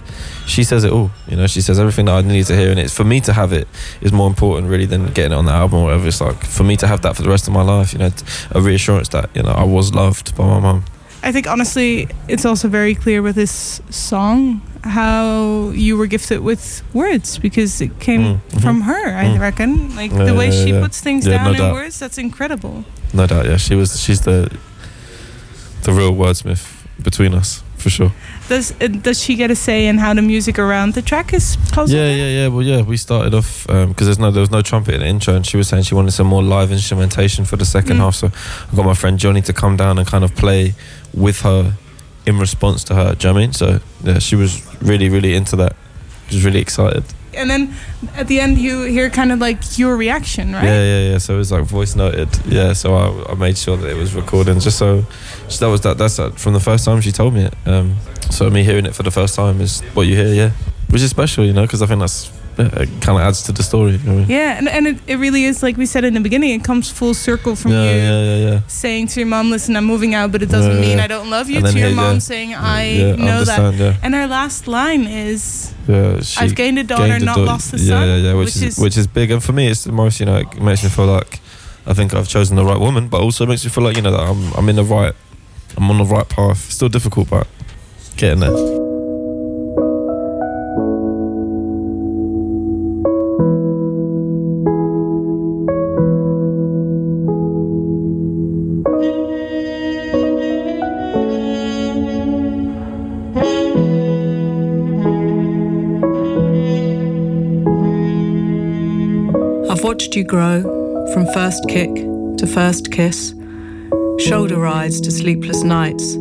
she 0.47 0.65
says 0.65 0.85
it 0.85 0.93
all. 0.93 1.11
You 1.29 1.37
know, 1.37 1.47
she 1.47 1.61
says 1.61 1.79
everything 1.79 2.07
that 2.07 2.15
I 2.15 2.23
need 2.23 2.47
to 2.47 2.57
hear, 2.57 2.71
and 2.71 2.79
it's 2.81 2.95
for 2.95 3.05
me 3.05 3.21
to 3.23 3.33
have 3.33 3.53
it 3.53 3.69
is 4.01 4.13
more 4.13 4.27
important 4.29 4.69
really 4.69 4.87
than 4.87 5.07
getting 5.13 5.33
it 5.33 5.37
on 5.37 5.45
the 5.47 5.53
album 5.53 5.81
or 5.81 5.85
whatever. 5.85 6.07
It's 6.09 6.21
like 6.21 6.43
for 6.45 6.65
me 6.65 6.77
to 6.79 6.87
have 6.87 7.01
that 7.03 7.17
for 7.17 7.23
the 7.23 7.29
rest 7.31 7.47
of 7.49 7.55
my 7.55 7.63
life. 7.63 7.93
You 7.93 7.99
know, 8.01 8.11
a 8.53 8.61
reassurance 8.61 9.09
that 9.11 9.31
you 9.35 9.43
know 9.43 9.51
I 9.53 9.65
was 9.65 9.95
loved 9.95 10.35
by 10.37 10.45
my 10.47 10.61
mum. 10.61 10.85
I 11.23 11.33
think 11.33 11.47
honestly, 11.47 12.09
it's 12.29 12.47
also 12.47 12.67
very 12.69 12.95
clear 12.95 13.21
with 13.21 13.37
this 13.37 13.83
song 13.91 14.63
how 14.85 15.69
you 15.75 15.97
were 15.99 16.07
gifted 16.07 16.41
with 16.41 16.83
words 16.95 17.37
because 17.39 17.81
it 17.83 17.99
came 18.01 18.21
Mm, 18.23 18.41
mhm. 18.53 18.63
from 18.63 18.81
her. 18.83 19.15
I 19.17 19.25
Mm. 19.27 19.39
reckon, 19.41 19.95
like 19.97 20.13
Yeah, 20.13 20.25
the 20.25 20.35
way 20.35 20.47
yeah, 20.51 20.65
she 20.65 20.71
yeah. 20.73 20.81
puts 20.81 21.01
things 21.03 21.27
Yeah, 21.27 21.35
down 21.37 21.45
no 21.45 21.51
in 21.51 21.57
doubt. 21.59 21.75
words, 21.75 21.99
that's 21.99 22.17
incredible. 22.17 22.85
No 23.13 23.27
doubt, 23.27 23.45
yeah. 23.45 23.59
She 23.59 23.75
was 23.75 24.01
she's 24.01 24.23
the 24.23 24.51
the 25.91 25.99
real 26.01 26.13
wordsmith 26.15 26.63
between 27.03 27.35
us 27.35 27.63
for 27.77 27.91
sure. 27.91 28.13
Does 28.49 28.73
uh, 28.81 28.89
does 28.89 29.23
she 29.23 29.35
get 29.37 29.51
a 29.51 29.55
say 29.55 29.87
in 29.87 29.99
how 29.99 30.15
the 30.15 30.23
music 30.23 30.59
around 30.59 30.95
the 30.95 31.03
track 31.03 31.33
is 31.33 31.57
puzzled? 31.73 31.91
Yeah, 31.99 32.11
yeah, 32.15 32.29
yeah. 32.43 32.49
Well, 32.49 32.63
yeah, 32.67 32.83
we 32.83 32.97
started 32.97 33.35
off 33.35 33.67
because 33.67 34.07
there's 34.07 34.19
no 34.19 34.31
there 34.31 34.41
was 34.43 34.51
no 34.51 34.63
trumpet 34.63 34.95
in 34.95 35.01
the 35.01 35.07
intro, 35.07 35.35
and 35.35 35.47
she 35.47 35.57
was 35.57 35.69
saying 35.69 35.85
she 35.85 35.95
wanted 35.95 36.13
some 36.13 36.27
more 36.27 36.43
live 36.43 36.73
instrumentation 36.73 37.45
for 37.45 37.57
the 37.57 37.65
second 37.65 37.97
Mm. 37.97 38.01
half. 38.01 38.15
So 38.15 38.27
I 38.73 38.77
got 38.77 38.85
my 38.85 38.95
friend 38.95 39.19
Johnny 39.19 39.41
to 39.43 39.53
come 39.53 39.77
down 39.77 39.99
and 39.99 40.07
kind 40.07 40.25
of 40.25 40.35
play 40.35 40.75
with 41.15 41.41
her 41.43 41.75
in 42.27 42.39
response 42.39 42.85
to 42.85 42.95
her. 42.95 43.15
Do 43.15 43.29
you 43.29 43.33
know 43.33 43.41
what 43.41 43.43
I 43.43 43.47
mean? 43.47 43.53
So 43.55 43.81
yeah, 44.05 44.19
she 44.19 44.37
was 44.37 44.63
really, 44.83 45.09
really 45.09 45.35
into 45.35 45.57
that. 45.57 45.75
She 46.29 46.37
was 46.37 46.45
really 46.45 46.61
excited. 46.61 47.05
And 47.35 47.51
then 47.51 47.75
at 48.17 48.29
the 48.29 48.41
end 48.41 48.59
you 48.59 48.83
hear 48.85 49.11
kind 49.11 49.33
of 49.33 49.39
like 49.39 49.79
your 49.79 49.97
reaction, 49.97 50.53
right? 50.53 50.65
Yeah, 50.65 50.83
yeah, 50.83 51.11
yeah. 51.13 51.19
So 51.19 51.35
it 51.35 51.39
was 51.39 51.53
like 51.53 51.65
voice 51.65 51.95
noted. 51.95 52.29
Yeah, 52.47 52.73
so 52.73 52.95
I, 52.95 53.33
I 53.33 53.35
made 53.35 53.57
sure 53.59 53.77
that 53.77 53.89
it 53.89 53.97
was 53.97 54.15
recording, 54.15 54.61
just 54.61 54.79
so, 54.79 55.05
that 55.61 55.67
was 55.67 55.81
that. 55.83 55.99
That's 55.99 56.17
that 56.17 56.39
from 56.39 56.53
the 56.53 56.61
first 56.61 56.85
time 56.85 57.01
she 57.01 57.13
told 57.13 57.35
me 57.35 57.45
it. 57.45 57.55
Um, 57.67 57.97
so 58.31 58.49
me 58.51 58.63
hearing 58.63 58.87
it 58.87 58.95
for 58.95 59.03
the 59.03 59.11
first 59.11 59.35
time 59.35 59.61
is 59.61 59.81
what 59.95 60.03
you 60.03 60.17
hear, 60.17 60.33
yeah, 60.33 60.51
which 60.89 61.03
is 61.03 61.11
special, 61.11 61.45
you 61.45 61.53
know, 61.53 61.63
because 61.63 61.83
I 61.83 61.87
think 61.87 62.01
that's 62.01 62.31
it 62.61 62.89
kind 63.01 63.19
of 63.19 63.21
adds 63.27 63.43
to 63.45 63.53
the 63.53 63.63
story. 63.63 63.93
You 63.93 63.99
know 63.99 64.13
I 64.13 64.17
mean? 64.17 64.29
Yeah, 64.29 64.59
and, 64.59 64.69
and 64.69 64.87
it, 64.87 64.99
it 65.07 65.17
really 65.17 65.45
is 65.45 65.63
like 65.63 65.77
we 65.77 65.87
said 65.87 66.05
in 66.05 66.15
the 66.15 66.21
beginning. 66.21 66.51
It 66.51 66.65
comes 66.65 66.91
full 66.91 67.15
circle 67.15 67.55
from 67.57 67.73
yeah, 67.73 67.83
you 67.93 67.99
yeah, 68.01 68.37
yeah, 68.51 68.61
saying 68.69 69.09
to 69.09 69.21
your 69.21 69.27
mom, 69.29 69.51
"Listen, 69.51 69.77
I'm 69.77 69.85
moving 69.85 70.15
out, 70.15 70.33
but 70.33 70.43
it 70.43 70.49
doesn't 70.51 70.81
mean. 70.81 70.99
I 71.01 71.07
don't 71.07 71.31
love 71.31 71.49
you." 71.51 71.61
To 71.61 71.79
your 71.79 71.91
mom 71.95 72.21
saying, 72.21 72.55
"I 72.55 73.15
know 73.19 73.45
that." 73.45 73.99
And 74.03 74.15
our 74.15 74.27
last 74.27 74.67
line 74.69 75.05
is, 75.07 75.73
"I've 75.89 76.55
gained 76.55 76.79
a 76.79 76.85
daughter, 76.85 77.07
gained 77.09 77.23
a 77.23 77.27
not 77.27 77.39
lost 77.39 77.73
a 77.75 77.79
son," 77.79 78.09
Yeah, 78.09 78.17
yeah, 78.17 78.35
which, 78.35 78.47
which 78.47 78.57
is, 78.57 78.63
is- 78.63 78.79
which 78.79 78.97
is 78.97 79.07
big, 79.07 79.31
and 79.31 79.43
for 79.43 79.53
me, 79.53 79.69
it's 79.69 79.85
the 79.85 79.93
most 79.93 80.21
you 80.21 80.27
know. 80.27 80.37
It 80.37 80.61
makes 80.61 80.83
me 80.83 80.89
feel 80.91 81.07
like 81.07 81.41
I 81.87 81.95
think 81.95 82.15
I've 82.15 82.29
chosen 82.29 82.57
the 82.57 82.65
right 82.65 82.79
woman, 82.79 83.09
but 83.09 83.21
also 83.21 83.47
makes 83.47 83.65
me 83.65 83.71
feel 83.71 83.85
like 83.85 83.97
you 83.97 84.03
know 84.03 84.13
that 84.13 84.21
I'm 84.21 84.53
I'm 84.55 84.69
in 84.69 84.77
the 84.77 84.85
right, 84.85 85.15
I'm 85.77 85.91
on 85.91 85.99
the 85.99 86.05
right 86.05 86.29
path. 86.29 86.71
Still 86.71 86.89
difficult, 86.89 87.29
but 87.31 87.47
getting 88.17 88.41
there. 88.41 88.80
Watched 110.11 110.17
you 110.17 110.25
grow 110.25 110.61
from 111.13 111.25
first 111.33 111.65
kick 111.69 111.95
to 112.37 112.45
first 112.45 112.91
kiss, 112.91 113.33
shoulder 114.19 114.57
rides 114.59 115.01
to 115.01 115.09
sleepless 115.09 115.63
nights, 115.63 116.15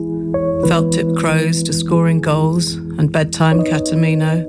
felt 0.68 0.92
tip 0.92 1.08
crows 1.16 1.64
to 1.64 1.74
scoring 1.74 2.22
goals 2.22 2.74
and 2.76 3.12
bedtime 3.12 3.64
catamino. 3.64 4.46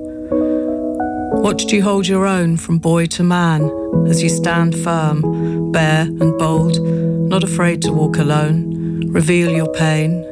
Watched 1.41 1.71
you 1.71 1.81
hold 1.81 2.07
your 2.07 2.27
own 2.27 2.55
from 2.55 2.77
boy 2.77 3.07
to 3.07 3.23
man 3.23 3.63
as 4.07 4.21
you 4.21 4.29
stand 4.29 4.75
firm, 4.77 5.71
bare 5.71 6.01
and 6.03 6.37
bold, 6.37 6.79
not 6.79 7.43
afraid 7.43 7.81
to 7.81 7.91
walk 7.91 8.19
alone, 8.19 9.09
reveal 9.11 9.49
your 9.49 9.73
pain, 9.73 10.23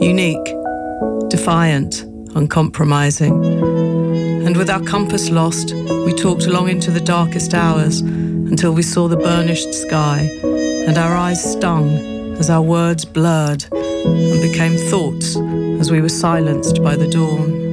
unique, 0.00 0.52
defiant, 1.28 2.02
uncompromising. 2.34 3.44
And 4.44 4.56
with 4.56 4.68
our 4.68 4.82
compass 4.82 5.30
lost, 5.30 5.72
we 5.72 6.12
talked 6.12 6.48
long 6.48 6.68
into 6.68 6.90
the 6.90 7.00
darkest 7.00 7.54
hours 7.54 8.02
until 8.50 8.72
we 8.72 8.82
saw 8.82 9.08
the 9.08 9.16
burnished 9.16 9.74
sky, 9.74 10.28
and 10.86 10.96
our 10.98 11.16
eyes 11.16 11.42
stung 11.52 11.90
as 12.38 12.48
our 12.48 12.62
words 12.62 13.04
blurred 13.04 13.64
and 13.72 14.40
became 14.40 14.76
thoughts 14.76 15.36
as 15.80 15.90
we 15.90 16.00
were 16.00 16.08
silenced 16.08 16.82
by 16.82 16.94
the 16.94 17.08
dawn. 17.08 17.64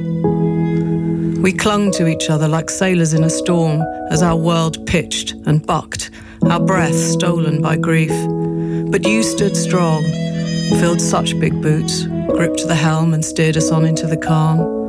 We 1.42 1.52
clung 1.52 1.92
to 1.92 2.08
each 2.08 2.28
other 2.28 2.48
like 2.48 2.70
sailors 2.70 3.14
in 3.14 3.22
a 3.22 3.30
storm 3.30 3.82
as 4.10 4.22
our 4.22 4.36
world 4.36 4.84
pitched 4.86 5.32
and 5.46 5.64
bucked, 5.64 6.10
our 6.50 6.60
breath 6.60 6.94
stolen 6.94 7.62
by 7.62 7.76
grief. 7.76 8.12
But 8.90 9.06
you 9.06 9.22
stood 9.22 9.56
strong, 9.56 10.02
filled 10.80 11.00
such 11.00 11.38
big 11.38 11.62
boots, 11.62 12.04
gripped 12.04 12.66
the 12.66 12.74
helm 12.74 13.14
and 13.14 13.24
steered 13.24 13.56
us 13.56 13.70
on 13.70 13.84
into 13.84 14.06
the 14.06 14.16
calm 14.16 14.82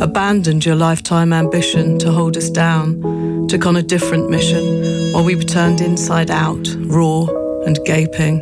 abandoned 0.00 0.64
your 0.64 0.76
lifetime 0.76 1.32
ambition 1.32 1.98
to 1.98 2.12
hold 2.12 2.36
us 2.36 2.50
down, 2.50 3.48
took 3.48 3.66
on 3.66 3.74
a 3.74 3.82
different 3.82 4.30
mission 4.30 4.97
while 5.12 5.24
we 5.24 5.34
were 5.34 5.42
turned 5.42 5.80
inside 5.80 6.30
out, 6.30 6.66
raw 6.78 7.26
and 7.66 7.78
gaping. 7.84 8.40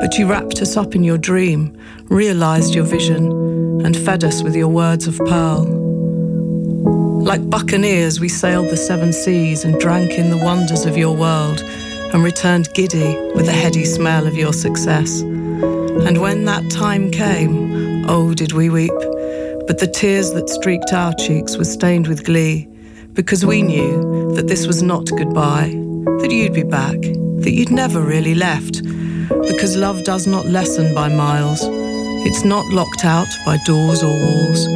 But 0.00 0.18
you 0.18 0.26
wrapped 0.26 0.60
us 0.60 0.76
up 0.76 0.94
in 0.94 1.04
your 1.04 1.18
dream, 1.18 1.76
realized 2.04 2.74
your 2.74 2.84
vision, 2.84 3.30
and 3.84 3.96
fed 3.96 4.24
us 4.24 4.42
with 4.42 4.54
your 4.54 4.68
words 4.68 5.06
of 5.06 5.18
pearl. 5.18 5.64
Like 7.22 7.48
buccaneers, 7.48 8.20
we 8.20 8.28
sailed 8.28 8.70
the 8.70 8.76
seven 8.76 9.12
seas 9.12 9.64
and 9.64 9.80
drank 9.80 10.12
in 10.12 10.30
the 10.30 10.44
wonders 10.44 10.84
of 10.84 10.96
your 10.96 11.16
world, 11.16 11.60
and 11.60 12.22
returned 12.22 12.68
giddy 12.74 13.16
with 13.34 13.46
the 13.46 13.52
heady 13.52 13.84
smell 13.84 14.26
of 14.26 14.34
your 14.34 14.52
success. 14.52 15.20
And 15.20 16.20
when 16.20 16.44
that 16.46 16.70
time 16.70 17.10
came, 17.10 18.04
oh, 18.08 18.34
did 18.34 18.52
we 18.52 18.70
weep 18.70 18.92
but 19.66 19.78
the 19.78 19.86
tears 19.86 20.32
that 20.32 20.48
streaked 20.48 20.92
our 20.92 21.14
cheeks 21.14 21.56
were 21.56 21.64
stained 21.64 22.08
with 22.08 22.24
glee, 22.24 22.66
because 23.12 23.46
we 23.46 23.62
knew 23.62 24.21
that 24.34 24.48
this 24.48 24.66
was 24.66 24.82
not 24.82 25.06
goodbye, 25.06 25.70
that 26.20 26.30
you'd 26.30 26.54
be 26.54 26.62
back, 26.62 26.98
that 27.42 27.52
you'd 27.52 27.70
never 27.70 28.00
really 28.00 28.34
left, 28.34 28.82
because 29.46 29.76
love 29.76 30.02
does 30.04 30.26
not 30.26 30.46
lessen 30.46 30.94
by 30.94 31.08
miles. 31.08 31.60
It's 32.24 32.44
not 32.44 32.64
locked 32.72 33.04
out 33.04 33.28
by 33.44 33.58
doors 33.66 34.02
or 34.02 34.10
walls, 34.10 34.66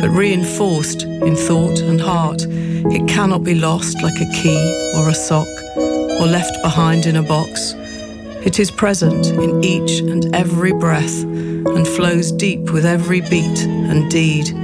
but 0.00 0.10
reinforced 0.10 1.02
in 1.02 1.36
thought 1.36 1.80
and 1.80 2.00
heart. 2.00 2.46
It 2.48 3.06
cannot 3.06 3.44
be 3.44 3.54
lost 3.54 4.02
like 4.02 4.20
a 4.20 4.32
key 4.32 4.92
or 4.96 5.08
a 5.08 5.14
sock, 5.14 5.48
or 5.76 6.26
left 6.26 6.62
behind 6.62 7.06
in 7.06 7.16
a 7.16 7.22
box. 7.22 7.74
It 8.46 8.58
is 8.58 8.70
present 8.70 9.26
in 9.26 9.62
each 9.64 10.00
and 10.00 10.34
every 10.34 10.72
breath 10.72 11.24
and 11.24 11.86
flows 11.86 12.32
deep 12.32 12.70
with 12.72 12.86
every 12.86 13.20
beat 13.20 13.60
and 13.64 14.10
deed. 14.10 14.63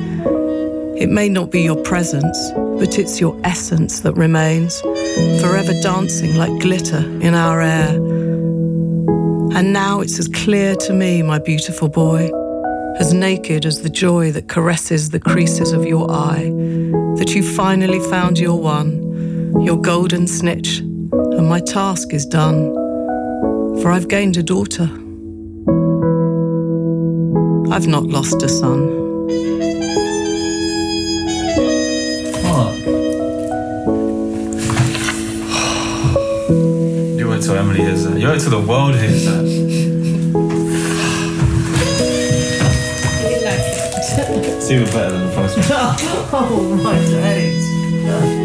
It 1.00 1.08
may 1.08 1.30
not 1.30 1.50
be 1.50 1.62
your 1.62 1.82
presence, 1.82 2.52
but 2.54 2.98
it's 2.98 3.20
your 3.22 3.34
essence 3.42 4.00
that 4.00 4.12
remains, 4.18 4.82
forever 5.40 5.72
dancing 5.80 6.36
like 6.36 6.60
glitter 6.60 6.98
in 7.22 7.32
our 7.32 7.62
air. 7.62 7.94
And 9.56 9.72
now 9.72 10.00
it's 10.02 10.18
as 10.18 10.28
clear 10.28 10.76
to 10.76 10.92
me, 10.92 11.22
my 11.22 11.38
beautiful 11.38 11.88
boy, 11.88 12.30
as 12.98 13.14
naked 13.14 13.64
as 13.64 13.80
the 13.80 13.88
joy 13.88 14.30
that 14.32 14.48
caresses 14.48 15.08
the 15.08 15.20
creases 15.20 15.72
of 15.72 15.86
your 15.86 16.10
eye, 16.10 16.50
that 17.16 17.34
you 17.34 17.42
finally 17.42 18.00
found 18.10 18.38
your 18.38 18.60
one, 18.60 19.58
your 19.64 19.80
golden 19.80 20.26
snitch, 20.26 20.80
and 20.80 21.48
my 21.48 21.60
task 21.60 22.12
is 22.12 22.26
done, 22.26 22.74
for 23.80 23.90
I've 23.90 24.08
gained 24.08 24.36
a 24.36 24.42
daughter. 24.42 24.90
I've 27.72 27.86
not 27.86 28.04
lost 28.04 28.42
a 28.42 28.50
son. 28.50 29.59
Wait 37.80 37.88
hears 37.88 38.04
that. 38.04 38.12
Uh, 38.12 38.16
you 38.16 38.28
wait 38.28 38.40
till 38.40 38.50
the 38.50 38.60
world 38.60 38.94
hears 38.94 39.24
that. 39.24 39.44
It's 44.56 44.70
even 44.70 44.84
better 44.86 45.10
than 45.10 45.26
the 45.26 45.32
first 45.32 45.56
one. 45.56 45.66
oh 46.32 46.80
my 46.82 46.98
days. 46.98 48.39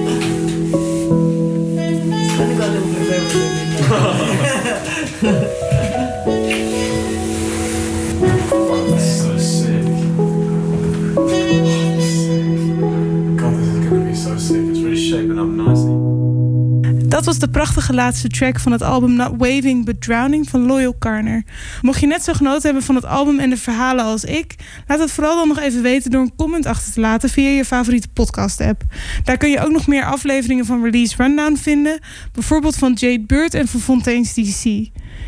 Dat 17.26 17.34
was 17.34 17.44
de 17.44 17.60
prachtige 17.60 17.94
laatste 17.94 18.28
track 18.28 18.60
van 18.60 18.72
het 18.72 18.82
album 18.82 19.14
Not 19.14 19.32
Waving 19.38 19.86
But 19.86 20.02
Drowning 20.02 20.50
van 20.50 20.66
Loyal 20.66 20.96
Carner. 21.00 21.44
Mocht 21.82 22.00
je 22.00 22.08
net 22.08 22.24
zo 22.24 22.34
genoten 22.34 22.62
hebben 22.62 22.84
van 22.84 22.96
het 22.96 23.06
album 23.06 23.40
en 23.40 23.50
de 23.50 23.58
verhalen 23.58 24.06
als 24.06 24.24
ik, 24.24 24.56
laat 24.88 25.00
het 25.00 25.12
vooral 25.12 25.36
dan 25.36 25.48
nog 25.48 25.60
even 25.60 25.82
weten 25.82 26.12
door 26.12 26.22
een 26.22 26.36
comment 26.36 26.66
achter 26.66 26.94
te 26.94 27.00
laten 27.00 27.30
via 27.30 27.50
je 27.50 27.66
favoriete 27.66 28.08
podcast 28.08 28.62
app. 28.62 28.84
Daar 29.24 29.38
kun 29.38 29.50
je 29.50 29.60
ook 29.60 29.72
nog 29.72 29.88
meer 29.88 30.06
afleveringen 30.06 30.66
van 30.66 30.84
Release 30.84 31.16
Rundown 31.18 31.56
vinden, 31.56 32.00
bijvoorbeeld 32.32 32.76
van 32.76 32.94
Jade 32.94 33.24
Bird 33.28 33.54
en 33.54 33.68
van 33.68 33.80
Fontaine's 33.80 34.34
DC. 34.34 34.64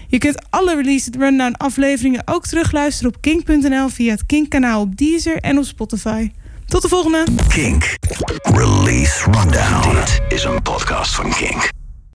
Je 0.07 0.17
kunt 0.17 0.45
alle 0.49 0.75
Release 0.75 1.11
Rundown 1.17 1.53
afleveringen 1.53 2.21
ook 2.25 2.45
terugluisteren 2.45 3.13
op 3.15 3.21
kink.nl 3.21 3.89
via 3.89 4.11
het 4.11 4.25
Kink 4.25 4.49
kanaal 4.49 4.81
op 4.81 4.97
Deezer 4.97 5.37
en 5.37 5.57
op 5.57 5.65
Spotify. 5.65 6.31
Tot 6.65 6.81
de 6.81 6.87
volgende! 6.87 7.23
Kink. 7.47 7.95
Release 8.41 9.23
Rundown. 9.31 9.97
Is 10.29 10.43
een 10.43 10.61
podcast 10.61 11.15
van 11.15 11.29
Kink. 11.29 11.75